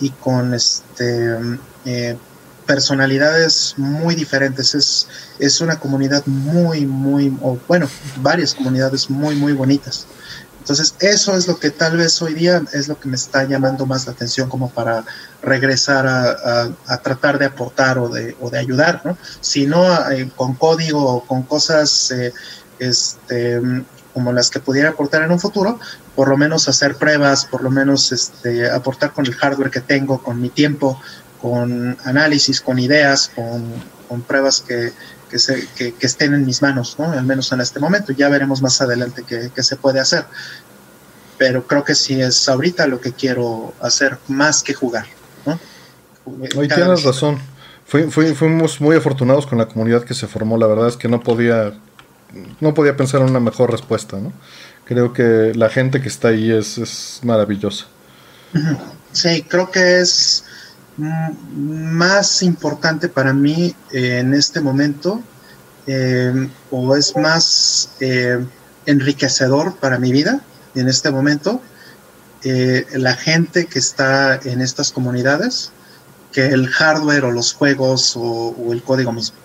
[0.00, 1.36] y con este
[1.84, 2.16] eh,
[2.66, 4.74] personalidades muy diferentes.
[4.74, 5.08] Es,
[5.38, 7.88] es una comunidad muy, muy, o bueno,
[8.22, 10.06] varias comunidades muy, muy bonitas.
[10.60, 13.86] Entonces, eso es lo que tal vez hoy día es lo que me está llamando
[13.86, 15.04] más la atención como para
[15.42, 19.16] regresar a, tratar de aportar o de, o de ayudar, ¿no?
[19.40, 22.32] Si no eh, con código o con cosas eh,
[22.78, 23.60] este,
[24.12, 25.78] como las que pudiera aportar en un futuro,
[26.14, 30.22] por lo menos hacer pruebas, por lo menos este, aportar con el hardware que tengo,
[30.22, 31.00] con mi tiempo,
[31.40, 34.92] con análisis, con ideas, con, pruebas que,
[35.30, 37.12] que, se, que, estén en mis manos, ¿no?
[37.12, 38.12] al menos en este momento.
[38.12, 40.24] Ya veremos más adelante qué, se puede hacer.
[41.38, 45.06] Pero creo que sí es ahorita lo que quiero hacer más que jugar.
[45.46, 45.58] ¿no?
[46.56, 47.38] Hoy tienes razón.
[47.84, 50.58] fuimos muy afortunados con la comunidad que se formó.
[50.58, 51.72] La verdad es que no podía,
[52.60, 54.18] no podía pensar en una mejor respuesta.
[54.18, 54.32] ¿no?
[54.84, 57.86] Creo que la gente que está ahí es, es maravillosa.
[59.12, 60.44] Sí, creo que es
[60.96, 65.22] más importante para mí eh, en este momento
[65.86, 68.44] eh, o es más eh,
[68.86, 70.40] enriquecedor para mi vida
[70.74, 71.60] en este momento
[72.42, 75.72] la gente que está en estas comunidades
[76.32, 79.36] que el hardware o los juegos o, el código mismo.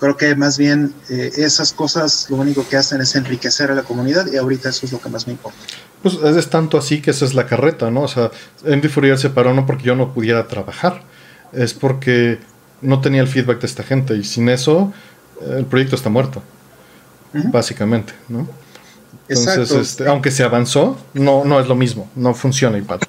[0.00, 4.26] Creo que más bien esas cosas lo único que hacen es enriquecer a la comunidad
[4.26, 5.60] y ahorita eso es lo que más me importa.
[6.02, 8.02] Pues es tanto así que esa es la carreta, ¿no?
[8.02, 8.30] O sea,
[8.66, 11.02] Andy Fourier se paró no porque yo no pudiera trabajar,
[11.52, 12.38] es porque
[12.80, 14.92] no tenía el feedback de esta gente y sin eso
[15.48, 16.42] el proyecto está muerto,
[17.32, 18.48] básicamente, ¿no?
[19.28, 23.00] Entonces, este, aunque se avanzó, no, no es lo mismo, no funciona igual.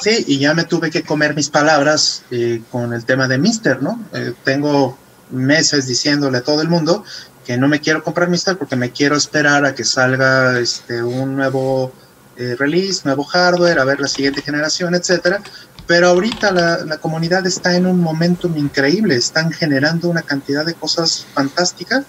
[0.00, 3.82] Sí, y ya me tuve que comer mis palabras eh, con el tema de Mister,
[3.82, 4.04] ¿no?
[4.12, 4.96] Eh, tengo
[5.30, 7.04] meses diciéndole a todo el mundo
[7.44, 11.36] que no me quiero comprar Mister porque me quiero esperar a que salga este un
[11.36, 11.92] nuevo
[12.38, 15.42] eh, release, nuevo hardware, a ver la siguiente generación, etcétera.
[15.88, 21.26] Pero ahorita la, comunidad está en un momentum increíble, están generando una cantidad de cosas
[21.34, 22.04] fantásticas.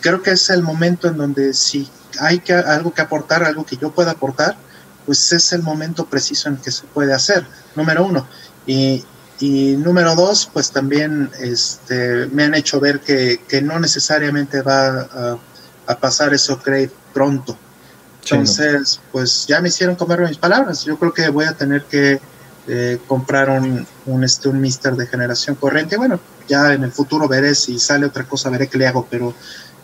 [0.00, 3.76] Creo que es el momento en donde si hay que, algo que aportar, algo que
[3.76, 4.56] yo pueda aportar,
[5.04, 8.26] pues es el momento preciso en que se puede hacer, número uno.
[8.66, 9.04] Y,
[9.40, 15.38] número dos, pues también este, me han hecho ver que, no necesariamente va a,
[15.86, 17.58] a pasar eso upgrade pronto.
[18.34, 20.84] Entonces, pues ya me hicieron comer mis palabras.
[20.84, 22.20] Yo creo que voy a tener que
[22.68, 25.96] eh, comprar un, un, este, un Mister de generación corriente.
[25.96, 29.34] Bueno, ya en el futuro veré si sale otra cosa, veré qué le hago, pero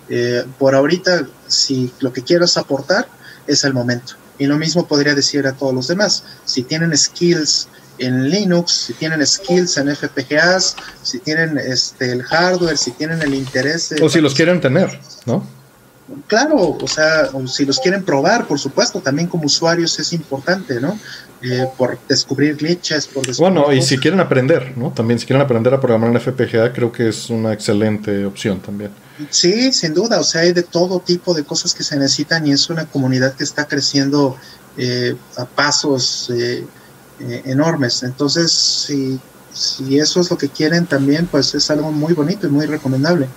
[0.08, 3.06] eh, por ahorita, si lo que quiero es aportar,
[3.46, 4.14] es el momento.
[4.38, 6.24] Y lo mismo podría decir a todos los demás.
[6.44, 12.76] Si tienen skills en Linux, si tienen skills en FPGAs, si tienen este, el hardware,
[12.76, 13.94] si tienen el interés.
[14.02, 15.46] o si los quieren tener, ¿no?
[16.26, 20.98] Claro, o sea, si los quieren probar, por supuesto, también como usuarios es importante, ¿no?
[21.42, 24.90] Eh, por descubrir glitches, por descubrir Bueno, y si quieren aprender, ¿no?
[24.90, 28.90] También si quieren aprender a programar en FPGA, creo que es una excelente opción también.
[29.30, 32.52] Sí, sin duda, o sea, hay de todo tipo de cosas que se necesitan y
[32.52, 34.36] es una comunidad que está creciendo
[34.76, 36.64] eh, a pasos eh,
[37.44, 38.02] enormes.
[38.02, 39.20] Entonces, si,
[39.52, 43.28] si eso es lo que quieren también, pues es algo muy bonito y muy recomendable.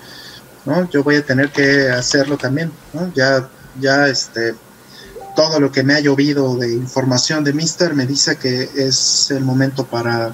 [0.65, 0.89] ¿No?
[0.89, 3.11] Yo voy a tener que hacerlo también, ¿no?
[3.13, 3.47] Ya,
[3.79, 4.55] ya este,
[5.35, 9.43] todo lo que me ha llovido de información de Mister me dice que es el
[9.43, 10.33] momento para,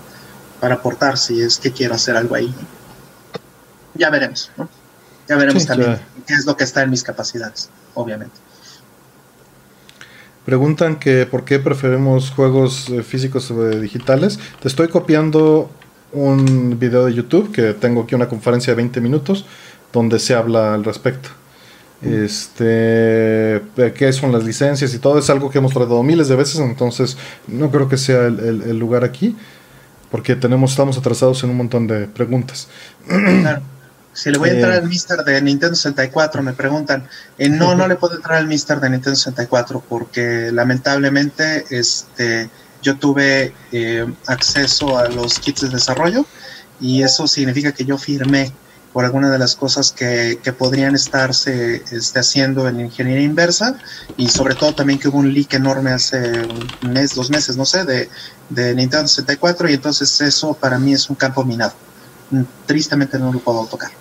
[0.59, 2.53] para aportar si es que quiero hacer algo ahí.
[3.95, 4.69] Ya veremos, ¿no?
[5.27, 8.35] Ya veremos también qué es lo que está en mis capacidades, obviamente.
[10.45, 14.39] Preguntan que por qué preferimos juegos eh, físicos sobre digitales.
[14.59, 15.69] Te estoy copiando
[16.13, 19.45] un video de YouTube que tengo aquí una conferencia de 20 minutos
[19.91, 21.29] donde se habla al respecto.
[22.01, 23.61] Este,
[23.93, 27.15] qué son las licencias y todo es algo que hemos tratado miles de veces, entonces
[27.47, 29.35] no creo que sea el, lugar aquí,
[30.09, 32.67] porque tenemos, estamos atrasados en un montón de preguntas.
[34.13, 37.07] Si le voy a entrar eh, al Mister de Nintendo 64, me preguntan.
[37.37, 42.49] Eh, no, no le puedo entrar al Mister de Nintendo 64 porque lamentablemente este,
[42.81, 46.25] yo tuve eh, acceso a los kits de desarrollo
[46.81, 48.51] y eso significa que yo firmé
[48.93, 53.77] por alguna de las cosas que, que podrían estarse este, haciendo en ingeniería inversa
[54.17, 57.65] y sobre todo también que hubo un leak enorme hace un mes, dos meses, no
[57.65, 58.09] sé, de,
[58.49, 61.73] de Nintendo 64 y entonces eso para mí es un campo minado.
[62.65, 63.91] Tristemente no lo puedo tocar.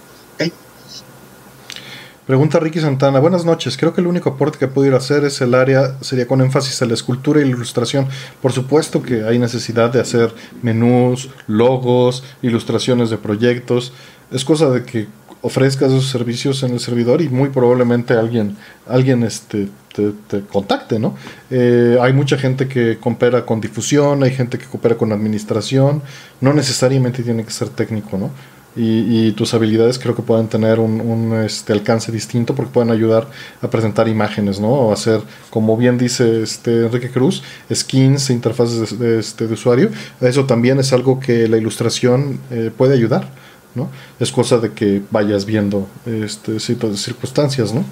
[2.31, 3.77] Pregunta Ricky Santana, buenas noches.
[3.77, 6.41] Creo que el único aporte que puedo ir a hacer es el área, sería con
[6.41, 8.07] énfasis a la escultura y la ilustración.
[8.41, 13.93] Por supuesto que hay necesidad de hacer menús, logos, ilustraciones de proyectos.
[14.31, 15.09] Es cosa de que
[15.43, 21.17] ofrezcas esos servicios en el servidor y muy probablemente alguien, alguien este, te, contacte, ¿no?
[21.51, 26.03] Eh, hay mucha gente que coopera con difusión, hay gente que coopera con administración,
[26.41, 28.31] no necesariamente tiene que ser técnico, ¿no?
[28.77, 33.29] y, tus habilidades creo que pueden tener un, este, alcance distinto porque pueden ayudar
[33.63, 34.69] a presentar imágenes, ¿no?
[34.69, 37.43] O hacer, como bien dice este Enrique Cruz,
[37.73, 39.91] skins, e interfaces de, este, de usuario.
[40.21, 43.29] Eso también es algo que la ilustración eh, puede ayudar,
[43.75, 43.91] ¿no?
[44.19, 47.85] Es cosa de que vayas viendo este, circunstancias, ¿no?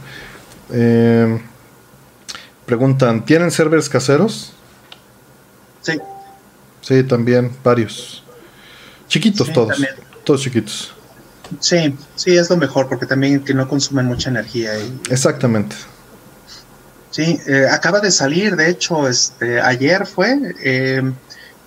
[0.71, 1.41] Eh,
[2.67, 4.53] preguntan, ¿tienen servers caseros?
[5.81, 5.99] Sí.
[6.83, 8.23] Sí, también, varios.
[9.09, 9.79] Chiquitos todos
[10.25, 10.93] todos chiquitos.
[11.61, 14.73] Sí, sí, es lo mejor porque también que no consumen mucha energía.
[15.09, 15.75] Exactamente.
[17.11, 21.03] Sí, eh, acaba de salir, de hecho, este, ayer fue eh,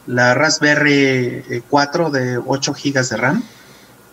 [0.05, 3.43] la Raspberry 4 eh, de 8 GB de RAM.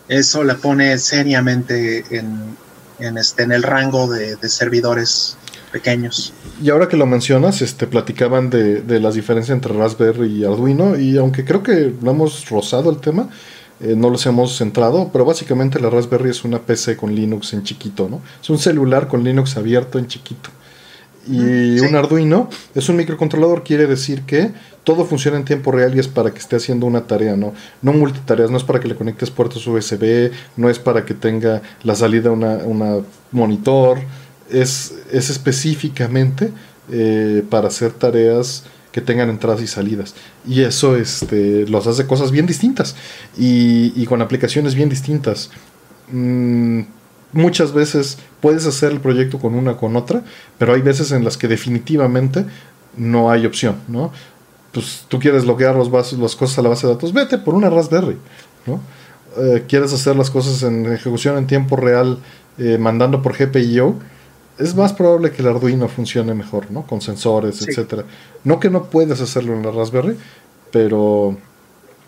[0.09, 2.57] Eso la pone seriamente en,
[2.99, 5.37] en, este, en el rango de, servidores
[5.71, 6.33] pequeños.
[6.61, 10.99] Y ahora que lo mencionas, este, platicaban de, de las diferencias entre Raspberry y Arduino,
[10.99, 13.29] y aunque creo que no hemos rozado el tema,
[13.81, 17.63] eh, no los hemos centrado, pero básicamente la Raspberry es una PC con Linux en
[17.63, 18.21] chiquito, ¿no?
[18.41, 20.49] Es un celular con Linux abierto en chiquito.
[21.27, 24.51] Y un Arduino es un microcontrolador, quiere decir que
[24.83, 27.53] todo funciona en tiempo real y es para que esté haciendo una tarea, ¿no?
[27.81, 31.61] No multitareas, no es para que le conectes puertos USB, no es para que tenga
[31.83, 32.99] la salida una, una
[33.31, 33.99] monitor,
[34.49, 36.51] es, es específicamente
[36.91, 40.15] eh, para hacer tareas que tengan entradas y salidas.
[40.47, 42.95] Y eso este, los hace cosas bien distintas
[43.37, 45.51] y, con aplicaciones bien distintas.
[46.11, 46.81] Mm,
[47.31, 50.23] muchas veces puedes hacer el proyecto con una con otra,
[50.57, 52.45] pero hay veces en las que definitivamente
[52.97, 54.11] no hay opción, ¿no?
[54.71, 57.69] Pues tú quieres loguear los las cosas a la base de datos, vete por una
[57.69, 58.17] Raspberry,
[58.65, 58.79] ¿no?
[59.37, 62.19] Eh, quieres hacer las cosas en ejecución en tiempo real
[62.57, 63.95] eh, mandando por GPIO,
[64.59, 66.85] es más probable que el Arduino funcione mejor, ¿no?
[66.85, 68.03] Con sensores, etcétera.
[68.43, 70.17] No que no puedas hacerlo en la Raspberry,
[70.71, 71.37] pero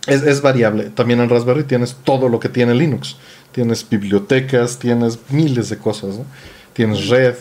[0.07, 0.89] es, variable.
[0.89, 3.15] También en Raspberry tienes todo lo que tiene Linux.
[3.51, 6.25] Tienes bibliotecas, tienes miles de cosas, ¿no?
[6.73, 7.35] Tienes red.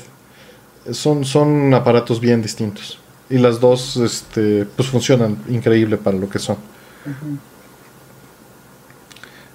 [0.92, 2.98] Son, son aparatos bien distintos.
[3.28, 6.56] Y las dos este, pues funcionan increíble para lo que son.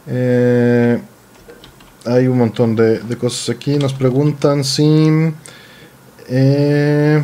[0.08, 1.01] eh,
[2.06, 3.77] hay un montón de, cosas aquí.
[3.77, 5.34] Nos preguntan si...
[6.30, 7.22] Eh,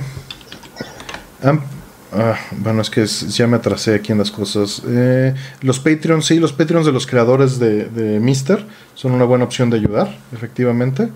[2.14, 4.82] ah, bueno, es que ya me atrasé aquí en las cosas.
[4.88, 8.66] Eh, los Patreons, sí, los Patreons de los creadores de, de Mister
[8.96, 11.10] son una buena opción de ayudar, efectivamente.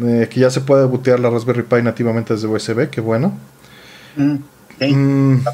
[0.00, 3.34] Eh, que ya se puede bootear la Raspberry Pi nativamente desde USB, qué bueno.
[4.16, 4.36] Mm,
[4.80, 5.44] mm,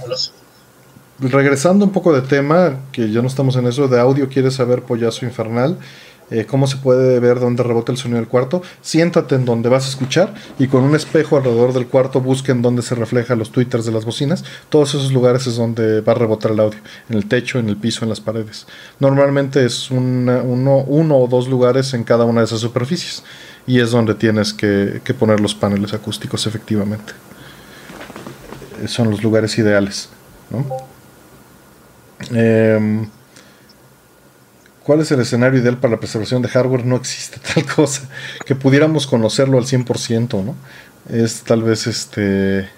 [1.19, 4.83] regresando un poco de tema, que ya no estamos en eso, de audio, ¿quieres saber
[4.83, 5.77] Pollazo Infernal?
[6.31, 8.63] Eh, cómo se puede ver dónde rebota el sonido del cuarto.
[8.81, 12.83] Siéntate en donde vas a escuchar y con un espejo alrededor del cuarto busquen dónde
[12.83, 14.45] se reflejan los twitters de las bocinas.
[14.69, 17.77] Todos esos lugares es donde va a rebotar el audio, en el techo, en el
[17.77, 18.67] piso, en las paredes.
[19.01, 23.23] Normalmente es uno, o dos lugares en cada una de esas superficies
[23.67, 27.13] y es donde tienes que, poner los paneles acústicos efectivamente.
[28.83, 30.09] Eh, son los lugares ideales.
[32.31, 33.09] Em,
[34.89, 36.87] ¿Cuál es el escenario ideal para la preservación de hardware?
[36.87, 38.09] No existe tal cosa.
[38.47, 40.55] Que pudiéramos conocerlo al 100%, ¿no?
[41.15, 42.71] Es tal vez este...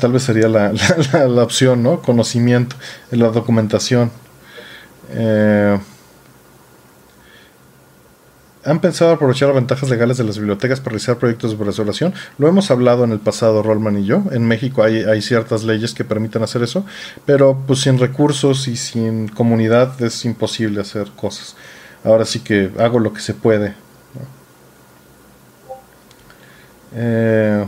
[0.00, 0.72] Tal vez sería la,
[1.12, 2.00] la, opción, ¿no?
[2.00, 2.76] Conocimiento,
[3.10, 4.10] la documentación.
[5.10, 5.78] Eh,
[8.64, 12.12] ¿Han pensado aprovechar las ventajas legales de las bibliotecas para realizar proyectos de preservación?
[12.36, 14.24] Lo hemos hablado en el pasado, Rolman y yo.
[14.32, 16.84] En México hay, hay, ciertas leyes que permiten hacer eso,
[17.24, 21.56] pero pues sin recursos y sin comunidad es imposible hacer cosas.
[22.04, 23.74] Ahora sí que hago lo que se puede.
[26.94, 27.64] Eh,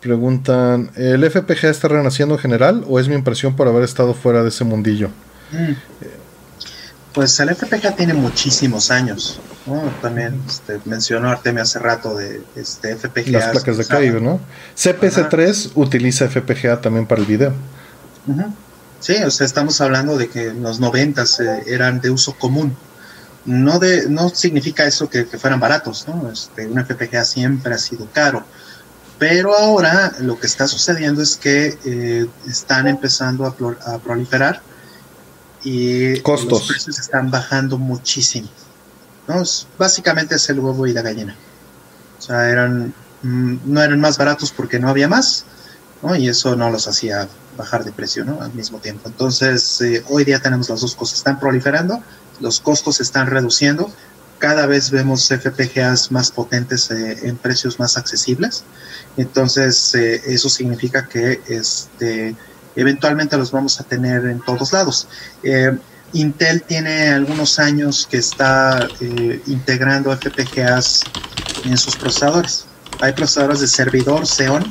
[0.00, 4.42] preguntan, ¿el FPGA está renaciendo en general o es mi impresión por haber estado fuera
[4.42, 5.08] de ese mundillo?
[5.50, 6.21] Mm.
[7.12, 9.38] Pues el FPGA tiene muchísimos años.
[10.00, 13.38] También este, mencionó Artemio hace rato de este FPGA.
[13.38, 14.40] Las placas de Kyber, ¿no?
[14.76, 17.52] CPC3 utiliza FPGA también para el video.
[19.00, 22.76] Sí, o sea, estamos hablando de que en los 90 eh, eran de uso común.
[23.44, 26.30] No, de, no significa eso que, fueran baratos, ¿no?
[26.30, 28.44] Este, un FPGA siempre ha sido caro.
[29.18, 34.62] Pero ahora lo que está sucediendo es que eh, están empezando a proliferar
[35.64, 38.48] y los precios están bajando muchísimo.
[39.28, 39.42] ¿no?
[39.78, 41.36] básicamente es el huevo y la gallina.
[42.18, 45.44] O sea, eran, mm, no eran más baratos porque no había más,
[46.02, 46.16] ¿no?
[46.16, 48.40] y eso no los hacía bajar de precio ¿no?
[48.42, 49.08] al mismo tiempo.
[49.08, 52.02] Entonces, eh, hoy día tenemos las dos cosas, están proliferando,
[52.40, 53.92] los costos se están reduciendo,
[54.38, 58.64] cada vez vemos FPGAs más potentes eh, en precios más accesibles.
[59.16, 62.34] Entonces, eh, eso significa que este,
[62.76, 65.08] eventualmente los vamos a tener en todos lados.
[65.42, 65.76] Eh,
[66.14, 71.04] Intel tiene algunos años que está eh, integrando FPGAs
[71.64, 72.66] en sus procesadores.
[73.00, 74.64] Hay procesadores de servidor Xeon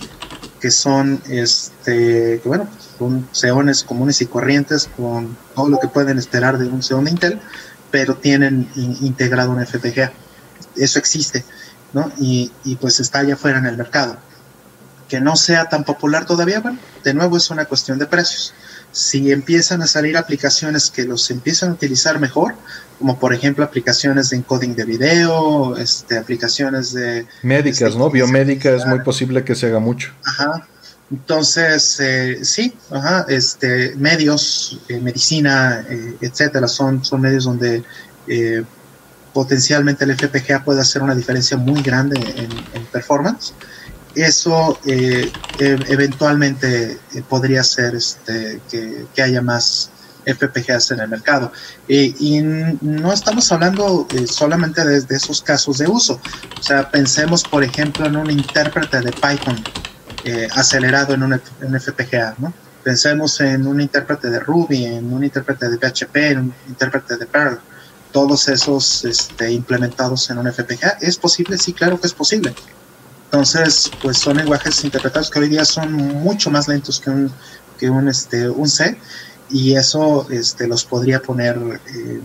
[0.59, 2.67] que son, este, bueno,
[2.99, 7.11] son Xeones comunes y corrientes con todo lo que pueden esperar de un Xeon de
[7.11, 7.39] Intel,
[7.89, 10.13] pero tienen integrado un FPGA.
[10.75, 11.43] Eso existe,
[11.93, 12.11] ¿no?
[12.19, 14.17] Y, y pues está allá afuera en el mercado
[15.11, 18.53] que no sea tan popular todavía, bueno, de nuevo es una cuestión de precios.
[18.93, 22.55] Si empiezan a salir aplicaciones que los empiezan a utilizar mejor,
[22.97, 27.25] como por ejemplo aplicaciones de encoding de video, este, aplicaciones de...
[27.43, 28.09] Médicas, este, ¿no?
[28.09, 30.13] Biomédica es muy posible que se haga mucho.
[30.23, 30.65] Ajá.
[31.11, 37.83] Entonces, eh, sí, ajá, este, medios, eh, medicina, eh, etcétera, son, son medios donde
[39.33, 42.17] potencialmente el FPGA puede hacer una diferencia muy grande
[42.73, 43.53] en performance
[44.15, 49.89] eso eh, e, eventualmente eh, podría ser este, que, haya más
[50.25, 51.51] FPGAs en el mercado.
[51.87, 56.19] y no estamos hablando eh, solamente de, esos casos de uso.
[56.59, 59.63] O sea, pensemos, por ejemplo, en un intérprete de Python
[60.53, 62.53] acelerado en un, FPGA, ¿no?
[62.83, 67.25] Pensemos en un intérprete de Ruby, en un intérprete de PHP, en un intérprete de
[67.25, 67.59] Perl.
[68.11, 70.97] Todos esos este, implementados en un FPGA.
[71.01, 71.57] ¿Es posible?
[71.57, 72.53] Sí, claro que es posible.
[73.31, 77.31] Entonces, pues son lenguajes interpretados que hoy día son mucho más lentos que un,
[77.79, 78.97] que un, este, un C
[79.49, 81.57] y eso este, los podría poner
[81.95, 82.19] eh,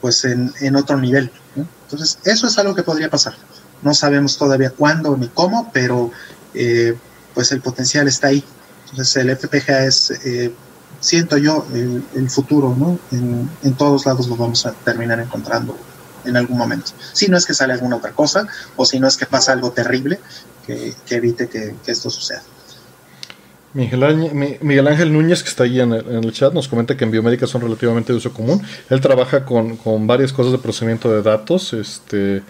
[0.00, 1.30] pues en, en, otro nivel.
[1.54, 3.34] Entonces, eso es algo que podría pasar.
[3.82, 6.10] No sabemos todavía cuándo ni cómo, pero
[6.54, 6.96] eh,
[7.32, 8.42] pues el potencial está ahí.
[8.90, 10.52] Entonces, el FPGA es, eh,
[10.98, 12.98] siento yo, el, el futuro, ¿no?
[13.12, 15.76] En, en todos lados lo vamos a terminar encontrando
[16.26, 16.92] en algún momento.
[17.12, 18.46] Si no es que sale alguna otra cosa
[18.76, 20.18] o si no es que pasa algo terrible
[20.66, 22.42] que, evite que, esto suceda.
[23.72, 27.60] Miguel Ángel, Núñez, que está ahí en el, chat, nos comenta que en biomédica son
[27.60, 28.62] relativamente de uso común.
[28.88, 31.74] Él trabaja con, varias cosas de procesamiento de datos.
[31.74, 32.42] Este,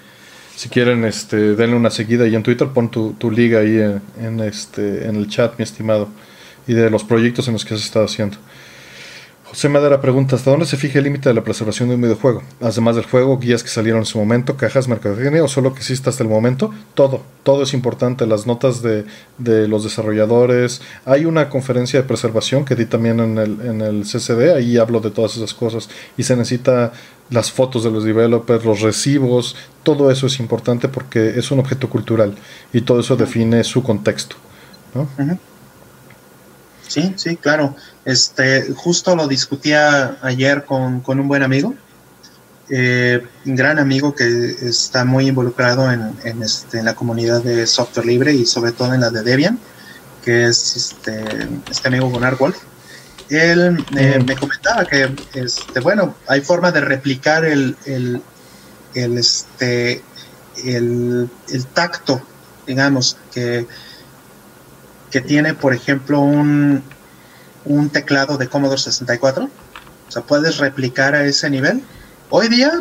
[0.55, 3.76] si quieren, este, denle una seguida ahí en Twitter, pon tu, tu liga ahí
[4.20, 6.08] en, este, en el chat, mi estimado,
[6.68, 8.36] y de los proyectos en los que has estado haciendo.
[9.49, 12.42] José Madera pregunta, ¿hasta dónde se fija el límite de la preservación de un videojuego?
[12.60, 16.10] Además del juego, guías que salieron en su momento, cajas, mercadotecnia o solo que exista
[16.10, 19.07] hasta el momento, todo, todo es importante, las notas de,
[19.39, 24.52] los desarrolladores, hay una conferencia de preservación que di también en el, en el CCD,
[24.57, 26.92] ahí hablo de todas esas cosas y se necesita
[27.31, 31.89] las fotos de los developers, los recibos, todo eso es importante porque es un objeto
[31.89, 32.34] cultural
[32.73, 34.36] y todo eso define su contexto.
[34.92, 35.08] ¿no?
[36.89, 37.75] Sí, sí, claro.
[38.07, 41.75] Este, justo lo discutía ayer con, un buen amigo,
[42.70, 48.07] eh, un gran amigo que está muy involucrado en, este, en, la comunidad de software
[48.07, 49.59] libre y sobre todo en la de Debian,
[50.25, 51.25] que es este,
[51.68, 52.57] este amigo Gunnar Wolf.
[53.28, 58.23] Él eh, me comentaba que, este, bueno, hay forma de replicar el, el,
[58.94, 60.01] el este,
[60.65, 62.23] el, el tacto,
[62.68, 63.67] digamos, que
[65.10, 66.83] que tiene, por ejemplo, un,
[67.67, 69.45] un teclado de Commodore 64.
[69.45, 71.83] O sea, puedes replicar a ese nivel.
[72.31, 72.73] Hoy día,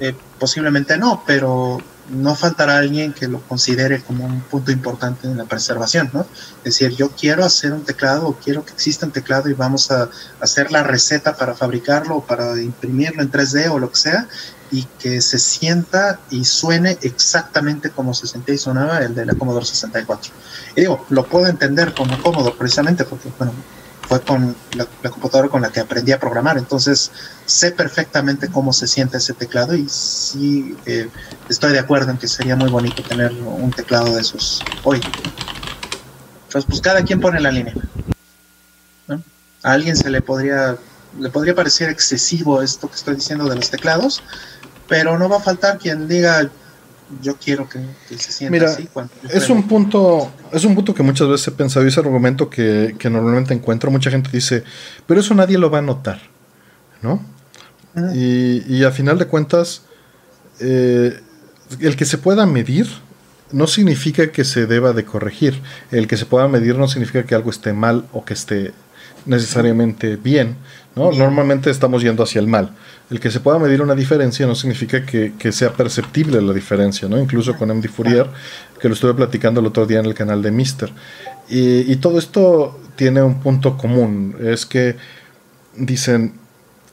[0.00, 1.78] eh, posiblemente no, pero
[2.10, 6.26] no faltará alguien que lo considere como un punto importante en la preservación, ¿no?
[6.58, 9.90] Es decir, yo quiero hacer un teclado o quiero que exista un teclado y vamos
[9.90, 10.08] a
[10.40, 14.28] hacer la receta para fabricarlo o para imprimirlo en 3D o lo que sea
[14.70, 19.34] y que se sienta y suene exactamente como se sentía y sonaba el de la
[19.34, 20.32] Commodore 64.
[20.74, 23.52] Y digo, lo puedo entender como Commodore precisamente porque, bueno,
[24.20, 27.10] con la, computadora con la que aprendí a programar, entonces
[27.46, 31.08] sé perfectamente cómo se siente ese teclado y sí eh,
[31.48, 35.00] estoy de acuerdo en que sería muy bonito tener un teclado de esos hoy.
[36.44, 37.74] Entonces, pues cada quien pone la línea.
[39.62, 40.76] A alguien se le podría,
[41.18, 44.22] le podría parecer excesivo esto que estoy diciendo de los teclados,
[44.88, 46.50] pero no va a faltar quien diga
[47.20, 47.80] yo quiero que,
[48.16, 48.88] se sienta así.
[49.30, 52.96] es un punto, es un punto que muchas veces he pensado y ese argumento que,
[53.04, 54.64] normalmente encuentro, mucha gente dice,
[55.06, 56.20] pero eso nadie lo va a notar,
[57.02, 57.22] ¿no?
[58.14, 59.82] y, y, a final de cuentas,
[60.60, 61.20] eh,
[61.80, 62.88] el que se pueda medir
[63.52, 65.60] no significa que se deba de corregir.
[65.90, 68.72] El que se pueda medir no significa que algo esté mal o que esté
[69.26, 70.56] necesariamente bien,
[70.94, 71.12] ¿no?
[71.12, 72.70] Normalmente estamos yendo hacia el mal.
[73.10, 77.18] El que se pueda medir una diferencia no significa que, sea perceptible la diferencia, ¿no?
[77.18, 78.26] Incluso con MD Fourier,
[78.80, 80.92] que lo estuve platicando el otro día en el canal de Mister.
[81.48, 84.96] Y, y todo esto tiene un punto común, es que
[85.76, 86.34] dicen,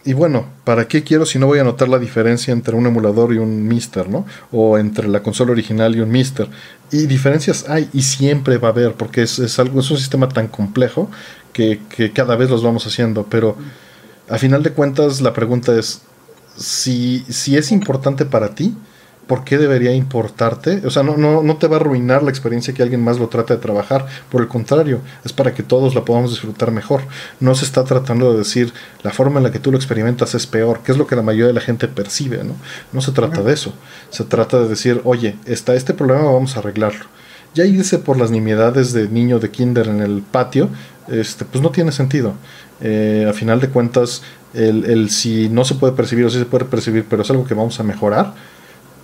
[0.05, 3.33] y bueno, ¿para qué quiero si no voy a notar la diferencia entre un emulador
[3.33, 4.25] y un Mister, ¿no?
[4.51, 6.47] O entre la consola original y un Mister.
[6.91, 10.29] Y diferencias hay y siempre va a haber, porque es, es algo, es un sistema
[10.29, 11.11] tan complejo
[11.51, 11.79] que,
[12.13, 13.27] cada vez los vamos haciendo.
[13.29, 13.57] Pero
[14.30, 16.01] a final de cuentas, la pregunta es:
[16.58, 18.75] si, si es importante para ti,
[19.27, 20.82] ¿por qué debería importarte?
[20.85, 23.30] O sea, no, no, no te va a arruinar la experiencia que alguien más lo
[23.30, 24.08] trata de trabajar.
[24.32, 27.01] Por el contrario, es para que todos la podamos disfrutar mejor.
[27.40, 30.48] No se está tratando de decir la forma en la que tú lo experimentas es
[30.48, 32.56] peor, que es lo que la mayoría de la gente percibe, ¿no?
[32.91, 33.74] No se trata de eso.
[34.09, 37.06] Se trata de decir, oye, está este problema, vamos a arreglarlo.
[37.53, 40.69] Ya irse por las nimiedades de niño de kinder en el patio,
[41.07, 42.33] este, pues no tiene sentido.
[42.81, 44.21] Eh, a final de cuentas,
[44.53, 47.45] el, el si no se puede percibir o si se puede percibir, pero es algo
[47.45, 48.33] que vamos a mejorar,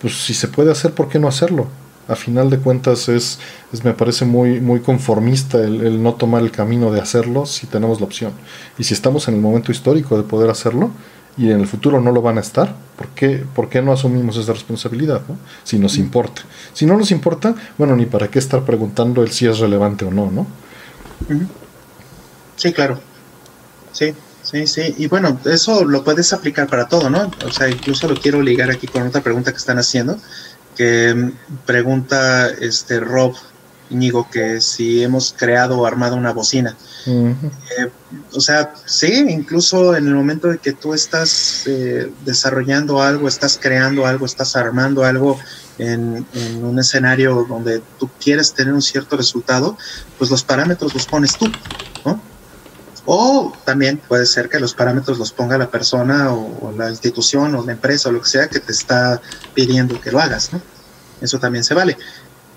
[0.02, 1.68] pues si se puede hacer, ¿por qué no hacerlo?
[2.08, 3.40] A final de cuentas es,
[3.84, 8.06] me parece muy, muy conformista el, no tomar el camino de hacerlo si tenemos la
[8.06, 8.32] opción.
[8.78, 10.92] Y si estamos en el momento histórico de poder hacerlo
[11.38, 14.38] y en el futuro no lo van a estar, ¿por qué, por qué no asumimos
[14.38, 15.22] esa responsabilidad?
[15.64, 16.44] Si nos importa.
[16.74, 20.12] Si no nos importa, bueno, ni para qué estar preguntando el si es relevante o
[20.12, 20.48] no, ¿no?
[22.56, 23.00] Sí, claro.
[23.92, 24.14] Sí,
[24.46, 27.32] Sí, sí, y bueno, eso lo puedes aplicar para todo, ¿no?
[27.44, 30.20] O sea, incluso lo quiero ligar aquí con otra pregunta que están haciendo,
[30.78, 31.32] que mm,
[31.66, 33.34] pregunta este Rob
[33.90, 36.76] Íñigo que si hemos creado o armado una bocina.
[37.08, 37.92] Eh,
[38.32, 43.60] o sea, sí, incluso en el momento de que tú estás eh, desarrollando algo, estás
[43.62, 45.40] creando algo, estás armando algo
[45.78, 49.78] en, en, un escenario donde tú quieres tener un cierto resultado,
[50.18, 51.52] pues los parámetros los pones tú,
[52.06, 52.20] ¿no?
[53.06, 57.64] O también puede ser que los parámetros los ponga la persona o, la institución o
[57.64, 59.22] la empresa o lo que sea que te está
[59.54, 60.62] pidiendo que lo hagas, ¿no?
[61.22, 61.98] Eso también se vale.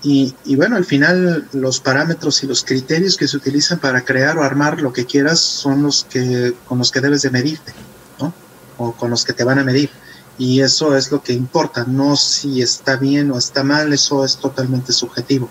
[0.01, 4.43] Y, bueno, al final los parámetros y los criterios que se utilizan para crear o
[4.43, 7.73] armar lo que quieras son los que con los que debes de medirte,
[8.19, 8.33] ¿no?
[8.77, 9.89] O con los que te van a medir.
[10.37, 14.37] Y eso es lo que importa, no si está bien o está mal, eso es
[14.37, 15.49] totalmente subjetivo.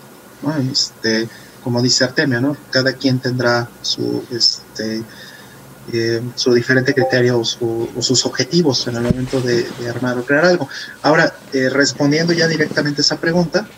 [0.73, 1.29] Este,
[1.63, 2.57] como dice Artemia, ¿no?
[2.71, 5.03] Cada quien tendrá su, este,
[5.93, 10.69] eh, su diferente criterio o, sus objetivos en el momento de, armar o crear algo.
[11.03, 13.69] Ahora, eh, respondiendo ya directamente a esa pregunta,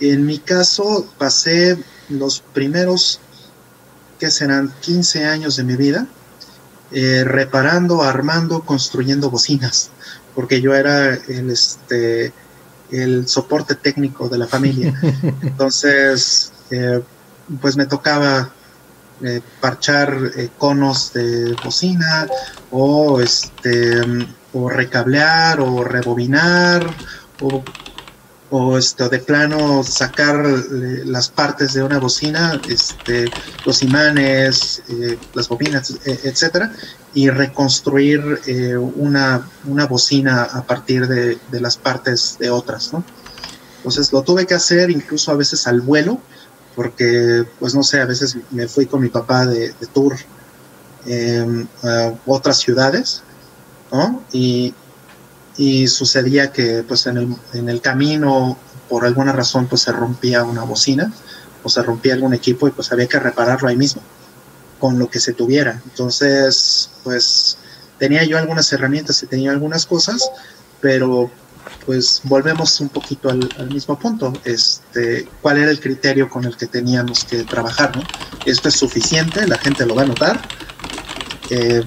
[0.00, 1.78] en mi caso pasé
[2.08, 3.20] los primeros,
[4.18, 6.06] que serán 15 años de mi vida,
[6.90, 9.90] eh, reparando, armando, construyendo bocinas,
[10.34, 12.32] porque yo era el, este,
[12.90, 14.98] el soporte técnico de la familia.
[15.42, 16.52] Entonces,
[17.60, 18.52] pues me tocaba
[19.20, 22.28] eh, parchar eh, conos de bocina
[22.70, 24.00] o este
[24.52, 26.86] o recablear o rebobinar
[27.40, 27.64] o
[28.50, 33.26] o esto de plano sacar eh, las partes de una bocina, este,
[33.66, 36.72] los imanes, eh, las bobinas, e, etcétera,
[37.12, 43.04] y reconstruir eh, una, una, bocina a partir de, de, las partes de otras, ¿no?
[43.78, 46.20] Entonces lo tuve que hacer incluso a veces al vuelo,
[46.74, 50.16] porque, pues no sé, a veces me fui con mi papá de, de tour
[51.06, 53.22] em, a otras ciudades,
[53.92, 54.22] ¿no?
[54.32, 54.74] Y,
[55.58, 58.56] y sucedía que pues en el, en el camino
[58.88, 61.12] por alguna razón pues se rompía una bocina
[61.64, 64.00] o se rompía algún equipo y pues había que repararlo ahí mismo
[64.78, 65.82] con lo que se tuviera.
[65.84, 67.58] Entonces pues
[67.98, 70.30] tenía yo algunas herramientas y tenía algunas cosas
[70.80, 71.28] pero
[71.84, 74.32] pues volvemos un poquito al, mismo punto.
[74.44, 78.04] Este cuál era el criterio con el que teníamos que trabajar no
[78.46, 80.40] esto es suficiente la gente lo va a notar.
[81.50, 81.82] Eh,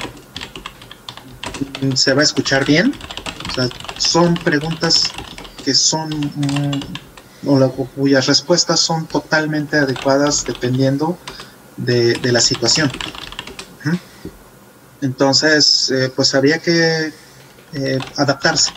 [1.96, 2.94] se va a escuchar bien
[3.98, 5.12] son preguntas
[5.64, 11.18] que son mm, o, cuyas respuestas son totalmente adecuadas dependiendo
[11.78, 12.92] de, la situación.
[15.02, 17.12] Entonces, eh, pues había que
[17.74, 18.72] eh, adaptarse.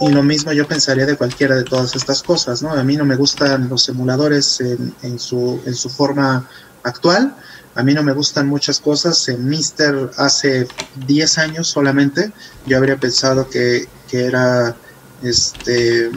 [0.00, 2.72] Y lo mismo yo pensaría de cualquiera de todas estas cosas, ¿no?
[2.72, 6.48] A mí no me gustan los emuladores en, su, en su forma
[6.82, 7.36] actual.
[7.74, 9.28] A mí no me gustan muchas cosas.
[9.28, 10.66] En Mister hace
[11.06, 12.32] 10 años solamente
[12.66, 14.76] yo habría pensado que, era
[15.22, 16.10] este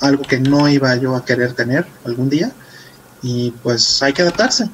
[0.00, 2.52] algo que no iba yo a querer tener algún día.
[3.22, 4.70] Y pues hay que adaptarse.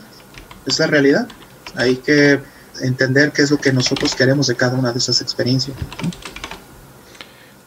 [0.67, 1.27] Es la realidad.
[1.75, 2.41] Hay que
[2.81, 5.77] entender qué es lo que nosotros queremos de cada una de esas experiencias.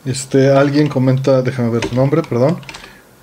[0.05, 2.61] Este, alguien comenta, déjame ver su nombre, perdón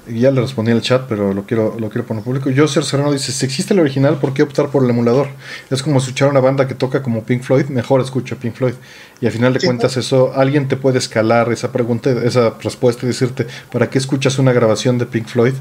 [0.08, 2.50] ya le respondí en el chat, pero lo quiero, lo quiero poner público.
[2.55, 5.28] Joser Serrano dice: Si existe el original, ¿por qué optar por el emulador?
[5.70, 8.74] Es como escuchar una banda que toca como Pink Floyd, mejor escucha Pink Floyd.
[9.20, 13.08] Y al final de cuentas, eso, alguien te puede escalar esa pregunta, esa respuesta y
[13.08, 15.55] decirte: ¿para qué escuchas una grabación de Pink Floyd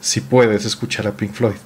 [0.00, 1.56] si puedes escuchar a Pink Floyd?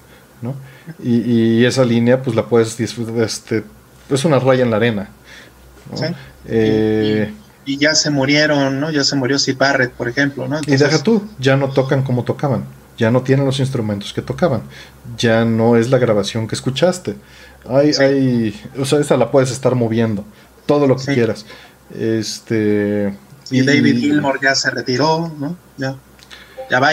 [0.43, 0.55] ¿no?
[1.03, 3.23] Y, esa línea, pues la puedes disfrutar.
[3.23, 3.63] Este,
[4.11, 5.09] es una raya en la arena.
[6.47, 8.91] Eh, y ya se murieron, ¿no?
[8.91, 10.61] Ya se murió Sid Barrett, por ejemplo, ¿no?
[10.67, 12.65] Y deja tú, ya no tocan como tocaban,
[12.97, 14.63] ya no tienen los instrumentos que tocaban,
[15.17, 17.17] ya no es la grabación que escuchaste.
[17.69, 20.25] Hay, hay, o sea, esta la puedes estar moviendo,
[20.67, 21.45] todo lo que quieras.
[21.97, 23.15] Este.
[23.51, 25.57] Y, David Gilmour ya se retiró, ¿no?
[25.77, 25.97] Ya.
[26.71, 26.91] Ya va.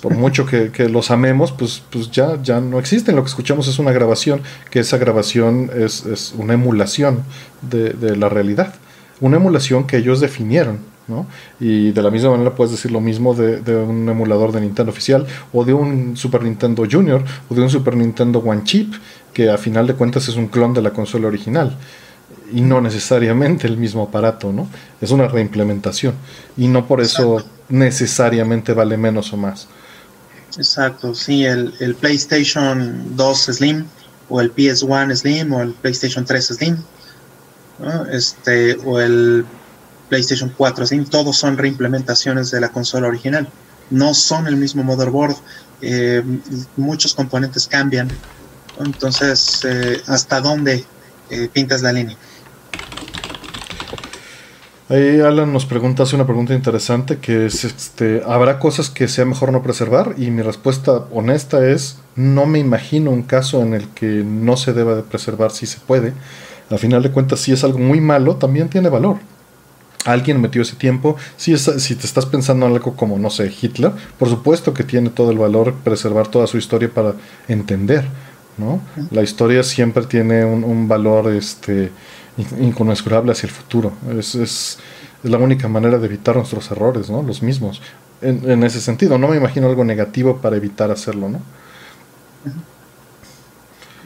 [0.00, 3.14] Por, mucho que, los amemos, pues, pues ya, ya no existen.
[3.14, 7.22] Lo que escuchamos es una grabación, que esa grabación es, es una emulación
[7.62, 8.74] de, de la realidad
[9.24, 11.26] una emulación que ellos definieron, ¿no?
[11.58, 15.26] Y de la misma manera puedes decir lo mismo de, un emulador de Nintendo oficial
[15.50, 18.92] o de un Super Nintendo Junior o de un Super Nintendo One Chip,
[19.32, 21.74] que a final de cuentas es un clon de la consola original
[22.52, 24.68] y no necesariamente el mismo aparato, ¿no?
[25.00, 26.14] Es una reimplementación
[26.58, 29.68] y no por eso necesariamente vale menos o más.
[30.54, 33.86] Exacto, sí, el, el PlayStation 2 Slim
[34.28, 36.76] o el PS1 Slim o el PlayStation 3 Slim
[38.10, 39.44] este, o el
[40.08, 43.48] PlayStation 4, todos son reimplementaciones de la consola original.
[43.90, 45.36] No son el mismo motherboard,
[45.82, 46.22] eh,
[46.76, 48.08] muchos componentes cambian.
[48.78, 50.84] Entonces, eh, ¿hasta dónde
[51.30, 52.16] eh, pintas la línea?
[54.88, 59.24] Ahí Alan nos pregunta, hace una pregunta interesante que es, este, ¿habrá cosas que sea
[59.24, 60.14] mejor no preservar?
[60.18, 64.74] Y mi respuesta honesta es, no me imagino un caso en el que no se
[64.74, 66.12] deba de preservar si se puede.
[66.70, 69.18] A final de cuentas, si es algo muy malo, también tiene valor.
[70.04, 71.16] Alguien metió ese tiempo.
[71.36, 75.10] Si, si te estás pensando en algo como, no sé, Hitler, por supuesto que tiene
[75.10, 77.14] todo el valor preservar toda su historia para
[77.48, 78.04] entender.
[78.56, 78.80] ¿no?
[79.10, 81.90] La historia siempre tiene un, valor este,
[82.60, 83.92] inconmensurable hacia el futuro.
[84.18, 84.78] Es, es,
[85.22, 87.22] la única manera de evitar nuestros errores, ¿no?
[87.22, 87.80] los mismos.
[88.20, 91.30] En, en, ese sentido, no me imagino algo negativo para evitar hacerlo.
[91.30, 91.40] ¿no?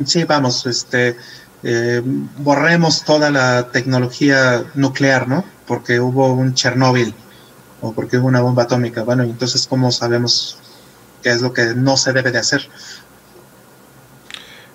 [0.05, 1.17] Sí, vamos, este
[1.63, 2.03] eh,
[2.39, 5.45] borremos toda la tecnología nuclear, ¿no?
[5.67, 7.15] Porque hubo un Chernóbil
[7.81, 9.03] o porque hubo una bomba atómica.
[9.03, 10.59] Bueno, entonces, ¿cómo sabemos
[11.23, 12.69] qué es lo que no se debe de hacer?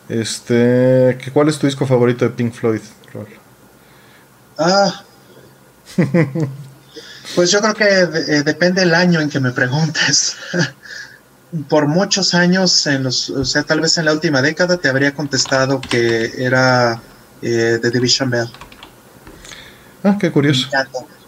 [0.09, 2.81] Este, ¿cuál es tu disco favorito de Pink Floyd,
[4.57, 5.03] Ah,
[7.35, 10.35] pues yo creo que eh, depende del año en que me preguntes.
[11.69, 15.13] por muchos años, en los, o sea, tal vez en la última década, te habría
[15.13, 17.01] contestado que era
[17.41, 18.49] eh, The Division Bell.
[20.03, 20.69] Ah, qué curioso.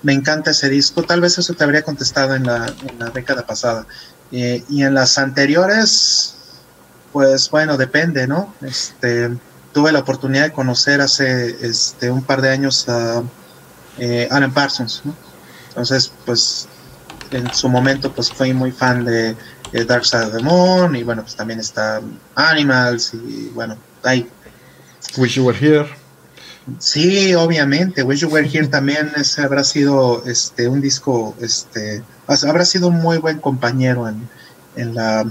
[0.02, 1.04] Me encanta, ese disco.
[1.04, 2.74] Tal vez eso te habría contestado en la,
[3.14, 3.86] década pasada.
[4.32, 6.36] Eh, y en las anteriores,
[7.12, 8.54] pues bueno, depende, ¿no?
[8.62, 9.32] Este,
[9.74, 13.24] tuve la oportunidad de conocer hace este, un par de años a
[13.98, 15.16] eh, Alan Parsons, ¿no?
[15.70, 16.68] Entonces, pues
[17.32, 19.36] en su momento pues fui muy fan de,
[19.84, 22.02] Dark Side of the Moon y bueno, pues también está
[22.36, 24.30] Animals y bueno, hay...
[25.18, 25.88] Wish You Were Here.
[26.80, 32.66] Sí, obviamente, Wish You Were Here también ese habrá sido este un disco, este, habrá
[32.66, 34.28] sido un muy buen compañero en,
[34.76, 35.26] en la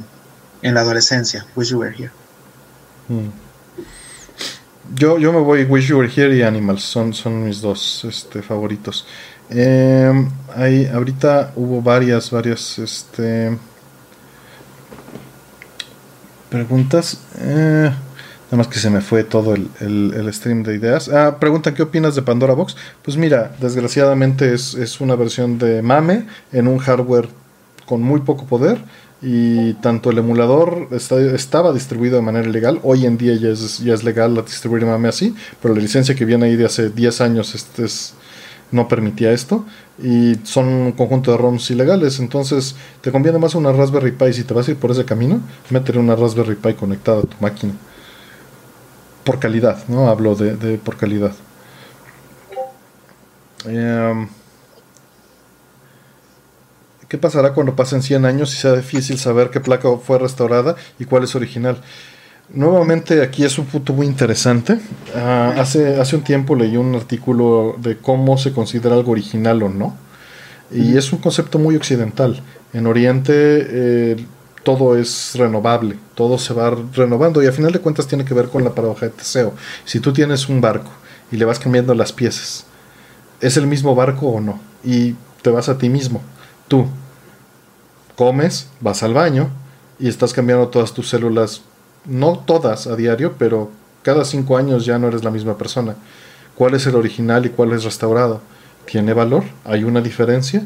[0.65, 2.11] en la adolescencia, Wish You Were Here.
[3.09, 3.29] Mm.
[4.95, 8.43] Yo, yo me voy Wish You Were Here y Animals, son, son mis dos este,
[8.43, 9.07] favoritos.
[9.51, 10.11] Eh,
[10.55, 13.59] hay, ahorita hubo varias, varias este,
[16.55, 17.19] preguntas.
[17.41, 21.09] Eh, nada más que se me fue todo el, stream de ideas.
[21.09, 22.77] Ah, preguntan qué opinas de Pandora Box.
[23.03, 27.29] Pues mira, desgraciadamente es, es una versión de MAME en un hardware
[27.87, 28.79] con muy poco poder
[29.21, 33.95] y tanto el emulador estaba distribuido de manera legal, hoy en día ya es, ya
[33.95, 37.55] es legal distribuir MAME así, pero la licencia que viene ahí de hace 10 años
[37.55, 37.87] este
[38.75, 39.65] no permitía esto
[40.03, 44.45] y son un conjunto de ROMs ilegales, entonces te conviene más una Raspberry Pi si
[44.45, 47.73] te vas a ir por ese camino, meter una Raspberry Pi conectada a tu máquina.
[49.25, 50.09] Por calidad, ¿no?
[50.09, 51.33] Hablo de, por calidad.
[53.67, 54.27] Eh,
[57.09, 61.05] ¿Qué pasará cuando pasen 100 años y sea difícil saber qué placa fue restaurada y
[61.05, 61.81] cuál es original?
[62.51, 64.79] Nuevamente aquí es un punto muy interesante.
[65.15, 69.69] Ah, hace, hace un tiempo leí un artículo de cómo se considera algo original o
[69.69, 69.97] no.
[70.71, 72.43] Y es un concepto muy occidental.
[72.73, 74.27] En Oriente eh,
[74.63, 78.49] todo es renovable, todo se va renovando y a final de cuentas tiene que ver
[78.49, 79.55] con la paradoja de Teseo.
[79.85, 80.91] Si tú tienes un barco
[81.31, 82.65] y le vas cambiando las piezas,
[83.41, 84.59] ¿es el mismo barco o no?
[84.83, 86.23] Y te vas a ti mismo
[86.69, 86.87] tú
[88.17, 89.51] comes, vas al baño
[89.99, 91.63] y estás cambiando todas tus células,
[92.05, 93.71] no todas a diario, pero
[94.03, 95.95] cada cinco años ya no eres la misma persona.
[96.55, 98.41] ¿Cuál es el original y cuál es restaurado?
[98.85, 99.45] ¿Tiene valor?
[99.65, 100.65] ¿Hay una diferencia?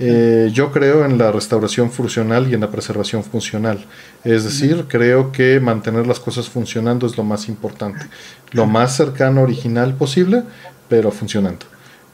[0.00, 3.84] Eh, yo creo en la restauración funcional y en la preservación funcional.
[4.22, 8.06] Es decir, creo que mantener las cosas funcionando es lo más importante.
[8.52, 10.44] Lo más cercano original posible,
[10.88, 11.66] pero funcionando.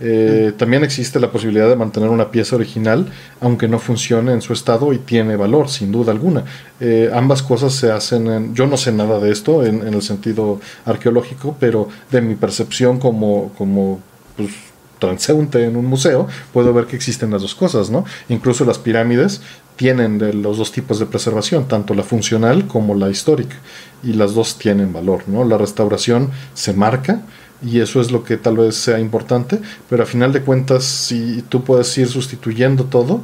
[0.07, 3.07] Eh, también existe la posibilidad de mantener una pieza original,
[3.41, 6.45] aunque no funcione en su estado y tiene valor, sin duda alguna.
[6.79, 10.61] Eh, ambas cosas se hacen en, yo no sé nada de esto en, el sentido
[10.85, 14.01] arqueológico, pero de mi percepción como, como
[14.37, 14.51] pues,
[14.99, 18.05] transeúnte en un museo, puedo ver que existen las dos cosas, ¿no?
[18.29, 19.41] Incluso las pirámides
[19.77, 23.57] tienen de los dos tipos de preservación, tanto la funcional como la histórica,
[24.03, 25.45] y las dos tienen valor, ¿no?
[25.45, 27.23] La restauración se marca,
[27.63, 31.43] y eso es lo que tal vez sea importante, pero a final de cuentas, si
[31.49, 33.23] tú puedes ir sustituyendo todo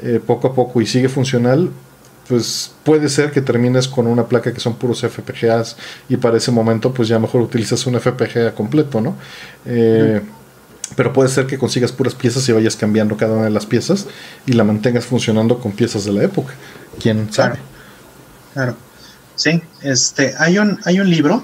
[0.00, 1.70] eh, poco a poco y sigue funcional,
[2.28, 5.76] pues puede ser que termines con una placa que son puros FPGAs
[6.08, 9.14] y para ese momento pues ya mejor utilizas un FPGA completo, ¿no?
[9.66, 10.20] Eh,
[10.96, 14.06] pero puede ser que consigas puras piezas y vayas cambiando cada una de las piezas
[14.46, 16.54] y la mantengas funcionando con piezas de la época.
[17.00, 17.58] ¿Quién sabe?
[18.52, 18.76] Claro.
[19.34, 21.42] Sí, este, hay un, hay un libro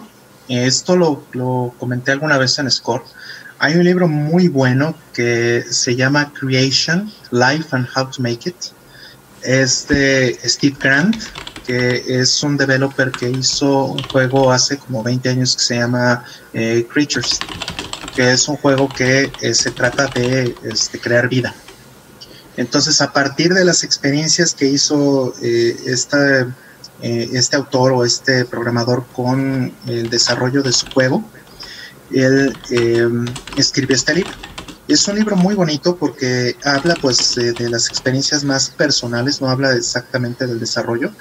[0.50, 3.04] esto lo, comenté alguna vez en Score.
[3.58, 8.56] Hay un libro muy bueno que se llama Creation, Life and How to Make It.
[9.42, 11.16] Es de Steve Grant,
[11.66, 16.24] que es un developer que hizo un juego hace como 20 años que se llama
[16.52, 17.38] eh, Creatures,
[18.14, 21.54] que es un juego que eh, se trata de este, crear vida.
[22.56, 26.54] Entonces, a partir de las experiencias que hizo eh, esta
[27.02, 31.24] eh, este autor o este programador con el desarrollo de su juego,
[32.12, 34.32] él em, escribió este libro.
[34.88, 39.72] Es un libro muy bonito porque habla pues de, las experiencias más personales, no habla
[39.72, 41.12] exactamente del desarrollo,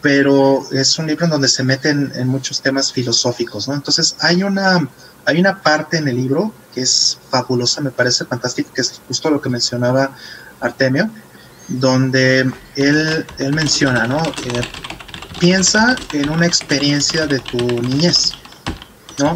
[0.00, 3.74] pero es un libro en donde se meten en muchos temas filosóficos, ¿no?
[3.74, 4.88] Entonces hay una,
[5.26, 9.30] hay una parte en el libro que es fabulosa, me parece fantástica, que es justo
[9.30, 10.16] lo que mencionaba
[10.60, 11.10] Artemio,
[11.68, 14.22] donde él, él menciona, ¿no?
[14.22, 14.62] Eh,
[15.44, 18.32] piensa en una experiencia de tu niñez,
[19.18, 19.34] ¿no?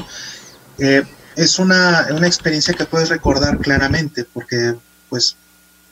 [0.79, 1.03] Eh,
[1.37, 4.75] es una, experiencia que puedes recordar claramente porque,
[5.11, 5.37] pues,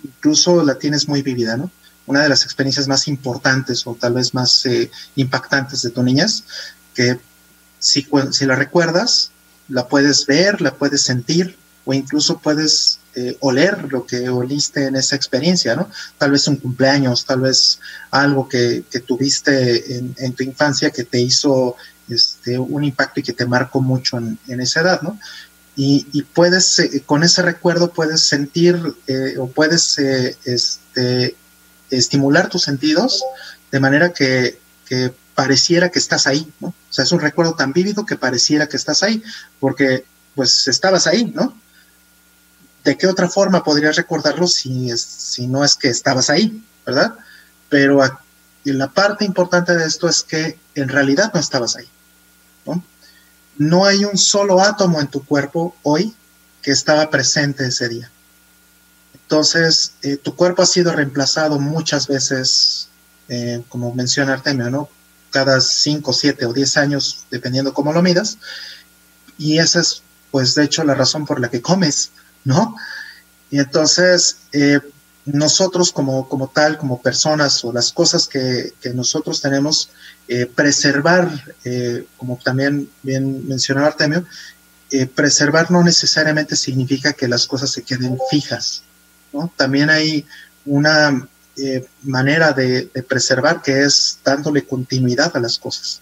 [0.02, 1.70] incluso la tienes muy vivida, ¿no?
[2.06, 6.44] Una de las experiencias más importantes o tal vez más eh, impactantes de tu niñez,
[6.94, 7.20] que
[7.78, 9.32] si, si la recuerdas,
[9.68, 14.94] la puedes ver, la puedes sentir o incluso puedes eh, oler lo que oliste en
[14.94, 15.90] esa experiencia, ¿no?
[16.18, 17.80] Tal vez un cumpleaños, tal vez
[18.10, 21.76] algo que, tuviste en, tu infancia que te hizo
[22.10, 25.18] este, un impacto y que te marcó mucho en, esa edad, ¿no?
[25.76, 26.04] Y,
[26.34, 31.36] puedes, eh, con ese recuerdo puedes sentir eh, o puedes este,
[31.90, 33.24] estimular tus sentidos
[33.72, 36.68] de manera que, que pareciera que estás ahí, ¿no?
[36.68, 39.22] O sea, es un recuerdo tan vívido que pareciera que estás ahí,
[39.58, 40.04] porque
[40.34, 41.56] pues estabas ahí, ¿no?
[42.86, 47.14] ¿De qué otra forma podrías recordarlo si, si no es que estabas ahí, verdad?
[47.68, 48.00] Pero
[48.64, 51.88] la parte importante de esto es que en realidad no estabas ahí.
[52.64, 52.82] ¿no?
[53.58, 56.14] no hay un solo átomo en tu cuerpo hoy
[56.62, 58.10] que estaba presente ese día.
[59.14, 62.88] Entonces, eh, tu cuerpo ha sido reemplazado muchas veces,
[63.28, 64.88] eh, como menciona Artemio, ¿no?
[65.30, 68.38] Cada 5, 7 o 10 años, dependiendo cómo lo midas.
[69.38, 72.12] Y esa es, pues, de hecho, la razón por la que comes,
[72.46, 72.76] ¿no?
[73.50, 74.80] Y entonces, eh,
[75.24, 79.90] nosotros como, como tal, como personas o las cosas que, nosotros tenemos,
[80.28, 81.28] eh, preservar,
[81.64, 84.24] eh, como también bien mencionó Artemio,
[85.16, 88.84] preservar no necesariamente significa que las cosas se queden fijas.
[89.32, 89.52] ¿no?
[89.56, 90.24] También hay
[90.64, 91.28] una
[92.04, 96.00] manera de, preservar que es dándole continuidad a las cosas.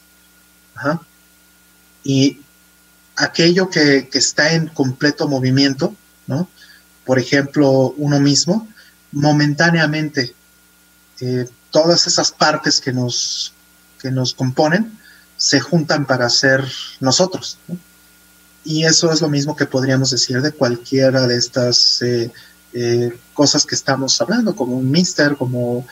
[2.02, 2.40] Y
[3.16, 6.48] aquello que, que, está en completo movimiento, ¿no?
[7.04, 8.68] por ejemplo, uno mismo,
[9.12, 10.34] momentáneamente
[11.20, 13.52] eh, todas esas partes que nos,
[14.00, 14.98] que nos componen
[15.36, 16.64] se juntan para ser
[17.00, 17.58] nosotros.
[18.64, 22.32] Y eso es lo mismo que podríamos decir de cualquiera de estas eh,
[22.72, 25.86] eh, cosas que estamos hablando, como un mister, como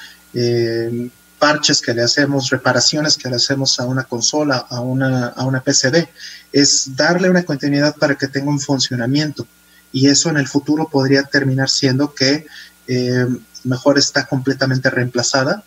[1.39, 5.61] parches que le hacemos, reparaciones que le hacemos a una consola, a una, a una
[5.61, 6.09] PCB.
[6.51, 9.47] Es darle una continuidad para que tenga un funcionamiento.
[9.93, 12.47] Y eso en el futuro podría terminar siendo que
[12.89, 13.27] eh,
[13.65, 15.63] mejor está completamente reemplazada,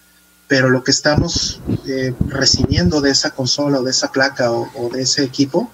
[0.47, 5.01] pero lo que estamos eh, recibiendo de esa consola o de esa placa o, de
[5.01, 5.71] ese equipo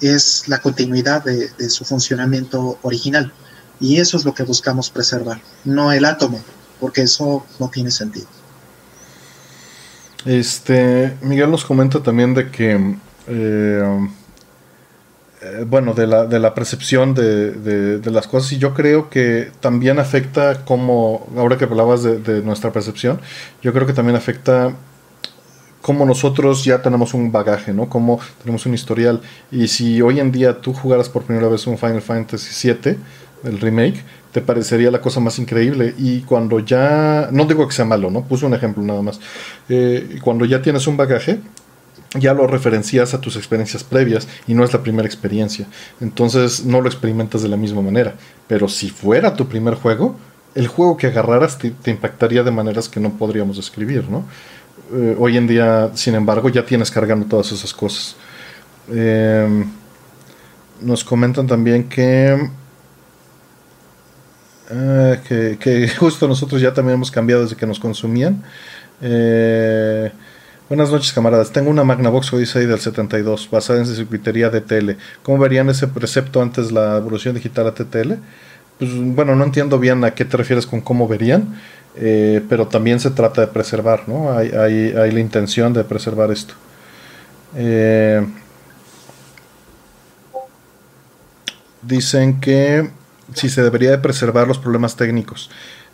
[0.00, 3.32] es la continuidad de, su funcionamiento original.
[3.78, 6.42] Y eso es lo que buscamos preservar, no el átomo,
[6.80, 8.26] porque eso no tiene sentido.
[10.24, 14.08] Este, Miguel nos comenta también de que eh,
[15.42, 19.50] eh, bueno, de la, de la percepción de, de, las cosas y yo creo que
[19.60, 23.20] también afecta como, ahora que hablabas de, nuestra percepción,
[23.62, 24.74] yo creo que también afecta
[25.80, 27.88] como nosotros ya tenemos un bagaje, ¿no?
[27.88, 31.78] Como tenemos un historial y si hoy en día tú jugaras por primera vez un
[31.78, 32.98] Final Fantasy VII,
[33.44, 37.86] el remake, te parecería la cosa más increíble y cuando ya, no digo que sea
[37.86, 38.24] malo, ¿no?
[38.24, 39.18] Puse un ejemplo nada más,
[39.70, 41.40] eh, cuando ya tienes un bagaje,
[42.18, 45.66] ya lo referencias a tus experiencias previas y no es la primera experiencia.
[46.00, 48.14] Entonces no lo experimentas de la misma manera.
[48.48, 50.16] Pero si fuera tu primer juego,
[50.54, 54.24] el juego que agarraras te, impactaría de maneras que no podríamos describir, ¿no?
[54.92, 58.16] Eh, hoy en día, sin embargo, ya tienes cargando todas esas cosas.
[58.88, 59.70] Em,
[60.80, 62.50] nos comentan también que,
[64.70, 68.42] ah, que, que, justo nosotros ya también hemos cambiado desde que nos consumían.
[69.00, 70.10] Eh,
[70.70, 71.50] Buenas noches, camaradas.
[71.50, 74.98] Tengo una Magnavox Odyssey del 72, basada en circuitería de tele.
[75.24, 78.12] ¿Cómo verían ese precepto antes la evolución digital a TTL?
[78.78, 81.60] Pues bueno, no entiendo bien a qué te refieres con cómo verían,
[81.96, 84.30] eh, pero también se trata de preservar, ¿no?
[84.30, 86.54] Hay, hay, la intención de preservar esto.
[87.56, 88.24] Eh,
[91.82, 92.90] dicen que
[93.34, 95.50] si se debería de preservar los problemas técnicos.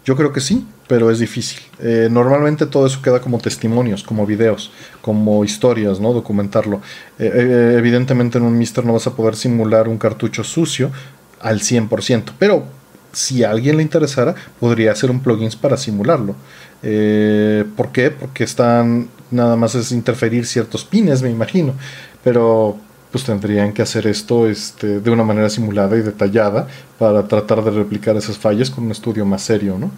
[0.07, 1.59] Yo creo que sí, pero es difícil.
[1.81, 4.71] Eh, normalmente todo eso queda como testimonios, como videos,
[5.03, 6.13] como historias, ¿no?
[6.13, 6.81] Documentarlo.
[7.19, 10.93] Eh, eh, evidentemente en un Mister no vas a poder simular un cartucho sucio
[11.41, 12.65] al 100%, pero
[13.11, 16.37] si a alguien le interesara, podría hacer un plugin para simularlo.
[16.83, 18.13] ¿Por qué?
[18.13, 21.75] Porque están, nada más es interferir ciertos pines, me imagino.
[22.23, 22.79] Pero
[23.17, 27.71] pues tendrían que hacer esto este, de una manera simulada y detallada para tratar de
[27.71, 29.91] replicar esas fallas con un estudio más serio, ¿no?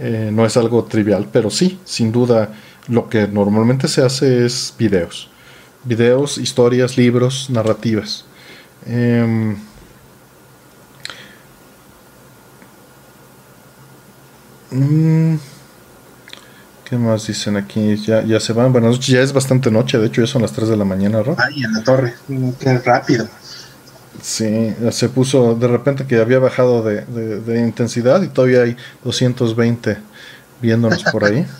[0.00, 2.52] Eh, no es algo trivial, pero sí, sin duda,
[2.88, 5.30] lo que normalmente se hace es videos.
[5.84, 8.24] Videos, historias, libros, narrativas.
[8.86, 9.54] Em,
[14.72, 15.36] mm,
[16.88, 17.96] ¿Qué más dicen aquí?
[17.96, 18.72] Ya, ya se van.
[18.72, 21.22] Buenas noches, ya es bastante noche, de hecho ya son las 3 de la mañana,
[21.24, 21.36] ¿no?
[21.38, 22.14] Ay, en la torre,
[22.58, 23.28] qué rápido.
[24.22, 29.98] Sí, se puso de repente que había bajado de, de, intensidad y todavía hay 220
[30.62, 31.46] viéndonos por ahí.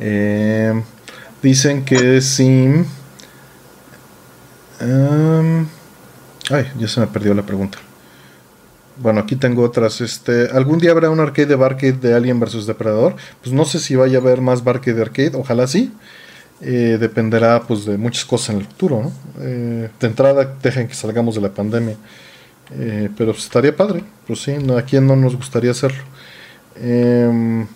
[0.00, 0.80] Eh,
[1.42, 2.46] dicen que sí.
[4.78, 5.66] Em,
[6.50, 7.78] ay, ya se me perdió la pregunta.
[9.00, 10.00] Bueno, aquí tengo otras.
[10.00, 13.14] Este, ¿Algún día habrá un arcade de Barcade de Alien vs Depredador?
[13.42, 15.92] Pues no sé si vaya a haber más Barcade de arcade, ojalá sí.
[16.60, 19.12] Eh, dependerá pues de muchas cosas en el futuro, ¿no?
[19.40, 21.96] Eh, de entrada, dejen que salgamos de la pandemia.
[22.72, 26.02] Eh, pero pues, estaría padre, pues sí, ¿a quién no nos gustaría hacerlo?
[26.74, 27.66] Em,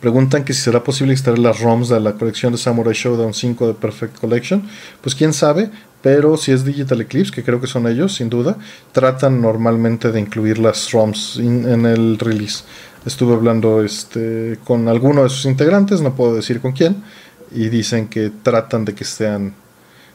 [0.00, 3.68] preguntan que si será posible instalar las ROMs de la colección de Samurai Showdown 5
[3.68, 4.68] de Perfect Collection.
[5.00, 5.70] Pues quién sabe,
[6.02, 8.56] pero si es Digital Eclipse, que creo que son ellos, sin duda,
[8.92, 12.64] tratan normalmente de incluir las ROMs en el release.
[13.04, 17.02] Estuve hablando este, con alguno de sus integrantes, no puedo decir con quién,
[17.50, 19.54] y dicen que tratan de que sean,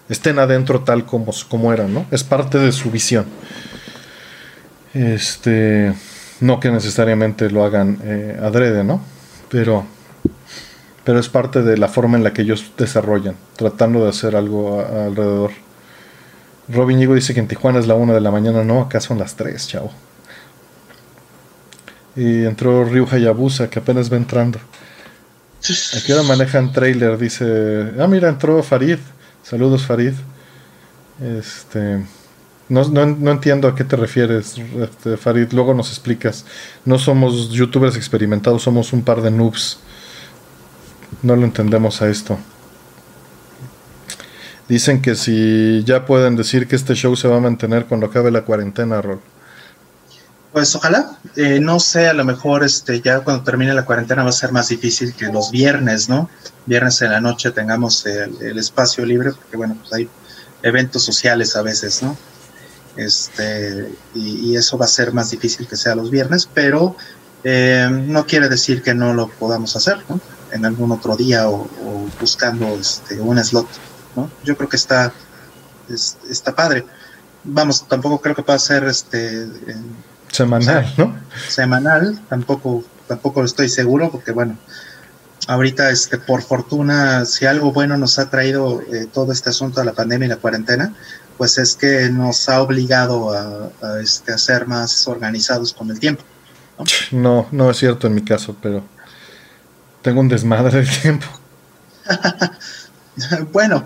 [0.08, 2.06] estén adentro tal como, como eran, ¿no?
[2.12, 3.26] Es parte de su visión.
[4.94, 5.94] Este,
[6.40, 9.02] no que necesariamente lo hagan eh, adrede, ¿no?
[9.50, 9.86] Pero,
[11.04, 14.80] pero es parte de la forma en la que ellos desarrollan, tratando de hacer algo
[14.80, 15.52] alrededor.
[16.70, 19.20] Robin Higo dice que en Tijuana es la 1 de la mañana, no, acá son
[19.20, 19.92] las 3, chavo.
[22.16, 24.60] Y entró Ryu Hayabusa, que apenas va entrando.
[25.98, 27.92] Aquí ahora manejan trailer, dice.
[28.00, 28.98] Ah, mira, entró Farid.
[29.44, 30.14] Saludos, Farid.
[31.22, 32.04] Este.
[32.70, 35.52] No, no, entiendo a qué te refieres, este, Farid.
[35.54, 36.46] Luego nos explicas.
[36.86, 39.80] No somos youtubers experimentados, somos un par de noobs.
[41.22, 42.38] No lo entendemos a esto.
[44.68, 48.32] Dicen que si ya pueden decir que este show se va a mantener cuando acabe
[48.32, 49.22] la cuarentena, Rol.
[50.52, 54.30] Pues ojalá, eh, no sé, a lo mejor este ya cuando termine la cuarentena va
[54.30, 56.30] a ser más difícil que los viernes, ¿no?
[56.66, 60.10] Viernes en la noche tengamos el, espacio libre, porque bueno, pues hay
[60.64, 62.18] eventos sociales a veces, ¿no?
[62.96, 66.96] Este, y, eso va a ser más difícil que sea los viernes, pero
[67.44, 70.20] eh, no quiere decir que no lo podamos hacer, ¿no?
[70.52, 73.68] En algún otro día o, o buscando este, un slot.
[74.44, 75.12] Yo creo que está,
[76.30, 76.86] está padre.
[77.44, 79.48] Vamos, tampoco creo que pueda ser este
[80.32, 81.16] semanal, ¿no?
[81.48, 84.58] Semanal, tampoco, tampoco estoy seguro, porque bueno,
[85.48, 89.86] ahorita este, por fortuna, si algo bueno nos ha traído eh, todo este asunto de
[89.86, 90.94] la pandemia y la cuarentena,
[91.38, 96.24] pues es que nos ha obligado a, este, a ser más organizados con el tiempo.
[97.12, 97.48] ¿no?
[97.52, 98.84] no, es cierto en mi caso, pero
[100.02, 101.26] tengo un desmadre de tiempo.
[103.52, 103.86] bueno,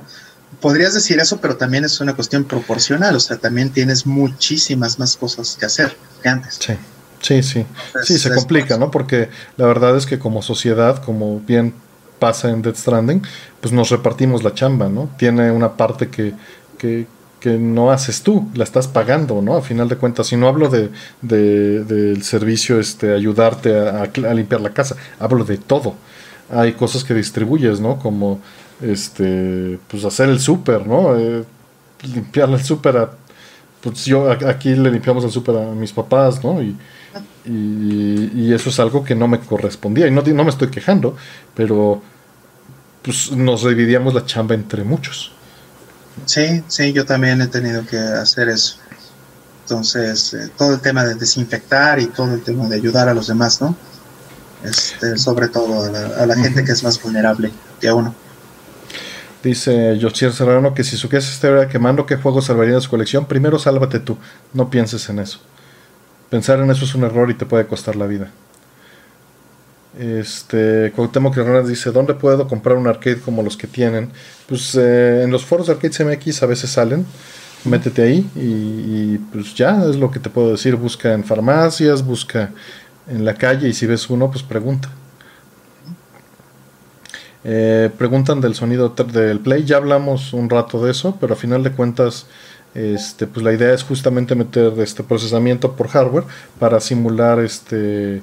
[0.61, 5.17] podrías decir eso, pero también es una cuestión proporcional, o sea, también tienes muchísimas más
[5.17, 6.59] cosas que hacer que antes.
[6.59, 6.73] Sí,
[7.19, 7.65] sí, sí.
[8.03, 8.91] sí, se complica, ¿no?
[8.91, 11.73] Porque la verdad es que como sociedad, como bien
[12.19, 13.23] pasa en Dead Stranding,
[13.59, 15.09] pues nos repartimos la chamba, ¿no?
[15.17, 16.33] Tiene una parte que,
[16.77, 17.07] que,
[17.39, 19.57] que no haces tú, la estás pagando, ¿no?
[19.57, 20.91] A final de cuentas, si no hablo de,
[21.21, 25.95] del servicio, este, ayudarte a, a limpiar la casa, hablo de todo.
[26.51, 27.97] Hay cosas que distribuyes, ¿no?
[27.97, 28.39] Como
[28.81, 31.17] este, pues hacer el súper, ¿no?
[31.17, 31.43] Eh,
[32.03, 33.11] limpiarle el súper a,
[33.81, 36.61] pues yo aquí le limpiamos el súper a mis papás, ¿no?
[36.61, 36.77] Y,
[37.45, 40.07] y, eso es algo que no me correspondía.
[40.07, 41.15] Y no, no me estoy quejando,
[41.55, 42.01] pero
[43.01, 45.31] pues nos dividíamos la chamba entre muchos.
[46.25, 48.77] Sí, sí, yo también he tenido que hacer eso.
[49.63, 53.27] Entonces, eh, todo el tema de desinfectar y todo el tema de ayudar a los
[53.27, 53.75] demás, ¿no?
[54.63, 58.13] Este, sobre todo a la, a la gente que es más vulnerable que a uno.
[59.43, 63.25] Dice Josier Serrano que si su casa estuviera quemando, ¿qué juego salvaría de su colección?
[63.25, 64.17] Primero sálvate tú,
[64.53, 65.39] no pienses en eso.
[66.29, 68.29] Pensar en eso es un error y te puede costar la vida.
[69.99, 74.09] Este, Cuauhtémoc Hernández dice, ¿dónde puedo comprar un arcade como los que tienen?
[74.47, 77.05] Pues eh, en los foros de Arcades MX a veces salen,
[77.65, 82.51] métete ahí y, pues ya es lo que te puedo decir, busca en farmacias, busca
[83.09, 84.89] en la calle y si ves uno, pues pregunta.
[87.43, 91.63] Eh, preguntan del sonido del play, ya hablamos un rato de eso, pero a final
[91.63, 92.27] de cuentas,
[92.75, 96.23] este, pues la idea es justamente meter este procesamiento por hardware
[96.59, 98.21] para simular este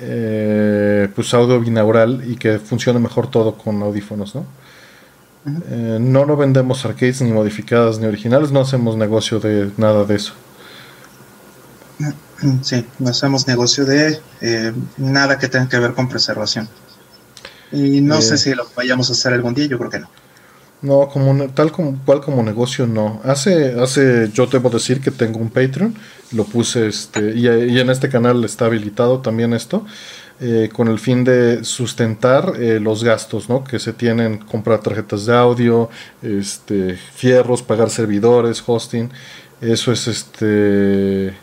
[0.00, 4.46] eh, pues audio binaural y que funcione mejor todo con audífonos, ¿no?
[5.70, 10.16] Eh, no lo vendemos arcades ni modificadas ni originales, no hacemos negocio de nada de
[10.16, 10.32] eso.
[12.62, 14.20] Sí, no hacemos negocio de
[14.96, 16.68] nada que tenga que ver con preservación.
[17.72, 20.08] Y no sé eh, si lo vayamos a hacer algún día, yo creo que no.
[20.80, 23.20] No, como tal como cual como negocio no.
[23.24, 25.94] Hace hace yo debo decir que tengo un Patreon,
[26.32, 29.84] lo puse este y, en este canal está habilitado también esto
[30.40, 33.64] eh, con el fin de sustentar eh, los gastos, ¿no?
[33.64, 35.90] Que se tienen comprar tarjetas de audio,
[36.22, 39.10] este fierros, pagar servidores, hosting.
[39.60, 41.34] Eso es este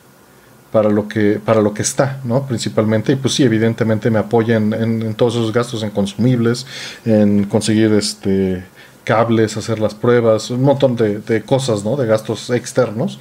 [0.76, 3.14] para lo que para lo que está no principalmente.
[3.14, 6.68] Y pues sí evidentemente me apoya en, todos esos gastos en consumibles
[7.06, 8.66] en conseguir este
[9.06, 13.20] cables hacer las pruebas un montón de, cosas no de gastos externos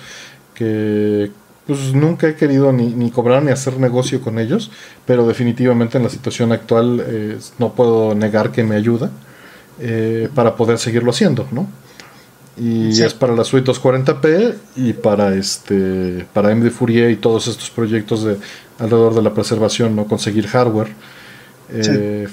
[0.54, 1.30] que
[1.64, 4.72] pues nunca he querido ni, cobrar ni hacer negocio con ellos
[5.06, 9.10] pero definitivamente en la situación actual eh, no puedo negar que me ayuda
[9.78, 11.68] eh, para poder seguirlo haciendo no
[12.56, 17.70] y es para la suite 240p y para este para MD Fourier y todos estos
[17.70, 18.38] proyectos de
[18.78, 20.92] alrededor de la preservación no conseguir hardware
[21.70, 22.28] eh,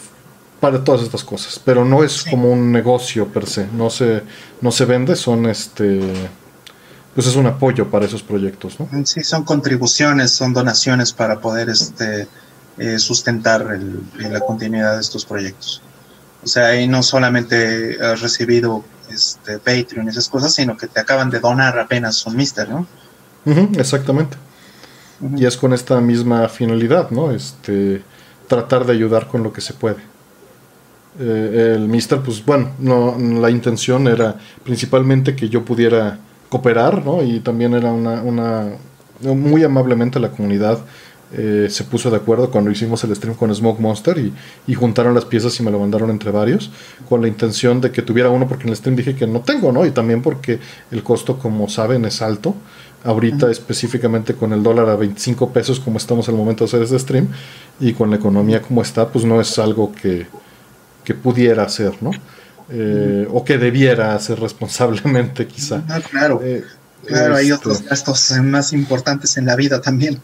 [0.60, 4.22] para todas estas cosas, pero no es como un negocio per se, no se,
[4.62, 6.00] no se vende, son este
[7.16, 8.88] pues es un apoyo para esos proyectos, ¿no?
[9.06, 12.28] Sí, son contribuciones, son donaciones para poder este
[12.78, 13.80] eh, sustentar
[14.18, 15.82] la continuidad de estos proyectos.
[16.44, 18.84] O sea, ahí no solamente has recibido
[19.14, 22.88] este Patreon y esas cosas, sino que te acaban de donar apenas un Mister, ¿no?
[23.78, 24.38] exactamente.
[25.38, 27.32] Y es con esta misma finalidad, ¿no?
[27.32, 28.02] Este,
[28.48, 29.98] tratar de ayudar con lo que se puede.
[31.20, 36.18] Eh, el Mister, pues bueno, no, la intención era principalmente que yo pudiera
[36.50, 37.22] cooperar, ¿no?
[37.24, 38.70] Y también era una, una
[39.22, 40.80] muy amablemente la comunidad
[41.34, 44.34] eh, se puso de acuerdo cuando hicimos el stream con Smoke Monster y,
[44.68, 46.72] y, juntaron las piezas y me lo mandaron entre varios
[47.08, 49.72] con la intención de que tuviera uno porque en el stream dije que no tengo,
[49.72, 49.86] ¿no?
[49.86, 50.60] Y también porque
[50.92, 52.56] el costo, como saben, es alto.
[53.04, 57.00] Ahorita específicamente con el dólar a 25 pesos como estamos al momento de hacer este
[57.00, 57.30] stream
[57.80, 60.28] y con la economía como está, pues no es algo que,
[61.04, 62.12] que pudiera hacer, ¿no?
[62.70, 65.84] Eh, o que debiera hacer responsablemente quizá.
[65.90, 66.64] Ah, claro, eh,
[67.06, 70.22] claro, hay otros este gastos más importantes en la vida también.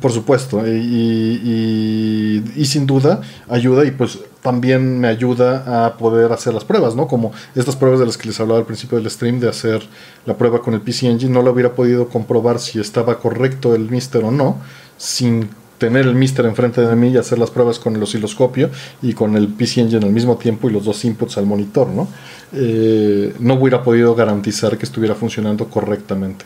[0.00, 6.54] Por supuesto, y, y, sin duda ayuda y pues también me ayuda a poder hacer
[6.54, 7.06] las pruebas, ¿no?
[7.06, 9.82] Como estas pruebas de las que les hablaba al principio del stream, de hacer
[10.26, 13.90] la prueba con el PC Engine, no lo hubiera podido comprobar si estaba correcto el
[13.90, 14.58] Mister o no,
[14.96, 15.48] sin
[15.78, 18.70] tener el Mister enfrente de mí y hacer las pruebas con el osciloscopio
[19.02, 22.08] y con el PC Engine al mismo tiempo y los dos inputs al monitor, ¿no?
[22.52, 26.44] Eh, no hubiera podido garantizar que estuviera funcionando correctamente.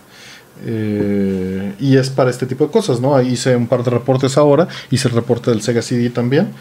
[0.65, 3.21] Eh, y es para este tipo de cosas, ¿no?
[3.21, 6.53] Hice un par de reportes ahora, hice el reporte del Sega CD también,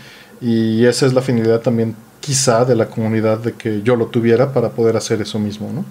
[0.41, 4.53] y esa es la finalidad también quizá de la comunidad de que yo lo tuviera
[4.53, 5.85] para poder hacer eso mismo, ¿no?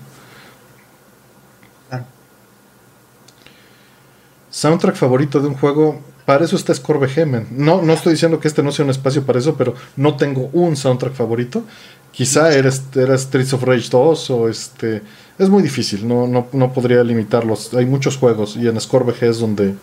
[4.50, 7.10] Soundtrack favorito de un juego, para eso está Score
[7.50, 10.48] No, no estoy diciendo que este no sea un espacio para eso, pero no tengo
[10.54, 11.64] un soundtrack favorito.
[12.10, 15.02] Quizá era, era Streets of Rage 2 o este...
[15.38, 17.74] Es muy difícil, no, no, no podría limitarlos.
[17.74, 19.74] Hay muchos juegos y en Score es donde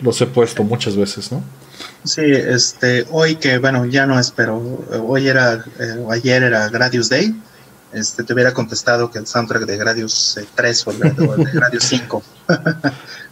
[0.00, 1.42] los he puesto muchas veces, ¿no?
[2.04, 4.58] Sí, este, hoy que, bueno, ya no es, pero
[5.06, 7.34] hoy era, eh, ayer era Gradius Day,
[7.92, 11.10] este, te hubiera contestado que el soundtrack de Gradius 3 o, de
[11.52, 12.22] Gradius 5.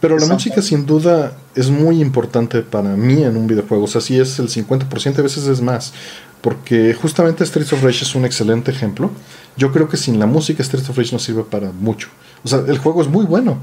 [0.01, 3.83] Pero la música sin duda es muy importante para mí en un videojuego.
[3.83, 5.93] O sea, sí es el 50%, a veces es más.
[6.41, 9.11] Porque justamente Streets of Rage es un excelente ejemplo.
[9.57, 12.09] Yo creo que sin la música Streets of Rage no sirve para mucho.
[12.43, 13.57] O sea, el juego es muy bueno,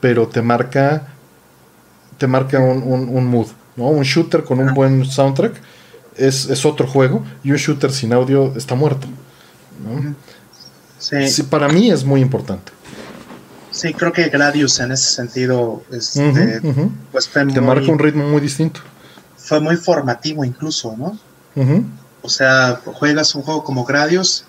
[0.00, 1.08] pero te marca,
[2.18, 3.48] te marca un, mood.
[3.76, 3.88] ¿no?
[3.88, 5.54] Un shooter con un buen soundtrack
[6.16, 9.08] es, es, otro juego y un shooter sin audio está muerto.
[10.98, 11.42] Sí.
[11.44, 12.72] para mí es muy importante.
[13.72, 16.60] Sí, creo que Gradius en ese sentido este,
[17.10, 18.80] pues te marca un ritmo muy distinto.
[19.36, 21.18] Fue muy formativo incluso, ¿no?
[22.20, 24.44] O sea, juegas un juego como Gradius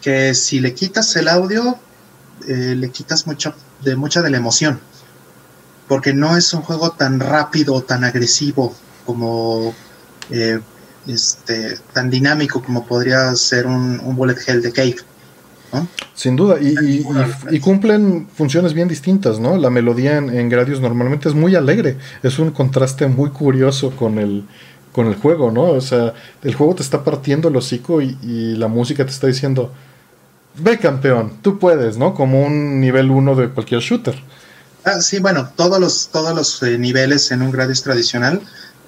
[0.00, 1.78] que si le quitas el audio,
[2.46, 4.80] eh, le quitas mucho de mucha de la emoción.
[5.88, 8.74] Porque no es un juego tan rápido, tan agresivo
[9.06, 9.74] como
[10.30, 10.60] eh,
[11.06, 14.96] este, tan dinámico como podría ser un, un Bullet Hell de Cave.
[16.14, 19.56] Sin duda, y, cumplen funciones bien distintas, ¿no?
[19.56, 24.44] La melodía en, Gradius normalmente es muy alegre, es un contraste muy curioso con el,
[24.92, 25.64] con el juego, ¿no?
[25.64, 29.72] O sea, el juego te está partiendo el hocico y, la música te está diciendo,
[30.58, 32.14] ve campeón, tú puedes, ¿no?
[32.14, 34.20] Como un nivel 1 de cualquier shooter.
[34.84, 38.40] Ah, sí, bueno, todos los, todos los eh, niveles en un Gradius tradicional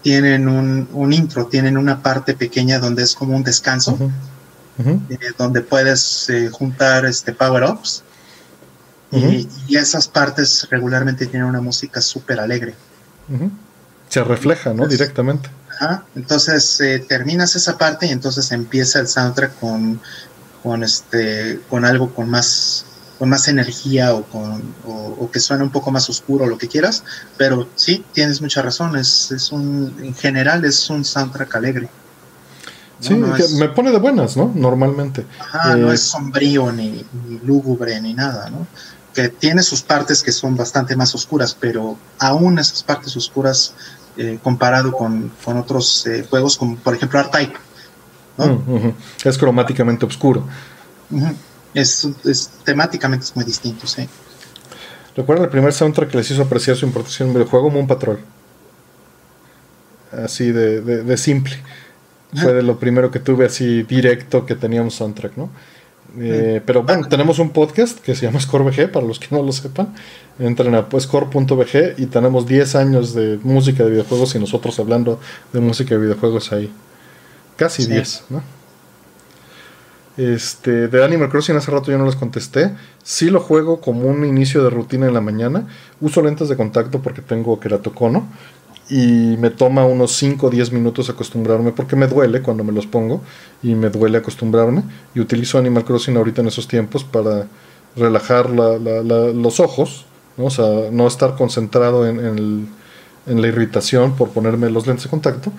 [0.03, 3.99] tienen un, intro, tienen una parte pequeña donde es como un descanso,
[4.79, 8.03] eh, donde puedes eh, juntar este power-ups.
[9.13, 12.75] y, esas partes regularmente tienen una música súper alegre.
[14.09, 14.87] Se refleja, ¿no?
[14.87, 15.51] Directamente.
[16.15, 20.01] Entonces eh, terminas esa parte y entonces empieza el soundtrack con,
[20.63, 22.87] con, este, con algo con más
[23.21, 27.05] con más energía o, con, o, que suene un poco más oscuro, lo que quieras,
[27.37, 31.91] pero sí, tienes mucha razón, es, es un, en general es un soundtrack alegre.
[33.01, 34.51] Sí, me pone de buenas, ¿no?
[34.55, 35.27] Normalmente.
[35.39, 37.05] Ajá, no eh, es sombrío ni,
[37.45, 38.67] lúgubre ni nada, ¿no?
[39.13, 43.75] Que tiene sus partes que son bastante más oscuras, pero aún esas partes oscuras,
[44.17, 47.55] eh, comparado con, otros eh, juegos como por ejemplo R-Type,
[48.39, 48.47] ¿no?
[48.47, 48.95] Mm,
[49.25, 50.45] es cromáticamente oscuro
[51.75, 54.09] es, es, temáticamente es muy distinto, sí.
[55.17, 58.19] Recuerda el primer soundtrack que les hizo apreciar su importación en el juego, Moon Patrol.
[60.13, 61.57] Así de, de, simple.
[62.35, 65.51] Fue de lo primero que tuve así directo que teníamos soundtrack, ¿no?
[66.19, 69.53] Eh, pero bueno, tenemos un podcast que se llama ScoreVG, para los que no lo
[69.53, 69.95] sepan.
[70.39, 75.21] Entren a pues, score.bg y tenemos 10 años de música de videojuegos y nosotros hablando
[75.53, 76.73] de música de videojuegos ahí.
[77.61, 78.43] Casi 10, ¿no?
[80.17, 82.73] Este, de Animal Crossing hace rato yo no les contesté.
[83.03, 85.69] Sí lo juego como un inicio de rutina en la mañana.
[86.01, 88.27] Uso lentes de contacto porque tengo queratocono.
[88.89, 92.87] Y me toma unos 5 o 10 minutos acostumbrarme porque me duele cuando me los
[92.87, 93.21] pongo.
[93.63, 94.83] Y me duele acostumbrarme.
[95.15, 97.47] Y utilizo Animal Crossing ahorita en esos tiempos para
[97.95, 100.07] relajar los ojos.
[100.39, 100.47] ¿no?
[100.47, 102.71] O sea, no estar concentrado en,
[103.27, 105.53] en la irritación por ponerme los lentes de contacto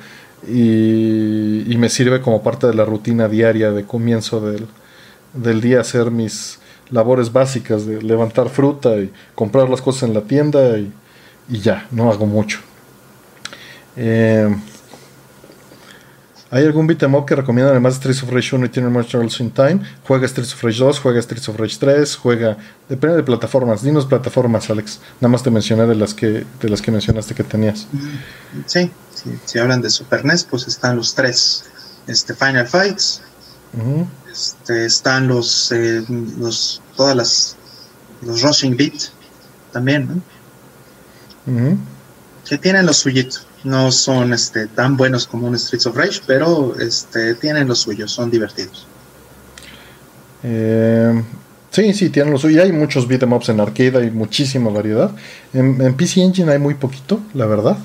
[0.48, 4.68] y, me sirve como parte de la rutina diaria de comienzo del,
[5.34, 6.60] del, día hacer mis
[6.92, 10.92] labores básicas de levantar fruta y comprar las cosas en la tienda y,
[11.50, 12.60] ya, no hago mucho.
[13.98, 14.48] Eh,
[16.54, 19.80] ¿Hay algún beat'em up que recomiendan además de Streets of Rage 1 y Time?
[20.06, 22.58] Juega Streets of Rage 2, juega Streets of Rage 3, juega...
[22.90, 23.84] Depende de plataformas.
[23.84, 25.00] Dinos plataformas, Alex.
[25.22, 27.88] Nada más te mencioné de las que, de las que mencionaste que tenías.
[28.66, 28.92] Sí,
[29.46, 31.66] si hablan de Super NES, pues están los tres
[32.08, 33.22] este, Final Fights.
[34.32, 36.04] este, están los, eh,
[36.38, 36.82] los...
[36.96, 37.56] Todas las...
[38.22, 39.10] Los Rushing Beat
[39.72, 40.22] también,
[41.46, 41.78] ¿no?
[42.48, 46.76] Que tienen los suyitos no son este, tan buenos como un Streets of Rage, pero
[46.80, 48.88] este, tienen lo suyo, son divertidos.
[50.44, 51.22] Eh,
[51.70, 52.64] sí, sí, tienen lo suyo.
[52.64, 55.12] Hay muchos beat'em ups en arcade, hay muchísima variedad.
[55.54, 57.78] En, PC Engine hay muy poquito, la verdad.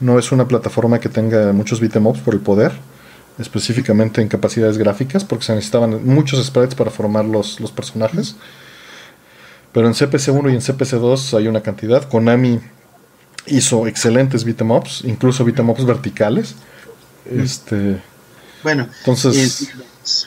[0.00, 2.72] No es una plataforma que tenga muchos beat'em por el poder,
[3.38, 8.36] específicamente en capacidades gráficas, porque se necesitaban muchos sprites para formar los, los personajes.
[9.72, 12.08] Pero en CPC 1 y en CPC 2 hay una cantidad.
[12.08, 12.60] Konami
[13.46, 16.54] hizo excelentes beat'em ups, incluso beat'em ups verticales.
[17.24, 18.00] Este,
[18.62, 19.68] bueno, entonces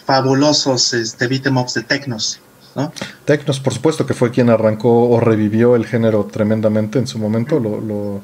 [0.06, 2.40] fabulosos este beat'em ups de Tecnos,
[2.76, 2.92] ¿no?
[3.26, 7.60] Tecnos, por supuesto, que fue quien arrancó o revivió el género tremendamente en su momento,
[7.60, 8.22] lo, lo,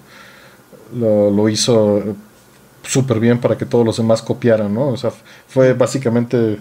[0.93, 2.15] lo, hizo
[2.83, 4.89] súper bien para que todos los demás copiaran, ¿no?
[4.89, 5.11] O sea,
[5.47, 6.59] fue básicamente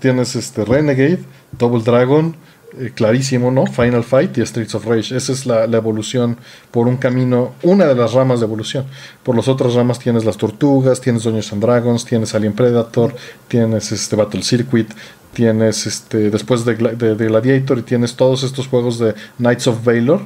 [0.00, 1.20] tienes este Renegade,
[1.58, 2.36] Double Dragon,
[2.78, 3.66] eh, clarísimo, ¿no?
[3.66, 5.16] Final Fight y Streets of Rage.
[5.16, 6.36] Esa es la, evolución
[6.70, 8.84] por un camino, una de las ramas de evolución.
[9.22, 13.14] Por las otras ramas tienes las tortugas, tienes Dungeons and Dragons, tienes Alien Predator,
[13.48, 14.90] tienes este Battle Circuit,
[15.32, 20.22] tienes este después de, Gladiator y tienes todos estos juegos de Knights of Valor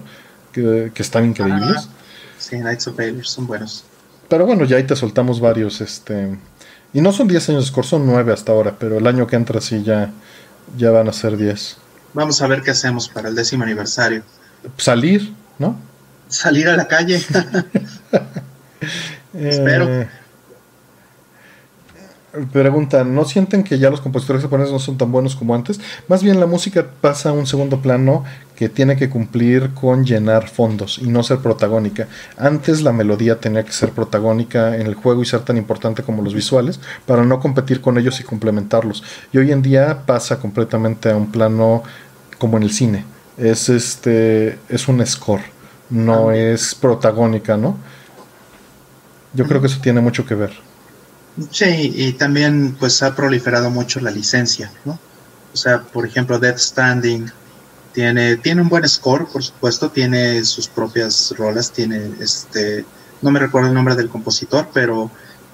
[0.52, 1.88] que, están increíbles.
[2.40, 3.84] Sí, Knights of Valor son buenos.
[4.28, 6.38] Pero bueno, ya ahí te soltamos varios, este
[6.92, 9.36] y no son 10 años de score, son 9 hasta ahora, pero el año que
[9.36, 10.10] entra sí ya,
[10.76, 11.76] ya van a ser 10.
[12.14, 14.24] Vamos a ver qué hacemos para el décimo aniversario.
[14.76, 15.78] Salir, ¿no?
[16.28, 17.16] Salir a la calle.
[19.34, 20.08] Espero.
[22.52, 25.80] Preguntan, ¿no sienten que ya los compositores japoneses no son tan buenos como antes?
[26.06, 28.22] Más bien la música pasa a un segundo plano
[28.54, 32.06] que tiene que cumplir con llenar fondos y no ser protagónica.
[32.36, 36.22] Antes la melodía tenía que ser protagónica en el juego y ser tan importante como
[36.22, 39.02] los visuales para no competir con ellos y complementarlos.
[39.32, 41.82] Y hoy en día pasa completamente a un plano
[42.38, 43.04] como en el cine.
[43.38, 45.42] Es este es un score,
[45.88, 46.36] no ah.
[46.36, 47.76] es protagónica, ¿no?
[49.32, 50.69] Yo creo que eso tiene mucho que ver.
[51.50, 54.98] Sí, y también pues ha proliferado mucho la licencia, ¿no?
[55.52, 57.30] O sea, por ejemplo, Death Standing
[57.92, 62.84] tiene, tiene un buen score, por supuesto, tiene sus propias rolas, tiene este,
[63.22, 65.10] no me recuerdo el nombre del compositor, pero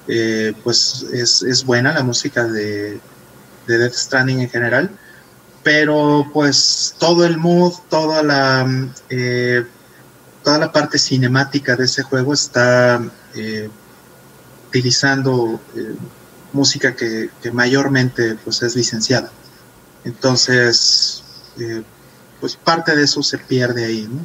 [0.09, 3.01] eh, pues es, buena la música de,
[3.67, 4.91] de Death Stranding en general,
[5.63, 9.65] pero pues todo el mood, toda la, eh,
[10.45, 13.03] toda la parte cinemática de ese juego está
[13.35, 13.69] eh,
[14.69, 15.95] utilizando eh,
[16.53, 19.31] música que, mayormente pues es licenciada.
[20.05, 21.23] Entonces,
[21.59, 21.83] eh,
[22.41, 24.25] pues parte de eso se pierde ahí, ¿no?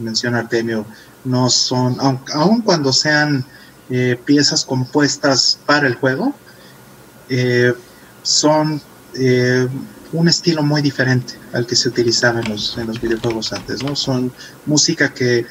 [0.00, 0.84] Menciona Artemio,
[1.24, 3.44] no son, aun, cuando sean
[3.88, 6.34] eh, piezas compuestas para el juego,
[8.22, 8.82] son
[10.12, 13.96] un estilo muy diferente al que se utilizaba en los, en los videojuegos antes, ¿no?
[13.96, 14.30] Son
[14.66, 15.46] música que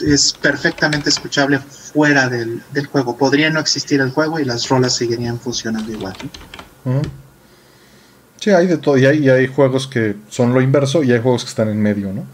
[0.00, 1.60] es perfectamente escuchable
[1.92, 3.16] fuera del, juego.
[3.16, 6.14] Podría no existir el juego y las rolas seguirían funcionando igual.
[8.40, 8.98] Sí, hay de todo.
[8.98, 12.12] Y hay, hay, juegos que son lo inverso y hay juegos que están en medio,
[12.12, 12.24] ¿no?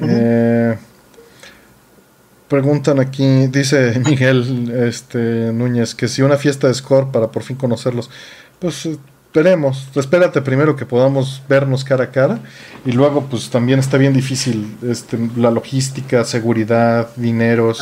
[0.00, 0.76] Eh,
[2.48, 7.56] preguntan aquí, dice Miguel este, Núñez, que si una fiesta de score para por fin
[7.56, 8.10] conocerlos.
[8.58, 8.88] Pues
[9.26, 12.38] esperemos, espérate primero que podamos vernos cara a cara
[12.86, 17.78] y luego pues también está bien difícil este, la logística, seguridad, dineros.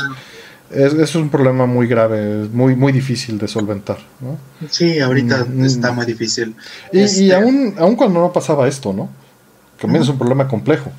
[0.70, 3.98] Es, es, un problema muy grave, muy, muy difícil de solventar.
[4.20, 4.38] ¿no?
[4.68, 5.64] Sí, ahorita mm, mm.
[5.64, 6.54] está muy difícil.
[6.92, 9.10] Y, este aún, aún cuando no pasaba esto, ¿no?
[9.80, 10.90] También es un problema complejo.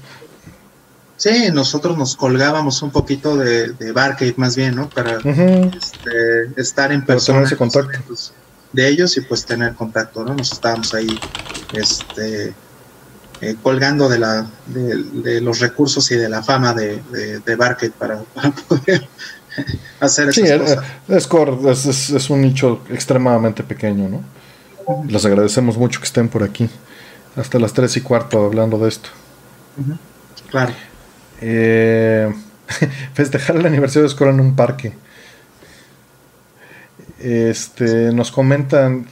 [1.18, 4.90] Sí, nosotros nos colgábamos un poquito de, de Barcade más bien, ¿no?
[4.90, 7.40] Para este, estar en persona.
[7.40, 8.14] Para tener ese contacto.
[8.74, 10.36] de ellos y pues tener contacto, ¿no?
[10.36, 11.18] Nos estábamos ahí
[11.74, 12.54] este,
[13.42, 17.02] eh, colgando de, la, de, los recursos y de la fama de,
[17.46, 18.22] de, Barket para,
[18.68, 19.08] poder
[20.00, 21.86] hacer esas sí, cosas.
[21.86, 24.22] Es, es, un nicho extremadamente pequeño, ¿no?
[25.08, 26.70] Les agradecemos mucho que estén por aquí.
[27.36, 29.10] Hasta las 3 y cuarto hablando de esto.
[30.50, 30.74] Claro.
[31.42, 32.34] Eh,
[33.14, 34.94] festejar el aniversario de Score en un parque.
[37.20, 39.08] Este, nos comentan,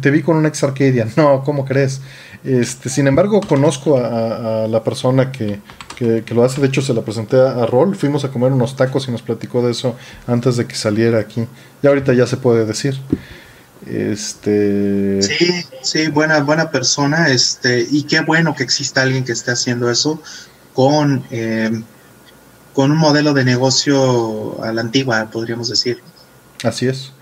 [0.00, 1.06] te vi con un ex Arcadia.
[1.16, 2.00] No, ¿cómo crees?
[2.44, 5.60] Este, sin embargo, conozco a, la persona que,
[6.02, 6.60] lo hace.
[6.60, 7.94] De hecho, se la presenté a, Rol.
[7.96, 11.46] Fuimos a comer unos tacos y nos platicó de eso antes de que saliera aquí.
[11.82, 12.98] Y ahorita ya se puede decir.
[13.86, 15.22] Este.
[15.22, 17.28] Sí, sí, buena, buena persona.
[17.28, 20.20] Este, y qué bueno que exista alguien que esté haciendo eso
[20.74, 21.82] con, eh,
[22.74, 25.98] con un modelo de negocio a la antigua, podríamos decir.
[26.64, 27.12] Así es.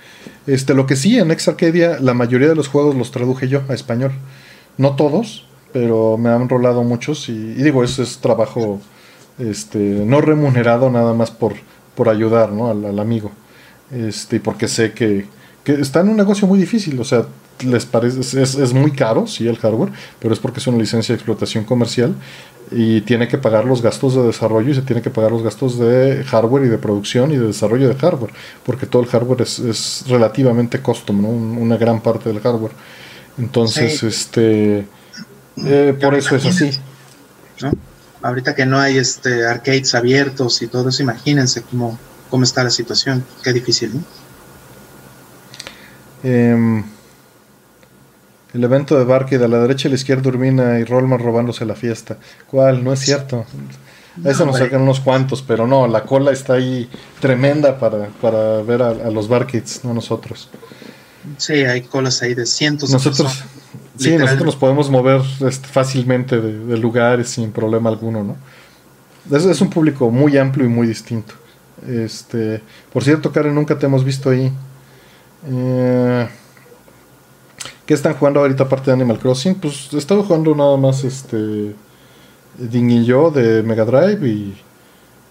[0.46, 3.62] Este, lo que sí, en Ex Arcadia, la mayoría de los juegos los traduje yo
[3.68, 4.12] a español.
[4.76, 8.80] No todos, pero me han rolado muchos y, digo, ese es trabajo
[9.38, 11.54] este, no remunerado nada más por,
[11.94, 12.70] por ayudar ¿no?
[12.70, 13.30] al, amigo.
[13.92, 15.26] Este, porque sé que,
[15.64, 17.26] que está en un negocio muy difícil, o sea,
[17.64, 21.12] les parece, es, es, muy caro, sí, el hardware, pero es porque es una licencia
[21.12, 22.14] de explotación comercial
[22.70, 25.78] y tiene que pagar los gastos de desarrollo y se tiene que pagar los gastos
[25.78, 28.32] de hardware y de producción y de desarrollo de hardware,
[28.64, 31.28] porque todo el hardware es, es relativamente custom, ¿no?
[31.28, 32.72] una gran parte del hardware.
[33.38, 34.86] Entonces, este,
[35.64, 36.70] eh, por eso es así.
[38.22, 41.98] Ahorita que no hay este arcades abiertos y todo eso, imagínense cómo,
[42.28, 44.04] cómo está la situación, qué difícil, ¿no?
[46.22, 46.84] Em,
[48.52, 51.64] el evento de Barkid, a la derecha y a la izquierda Urbina y Rollman robándose
[51.64, 52.18] la fiesta.
[52.46, 52.84] ¿Cuál?
[52.84, 53.46] No es cierto.
[54.24, 56.90] Eso nos sacan unos cuantos, pero no, la cola está ahí
[57.20, 60.50] tremenda para, para ver a, los Barkids, no nosotros.
[61.38, 63.59] Sí, hay colas ahí de cientos nosotros, de
[63.96, 68.36] Sí, nosotros nos podemos mover este, fácilmente de, lugares sin problema alguno, ¿no?
[69.34, 71.34] Es, es, un público muy amplio y muy distinto.
[71.86, 74.52] Este, por cierto, Karen, nunca te hemos visto ahí.
[75.48, 76.28] Eh,
[77.86, 79.56] ¿Qué están jugando ahorita aparte de Animal Crossing?
[79.56, 81.74] Pues he estado jugando nada más este
[82.58, 84.54] Ding y yo de Mega Drive y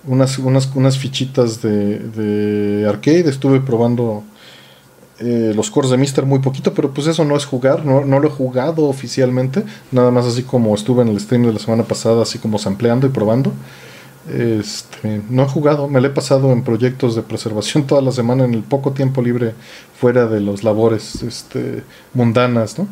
[0.05, 3.29] unas, unas, unas fichitas de, de arcade.
[3.29, 4.23] Estuve probando
[5.19, 8.19] eh, los cores de Mister muy poquito, pero pues eso no es jugar, no, no,
[8.19, 11.83] lo he jugado oficialmente, nada más así como estuve en el stream de la semana
[11.83, 13.51] pasada, así como sampleando y probando.
[14.29, 18.45] Este, no he jugado, me lo he pasado en proyectos de preservación toda la semana
[18.45, 19.55] en el poco tiempo libre
[19.99, 21.83] fuera de los labores este,
[22.13, 22.87] mundanas, ¿no?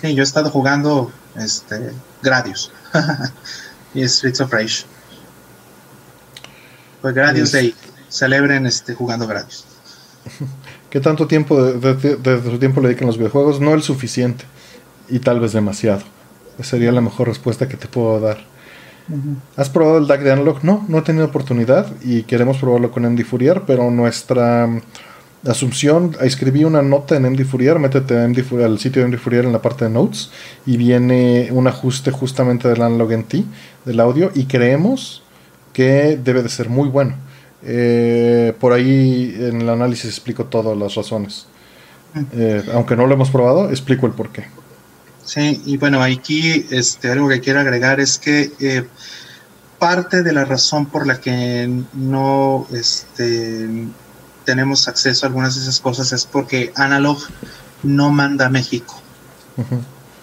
[0.00, 1.92] Sí, yo he estado jugando este,
[2.22, 2.70] Gradius
[3.94, 4.84] y Streets of Rage.
[7.00, 7.74] Pues Gradius Day,
[8.08, 9.73] celebren este, jugando Gradius.
[10.90, 13.60] ¿Qué tanto tiempo de, de, su tiempo le dedican los videojuegos?
[13.60, 14.44] No el suficiente
[15.08, 16.02] y tal vez demasiado.
[16.58, 18.38] Esa sería la mejor respuesta que te puedo dar.
[19.56, 20.64] ¿Has probado el DAC de Analog?
[20.64, 24.80] No, no he tenido oportunidad y queremos probarlo con MD Fourier, pero nuestra mm,
[25.46, 29.44] asunción, escribí una nota en MD Fourier, métete a MD al sitio de MD Fourier
[29.44, 30.30] en la parte de Notes
[30.64, 33.34] y viene un ajuste justamente del Analog NT,
[33.84, 35.22] del audio, y creemos
[35.74, 37.16] que debe de ser muy bueno.
[37.66, 41.46] Eh, por ahí en el análisis explico todas las razones.
[42.32, 44.46] Eh, aunque no lo hemos probado, explico el porqué.
[45.24, 48.86] Sí, y bueno, aquí este, algo que quiero agregar es que eh,
[49.78, 53.68] parte de la razón por la que no este,
[54.44, 57.18] tenemos acceso a algunas de esas cosas es porque Analog
[57.82, 59.00] no manda a México.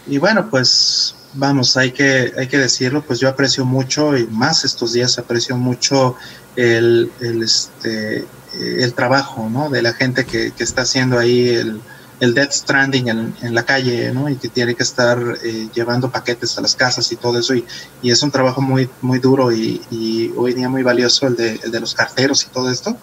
[0.07, 4.65] Y bueno, pues vamos, hay que, hay que decirlo, pues yo aprecio mucho y más
[4.65, 6.15] estos días aprecio mucho
[6.55, 8.25] el, el, este,
[8.59, 9.69] el trabajo ¿no?
[9.69, 11.81] de la gente que, que está haciendo ahí el,
[12.21, 14.29] el Death Stranding en, en, la calle, ¿no?
[14.29, 17.55] Y que tiene que estar eh, llevando paquetes a las casas y todo eso.
[17.55, 17.65] Y,
[18.03, 21.59] y es un trabajo muy, muy duro y, y, hoy día muy valioso el de,
[21.63, 22.95] el de los carteros y todo esto.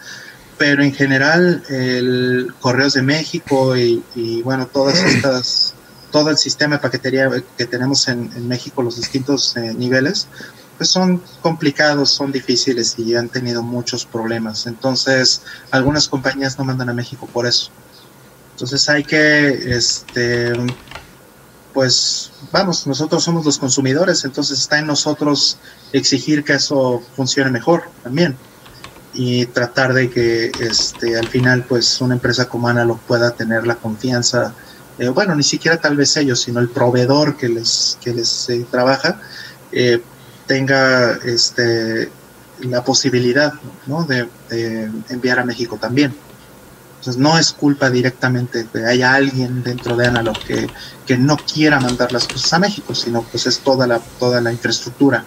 [0.57, 5.75] Pero en general, el Correos de México y, y bueno, todas estas,
[6.13, 10.29] todo el sistema de paquetería que tenemos en, en México, los distintos eh, niveles,
[10.79, 14.67] pues son complicados, son difíciles y han tenido muchos problemas.
[14.67, 17.71] Entonces, algunas compañías no mandan a México por eso.
[18.53, 20.53] Entonces hay que, este,
[21.75, 25.59] pues vamos, nosotros somos los consumidores, entonces está en nosotros
[25.93, 28.37] exigir que eso funcione mejor también
[29.15, 33.77] y tratar de que este, al final pues una empresa como Analog pueda tener la
[33.77, 34.55] confianza,
[34.99, 38.67] eh, bueno, ni siquiera tal vez ellos, sino el proveedor que les, que les eh,
[38.71, 39.21] trabaja,
[39.73, 40.03] eh,
[40.49, 42.11] tenga este,
[42.63, 43.53] la posibilidad
[43.87, 44.05] ¿no?
[44.05, 44.29] de
[45.09, 46.13] enviar a México también.
[46.99, 50.69] Entonces no es culpa directamente de haya alguien dentro de Analog que,
[51.07, 54.51] que no quiera mandar las cosas a México, sino pues es toda la, toda la
[54.51, 55.25] infraestructura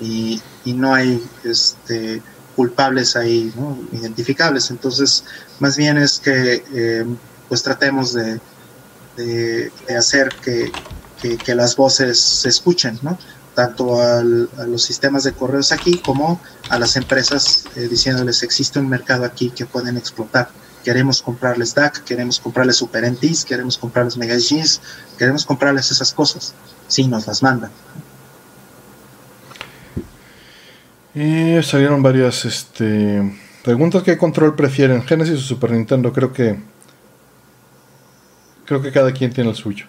[0.00, 2.20] y, y no hay este,
[2.54, 3.78] culpables ahí ¿no?
[3.92, 4.70] identificables.
[4.70, 5.24] Entonces
[5.60, 7.06] más bien es que eh,
[7.48, 8.38] pues tratemos de,
[9.16, 10.70] de, hacer que,
[11.22, 13.16] que, que, las voces se escuchen, ¿no?
[13.54, 18.88] Tanto a los sistemas de correos aquí como a las empresas eh, diciéndoles existe un
[18.88, 20.48] mercado aquí que pueden explotar.
[20.82, 24.80] Queremos comprarles DAC, queremos comprarles Super NTs, queremos comprarles Mega Gs,
[25.16, 26.54] queremos comprarles esas cosas.
[26.88, 27.70] Sí, nos las mandan.
[31.14, 34.02] Y salieron varias este, preguntas.
[34.02, 35.02] ¿Qué control prefieren?
[35.04, 36.12] ¿Genesis o Super Nintendo?
[36.12, 36.58] Creo que.
[38.66, 39.86] Creo que cada quien tiene el suyo.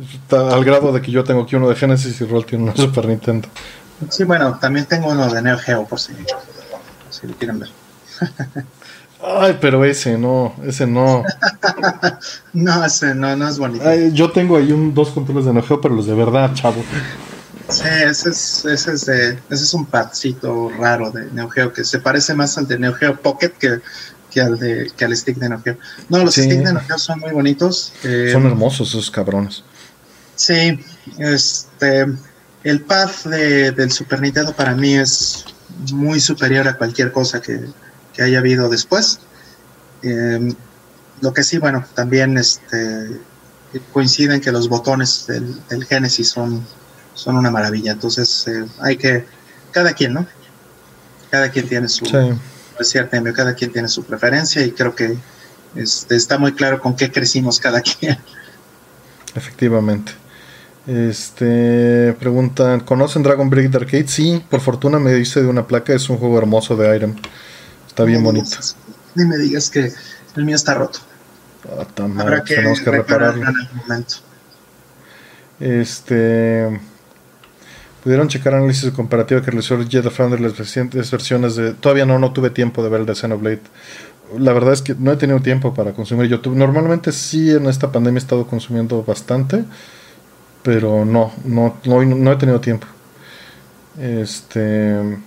[0.00, 2.72] Está al grado de que yo tengo aquí uno de Genesis y Roll tiene uno
[2.72, 3.48] de Super Nintendo.
[4.08, 6.12] Sí, bueno, también tengo uno de Neo Geo por si,
[7.10, 7.70] si lo quieren ver.
[9.22, 11.24] Ay, pero ese no, ese no.
[12.54, 13.86] no, ese no, no es bonito.
[13.86, 16.82] Ay, yo tengo ahí un, dos controles de Neo Geo, pero los de verdad, chavo.
[17.68, 21.84] Sí, ese es, ese es, de, ese es un padcito raro de Neo Geo que
[21.84, 23.80] se parece más al de Neo Geo Pocket que,
[24.30, 25.76] que al de que al stick de Neo Geo.
[26.08, 26.44] No, los sí.
[26.44, 27.92] sticks de Neo Geo son muy bonitos.
[28.02, 29.62] Eh, son hermosos esos cabrones.
[30.40, 30.80] Sí,
[31.18, 32.06] este
[32.64, 35.44] el pad de, del Super Nintendo para mí es
[35.92, 37.60] muy superior a cualquier cosa que,
[38.14, 39.20] que haya habido después.
[40.02, 40.54] Eh,
[41.20, 43.20] lo que sí, bueno, también este,
[43.92, 46.66] coinciden que los botones del, del Genesis son,
[47.12, 47.92] son una maravilla.
[47.92, 49.26] Entonces, eh, hay que,
[49.72, 50.26] cada quien, ¿no?
[51.30, 52.98] Cada quien tiene su, sí.
[53.36, 55.18] cada quien tiene su preferencia y creo que
[55.76, 58.18] este, está muy claro con qué crecimos cada quien.
[59.34, 60.12] Efectivamente.
[60.86, 64.08] Este preguntan, ¿conocen Dragon Break Arcade?
[64.08, 67.20] Sí, por fortuna me dice de una placa, es un juego hermoso de Iron.
[67.86, 68.48] Está bien no bonito.
[68.50, 68.76] Digas,
[69.14, 69.92] ni me digas que
[70.36, 71.00] el mío está roto.
[71.68, 71.86] Ah,
[72.18, 73.42] Habrá que tenemos que repararlo.
[73.42, 74.14] En el momento.
[75.60, 76.80] Este
[78.02, 82.18] pudieron checar análisis comparativo que realizó Jet of Founder las recientes versiones de todavía no
[82.18, 83.60] no tuve tiempo de ver el de Xenoblade
[84.38, 87.92] la verdad es que no he tenido tiempo para consumir YouTube normalmente sí en esta
[87.92, 89.64] pandemia he estado consumiendo bastante
[90.62, 92.86] pero no, no, no, no he tenido tiempo.
[93.98, 95.18] Este.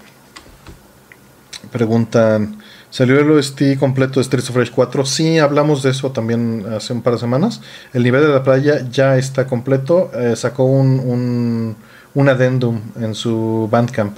[1.72, 2.58] Preguntan.
[2.90, 5.04] ¿Salió el OST completo de Streets of Rage 4?
[5.04, 7.60] Sí, hablamos de eso también hace un par de semanas.
[7.92, 10.12] El nivel de la playa ya está completo.
[10.14, 11.76] Eh, sacó un, un,
[12.14, 14.16] un, addendum en su Bandcamp,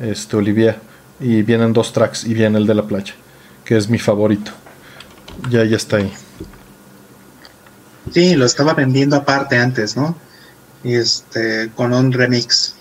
[0.00, 0.78] este, Olivia.
[1.20, 3.14] Y vienen dos tracks y viene el de la playa,
[3.64, 4.50] que es mi favorito.
[5.48, 6.12] Ya, ya está ahí.
[8.12, 10.16] Sí, lo estaba vendiendo aparte antes, ¿no?
[10.84, 12.74] Y este con un remix.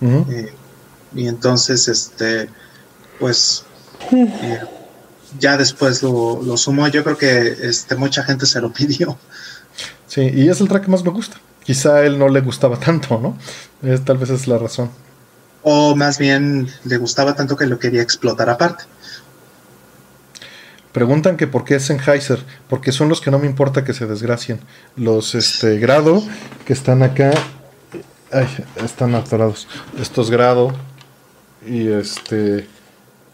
[0.00, 0.32] Uh -huh.
[0.32, 0.52] eh,
[1.14, 2.48] y entonces este
[3.18, 3.64] pues
[4.12, 4.60] eh,
[5.38, 6.88] ya después lo, lo, sumó.
[6.88, 9.18] Yo creo que este mucha gente se lo pidió.
[10.06, 11.36] Sí y es el track que más me gusta.
[11.64, 13.36] Quizá a él no le gustaba tanto no
[13.92, 14.90] es, tal vez es la razón.
[15.62, 18.84] O más bien le gustaba tanto que lo quería explotar aparte
[20.98, 24.04] Preguntan que por qué es Sennheiser, porque son los que no me importa que se
[24.06, 24.58] desgracien.
[24.96, 26.24] Los este grado
[26.66, 27.30] que están acá,
[28.84, 29.68] están atorados.
[30.00, 30.72] Estos grado
[31.64, 32.66] y este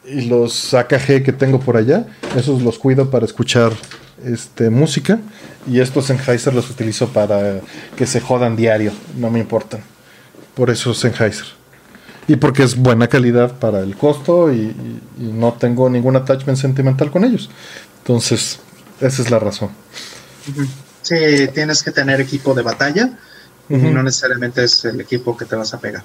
[0.04, 3.72] y los AKG que tengo por allá, esos los cuido para escuchar
[4.22, 5.20] este música
[5.66, 7.60] y estos Sennheiser los utilizo para
[7.96, 9.80] que se jodan diario, no me importan.
[10.54, 11.63] Por eso Sennheiser
[12.26, 16.58] y porque es buena calidad para el costo y, y, y, no tengo ningún attachment
[16.58, 17.50] sentimental con ellos.
[17.98, 18.60] Entonces,
[19.00, 19.70] esa es la razón.
[21.02, 23.10] Sí, tienes que tener equipo de batalla
[23.68, 23.88] uh -huh.
[23.88, 26.02] y no necesariamente es el equipo que te vas a pegar.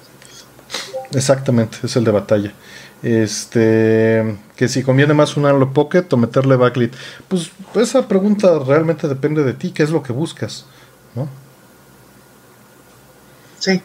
[1.12, 2.52] Exactamente, es el de batalla.
[3.02, 6.94] Este, que si conviene más un Pocket o meterle backlit.
[7.28, 10.66] Pues esa pregunta realmente depende de ti, qué es lo que buscas,
[11.14, 11.28] ¿no?
[13.58, 13.82] Sí,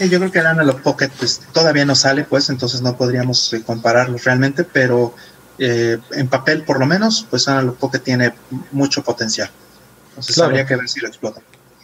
[0.00, 3.62] Yo creo que el Analog Pocket pues, todavía no sale, pues entonces no podríamos eh,
[3.64, 5.14] compararlos realmente, pero
[5.58, 8.34] eh, en papel por lo menos, pues Analog Pocket tiene
[8.72, 9.50] mucho potencial.
[10.10, 10.50] Entonces claro.
[10.50, 11.40] habría que ver si lo explota.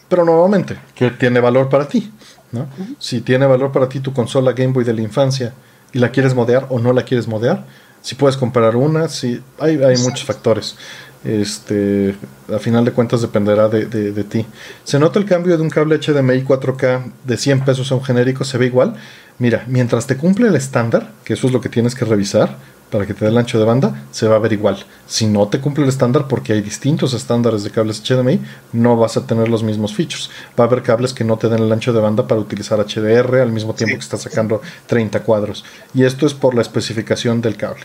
[0.09, 2.13] Pero nuevamente, que tiene valor para ti.
[2.51, 2.61] ¿no?
[2.61, 2.97] Uh -huh.
[2.99, 5.55] Si tiene valor para ti tu consola Game Boy de la infancia
[5.93, 7.65] y la quieres modear o no la quieres modear,
[8.03, 10.77] si puedes comprar una, si hay, hay muchos factores
[11.25, 12.15] este
[12.53, 14.47] a final de cuentas dependerá de, de, de, ti.
[14.85, 18.45] ¿Se nota el cambio de un cable HDMI 4K de 100 pesos a un genérico?
[18.45, 18.95] ¿Se ve igual?
[19.39, 22.57] Mira, mientras te cumple el estándar, que eso es lo que tienes que revisar
[22.91, 24.85] para que te dé el ancho de banda, se va a ver igual.
[25.07, 28.39] Si no te cumple el estándar, porque hay distintos estándares de cables HDMI,
[28.75, 30.29] no vas a tener los mismos features.
[30.61, 33.37] Va a haber cables que no te den el ancho de banda para utilizar HDR
[33.41, 33.99] al mismo tiempo sí.
[33.99, 35.65] que estás sacando 30 cuadros.
[35.95, 37.85] Y esto es por la especificación del cable.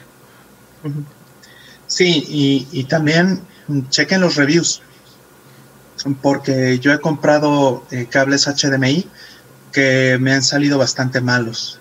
[0.84, 1.17] Uh -huh.
[1.88, 3.42] Sí, y, y también
[3.90, 4.82] chequen los reviews,
[6.22, 9.08] porque yo he comprado eh, cables HDMI
[9.72, 11.80] que me han salido bastante malos.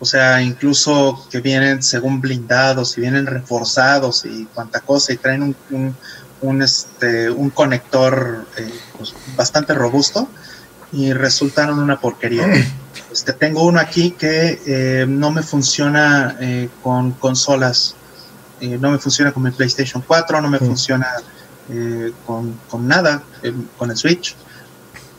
[0.00, 5.42] O sea, incluso que vienen según blindados y vienen reforzados y cuanta cosa y traen
[5.42, 5.96] un, un,
[6.40, 10.28] un este, un conector eh, pues, bastante robusto
[10.92, 12.46] y resultaron una porquería.
[13.10, 17.94] Este, tengo uno aquí que eh, no me funciona eh, con consolas,
[18.60, 21.06] eh, no me funciona con mi PlayStation 4, no me funciona
[21.70, 24.36] eh, con, con nada, eh, con el Switch,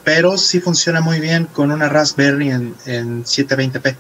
[0.03, 3.95] pero sí funciona muy bien con una Raspberry en, en 720p.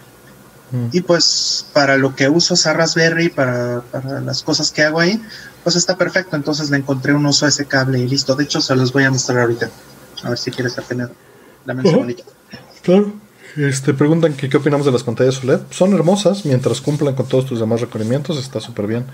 [0.71, 0.87] Mm.
[0.91, 5.21] Y pues para lo que uso esa Raspberry, para, para las cosas que hago ahí,
[5.63, 6.35] pues está perfecto.
[6.35, 8.35] Entonces le encontré un uso a ese cable y listo.
[8.35, 9.69] De hecho, se los voy a mostrar ahorita.
[10.23, 11.09] A ver si quieres apenas.
[11.65, 12.23] Dame un segundito.
[12.81, 13.13] Claro.
[13.55, 15.59] Este, preguntan que qué opinamos de las pantallas OLED.
[15.71, 18.37] Son hermosas mientras cumplan con todos tus demás requerimientos.
[18.37, 19.05] Está súper bien.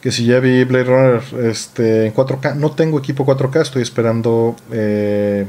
[0.00, 2.56] Que si ya vi Blade Runner este, en 4K.
[2.56, 3.62] No tengo equipo 4K.
[3.62, 5.46] Estoy esperando eh,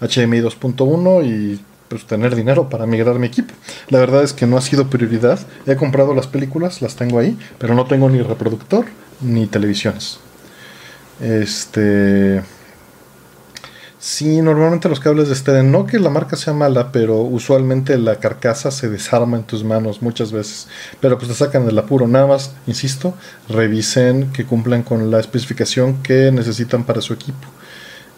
[0.00, 3.54] HDMI 2.1 y pues, tener dinero para migrar mi equipo.
[3.88, 5.38] La verdad es que no ha sido prioridad.
[5.66, 7.38] He comprado las películas, las tengo ahí.
[7.58, 8.86] Pero no tengo ni reproductor
[9.20, 10.18] ni televisiones.
[11.20, 12.42] Este.
[14.02, 18.16] Sí, normalmente los cables de estéreo, no que la marca sea mala, pero usualmente la
[18.16, 20.68] carcasa se desarma en tus manos muchas veces.
[21.00, 22.08] Pero pues te sacan del apuro.
[22.08, 23.12] Nada más, insisto,
[23.50, 27.46] revisen que cumplan con la especificación que necesitan para su equipo.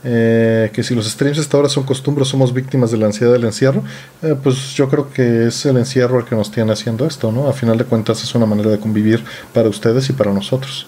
[0.05, 3.45] Eh, que si los streams hasta ahora son costumbres, somos víctimas de la ansiedad del
[3.45, 3.83] encierro,
[4.23, 7.49] eh, pues yo creo que es el encierro el que nos tiene haciendo esto, ¿no?
[7.49, 10.87] A final de cuentas es una manera de convivir para ustedes y para nosotros.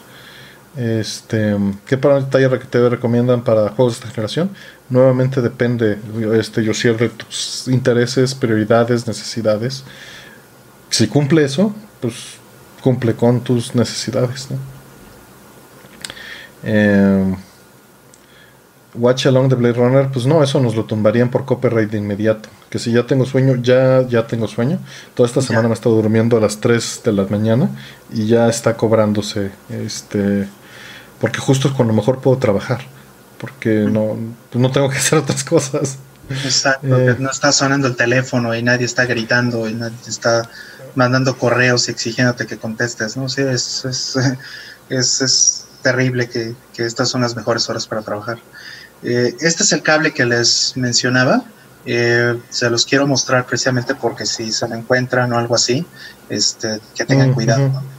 [0.77, 4.51] Este, ¿Qué pantalla que te recomiendan para juegos de esta generación?
[4.89, 5.99] Nuevamente depende,
[6.39, 9.85] este, Yosiel, de tus intereses, prioridades, necesidades.
[10.91, 12.39] Si cumple eso, pues
[12.83, 14.49] cumple con tus necesidades.
[14.51, 14.59] ¿no?
[16.65, 17.35] Eh,
[18.95, 22.49] Watch Along the Blade Runner, pues no, eso nos lo tumbarían por copyright de inmediato.
[22.71, 24.79] Que si ya tengo sueño, ya, ya tengo sueño.
[25.15, 27.71] Toda esta semana me he estado durmiendo a las 3 de la mañana
[28.13, 29.51] y ya está cobrándose.
[29.69, 30.49] Este,
[31.25, 32.83] porque justo es cuando mejor puedo trabajar.
[33.39, 34.15] Porque no,
[34.51, 35.97] pues no tengo que hacer otras cosas.
[36.29, 37.17] Exacto, Eh.
[37.19, 40.51] no está sonando el teléfono y nadie está gritando y nadie está
[40.95, 43.31] mandando correos y exigiéndote que contestes, ¿no?
[43.31, 44.19] Sí, es, es,
[44.91, 48.37] es, es terrible que, que estas son las mejores horas para trabajar.
[49.03, 51.43] Eh, este es el cable que les mencionaba.
[51.87, 55.87] Eh, se los quiero mostrar precisamente porque si se lo encuentran o algo así,
[56.29, 57.71] este, que tengan cuidado.
[57.71, 57.94] ¿no?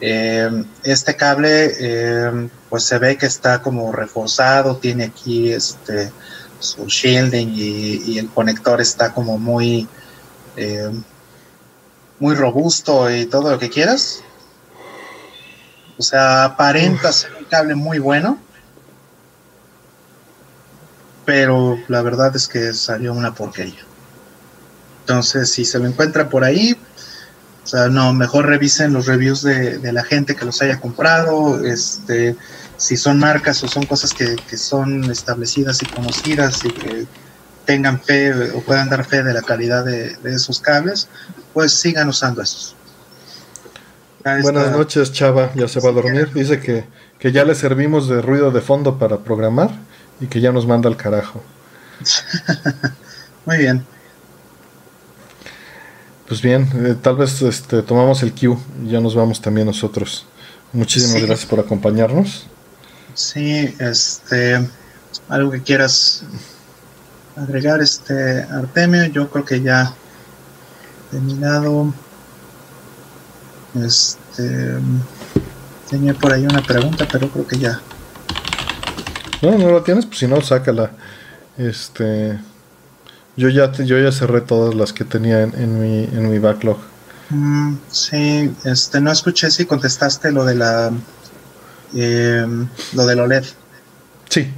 [0.00, 6.12] Eh, este cable, eh, pues se ve que está como reforzado, tiene aquí este
[6.58, 9.86] su shielding y, y el conector está como muy,
[10.56, 10.90] eh,
[12.18, 14.22] muy robusto y todo lo que quieras.
[15.98, 18.38] O sea, aparenta ser un cable muy bueno,
[21.24, 23.84] pero la verdad es que salió una porquería.
[25.00, 26.76] Entonces, si se lo encuentra por ahí,
[27.66, 31.66] o sea, no, mejor revisen los reviews de, de la gente que los haya comprado,
[31.66, 32.36] este,
[32.76, 37.06] si son marcas o son cosas que, que son establecidas y conocidas y que
[37.64, 41.08] tengan fe o puedan dar fe de la calidad de, de esos cables,
[41.52, 42.76] pues sigan usando esos.
[44.42, 45.50] Buenas noches, Chava.
[45.56, 46.32] Ya se va a dormir.
[46.32, 46.84] Dice que,
[47.18, 49.70] que ya le servimos de ruido de fondo para programar
[50.20, 51.42] y que ya nos manda al carajo.
[53.44, 53.84] Muy bien.
[56.28, 60.26] Pues bien, eh, tal vez este, tomamos el cue y ya nos vamos también nosotros.
[60.72, 61.26] Muchísimas Sí.
[61.26, 62.46] gracias por acompañarnos.
[63.14, 64.68] Sí, este,
[65.28, 66.24] algo que quieras
[67.36, 69.94] agregar, este, Artemio, yo creo que ya
[71.12, 71.94] de mi lado,
[73.84, 74.78] este,
[75.88, 77.80] tenía por ahí una pregunta, pero creo que ya.
[79.42, 80.90] No, no la tienes, pues si no, sácala.
[81.56, 82.38] Este,
[83.36, 86.38] yo ya, te- yo ya cerré todas las que tenía en, en mi, en mi
[86.38, 86.78] backlog.
[87.30, 90.92] Mm, sí, este, no escuché si contestaste lo de la,
[91.94, 93.44] em, lo del OLED.
[94.28, 94.48] Sí,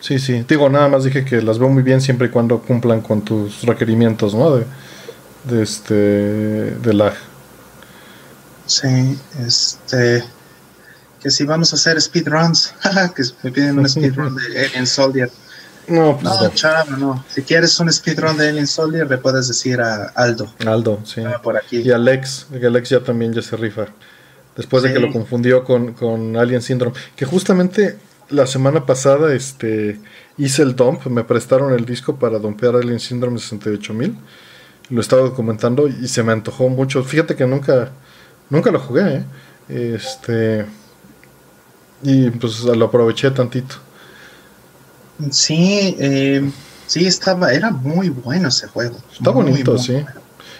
[0.00, 0.44] sí, sí.
[0.48, 3.62] Digo, nada más dije que las veo muy bien siempre y cuando cumplan con tus
[3.62, 4.56] requerimientos, ¿no?
[4.56, 4.66] De,
[5.44, 7.14] de este, de lag.
[8.66, 10.24] Sí, este,
[11.20, 12.74] que si vamos a hacer speedruns,
[13.16, 15.30] que me piden un speedrun de Alien Soldier.
[15.88, 17.24] No, pues No, chavo, no.
[17.28, 20.52] Si quieres un speedrun de Alien Soldier, le puedes decir a Aldo.
[20.66, 21.22] Aldo, sí.
[21.22, 21.78] Ah, por aquí.
[21.78, 23.86] Y Alex, que Alex ya también ya se rifa.
[24.56, 26.96] Después de que lo confundió con, con Alien Syndrome.
[27.16, 27.98] Que justamente
[28.30, 30.00] la semana pasada este,
[30.38, 34.16] hice el dump, me prestaron el disco para dompear Alien Syndrome 68000.
[34.90, 37.02] Lo estaba documentando y se me antojó mucho.
[37.02, 37.90] Fíjate que nunca,
[38.50, 39.24] nunca lo jugué, ¿eh?
[39.94, 40.66] Este.
[42.02, 43.76] Y pues lo aproveché tantito.
[45.30, 46.50] Sí, eh,
[46.86, 48.96] sí, estaba, era muy bueno ese juego.
[49.12, 50.04] Está bonito, sí.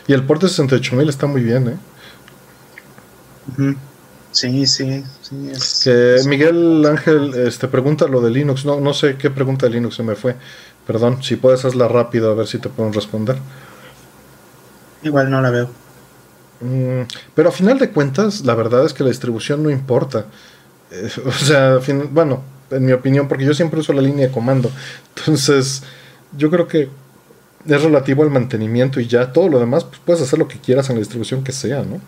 [0.07, 1.77] Y el porte 68000 está muy bien, ¿eh?
[4.33, 5.53] Sí, sí, sí.
[5.85, 8.65] que Miguel Ángel este, pregunta lo de Linux.
[8.65, 10.37] No, no sé qué pregunta de Linux se me fue.
[10.87, 13.37] Perdón, si puedes hazla rápido a ver si te pueden responder.
[15.03, 15.71] Igual no la veo.
[16.61, 17.03] Mm,
[17.35, 20.27] pero a final de cuentas, la verdad es que la distribución no importa.
[20.91, 21.79] Eh, o sea,
[22.11, 24.71] bueno, en mi opinión, porque yo siempre uso la línea de comando.
[25.17, 25.83] Entonces,
[26.37, 26.89] yo creo que
[27.67, 30.89] es relativo al mantenimiento y ya todo lo demás, pues puedes hacer lo que quieras
[30.91, 32.01] en la distribución que sea, ¿no?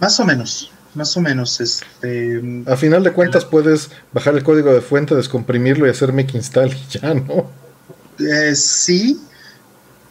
[0.00, 1.60] Más o menos, más o menos.
[1.60, 6.36] Este, a final de cuentas puedes bajar el código de fuente, descomprimirlo y hacer make
[6.36, 7.50] install y ya, ¿no?
[8.18, 9.20] Eh, sí,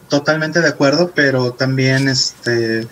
[0.08, 2.86] totalmente de acuerdo, pero también este,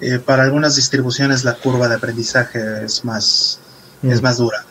[0.00, 3.58] eh, para algunas distribuciones la curva de aprendizaje es más,
[4.02, 4.24] es mm.
[4.24, 4.64] más dura.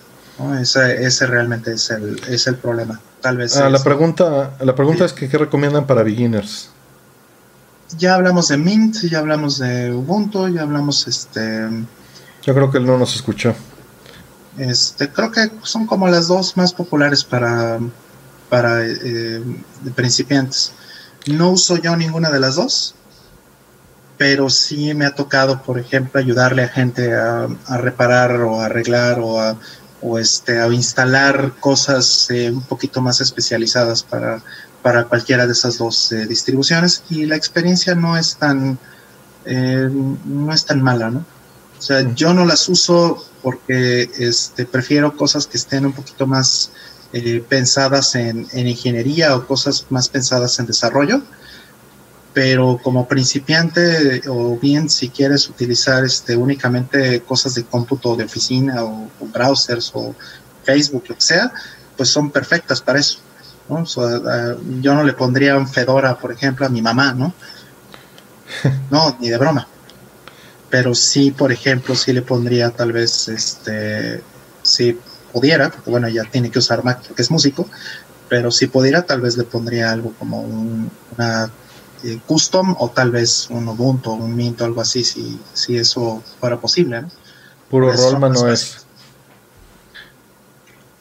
[0.61, 2.99] Ese, ese realmente es el, es el problema.
[3.21, 3.57] Tal vez.
[3.57, 6.69] Ah, la pregunta, la pregunta es que qué recomiendan para beginners.
[7.97, 11.67] Ya hablamos de Mint, ya hablamos de Ubuntu, ya hablamos este.
[12.43, 13.55] Yo creo que él no nos escuchó.
[14.57, 17.79] Este, creo que son como las dos más populares para,
[18.49, 19.41] para eh,
[19.95, 20.73] principiantes.
[21.27, 22.95] No uso yo ninguna de las dos,
[24.17, 29.19] pero sí me ha tocado, por ejemplo, ayudarle a gente a, a reparar o arreglar
[29.19, 29.57] o a
[30.01, 34.41] o este a instalar cosas eh, un poquito más especializadas para,
[34.81, 38.77] para cualquiera de esas dos eh, distribuciones y la experiencia no es tan
[39.45, 41.25] eh, no es tan mala no
[41.77, 42.15] o sea mm.
[42.15, 46.71] yo no las uso porque este prefiero cosas que estén un poquito más
[47.47, 51.21] pensadas en, en, ingeniería o cosas más pensadas en desarrollo
[52.37, 58.83] pero como principiante o bien si quieres utilizar este únicamente cosas de cómputo de oficina
[58.83, 60.13] o, browsers o
[60.63, 61.51] Facebook, lo que sea,
[61.95, 63.17] pues son perfectas para eso.
[63.67, 67.33] yo no le pondría un Fedora, por ejemplo, a mi mamá, ¿no?
[68.91, 69.67] No, ni de broma.
[70.69, 74.21] Pero sí, por ejemplo, sí le pondría tal vez, este,
[74.61, 74.95] si
[75.33, 77.67] pudiera, porque bueno, ya tiene que usar Mac porque es músico,
[78.29, 81.51] pero si pudiera, tal vez le pondría algo como una
[82.03, 86.23] eh, custom o tal vez un Ubuntu, un Mint o algo así, si, si eso
[86.39, 87.05] fuera posible.
[87.69, 88.85] Puro Rollman no es.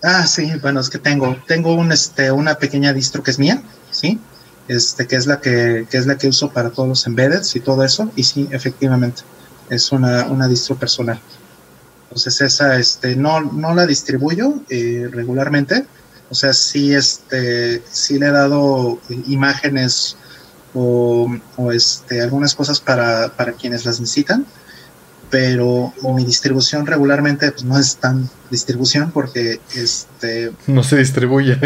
[0.03, 3.63] Ah, sí, bueno, es que tengo, tengo un, este, una pequeña distro que es mía,
[3.91, 4.21] ¿sí?
[4.69, 7.61] Este, que es la que, que es la que uso para todos los embeddeds y
[7.61, 9.23] todo eso, y sí, efectivamente,
[9.71, 11.21] es una, una distro personal.
[12.05, 15.87] Entonces esa, este, no, no la distribuyo eh, regularmente,
[16.31, 20.17] o sea, sí, este, sí le he dado imágenes
[20.77, 24.45] o, este, algunas cosas para, para, quienes las necesitan,
[25.31, 31.59] pero mi distribución regularmente pues, no es tan distribución porque este no se distribuye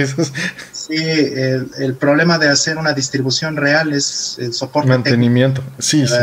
[0.72, 5.62] sí el, el, problema de hacer una distribución real es el soporte mantenimiento.
[5.78, 6.14] sí sí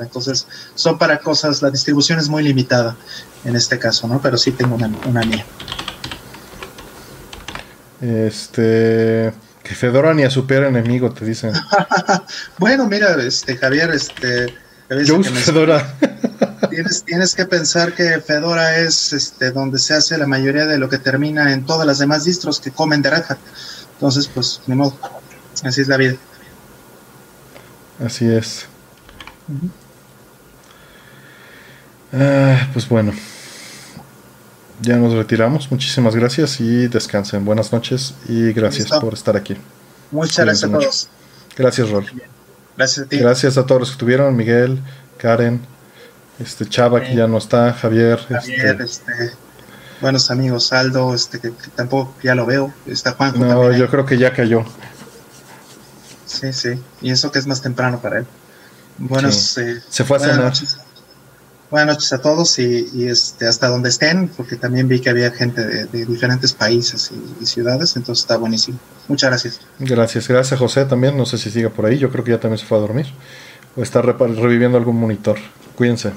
[0.00, 0.46] entonces
[0.76, 2.96] son para cosas la distribución es muy limitada
[3.44, 5.44] en este caso no pero sí tengo una, una mía.
[8.00, 9.32] Este
[9.70, 11.52] que Fedora ni a su peor enemigo, te dicen.
[12.58, 14.52] bueno, mira, este Javier, este.
[15.04, 15.94] Yo uso Fedora.
[16.70, 20.88] tienes, tienes que pensar que Fedora es este donde se hace la mayoría de lo
[20.88, 23.38] que termina en todas las demás distros que comen de Red Hat.
[23.92, 24.98] Entonces, pues, ni modo.
[25.62, 26.16] Así es la vida.
[28.04, 28.66] Así es.
[32.12, 33.12] Ah, pues bueno
[34.80, 35.70] ya nos retiramos.
[35.70, 37.44] Muchísimas gracias y descansen.
[37.44, 39.56] Buenas noches y gracias por estar aquí.
[40.10, 41.08] Muchas gracias a todos.
[41.56, 42.06] Gracias, Rol.
[42.76, 43.18] Gracias a ti.
[43.18, 44.80] Gracias a todos los que estuvieron, Miguel,
[45.18, 45.60] Karen,
[46.38, 48.18] este Chava que ya no está, Javier.
[48.18, 49.36] Javier, este, este
[50.00, 53.38] buenos amigos, Aldo, este que, tampoco ya lo veo, está Juan.
[53.38, 54.64] No, yo creo que ya cayó.
[56.26, 58.26] Sí, sí, y eso que es más temprano para él.
[58.98, 60.52] Buenos, eh, se fue a cenar.
[61.70, 65.64] Buenas noches a todos y, este, hasta donde estén, porque también vi que había gente
[65.64, 68.78] de, diferentes países y, ciudades, entonces está buenísimo.
[69.06, 69.60] Muchas gracias.
[69.78, 72.58] Gracias, gracias José también, no sé si sigue por ahí, yo creo que ya también
[72.58, 73.06] se fue a dormir
[73.76, 75.38] o está reviviendo algún monitor.
[75.76, 76.12] Cuídense.